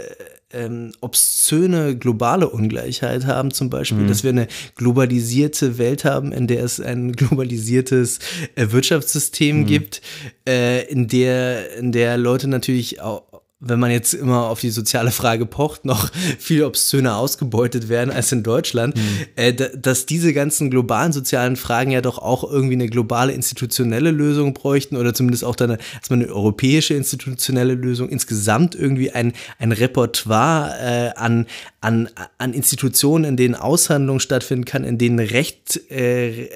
ähm, 0.57 0.93
obszöne 1.01 1.97
globale 1.97 2.49
Ungleichheit 2.49 3.27
haben, 3.27 3.51
zum 3.51 3.69
Beispiel, 3.71 4.03
Mhm. 4.05 4.09
dass 4.09 4.23
wir 4.23 4.31
eine 4.31 4.49
globalisierte 4.77 5.79
Welt 5.79 6.05
haben, 6.05 6.33
in 6.33 6.47
der 6.47 6.65
es 6.65 6.81
ein 6.81 7.13
globalisiertes 7.13 8.19
äh, 8.55 8.67
Wirtschaftssystem 8.71 9.61
Mhm. 9.61 9.67
gibt, 9.67 10.01
äh, 10.49 10.85
in 10.91 11.09
der, 11.09 11.75
in 11.77 11.93
der 11.93 12.17
Leute 12.17 12.49
natürlich 12.49 13.01
auch 13.01 13.23
wenn 13.59 13.81
man 13.81 13.91
jetzt 13.91 14.13
immer 14.13 14.49
auf 14.49 14.61
die 14.61 14.69
soziale 14.71 15.11
Frage 15.11 15.47
pocht, 15.47 15.87
noch 15.87 16.11
viel 16.39 16.63
obszöner 16.65 17.17
ausgebeutet 17.17 17.89
werden 17.89 18.11
als 18.11 18.31
in 18.31 18.43
Deutschland, 18.43 18.95
äh, 19.35 19.55
da- 19.55 19.69
dass 19.69 20.05
diese 20.05 20.35
ganzen 20.35 20.71
globalen 20.71 21.13
sozialen 21.13 21.57
Fragen 21.57 21.91
ja 21.91 22.03
doch 22.03 22.19
auch 22.19 22.45
irgendwie 22.45 22.75
eine 22.75 22.89
globale 22.89 23.33
institutionelle 23.33 24.11
Lösung 24.11 24.53
bräuchten 24.53 24.97
oder 24.97 25.15
zumindest 25.15 25.45
auch 25.45 25.57
dann 25.57 25.71
eine, 25.71 25.79
erstmal 25.95 26.21
eine 26.23 26.29
europäische 26.33 26.95
institutionelle 26.95 27.75
Lösung, 27.75 28.11
insgesamt 28.11 28.75
irgendwie 28.75 29.11
ein, 29.13 29.33
ein 29.59 29.73
Repertoire 29.73 30.75
äh, 30.79 31.19
an, 31.19 31.47
an, 31.81 32.11
an 32.37 32.53
Institutionen, 32.53 33.25
in 33.25 33.37
denen 33.39 33.55
Aushandlung 33.55 34.21
stattfinden 34.21 34.67
kann, 34.67 34.85
in 34.85 34.99
denen 34.99 35.19
Recht 35.19 35.91
äh, 35.91 36.49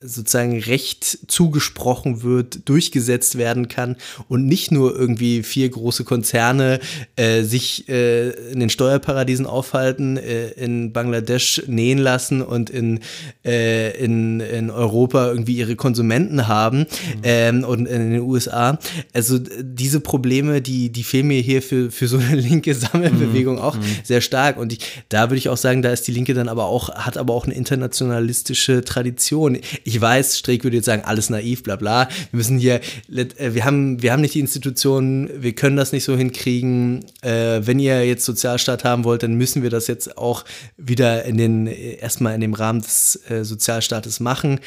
sozusagen 0.00 0.58
Recht 0.60 1.20
zugesprochen 1.26 2.22
wird, 2.22 2.68
durchgesetzt 2.68 3.38
werden 3.38 3.68
kann 3.68 3.96
und 4.28 4.46
nicht 4.46 4.70
nur 4.70 4.94
irgendwie 4.94 5.42
vier 5.42 5.70
große 5.70 6.04
Konzerne 6.04 6.80
äh, 7.16 7.42
sich 7.44 7.88
äh, 7.88 8.28
in 8.52 8.60
den 8.60 8.68
Steuerparadiesen 8.68 9.46
aufhalten, 9.46 10.18
äh, 10.18 10.48
in 10.50 10.92
Bangladesch 10.92 11.62
nähen 11.66 11.96
lassen 11.96 12.42
und 12.42 12.68
in, 12.68 13.00
äh, 13.42 13.96
in, 13.96 14.40
in 14.40 14.70
Europa 14.70 15.28
irgendwie 15.28 15.56
ihre 15.56 15.76
Konsumenten 15.76 16.46
haben 16.46 16.84
ähm, 17.22 17.64
und 17.64 17.86
in 17.86 18.10
den 18.10 18.20
USA. 18.20 18.78
Also 19.14 19.38
diese 19.38 20.00
Probleme, 20.00 20.60
die, 20.60 20.92
die 20.92 21.04
fehlen 21.04 21.28
mir 21.28 21.40
hier 21.40 21.62
für, 21.62 21.90
für 21.90 22.06
so 22.06 22.18
eine 22.18 22.36
linke 22.36 22.74
Sammelbewegung 22.74 23.58
auch 23.58 23.78
sehr 24.04 24.20
stark. 24.20 24.58
Und 24.58 24.74
ich, 24.74 24.80
da 25.08 25.30
würde 25.30 25.38
ich 25.38 25.48
auch 25.48 25.56
sagen, 25.56 25.80
da 25.80 25.90
ist 25.90 26.06
die 26.06 26.12
Linke 26.12 26.34
dann 26.34 26.50
aber 26.50 26.66
auch, 26.66 26.90
hat 26.90 27.16
aber 27.16 27.32
auch 27.32 27.46
eine 27.46 27.54
internationalistische 27.54 28.84
Tradition. 28.84 29.58
Ich 29.86 30.00
weiß, 30.00 30.38
Streeck 30.38 30.64
würde 30.64 30.78
jetzt 30.78 30.86
sagen, 30.86 31.02
alles 31.04 31.30
naiv, 31.30 31.62
bla 31.62 31.76
bla. 31.76 32.08
Wir 32.32 32.36
müssen 32.36 32.58
hier, 32.58 32.80
äh, 33.08 33.54
wir 33.54 33.64
haben, 33.64 34.02
wir 34.02 34.12
haben 34.12 34.20
nicht 34.20 34.34
die 34.34 34.40
Institutionen, 34.40 35.30
wir 35.40 35.52
können 35.54 35.76
das 35.76 35.92
nicht 35.92 36.02
so 36.02 36.16
hinkriegen. 36.16 37.04
Äh, 37.22 37.60
wenn 37.64 37.78
ihr 37.78 38.04
jetzt 38.04 38.24
Sozialstaat 38.24 38.82
haben 38.82 39.04
wollt, 39.04 39.22
dann 39.22 39.34
müssen 39.34 39.62
wir 39.62 39.70
das 39.70 39.86
jetzt 39.86 40.18
auch 40.18 40.44
wieder 40.76 41.24
in 41.24 41.38
den, 41.38 41.68
äh, 41.68 41.98
erstmal 42.00 42.34
in 42.34 42.40
dem 42.40 42.54
Rahmen 42.54 42.82
des 42.82 43.20
äh, 43.30 43.44
Sozialstaates 43.44 44.18
machen. 44.18 44.58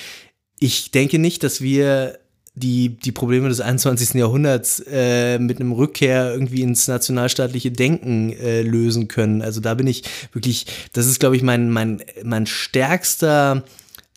Ich 0.58 0.91
denke 0.91 1.20
nicht, 1.20 1.44
dass 1.44 1.60
wir 1.60 2.18
die, 2.56 2.98
die 2.98 3.12
Probleme 3.12 3.50
des 3.50 3.60
21. 3.60 4.14
Jahrhunderts 4.14 4.82
äh, 4.90 5.38
mit 5.38 5.60
einem 5.60 5.74
Rückkehr 5.74 6.32
irgendwie 6.32 6.62
ins 6.62 6.88
nationalstaatliche 6.88 7.72
Denken 7.72 8.32
äh, 8.32 8.62
lösen 8.62 9.10
können. 9.10 9.41
Also 9.41 9.60
da 9.60 9.74
bin 9.74 9.88
ich 9.88 10.04
wirklich, 10.32 10.66
das 10.94 11.08
ist, 11.08 11.20
glaube 11.20 11.36
ich, 11.36 11.44
mein, 11.44 11.70
mein, 11.70 12.02
mein 12.24 12.46
stärkster, 12.46 13.66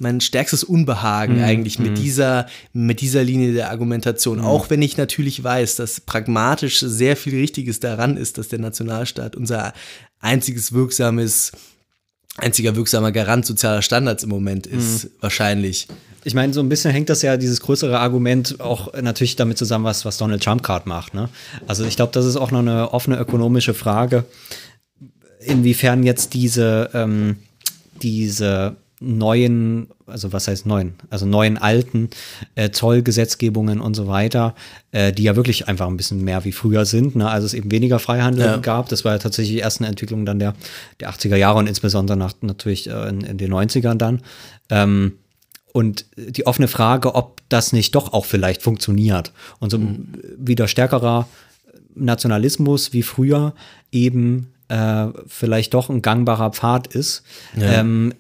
mein 0.03 0.21
stärkstes 0.21 0.65
Unbehagen 0.65 1.43
eigentlich 1.43 1.79
mit 1.79 1.97
dieser, 1.97 2.47
mit 2.73 3.01
dieser 3.01 3.23
Linie 3.23 3.53
der 3.53 3.71
Argumentation. 3.71 4.41
Auch 4.41 4.69
wenn 4.69 4.83
ich 4.83 4.97
natürlich 4.97 5.43
weiß, 5.43 5.77
dass 5.77 6.01
pragmatisch 6.01 6.81
sehr 6.81 7.17
viel 7.17 7.35
Richtiges 7.35 7.81
daran 7.81 8.17
ist, 8.17 8.37
dass 8.37 8.49
der 8.49 8.59
Nationalstaat 8.59 9.37
unser 9.37 9.73
einziges 10.21 10.73
wirksames, 10.73 11.53
einziger 12.37 12.77
wirksamer 12.77 13.13
Garant 13.13 13.47
sozialer 13.47 13.83
Standards 13.83 14.25
im 14.25 14.31
Moment 14.31 14.67
ist, 14.67 15.11
wahrscheinlich. 15.21 15.89
Ich 16.25 16.35
meine, 16.35 16.53
so 16.53 16.61
ein 16.61 16.69
bisschen 16.69 16.93
hängt 16.93 17.09
das 17.09 17.23
ja, 17.23 17.37
dieses 17.37 17.61
größere 17.61 17.99
Argument, 17.99 18.61
auch 18.61 18.93
natürlich 18.95 19.37
damit 19.37 19.59
zusammen, 19.59 19.85
was, 19.85 20.05
was 20.05 20.19
Donald 20.19 20.43
Trump 20.43 20.63
gerade 20.63 20.89
macht. 20.89 21.15
Ne? 21.15 21.29
Also 21.67 21.85
ich 21.85 21.97
glaube, 21.97 22.13
das 22.13 22.27
ist 22.27 22.37
auch 22.37 22.51
noch 22.51 22.61
eine 22.61 22.93
offene 22.93 23.19
ökonomische 23.19 23.75
Frage, 23.75 24.25
inwiefern 25.41 26.05
jetzt 26.05 26.35
diese, 26.35 26.91
ähm, 26.95 27.39
diese 28.03 28.77
neuen, 29.03 29.89
also 30.07 30.33
was 30.33 30.49
heißt 30.49 30.65
neuen, 30.67 30.95
also 31.11 31.27
neuen 31.27 31.59
alten 31.59 32.09
äh, 32.55 32.71
Zollgesetzgebungen 32.71 33.81
und 33.81 33.95
so 33.95 34.07
weiter, 34.07 34.55
äh, 34.93 35.13
die 35.13 35.25
ja 35.25 35.37
wirklich 35.37 35.69
einfach 35.69 35.89
ein 35.89 35.97
bisschen 35.97 36.23
mehr 36.25 36.45
wie 36.45 36.53
früher 36.53 36.85
sind, 36.85 37.17
ne? 37.17 37.29
also 37.29 37.45
es 37.47 37.55
eben 37.55 37.71
weniger 37.71 37.99
Freihandel 37.99 38.45
Ja. 38.45 38.57
gab. 38.59 38.89
Das 38.89 39.05
war 39.05 39.13
ja 39.13 39.19
tatsächlich 39.19 39.57
die 39.57 39.61
ersten 39.61 39.85
Entwicklungen 39.85 40.25
dann 40.25 40.39
der, 40.39 40.55
der 41.01 41.11
80er 41.11 41.37
Jahre 41.37 41.59
und 41.59 41.67
insbesondere 41.67 42.17
nach, 42.17 42.33
natürlich 42.41 42.89
äh, 42.89 43.09
in, 43.09 43.23
in 43.23 43.39
den 43.39 43.53
90ern 43.53 43.97
dann. 43.97 44.23
Ähm, 44.71 45.15
und 45.73 46.05
die 46.17 46.47
offene 46.47 46.69
Frage, 46.69 47.15
ob 47.15 47.41
das 47.49 47.73
nicht 47.73 47.95
doch 47.95 48.13
auch 48.13 48.27
vielleicht 48.27 48.63
funktioniert 48.63 49.33
und 49.59 49.71
so 49.71 49.79
ein 49.79 50.19
wieder 50.37 50.69
stärkerer 50.69 51.27
Nationalismus 51.95 52.93
wie 52.93 53.03
früher 53.03 53.55
eben 53.91 54.53
äh, 54.69 55.07
vielleicht 55.27 55.75
doch 55.75 55.89
ein 55.91 56.03
gangbarer 56.03 56.51
Pfad 56.51 56.89
ist. 56.89 57.23
Ähm, 57.59 58.15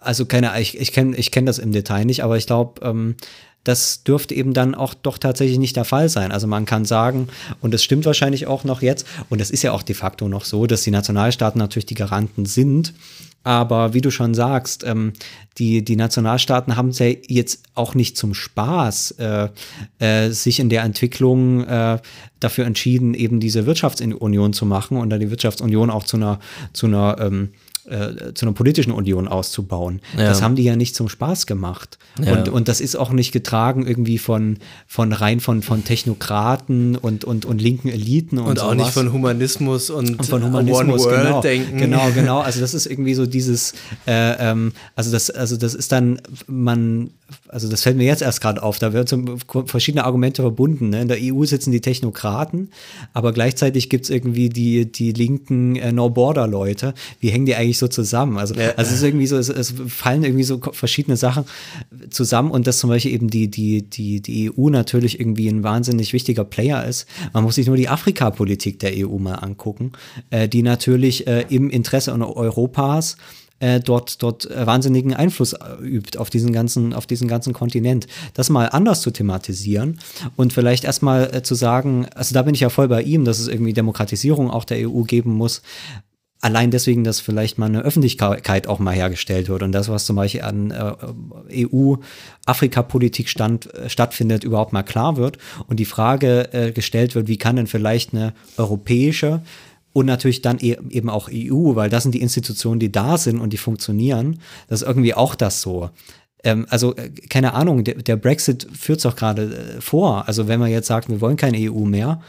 also 0.00 0.26
keine, 0.26 0.58
ich, 0.60 0.78
ich 0.78 0.92
kenne 0.92 1.16
ich 1.16 1.30
kenn 1.30 1.46
das 1.46 1.58
im 1.58 1.72
Detail 1.72 2.04
nicht, 2.04 2.24
aber 2.24 2.36
ich 2.36 2.46
glaube, 2.46 2.80
ähm, 2.84 3.16
das 3.66 4.04
dürfte 4.04 4.34
eben 4.34 4.54
dann 4.54 4.76
auch 4.76 4.94
doch 4.94 5.18
tatsächlich 5.18 5.58
nicht 5.58 5.74
der 5.74 5.84
Fall 5.84 6.08
sein. 6.08 6.30
Also 6.30 6.46
man 6.46 6.66
kann 6.66 6.84
sagen, 6.84 7.28
und 7.60 7.74
das 7.74 7.82
stimmt 7.82 8.06
wahrscheinlich 8.06 8.46
auch 8.46 8.62
noch 8.62 8.80
jetzt, 8.80 9.06
und 9.28 9.40
es 9.40 9.50
ist 9.50 9.62
ja 9.62 9.72
auch 9.72 9.82
de 9.82 9.96
facto 9.96 10.28
noch 10.28 10.44
so, 10.44 10.66
dass 10.66 10.82
die 10.82 10.92
Nationalstaaten 10.92 11.58
natürlich 11.58 11.86
die 11.86 11.94
Garanten 11.94 12.46
sind. 12.46 12.94
Aber 13.42 13.94
wie 13.94 14.00
du 14.00 14.10
schon 14.10 14.34
sagst, 14.34 14.82
ähm, 14.84 15.12
die, 15.58 15.84
die 15.84 15.94
Nationalstaaten 15.94 16.76
haben 16.76 16.88
es 16.88 16.98
ja 16.98 17.06
jetzt 17.28 17.62
auch 17.74 17.94
nicht 17.94 18.16
zum 18.16 18.34
Spaß 18.34 19.12
äh, 19.18 19.48
äh, 19.98 20.30
sich 20.30 20.58
in 20.58 20.68
der 20.68 20.82
Entwicklung 20.82 21.64
äh, 21.64 21.98
dafür 22.40 22.66
entschieden, 22.66 23.14
eben 23.14 23.38
diese 23.38 23.66
Wirtschaftsunion 23.66 24.52
zu 24.52 24.66
machen 24.66 24.96
und 24.96 25.10
dann 25.10 25.20
die 25.20 25.30
Wirtschaftsunion 25.30 25.90
auch 25.90 26.02
zu 26.02 26.16
einer, 26.16 26.40
zu 26.72 26.86
einer 26.86 27.18
ähm, 27.20 27.50
äh, 27.86 28.34
zu 28.34 28.46
einer 28.46 28.52
politischen 28.52 28.92
Union 28.92 29.28
auszubauen. 29.28 30.00
Ja. 30.16 30.24
Das 30.24 30.42
haben 30.42 30.56
die 30.56 30.64
ja 30.64 30.76
nicht 30.76 30.94
zum 30.94 31.08
Spaß 31.08 31.46
gemacht. 31.46 31.98
Ja. 32.22 32.32
Und, 32.32 32.48
und 32.48 32.68
das 32.68 32.80
ist 32.80 32.96
auch 32.96 33.10
nicht 33.10 33.32
getragen 33.32 33.86
irgendwie 33.86 34.18
von, 34.18 34.58
von 34.86 35.12
rein 35.12 35.40
von, 35.40 35.62
von 35.62 35.84
Technokraten 35.84 36.96
und, 36.96 37.24
und, 37.24 37.44
und 37.44 37.60
linken 37.60 37.88
Eliten 37.88 38.38
und, 38.38 38.46
Und 38.46 38.60
auch 38.60 38.72
sowas. 38.72 38.76
nicht 38.76 38.90
von 38.90 39.12
Humanismus 39.12 39.90
und, 39.90 40.18
Und 40.18 40.26
von 40.26 40.42
Humanismus, 40.44 41.06
One 41.06 41.16
genau, 41.16 41.32
World 41.32 41.44
denken. 41.44 41.78
genau, 41.78 42.10
genau. 42.14 42.40
Also 42.40 42.60
das 42.60 42.74
ist 42.74 42.86
irgendwie 42.86 43.14
so 43.14 43.26
dieses, 43.26 43.72
äh, 44.06 44.50
ähm, 44.50 44.72
also 44.94 45.10
das, 45.12 45.30
also 45.30 45.56
das 45.56 45.74
ist 45.74 45.92
dann, 45.92 46.20
man, 46.46 47.10
also 47.48 47.68
das 47.68 47.82
fällt 47.82 47.96
mir 47.96 48.04
jetzt 48.04 48.22
erst 48.22 48.40
gerade 48.40 48.62
auf. 48.62 48.78
Da 48.78 48.92
wird 48.92 49.08
so 49.08 49.24
verschiedene 49.66 50.04
Argumente 50.04 50.42
verbunden. 50.42 50.90
Ne? 50.90 51.02
In 51.02 51.08
der 51.08 51.18
EU 51.20 51.44
sitzen 51.44 51.72
die 51.72 51.80
Technokraten, 51.80 52.70
aber 53.14 53.32
gleichzeitig 53.32 53.88
gibt 53.88 54.04
es 54.04 54.10
irgendwie 54.10 54.48
die, 54.48 54.90
die 54.90 55.12
linken 55.12 55.76
äh, 55.76 55.92
No-Border-Leute. 55.92 56.94
Wie 57.20 57.30
hängen 57.30 57.46
die 57.46 57.54
eigentlich 57.54 57.78
so 57.78 57.88
zusammen? 57.88 58.38
Also, 58.38 58.54
Ja. 58.54 58.70
also 58.76 58.90
es 58.90 58.98
ist 58.98 59.02
irgendwie 59.02 59.26
so, 59.26 59.36
es, 59.36 59.48
es 59.48 59.74
fallen 59.88 60.22
irgendwie 60.22 60.44
so 60.44 60.60
verschiedene 60.72 61.16
Sachen 61.16 61.44
zusammen 62.10 62.50
und 62.50 62.66
dass 62.66 62.78
zum 62.78 62.90
Beispiel 62.90 63.12
eben 63.12 63.28
die, 63.28 63.48
die, 63.48 63.82
die, 63.82 64.20
die 64.20 64.50
EU 64.50 64.68
natürlich 64.70 65.18
irgendwie 65.18 65.48
ein 65.48 65.62
wahnsinnig 65.62 66.12
wichtiger 66.12 66.44
Player 66.44 66.84
ist. 66.84 67.06
Man 67.32 67.42
muss 67.42 67.56
sich 67.56 67.66
nur 67.66 67.76
die 67.76 67.88
Afrikapolitik 67.88 68.78
der 68.78 68.92
EU 68.94 69.18
mal 69.18 69.34
angucken, 69.34 69.92
äh, 70.30 70.48
die 70.48 70.62
natürlich 70.62 71.26
äh, 71.26 71.44
im 71.48 71.70
Interesse 71.70 72.12
Europas 72.12 73.16
äh, 73.58 73.80
dort, 73.80 74.22
dort 74.22 74.50
äh, 74.50 74.66
wahnsinnigen 74.66 75.14
Einfluss 75.14 75.54
äh, 75.54 75.82
übt 75.82 76.18
auf 76.18 76.30
diesen 76.30 76.52
ganzen, 76.52 76.92
auf 76.92 77.06
diesen 77.06 77.28
ganzen 77.28 77.52
Kontinent. 77.52 78.06
Das 78.34 78.50
mal 78.50 78.66
anders 78.66 79.00
zu 79.00 79.10
thematisieren 79.10 79.98
und 80.36 80.52
vielleicht 80.52 80.84
erstmal 80.84 81.34
äh, 81.34 81.42
zu 81.42 81.54
sagen, 81.54 82.06
also 82.14 82.34
da 82.34 82.42
bin 82.42 82.54
ich 82.54 82.60
ja 82.60 82.68
voll 82.68 82.88
bei 82.88 83.02
ihm, 83.02 83.24
dass 83.24 83.38
es 83.38 83.48
irgendwie 83.48 83.72
Demokratisierung 83.72 84.50
auch 84.50 84.64
der 84.64 84.88
EU 84.88 85.02
geben 85.02 85.32
muss. 85.32 85.62
Allein 86.42 86.70
deswegen, 86.70 87.02
dass 87.02 87.18
vielleicht 87.18 87.56
mal 87.56 87.66
eine 87.66 87.80
Öffentlichkeit 87.80 88.66
auch 88.66 88.78
mal 88.78 88.94
hergestellt 88.94 89.48
wird 89.48 89.62
und 89.62 89.72
das, 89.72 89.88
was 89.88 90.04
zum 90.04 90.16
Beispiel 90.16 90.42
an 90.42 90.70
äh, 90.70 91.64
EU-Afrika-Politik 91.66 93.34
äh, 93.40 93.88
stattfindet, 93.88 94.44
überhaupt 94.44 94.74
mal 94.74 94.82
klar 94.82 95.16
wird 95.16 95.38
und 95.66 95.80
die 95.80 95.86
Frage 95.86 96.52
äh, 96.52 96.72
gestellt 96.72 97.14
wird, 97.14 97.26
wie 97.26 97.38
kann 97.38 97.56
denn 97.56 97.66
vielleicht 97.66 98.12
eine 98.12 98.34
europäische 98.58 99.40
und 99.96 100.04
natürlich 100.04 100.42
dann 100.42 100.58
e 100.60 100.76
eben 100.90 101.08
auch 101.08 101.30
EU, 101.32 101.74
weil 101.74 101.88
das 101.88 102.02
sind 102.02 102.14
die 102.14 102.20
Institutionen, 102.20 102.78
die 102.78 102.92
da 102.92 103.16
sind 103.16 103.40
und 103.40 103.54
die 103.54 103.56
funktionieren, 103.56 104.40
dass 104.68 104.82
irgendwie 104.82 105.14
auch 105.14 105.34
das 105.34 105.62
so 105.62 105.88
ähm, 106.44 106.66
also 106.68 106.94
äh, 106.96 107.08
keine 107.30 107.54
Ahnung, 107.54 107.82
der, 107.82 107.94
der 107.94 108.16
Brexit 108.16 108.68
führt 108.78 108.98
es 108.98 109.04
doch 109.04 109.16
gerade 109.16 109.76
äh, 109.78 109.80
vor. 109.80 110.28
Also 110.28 110.48
wenn 110.48 110.60
man 110.60 110.70
jetzt 110.70 110.88
sagt, 110.88 111.08
wir 111.08 111.22
wollen 111.22 111.38
keine 111.38 111.56
EU 111.72 111.86
mehr, 111.86 112.20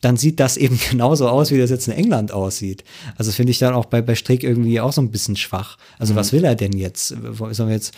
dann 0.00 0.16
sieht 0.16 0.40
das 0.40 0.56
eben 0.56 0.80
genauso 0.90 1.28
aus, 1.28 1.52
wie 1.52 1.58
das 1.58 1.70
jetzt 1.70 1.86
in 1.86 1.94
England 1.94 2.32
aussieht. 2.32 2.82
Also 3.16 3.30
finde 3.30 3.52
ich 3.52 3.60
dann 3.60 3.72
auch 3.72 3.84
bei, 3.84 4.02
bei 4.02 4.16
Strick 4.16 4.42
irgendwie 4.42 4.80
auch 4.80 4.92
so 4.92 5.00
ein 5.00 5.12
bisschen 5.12 5.36
schwach. 5.36 5.78
Also 6.00 6.16
was 6.16 6.32
will 6.32 6.44
er 6.44 6.56
denn 6.56 6.72
jetzt? 6.72 7.08
Sollen 7.08 7.68
wir 7.68 7.76
jetzt 7.76 7.94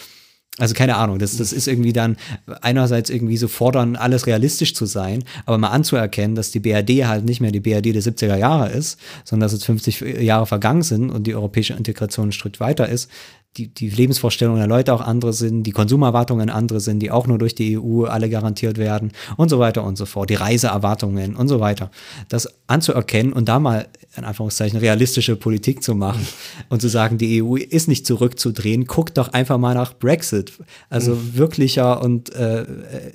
also 0.59 0.75
keine 0.75 0.97
Ahnung, 0.97 1.19
das, 1.19 1.37
das 1.37 1.53
ist 1.53 1.69
irgendwie 1.69 1.93
dann 1.93 2.17
einerseits 2.63 3.11
irgendwie 3.11 3.37
so 3.37 3.47
fordern, 3.47 3.95
alles 3.95 4.27
realistisch 4.27 4.75
zu 4.75 4.87
sein, 4.87 5.23
aber 5.45 5.59
mal 5.59 5.69
anzuerkennen, 5.69 6.35
dass 6.35 6.51
die 6.51 6.61
BRD 6.61 7.07
halt 7.07 7.27
nicht 7.27 7.41
mehr 7.41 7.53
die 7.53 7.61
BRD 7.61 7.87
der 7.95 8.03
70er 8.03 8.37
Jahre 8.37 8.71
ist, 8.71 8.99
sondern 9.25 9.47
dass 9.47 9.53
jetzt 9.53 9.67
50 9.67 10.01
Jahre 10.23 10.47
vergangen 10.47 10.83
sind 10.83 11.11
und 11.11 11.27
die 11.27 11.35
europäische 11.35 11.75
Integration 11.75 12.29
ein 12.29 12.33
Schritt 12.33 12.59
weiter 12.59 12.89
ist, 12.89 13.11
die, 13.57 13.69
die 13.69 13.89
Lebensvorstellungen 13.89 14.61
der 14.61 14.69
Leute 14.69 14.93
auch 14.93 15.01
andere 15.01 15.33
sind, 15.33 15.63
die 15.63 15.73
Konsumerwartungen 15.73 16.51
andere 16.51 16.81
sind, 16.81 17.01
die 17.01 17.11
auch 17.11 17.27
nur 17.27 17.39
durch 17.39 17.55
die 17.55 17.79
EU 17.79 18.05
alle 18.05 18.29
garantiert 18.29 18.79
werden 18.79 19.13
und 19.37 19.49
so 19.49 19.59
weiter 19.59 19.85
und 19.85 19.97
so 19.97 20.07
fort, 20.07 20.31
die 20.31 20.35
Reiseerwartungen 20.35 21.37
und 21.37 21.49
so 21.49 21.61
weiter. 21.61 21.91
Das 22.29 22.49
anzuerkennen 22.67 23.33
und 23.33 23.49
da 23.49 23.59
mal 23.59 23.89
in 24.17 24.25
Anführungszeichen 24.25 24.79
realistische 24.79 25.37
Politik 25.37 25.83
zu 25.83 25.95
machen 25.95 26.27
und 26.69 26.81
zu 26.81 26.89
sagen, 26.89 27.19
die 27.19 27.43
EU 27.43 27.57
ist 27.57 27.89
nicht 27.89 28.07
zurückzudrehen, 28.07 28.87
guckt 28.87 29.19
doch 29.19 29.33
einfach 29.33 29.59
mal 29.59 29.75
nach 29.75 29.95
Brexit. 29.95 30.53
Also 30.91 31.19
wirklicher 31.35 32.03
und 32.03 32.35
äh, 32.35 32.67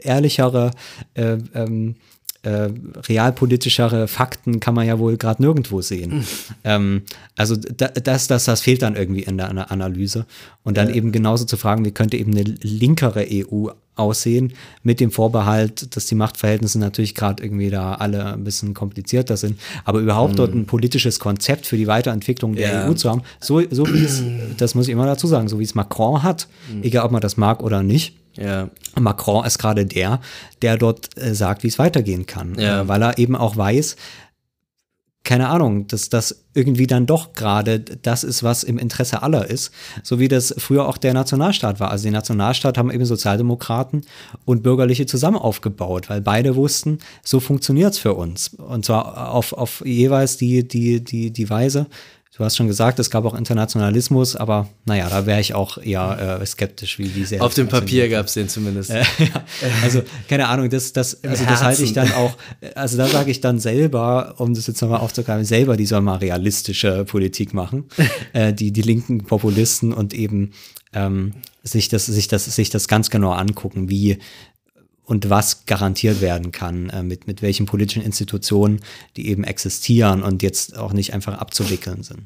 ehrlichere 0.01 0.71
äh, 1.13 1.37
ähm, 1.53 1.95
äh, 2.43 2.69
realpolitischere 3.07 4.07
Fakten 4.07 4.59
kann 4.59 4.73
man 4.73 4.87
ja 4.87 4.97
wohl 4.97 5.17
gerade 5.17 5.41
nirgendwo 5.41 5.81
sehen. 5.81 6.17
Mhm. 6.17 6.25
Ähm, 6.63 7.01
also 7.35 7.55
da, 7.55 7.87
das, 7.87 8.27
das, 8.27 8.45
das 8.45 8.61
fehlt 8.61 8.81
dann 8.81 8.95
irgendwie 8.95 9.23
in 9.23 9.37
der 9.37 9.71
Analyse. 9.71 10.25
Und 10.63 10.77
dann 10.77 10.89
ja. 10.89 10.95
eben 10.95 11.11
genauso 11.11 11.45
zu 11.45 11.57
fragen, 11.57 11.85
wie 11.85 11.91
könnte 11.91 12.17
eben 12.17 12.31
eine 12.31 12.43
linkere 12.43 13.27
EU 13.29 13.69
aussehen, 13.95 14.53
mit 14.83 14.99
dem 14.99 15.11
Vorbehalt, 15.11 15.95
dass 15.95 16.05
die 16.07 16.15
Machtverhältnisse 16.15 16.79
natürlich 16.79 17.13
gerade 17.13 17.43
irgendwie 17.43 17.69
da 17.69 17.95
alle 17.95 18.33
ein 18.33 18.43
bisschen 18.43 18.73
komplizierter 18.73 19.37
sind, 19.37 19.59
aber 19.83 19.99
überhaupt 19.99 20.33
mhm. 20.33 20.37
dort 20.37 20.53
ein 20.53 20.65
politisches 20.65 21.19
Konzept 21.19 21.65
für 21.65 21.77
die 21.77 21.87
Weiterentwicklung 21.87 22.55
der 22.55 22.71
ja. 22.71 22.89
EU 22.89 22.93
zu 22.93 23.09
haben, 23.09 23.21
so, 23.39 23.61
so 23.69 23.85
wie 23.93 24.03
es, 24.03 24.23
das 24.57 24.75
muss 24.75 24.87
ich 24.87 24.93
immer 24.93 25.05
dazu 25.05 25.27
sagen, 25.27 25.47
so 25.49 25.59
wie 25.59 25.63
es 25.63 25.75
Macron 25.75 26.23
hat, 26.23 26.47
mhm. 26.73 26.83
egal 26.83 27.05
ob 27.05 27.11
man 27.11 27.21
das 27.21 27.37
mag 27.37 27.61
oder 27.61 27.83
nicht, 27.83 28.15
ja. 28.35 28.69
Macron 28.99 29.45
ist 29.45 29.59
gerade 29.59 29.85
der, 29.85 30.21
der 30.61 30.77
dort 30.77 31.17
äh, 31.17 31.33
sagt, 31.33 31.63
wie 31.63 31.67
es 31.67 31.79
weitergehen 31.79 32.25
kann, 32.25 32.55
ja. 32.57 32.81
äh, 32.81 32.87
weil 32.87 33.01
er 33.01 33.17
eben 33.17 33.35
auch 33.35 33.57
weiß, 33.57 33.95
keine 35.23 35.49
Ahnung, 35.49 35.85
dass 35.87 36.09
das 36.09 36.45
irgendwie 36.55 36.87
dann 36.87 37.05
doch 37.05 37.33
gerade 37.33 37.79
das 37.79 38.23
ist, 38.23 38.41
was 38.41 38.63
im 38.63 38.79
Interesse 38.79 39.21
aller 39.21 39.47
ist, 39.47 39.71
so 40.01 40.19
wie 40.19 40.27
das 40.27 40.53
früher 40.57 40.87
auch 40.87 40.97
der 40.97 41.13
Nationalstaat 41.13 41.79
war. 41.79 41.91
Also 41.91 42.05
die 42.05 42.11
Nationalstaat 42.11 42.77
haben 42.77 42.91
eben 42.91 43.05
Sozialdemokraten 43.05 44.01
und 44.45 44.63
Bürgerliche 44.63 45.05
zusammen 45.05 45.37
aufgebaut, 45.37 46.09
weil 46.09 46.21
beide 46.21 46.55
wussten, 46.55 46.97
so 47.23 47.39
funktioniert 47.39 47.93
es 47.93 47.99
für 47.99 48.15
uns. 48.15 48.55
Und 48.55 48.85
zwar 48.85 49.31
auf, 49.31 49.53
auf 49.53 49.83
jeweils 49.85 50.37
die, 50.37 50.67
die, 50.67 51.03
die, 51.03 51.31
die 51.31 51.49
Weise, 51.49 51.85
Du 52.41 52.45
hast 52.45 52.57
schon 52.57 52.65
gesagt, 52.65 52.97
es 52.97 53.11
gab 53.11 53.23
auch 53.25 53.35
Internationalismus, 53.35 54.35
aber 54.35 54.67
naja, 54.85 55.07
da 55.09 55.27
wäre 55.27 55.39
ich 55.39 55.53
auch 55.53 55.77
eher 55.77 56.39
äh, 56.41 56.45
skeptisch, 56.47 56.97
wie 56.97 57.07
die 57.07 57.23
sehr. 57.23 57.43
Auf 57.43 57.53
dem 57.53 57.67
Papier 57.67 58.09
gab 58.09 58.25
es 58.25 58.33
den 58.33 58.49
zumindest. 58.49 58.89
Äh, 58.89 59.03
ja. 59.19 59.45
Also, 59.83 60.01
keine 60.27 60.47
Ahnung, 60.47 60.67
das, 60.67 60.91
das, 60.91 61.23
also 61.23 61.45
das 61.45 61.61
halte 61.61 61.83
ich 61.83 61.93
dann 61.93 62.11
auch, 62.13 62.35
also 62.73 62.97
da 62.97 63.05
sage 63.05 63.29
ich 63.29 63.41
dann 63.41 63.59
selber, 63.59 64.33
um 64.39 64.55
das 64.55 64.65
jetzt 64.65 64.81
nochmal 64.81 65.01
aufzugreifen, 65.01 65.45
selber, 65.45 65.77
die 65.77 65.85
sollen 65.85 66.03
mal 66.03 66.15
realistische 66.15 67.05
Politik 67.05 67.53
machen. 67.53 67.83
äh, 68.33 68.51
die, 68.51 68.71
die 68.71 68.81
linken 68.81 69.23
Populisten 69.23 69.93
und 69.93 70.15
eben 70.15 70.53
ähm, 70.93 71.33
sich, 71.61 71.89
das, 71.89 72.07
sich, 72.07 72.27
das, 72.27 72.45
sich 72.45 72.71
das 72.71 72.87
ganz 72.87 73.11
genau 73.11 73.33
angucken, 73.33 73.87
wie, 73.87 74.17
und 75.11 75.29
was 75.29 75.65
garantiert 75.65 76.21
werden 76.21 76.53
kann, 76.53 76.89
äh, 76.89 77.03
mit, 77.03 77.27
mit 77.27 77.41
welchen 77.41 77.65
politischen 77.65 78.01
Institutionen, 78.01 78.79
die 79.17 79.27
eben 79.27 79.43
existieren 79.43 80.23
und 80.23 80.41
jetzt 80.41 80.77
auch 80.77 80.93
nicht 80.93 81.13
einfach 81.13 81.37
abzuwickeln 81.37 82.01
sind. 82.01 82.21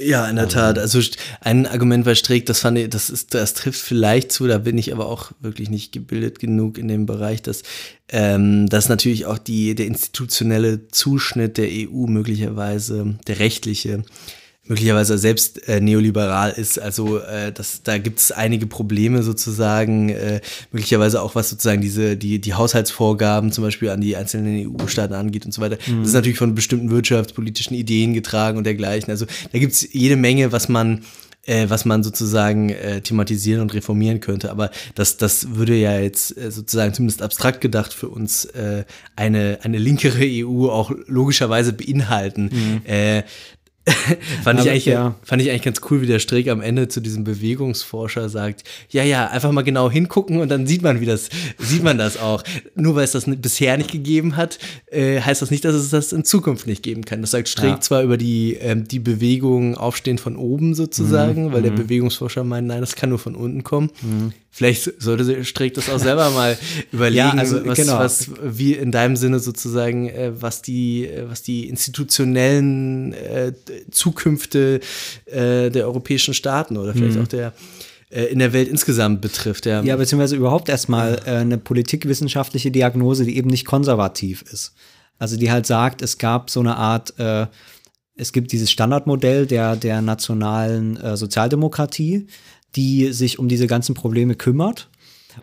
Ja, 0.00 0.24
in 0.28 0.36
der 0.36 0.48
Tat. 0.48 0.78
Also 0.78 1.00
ein 1.40 1.66
Argument 1.66 2.04
bei 2.04 2.14
Streeck, 2.14 2.46
das 2.46 2.60
fand 2.60 2.78
ich, 2.78 2.90
das 2.90 3.10
ist, 3.10 3.34
das 3.34 3.54
trifft 3.54 3.80
vielleicht 3.80 4.30
zu, 4.30 4.46
da 4.46 4.58
bin 4.58 4.78
ich 4.78 4.92
aber 4.92 5.06
auch 5.06 5.32
wirklich 5.40 5.68
nicht 5.68 5.90
gebildet 5.90 6.38
genug 6.38 6.78
in 6.78 6.86
dem 6.86 7.06
Bereich, 7.06 7.42
dass, 7.42 7.64
ähm, 8.08 8.68
dass 8.68 8.88
natürlich 8.88 9.26
auch 9.26 9.38
die, 9.38 9.74
der 9.74 9.86
institutionelle 9.86 10.86
Zuschnitt 10.86 11.58
der 11.58 11.66
EU 11.68 12.06
möglicherweise, 12.06 13.18
der 13.26 13.40
rechtliche, 13.40 14.04
möglicherweise 14.68 15.18
selbst 15.18 15.68
äh, 15.68 15.80
neoliberal 15.80 16.50
ist. 16.50 16.78
Also 16.78 17.18
äh, 17.18 17.52
das, 17.52 17.82
da 17.82 17.98
gibt 17.98 18.20
es 18.20 18.32
einige 18.32 18.66
Probleme 18.66 19.22
sozusagen, 19.22 20.10
äh, 20.10 20.40
möglicherweise 20.72 21.22
auch 21.22 21.34
was 21.34 21.50
sozusagen 21.50 21.80
diese 21.80 22.16
die 22.16 22.40
die 22.40 22.54
Haushaltsvorgaben 22.54 23.52
zum 23.52 23.64
Beispiel 23.64 23.90
an 23.90 24.00
die 24.00 24.16
einzelnen 24.16 24.74
EU-Staaten 24.80 25.14
angeht 25.14 25.44
und 25.46 25.52
so 25.52 25.60
weiter. 25.60 25.78
Mhm. 25.86 26.00
Das 26.00 26.08
ist 26.08 26.14
natürlich 26.14 26.38
von 26.38 26.54
bestimmten 26.54 26.90
wirtschaftspolitischen 26.90 27.76
Ideen 27.76 28.14
getragen 28.14 28.58
und 28.58 28.64
dergleichen. 28.64 29.10
Also 29.10 29.26
da 29.52 29.58
gibt 29.58 29.72
es 29.72 29.92
jede 29.92 30.16
Menge, 30.16 30.52
was 30.52 30.68
man 30.68 31.02
äh, 31.48 31.70
was 31.70 31.84
man 31.84 32.02
sozusagen 32.02 32.68
äh, 32.68 33.00
thematisieren 33.00 33.62
und 33.62 33.72
reformieren 33.74 34.20
könnte. 34.20 34.50
Aber 34.50 34.70
das, 34.94 35.16
das 35.16 35.54
würde 35.54 35.74
ja 35.74 35.98
jetzt 35.98 36.36
äh, 36.36 36.50
sozusagen 36.50 36.92
zumindest 36.92 37.22
abstrakt 37.22 37.60
gedacht 37.60 37.94
für 37.94 38.08
uns 38.08 38.44
äh, 38.44 38.84
eine, 39.16 39.58
eine 39.62 39.78
linkere 39.78 40.24
EU 40.24 40.68
auch 40.68 40.92
logischerweise 41.06 41.72
beinhalten. 41.72 42.50
Mhm. 42.52 43.24
Fand, 44.42 44.60
ich 44.60 44.68
eigentlich, 44.68 44.86
ja. 44.86 45.14
fand 45.22 45.42
ich 45.42 45.50
eigentlich 45.50 45.62
ganz 45.62 45.80
cool, 45.90 46.02
wie 46.02 46.06
der 46.06 46.18
Streeck 46.18 46.48
am 46.48 46.60
Ende 46.60 46.88
zu 46.88 47.00
diesem 47.00 47.24
Bewegungsforscher 47.24 48.28
sagt, 48.28 48.64
ja, 48.90 49.02
ja, 49.02 49.28
einfach 49.28 49.52
mal 49.52 49.62
genau 49.62 49.90
hingucken 49.90 50.40
und 50.40 50.48
dann 50.48 50.66
sieht 50.66 50.82
man, 50.82 51.00
wie 51.00 51.06
das, 51.06 51.28
sieht 51.58 51.82
man 51.82 51.98
das 51.98 52.16
auch. 52.16 52.42
Nur 52.74 52.96
weil 52.96 53.04
es 53.04 53.12
das 53.12 53.24
bisher 53.26 53.76
nicht 53.76 53.90
gegeben 53.90 54.36
hat, 54.36 54.58
äh, 54.90 55.20
heißt 55.20 55.42
das 55.42 55.50
nicht, 55.50 55.64
dass 55.64 55.74
es 55.74 55.90
das 55.90 56.12
in 56.12 56.24
Zukunft 56.24 56.66
nicht 56.66 56.82
geben 56.82 57.04
kann. 57.04 57.20
Das 57.20 57.30
sagt 57.30 57.48
Streeck 57.48 57.70
ja. 57.70 57.80
zwar 57.80 58.02
über 58.02 58.16
die, 58.16 58.54
ähm, 58.54 58.86
die 58.86 59.00
Bewegung 59.00 59.76
aufstehen 59.76 60.18
von 60.18 60.36
oben 60.36 60.74
sozusagen, 60.74 61.46
mhm. 61.46 61.52
weil 61.52 61.62
der 61.62 61.72
mhm. 61.72 61.76
Bewegungsforscher 61.76 62.44
meint, 62.44 62.66
nein, 62.66 62.80
das 62.80 62.96
kann 62.96 63.10
nur 63.10 63.18
von 63.18 63.34
unten 63.34 63.64
kommen. 63.64 63.90
Mhm. 64.02 64.32
Vielleicht 64.50 65.00
sollte 65.00 65.44
Streeck 65.44 65.74
das 65.74 65.90
auch 65.90 65.98
selber 65.98 66.30
mal 66.30 66.58
überlegen, 66.92 67.16
ja, 67.18 67.30
also, 67.32 67.64
was, 67.66 67.78
genau. 67.78 67.98
was, 67.98 68.30
wie 68.42 68.72
in 68.72 68.90
deinem 68.90 69.14
Sinne 69.14 69.40
sozusagen, 69.40 70.08
äh, 70.08 70.32
was 70.34 70.62
die, 70.62 71.06
äh, 71.06 71.28
was 71.28 71.42
die 71.42 71.68
institutionellen 71.68 73.12
äh, 73.12 73.52
Zukünfte 73.90 74.80
äh, 75.26 75.70
der 75.70 75.86
europäischen 75.86 76.34
Staaten 76.34 76.76
oder 76.76 76.94
vielleicht 76.94 77.16
mhm. 77.16 77.22
auch 77.22 77.28
der 77.28 77.52
äh, 78.10 78.24
in 78.24 78.38
der 78.38 78.54
Welt 78.54 78.68
insgesamt 78.68 79.20
betrifft. 79.20 79.66
Ja, 79.66 79.82
ja 79.82 79.96
beziehungsweise 79.96 80.36
überhaupt 80.36 80.70
erstmal 80.70 81.20
äh, 81.26 81.36
eine 81.36 81.58
politikwissenschaftliche 81.58 82.70
Diagnose, 82.70 83.24
die 83.24 83.36
eben 83.36 83.50
nicht 83.50 83.66
konservativ 83.66 84.42
ist. 84.50 84.72
Also 85.18 85.36
die 85.36 85.50
halt 85.50 85.66
sagt, 85.66 86.00
es 86.00 86.16
gab 86.18 86.48
so 86.48 86.60
eine 86.60 86.76
Art, 86.76 87.12
es 88.14 88.32
gibt 88.32 88.52
dieses 88.52 88.70
Standardmodell 88.70 89.46
der, 89.46 89.74
der 89.74 90.00
nationalen 90.00 90.96
Sozialdemokratie, 91.16 92.28
die 92.76 93.12
sich 93.12 93.38
um 93.38 93.48
diese 93.48 93.66
ganzen 93.66 93.94
Probleme 93.94 94.34
kümmert. 94.34 94.88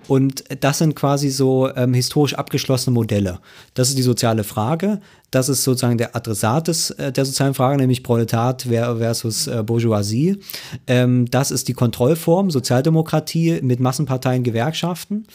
Und 0.08 0.44
das 0.60 0.80
sind 0.80 0.96
quasi 0.96 1.30
so 1.30 1.74
ähm, 1.76 1.94
historisch 1.94 2.34
abgeschlossene 2.34 2.94
Modelle. 2.94 3.40
Das 3.74 3.90
ist 3.90 3.98
die 3.98 4.04
soziale 4.04 4.44
Frage. 4.44 5.00
Das 5.32 5.50
ist 5.50 5.64
sozusagen 5.64 5.98
der 5.98 6.16
Adressat 6.16 6.68
des, 6.68 6.92
äh, 6.92 7.12
der 7.12 7.26
sozialen 7.26 7.54
Frage, 7.54 7.78
nämlich 7.78 8.04
Proletat 8.04 8.64
versus 8.64 9.48
äh, 9.48 9.64
Bourgeoisie. 9.66 10.40
Ähm, 10.88 11.26
das 11.32 11.52
ist 11.52 11.68
die 11.68 11.74
Kontrollform, 11.74 12.52
Sozialdemokratie 12.52 13.60
mit 13.62 13.80
Massenparteien, 13.80 14.44
Gewerkschaften. 14.44 15.28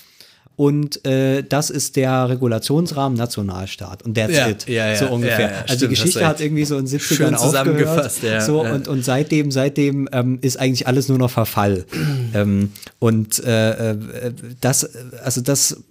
Und 0.61 1.07
äh, 1.07 1.43
das 1.43 1.71
ist 1.71 1.97
der 1.97 2.29
Regulationsrahmen 2.29 3.17
Nationalstaat. 3.17 4.03
Und 4.03 4.13
that's 4.13 4.37
ja, 4.37 4.47
it. 4.47 4.69
Ja, 4.69 4.89
ja, 4.89 4.95
so 4.95 5.07
ungefähr. 5.07 5.65
also 5.67 5.87
die 5.87 5.89
Geschichte 5.89 6.27
hat 6.27 6.43
irgendwie 6.43 6.67
so 6.67 6.77
in 6.77 6.87
70ern 6.87 7.35
aufgehört. 7.35 8.13
So, 8.43 8.61
Und, 8.61 8.87
und 8.87 9.03
seitdem, 9.03 9.51
seitdem 9.53 10.07
ähm, 10.13 10.39
ist 10.43 10.61
eigentlich 10.61 10.87
alles 10.87 11.09
nur 11.09 11.17
noch 11.17 11.31
Verfall. 11.31 11.87
ähm, 12.35 12.73
und 12.99 13.43
äh, 13.43 13.93
äh, 13.93 13.97
das, 14.61 14.85
also 15.25 15.41
das 15.41 15.83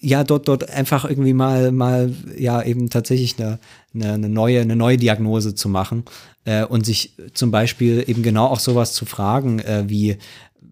ja, 0.00 0.22
dort, 0.22 0.48
dort 0.48 0.68
einfach 0.68 1.06
irgendwie 1.06 1.32
mal, 1.32 1.72
mal, 1.72 2.12
ja, 2.36 2.62
eben 2.62 2.90
tatsächlich 2.90 3.36
eine, 3.38 3.58
eine, 3.94 4.12
eine 4.12 4.28
neue, 4.28 4.60
eine 4.60 4.76
neue 4.76 4.98
Diagnose 4.98 5.54
zu 5.54 5.70
machen 5.70 6.04
äh, 6.44 6.62
und 6.64 6.84
sich 6.84 7.14
zum 7.32 7.50
Beispiel 7.50 8.04
eben 8.06 8.22
genau 8.22 8.46
auch 8.46 8.60
sowas 8.60 8.92
zu 8.92 9.06
fragen, 9.06 9.60
äh, 9.60 9.84
wie, 9.86 10.18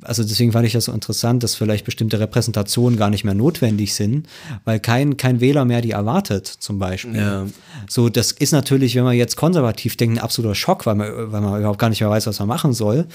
also 0.06 0.22
deswegen 0.22 0.52
fand 0.52 0.66
ich 0.66 0.72
das 0.72 0.86
so 0.86 0.92
interessant, 0.92 1.42
dass 1.42 1.54
vielleicht 1.54 1.84
bestimmte 1.84 2.20
Repräsentationen 2.20 2.98
gar 2.98 3.10
nicht 3.10 3.24
mehr 3.24 3.34
notwendig 3.34 3.94
sind, 3.94 4.28
weil 4.64 4.80
kein, 4.80 5.16
kein 5.16 5.40
Wähler 5.40 5.64
mehr 5.64 5.80
die 5.80 5.90
erwartet, 5.90 6.46
zum 6.46 6.78
Beispiel. 6.78 7.16
Ja. 7.16 7.46
So, 7.88 8.08
das 8.08 8.32
ist 8.32 8.52
natürlich, 8.52 8.94
wenn 8.94 9.04
man 9.04 9.16
jetzt 9.16 9.36
konservativ 9.36 9.96
denkt, 9.96 10.16
ein 10.18 10.22
absoluter 10.22 10.54
Schock, 10.54 10.86
weil 10.86 10.94
man, 10.94 11.32
weil 11.32 11.40
man 11.40 11.58
überhaupt 11.58 11.78
gar 11.78 11.88
nicht 11.88 12.00
mehr 12.00 12.10
weiß, 12.10 12.26
was 12.26 12.38
man 12.38 12.48
machen 12.48 12.72
soll. 12.72 13.06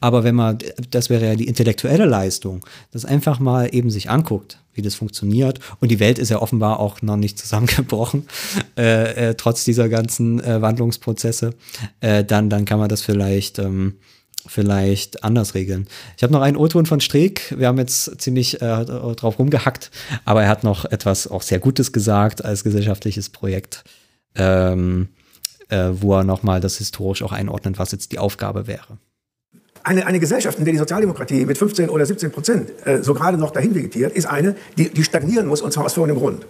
Aber 0.00 0.24
wenn 0.24 0.34
man, 0.34 0.58
das 0.90 1.10
wäre 1.10 1.26
ja 1.26 1.34
die 1.34 1.46
intellektuelle 1.46 2.06
Leistung, 2.06 2.64
das 2.92 3.04
einfach 3.04 3.38
mal 3.38 3.68
eben 3.72 3.90
sich 3.90 4.10
anguckt, 4.10 4.58
wie 4.74 4.82
das 4.82 4.94
funktioniert. 4.94 5.60
Und 5.80 5.90
die 5.90 6.00
Welt 6.00 6.18
ist 6.18 6.30
ja 6.30 6.40
offenbar 6.40 6.80
auch 6.80 7.02
noch 7.02 7.16
nicht 7.16 7.38
zusammengebrochen, 7.38 8.26
äh, 8.78 9.30
äh, 9.30 9.34
trotz 9.34 9.64
dieser 9.64 9.88
ganzen 9.88 10.42
äh, 10.42 10.62
Wandlungsprozesse. 10.62 11.50
Äh, 12.00 12.24
dann, 12.24 12.48
dann 12.48 12.64
kann 12.64 12.78
man 12.78 12.88
das 12.88 13.02
vielleicht, 13.02 13.58
ähm, 13.58 13.94
vielleicht 14.46 15.24
anders 15.24 15.54
regeln. 15.54 15.88
Ich 16.16 16.22
habe 16.22 16.32
noch 16.32 16.42
einen 16.42 16.56
O-Ton 16.56 16.86
von 16.86 17.00
Streeck. 17.00 17.54
Wir 17.56 17.68
haben 17.68 17.78
jetzt 17.78 18.20
ziemlich 18.20 18.60
äh, 18.62 18.84
drauf 18.84 19.38
rumgehackt, 19.38 19.90
aber 20.24 20.42
er 20.42 20.48
hat 20.48 20.64
noch 20.64 20.84
etwas 20.84 21.28
auch 21.28 21.42
sehr 21.42 21.58
Gutes 21.58 21.92
gesagt 21.92 22.44
als 22.44 22.64
gesellschaftliches 22.64 23.28
Projekt, 23.28 23.84
ähm, 24.34 25.08
äh, 25.68 25.88
wo 25.92 26.14
er 26.14 26.24
nochmal 26.24 26.60
das 26.60 26.78
historisch 26.78 27.22
auch 27.22 27.32
einordnet, 27.32 27.78
was 27.78 27.92
jetzt 27.92 28.12
die 28.12 28.18
Aufgabe 28.18 28.66
wäre. 28.66 28.98
Eine, 29.84 30.06
eine 30.06 30.20
Gesellschaft, 30.20 30.58
in 30.58 30.64
der 30.64 30.72
die 30.72 30.78
Sozialdemokratie 30.78 31.46
mit 31.46 31.56
15 31.56 31.88
oder 31.88 32.04
17 32.04 32.30
Prozent 32.30 32.70
äh, 32.84 33.02
so 33.02 33.14
gerade 33.14 33.38
noch 33.38 33.50
dahin 33.50 33.74
vegetiert, 33.74 34.12
ist 34.12 34.26
eine, 34.26 34.54
die, 34.76 34.90
die 34.90 35.04
stagnieren 35.04 35.46
muss, 35.46 35.62
und 35.62 35.72
zwar 35.72 35.84
aus 35.84 35.94
folgendem 35.94 36.20
Grund. 36.20 36.46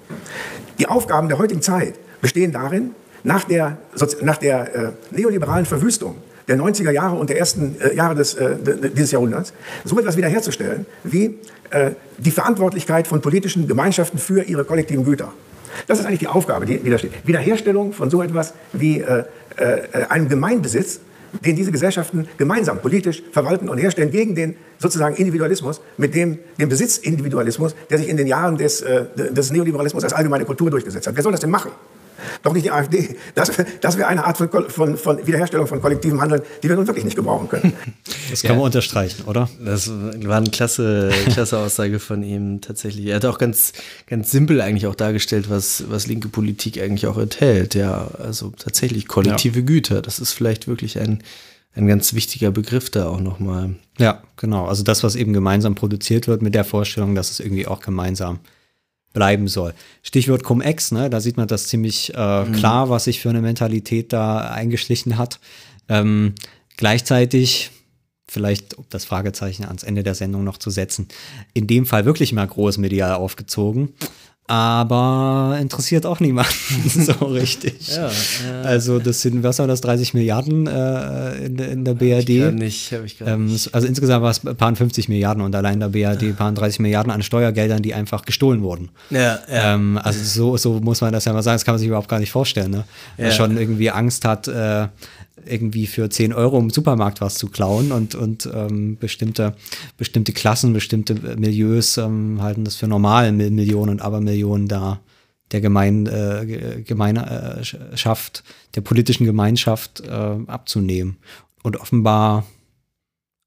Die 0.79 0.87
Aufgaben 0.87 1.29
der 1.29 1.39
heutigen 1.39 1.63
Zeit 1.63 1.95
bestehen 2.21 2.53
darin, 2.53 2.93
nach 3.25 3.45
der, 3.45 3.79
nach 4.23 4.39
der 4.39 4.75
äh, 4.75 4.93
neoliberalen 5.11 5.67
Verwüstung 5.67 6.17
der 6.49 6.57
90er 6.57 6.91
Jahre 6.91 7.17
und 7.17 7.31
der 7.31 7.39
ersten 7.39 7.77
äh, 7.81 7.95
Jahre 7.95 8.15
des, 8.15 8.35
äh, 8.35 8.57
dieses 8.95 9.13
Jahrhunderts, 9.13 9.53
so 9.85 9.99
etwas 9.99 10.17
wiederherzustellen 10.17 10.87
wie 11.05 11.39
äh, 11.71 11.93
die 12.17 12.31
Verantwortlichkeit 12.31 13.07
von 13.07 13.21
politischen 13.21 13.69
Gemeinschaften 13.69 14.19
für 14.19 14.43
ihre 14.43 14.65
kollektiven 14.65 15.05
Güter. 15.05 15.33
Das 15.87 15.99
ist 15.99 16.07
eigentlich 16.07 16.21
die 16.21 16.29
Aufgabe, 16.29 16.67
die, 16.67 16.79
die 16.79 16.91
da 16.91 16.99
steht. 16.99 17.13
Wiederherstellung 17.27 17.93
von 17.93 18.11
so 18.11 18.23
etwas 18.23 18.55
wie 18.73 19.01
äh, 19.01 19.25
äh, 19.57 20.05
einem 20.09 20.29
Gemeinbesitz, 20.29 21.01
den 21.45 21.57
diese 21.57 21.71
Gesellschaften 21.71 22.27
gemeinsam 22.39 22.79
politisch 22.79 23.23
verwalten 23.33 23.69
und 23.69 23.79
herstellen 23.79 24.11
gegen 24.11 24.35
den 24.35 24.57
sozusagen 24.79 25.15
Individualismus, 25.17 25.81
mit 25.99 26.15
dem 26.15 26.39
den 26.59 26.69
Besitzindividualismus, 26.69 27.75
der 27.91 27.99
sich 27.99 28.09
in 28.09 28.17
den 28.17 28.27
Jahren 28.27 28.57
des, 28.57 28.81
äh, 28.81 29.05
des 29.15 29.53
Neoliberalismus 29.53 30.05
als 30.05 30.15
allgemeine 30.15 30.45
Kultur 30.45 30.71
durchgesetzt 30.71 31.07
hat. 31.07 31.17
Wer 31.17 31.23
soll 31.23 31.33
das 31.33 31.41
denn 31.41 31.51
machen? 31.51 31.71
Doch 32.43 32.53
nicht 32.53 32.67
die 32.67 32.71
AfD. 32.71 33.17
Das, 33.35 33.53
das 33.81 33.97
wäre 33.97 34.09
eine 34.09 34.25
Art 34.25 34.39
von, 34.39 34.49
von, 34.69 34.97
von, 34.97 35.27
Wiederherstellung 35.27 35.67
von 35.67 35.81
kollektivem 35.81 36.21
Handeln, 36.21 36.43
die 36.63 36.69
wir 36.69 36.77
nun 36.77 36.87
wirklich 36.87 37.05
nicht 37.05 37.17
gebrauchen 37.17 37.49
können. 37.49 37.73
Das 38.31 38.43
kann 38.43 38.51
ja. 38.53 38.57
man 38.57 38.67
unterstreichen, 38.67 39.25
oder? 39.25 39.49
Das 39.65 39.91
war 39.91 40.37
eine 40.37 40.51
klasse, 40.51 41.11
klasse 41.33 41.57
Aussage 41.57 41.99
von 41.99 42.23
ihm 42.23 42.61
tatsächlich. 42.61 43.07
Er 43.07 43.17
hat 43.17 43.25
auch 43.25 43.39
ganz, 43.39 43.73
ganz 44.07 44.31
simpel 44.31 44.61
eigentlich 44.61 44.87
auch 44.87 44.95
dargestellt, 44.95 45.49
was, 45.49 45.85
was 45.89 46.07
linke 46.07 46.29
Politik 46.29 46.79
eigentlich 46.79 47.07
auch 47.07 47.17
enthält. 47.17 47.75
Ja, 47.75 48.09
also 48.19 48.51
tatsächlich 48.51 49.09
kollektive 49.09 49.61
ja. 49.61 49.65
Güter. 49.65 50.03
Das 50.03 50.19
ist 50.19 50.35
vielleicht 50.35 50.69
wirklich 50.69 50.99
ein, 50.99 51.23
ein 51.75 51.87
ganz 51.87 52.13
wichtiger 52.13 52.51
Begriff 52.51 52.91
da 52.91 53.09
auch 53.09 53.21
nochmal. 53.21 53.77
Ja, 53.99 54.23
genau. 54.37 54.67
Also 54.67 54.83
das, 54.83 55.03
was 55.03 55.17
eben 55.17 55.33
gemeinsam 55.33 55.75
produziert 55.75 56.29
wird 56.29 56.43
mit 56.43 56.55
der 56.55 56.65
Vorstellung, 56.65 57.15
dass 57.15 57.31
es 57.31 57.41
irgendwie 57.41 57.67
auch 57.67 57.81
gemeinsam 57.81 58.41
bleiben 59.19 59.49
soll. 59.49 59.75
Stichwort 60.05 60.45
Cum-Ex, 60.45 60.93
ne? 60.93 61.11
da 61.11 61.21
sieht 61.21 61.37
man 61.37 61.49
das 61.49 61.67
ziemlich 61.67 62.15
äh, 62.15 62.45
mhm. 62.45 62.53
klar, 62.53 62.89
was 62.89 63.05
sich 63.05 63.19
für 63.19 63.31
eine 63.31 63.41
Mentalität 63.41 64.13
da 64.13 64.39
eingeschlichen 64.39 65.19
hat. 65.19 65.41
Ähm, 65.89 66.37
gleichzeitig, 66.77 67.73
vielleicht 68.29 68.75
um 68.75 68.85
das 68.91 69.05
Fragezeichen 69.05 69.65
ans 69.65 69.83
Ende 69.83 70.05
der 70.05 70.15
Sendung 70.15 70.45
noch 70.45 70.57
zu 70.57 70.71
setzen, 70.71 71.09
in 71.53 71.67
dem 71.67 71.85
Fall 71.85 72.05
wirklich 72.05 72.33
mal 72.33 72.47
großmedial 72.47 73.15
aufgezogen 73.15 73.95
aber 74.49 75.59
interessiert 75.61 76.07
auch 76.07 76.21
niemanden 76.21 76.53
so 76.89 77.13
richtig. 77.27 77.95
Ja, 77.95 78.09
ja. 78.09 78.63
Also 78.63 78.99
das 78.99 79.21
sind, 79.21 79.43
was 79.43 79.59
war 79.59 79.67
das, 79.67 79.83
30 79.83 80.15
Milliarden 80.15 80.67
äh, 80.67 81.45
in, 81.45 81.59
in, 81.59 81.85
der 81.85 81.93
BRD? 81.93 82.17
Hab 82.17 82.29
ich 82.29 82.39
gar 82.41 82.51
nicht, 82.53 82.93
hab 82.93 83.05
ich 83.05 83.19
gar 83.19 83.29
ähm. 83.29 83.57
Also 83.73 83.87
insgesamt 83.87 84.23
war 84.23 84.31
es 84.31 84.45
ein 84.45 84.57
paar 84.57 84.75
50 84.75 85.11
Milliarden 85.11 85.43
und 85.43 85.55
allein 85.55 85.81
der 85.81 85.89
BRD 85.89 86.23
ein 86.25 86.37
paar 86.37 86.51
30 86.51 86.81
Milliarden 86.81 87.13
an 87.13 87.23
Steuergeldern, 87.23 87.83
die 87.83 87.93
einfach 87.93 88.25
gestohlen 88.25 88.63
wurden. 88.63 88.89
Ja, 89.11 89.39
ja. 89.53 89.75
Ähm, 89.75 90.01
also 90.03 90.25
so, 90.25 90.57
so 90.57 90.81
muss 90.81 91.03
man 91.03 91.13
das 91.13 91.27
ja 91.27 91.35
mal 91.35 91.43
sagen, 91.43 91.57
das 91.57 91.67
kann 91.67 91.75
man 91.75 91.81
sich 91.81 91.89
überhaupt 91.89 92.09
gar 92.09 92.19
nicht 92.19 92.33
vorstellen. 92.33 92.71
Ne? 92.71 92.85
Ja. 93.19 93.31
Schon 93.31 93.59
irgendwie 93.59 93.91
Angst 93.91 94.25
hat, 94.25 94.49
äh, 94.49 94.89
irgendwie 95.47 95.87
für 95.87 96.09
10 96.09 96.33
Euro 96.33 96.59
im 96.59 96.71
Supermarkt 96.71 97.21
was 97.21 97.35
zu 97.35 97.49
klauen 97.49 97.93
und, 97.93 98.15
und 98.15 98.49
ähm, 98.53 98.97
bestimmte, 98.99 99.55
bestimmte 99.97 100.33
Klassen, 100.33 100.73
bestimmte 100.73 101.15
Milieus 101.37 101.97
ähm, 101.99 102.41
halten 102.43 102.65
das 102.65 102.77
für 102.77 102.87
normal, 102.87 103.33
Millionen 103.33 103.91
und 103.91 104.03
Abermillionen 104.03 104.69
da 104.69 105.01
der 105.51 105.61
Gemein, 105.61 106.07
äh, 106.07 106.83
Gemeinschaft, 106.87 108.45
der 108.75 108.81
politischen 108.83 109.25
Gemeinschaft 109.25 110.01
äh, 110.01 110.11
abzunehmen. 110.47 111.17
Und 111.63 111.79
offenbar 111.79 112.47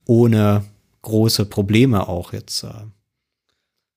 ohne 0.05 0.63
große 1.01 1.45
Probleme 1.45 2.07
auch 2.07 2.34
jetzt. 2.34 2.63
Äh, 2.63 2.69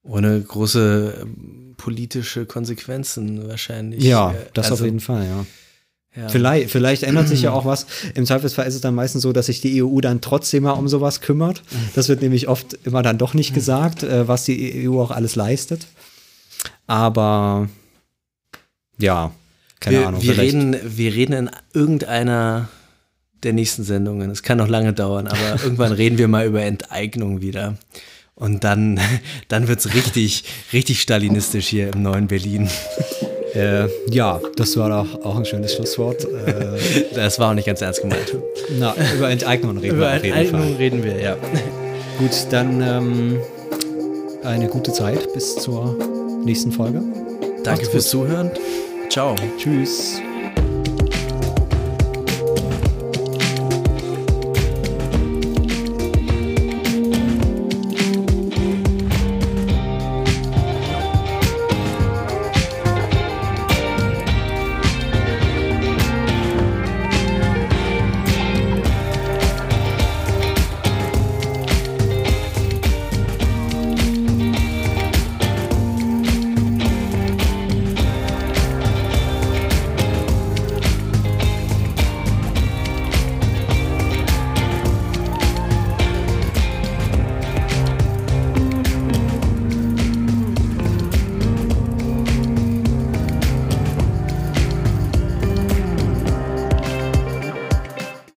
ohne 0.03 0.41
große 0.41 1.19
ähm, 1.23 1.75
politische 1.77 2.47
Konsequenzen 2.47 3.49
wahrscheinlich. 3.49 4.03
Ja, 4.05 4.35
das 4.53 4.71
also, 4.71 4.83
auf 4.83 4.87
jeden 4.87 5.01
Fall, 5.01 5.25
ja. 5.27 5.47
Ja. 6.17 6.29
Vielleicht, 6.29 6.71
vielleicht 6.71 7.03
ändert 7.03 7.29
sich 7.29 7.43
ja 7.43 7.53
auch 7.55 7.65
was. 7.65 7.87
Im 8.15 8.25
Zweifelsfall 8.25 8.67
ist 8.67 8.75
es 8.75 8.81
dann 8.81 8.95
meistens 8.95 9.23
so, 9.23 9.33
dass 9.33 9.47
sich 9.47 9.61
die 9.61 9.83
EU 9.83 10.01
dann 10.01 10.21
trotzdem 10.21 10.65
mal 10.65 10.73
um 10.73 10.89
sowas 10.89 11.21
kümmert. 11.21 11.63
Das 11.95 12.09
wird 12.09 12.23
nämlich 12.23 12.49
oft 12.49 12.79
immer 12.85 13.03
dann 13.03 13.19
doch 13.19 13.35
nicht 13.35 13.55
gesagt, 13.55 14.03
äh, 14.03 14.29
was 14.29 14.45
die 14.45 14.89
EU 14.89 15.01
auch 15.01 15.11
alles 15.11 15.35
leistet. 15.37 15.87
Aber 16.87 17.69
ja, 18.99 19.33
keine 19.81 19.99
wir, 19.99 20.09
Ahnung. 20.09 20.23
Wir 20.23 20.39
reden, 20.39 20.77
wir 20.85 21.15
reden 21.15 21.33
in 21.33 21.51
irgendeiner 21.73 22.69
der 23.43 23.53
nächsten 23.53 23.85
Sendungen. 23.85 24.31
Es 24.31 24.43
kann 24.43 24.59
noch 24.59 24.69
lange 24.69 24.93
dauern, 24.93 25.27
aber 25.27 25.63
irgendwann 25.63 25.93
reden 25.93 26.19
wir 26.19 26.29
mal 26.29 26.47
über 26.47 26.63
Enteignung 26.63 27.41
wieder. 27.41 27.77
Und 28.35 28.65
dann, 28.65 29.01
dann 29.49 29.69
wird 29.69 29.81
es 29.81 29.95
richtig, 29.95 30.45
richtig 30.73 31.01
stalinistisch 31.01 31.69
hier 31.69 31.93
im 31.93 32.03
neuen 32.03 32.27
Berlin. 32.27 32.69
Äh, 33.55 33.89
ja, 34.11 34.41
das 34.57 34.77
war 34.77 34.89
doch 34.89 35.25
auch 35.25 35.37
ein 35.37 35.45
schönes 35.45 35.75
Schlusswort. 35.75 36.25
Äh, 36.25 37.05
das 37.15 37.39
war 37.39 37.51
auch 37.51 37.55
nicht 37.55 37.67
ganz 37.67 37.81
ernst 37.81 38.03
gemeint. 38.03 38.37
Na, 38.79 38.95
über 39.17 39.31
Enteignung 39.31 39.79
reden 39.79 39.97
über 39.97 40.13
wir. 40.13 40.19
Über 40.19 40.37
Enteignung 40.37 40.77
reden 40.77 41.05
wir, 41.05 41.21
ja. 41.21 41.37
Gut, 42.19 42.47
dann 42.51 42.81
ähm, 42.81 43.41
eine 44.45 44.69
gute 44.69 44.93
Zeit 44.93 45.33
bis 45.33 45.57
zur 45.57 45.97
nächsten 46.45 46.73
Folge. 46.73 47.03
Danke 47.63 47.87
fürs 47.87 48.09
Zuhören. 48.09 48.51
Ciao. 49.09 49.35
Tschüss. 49.59 50.21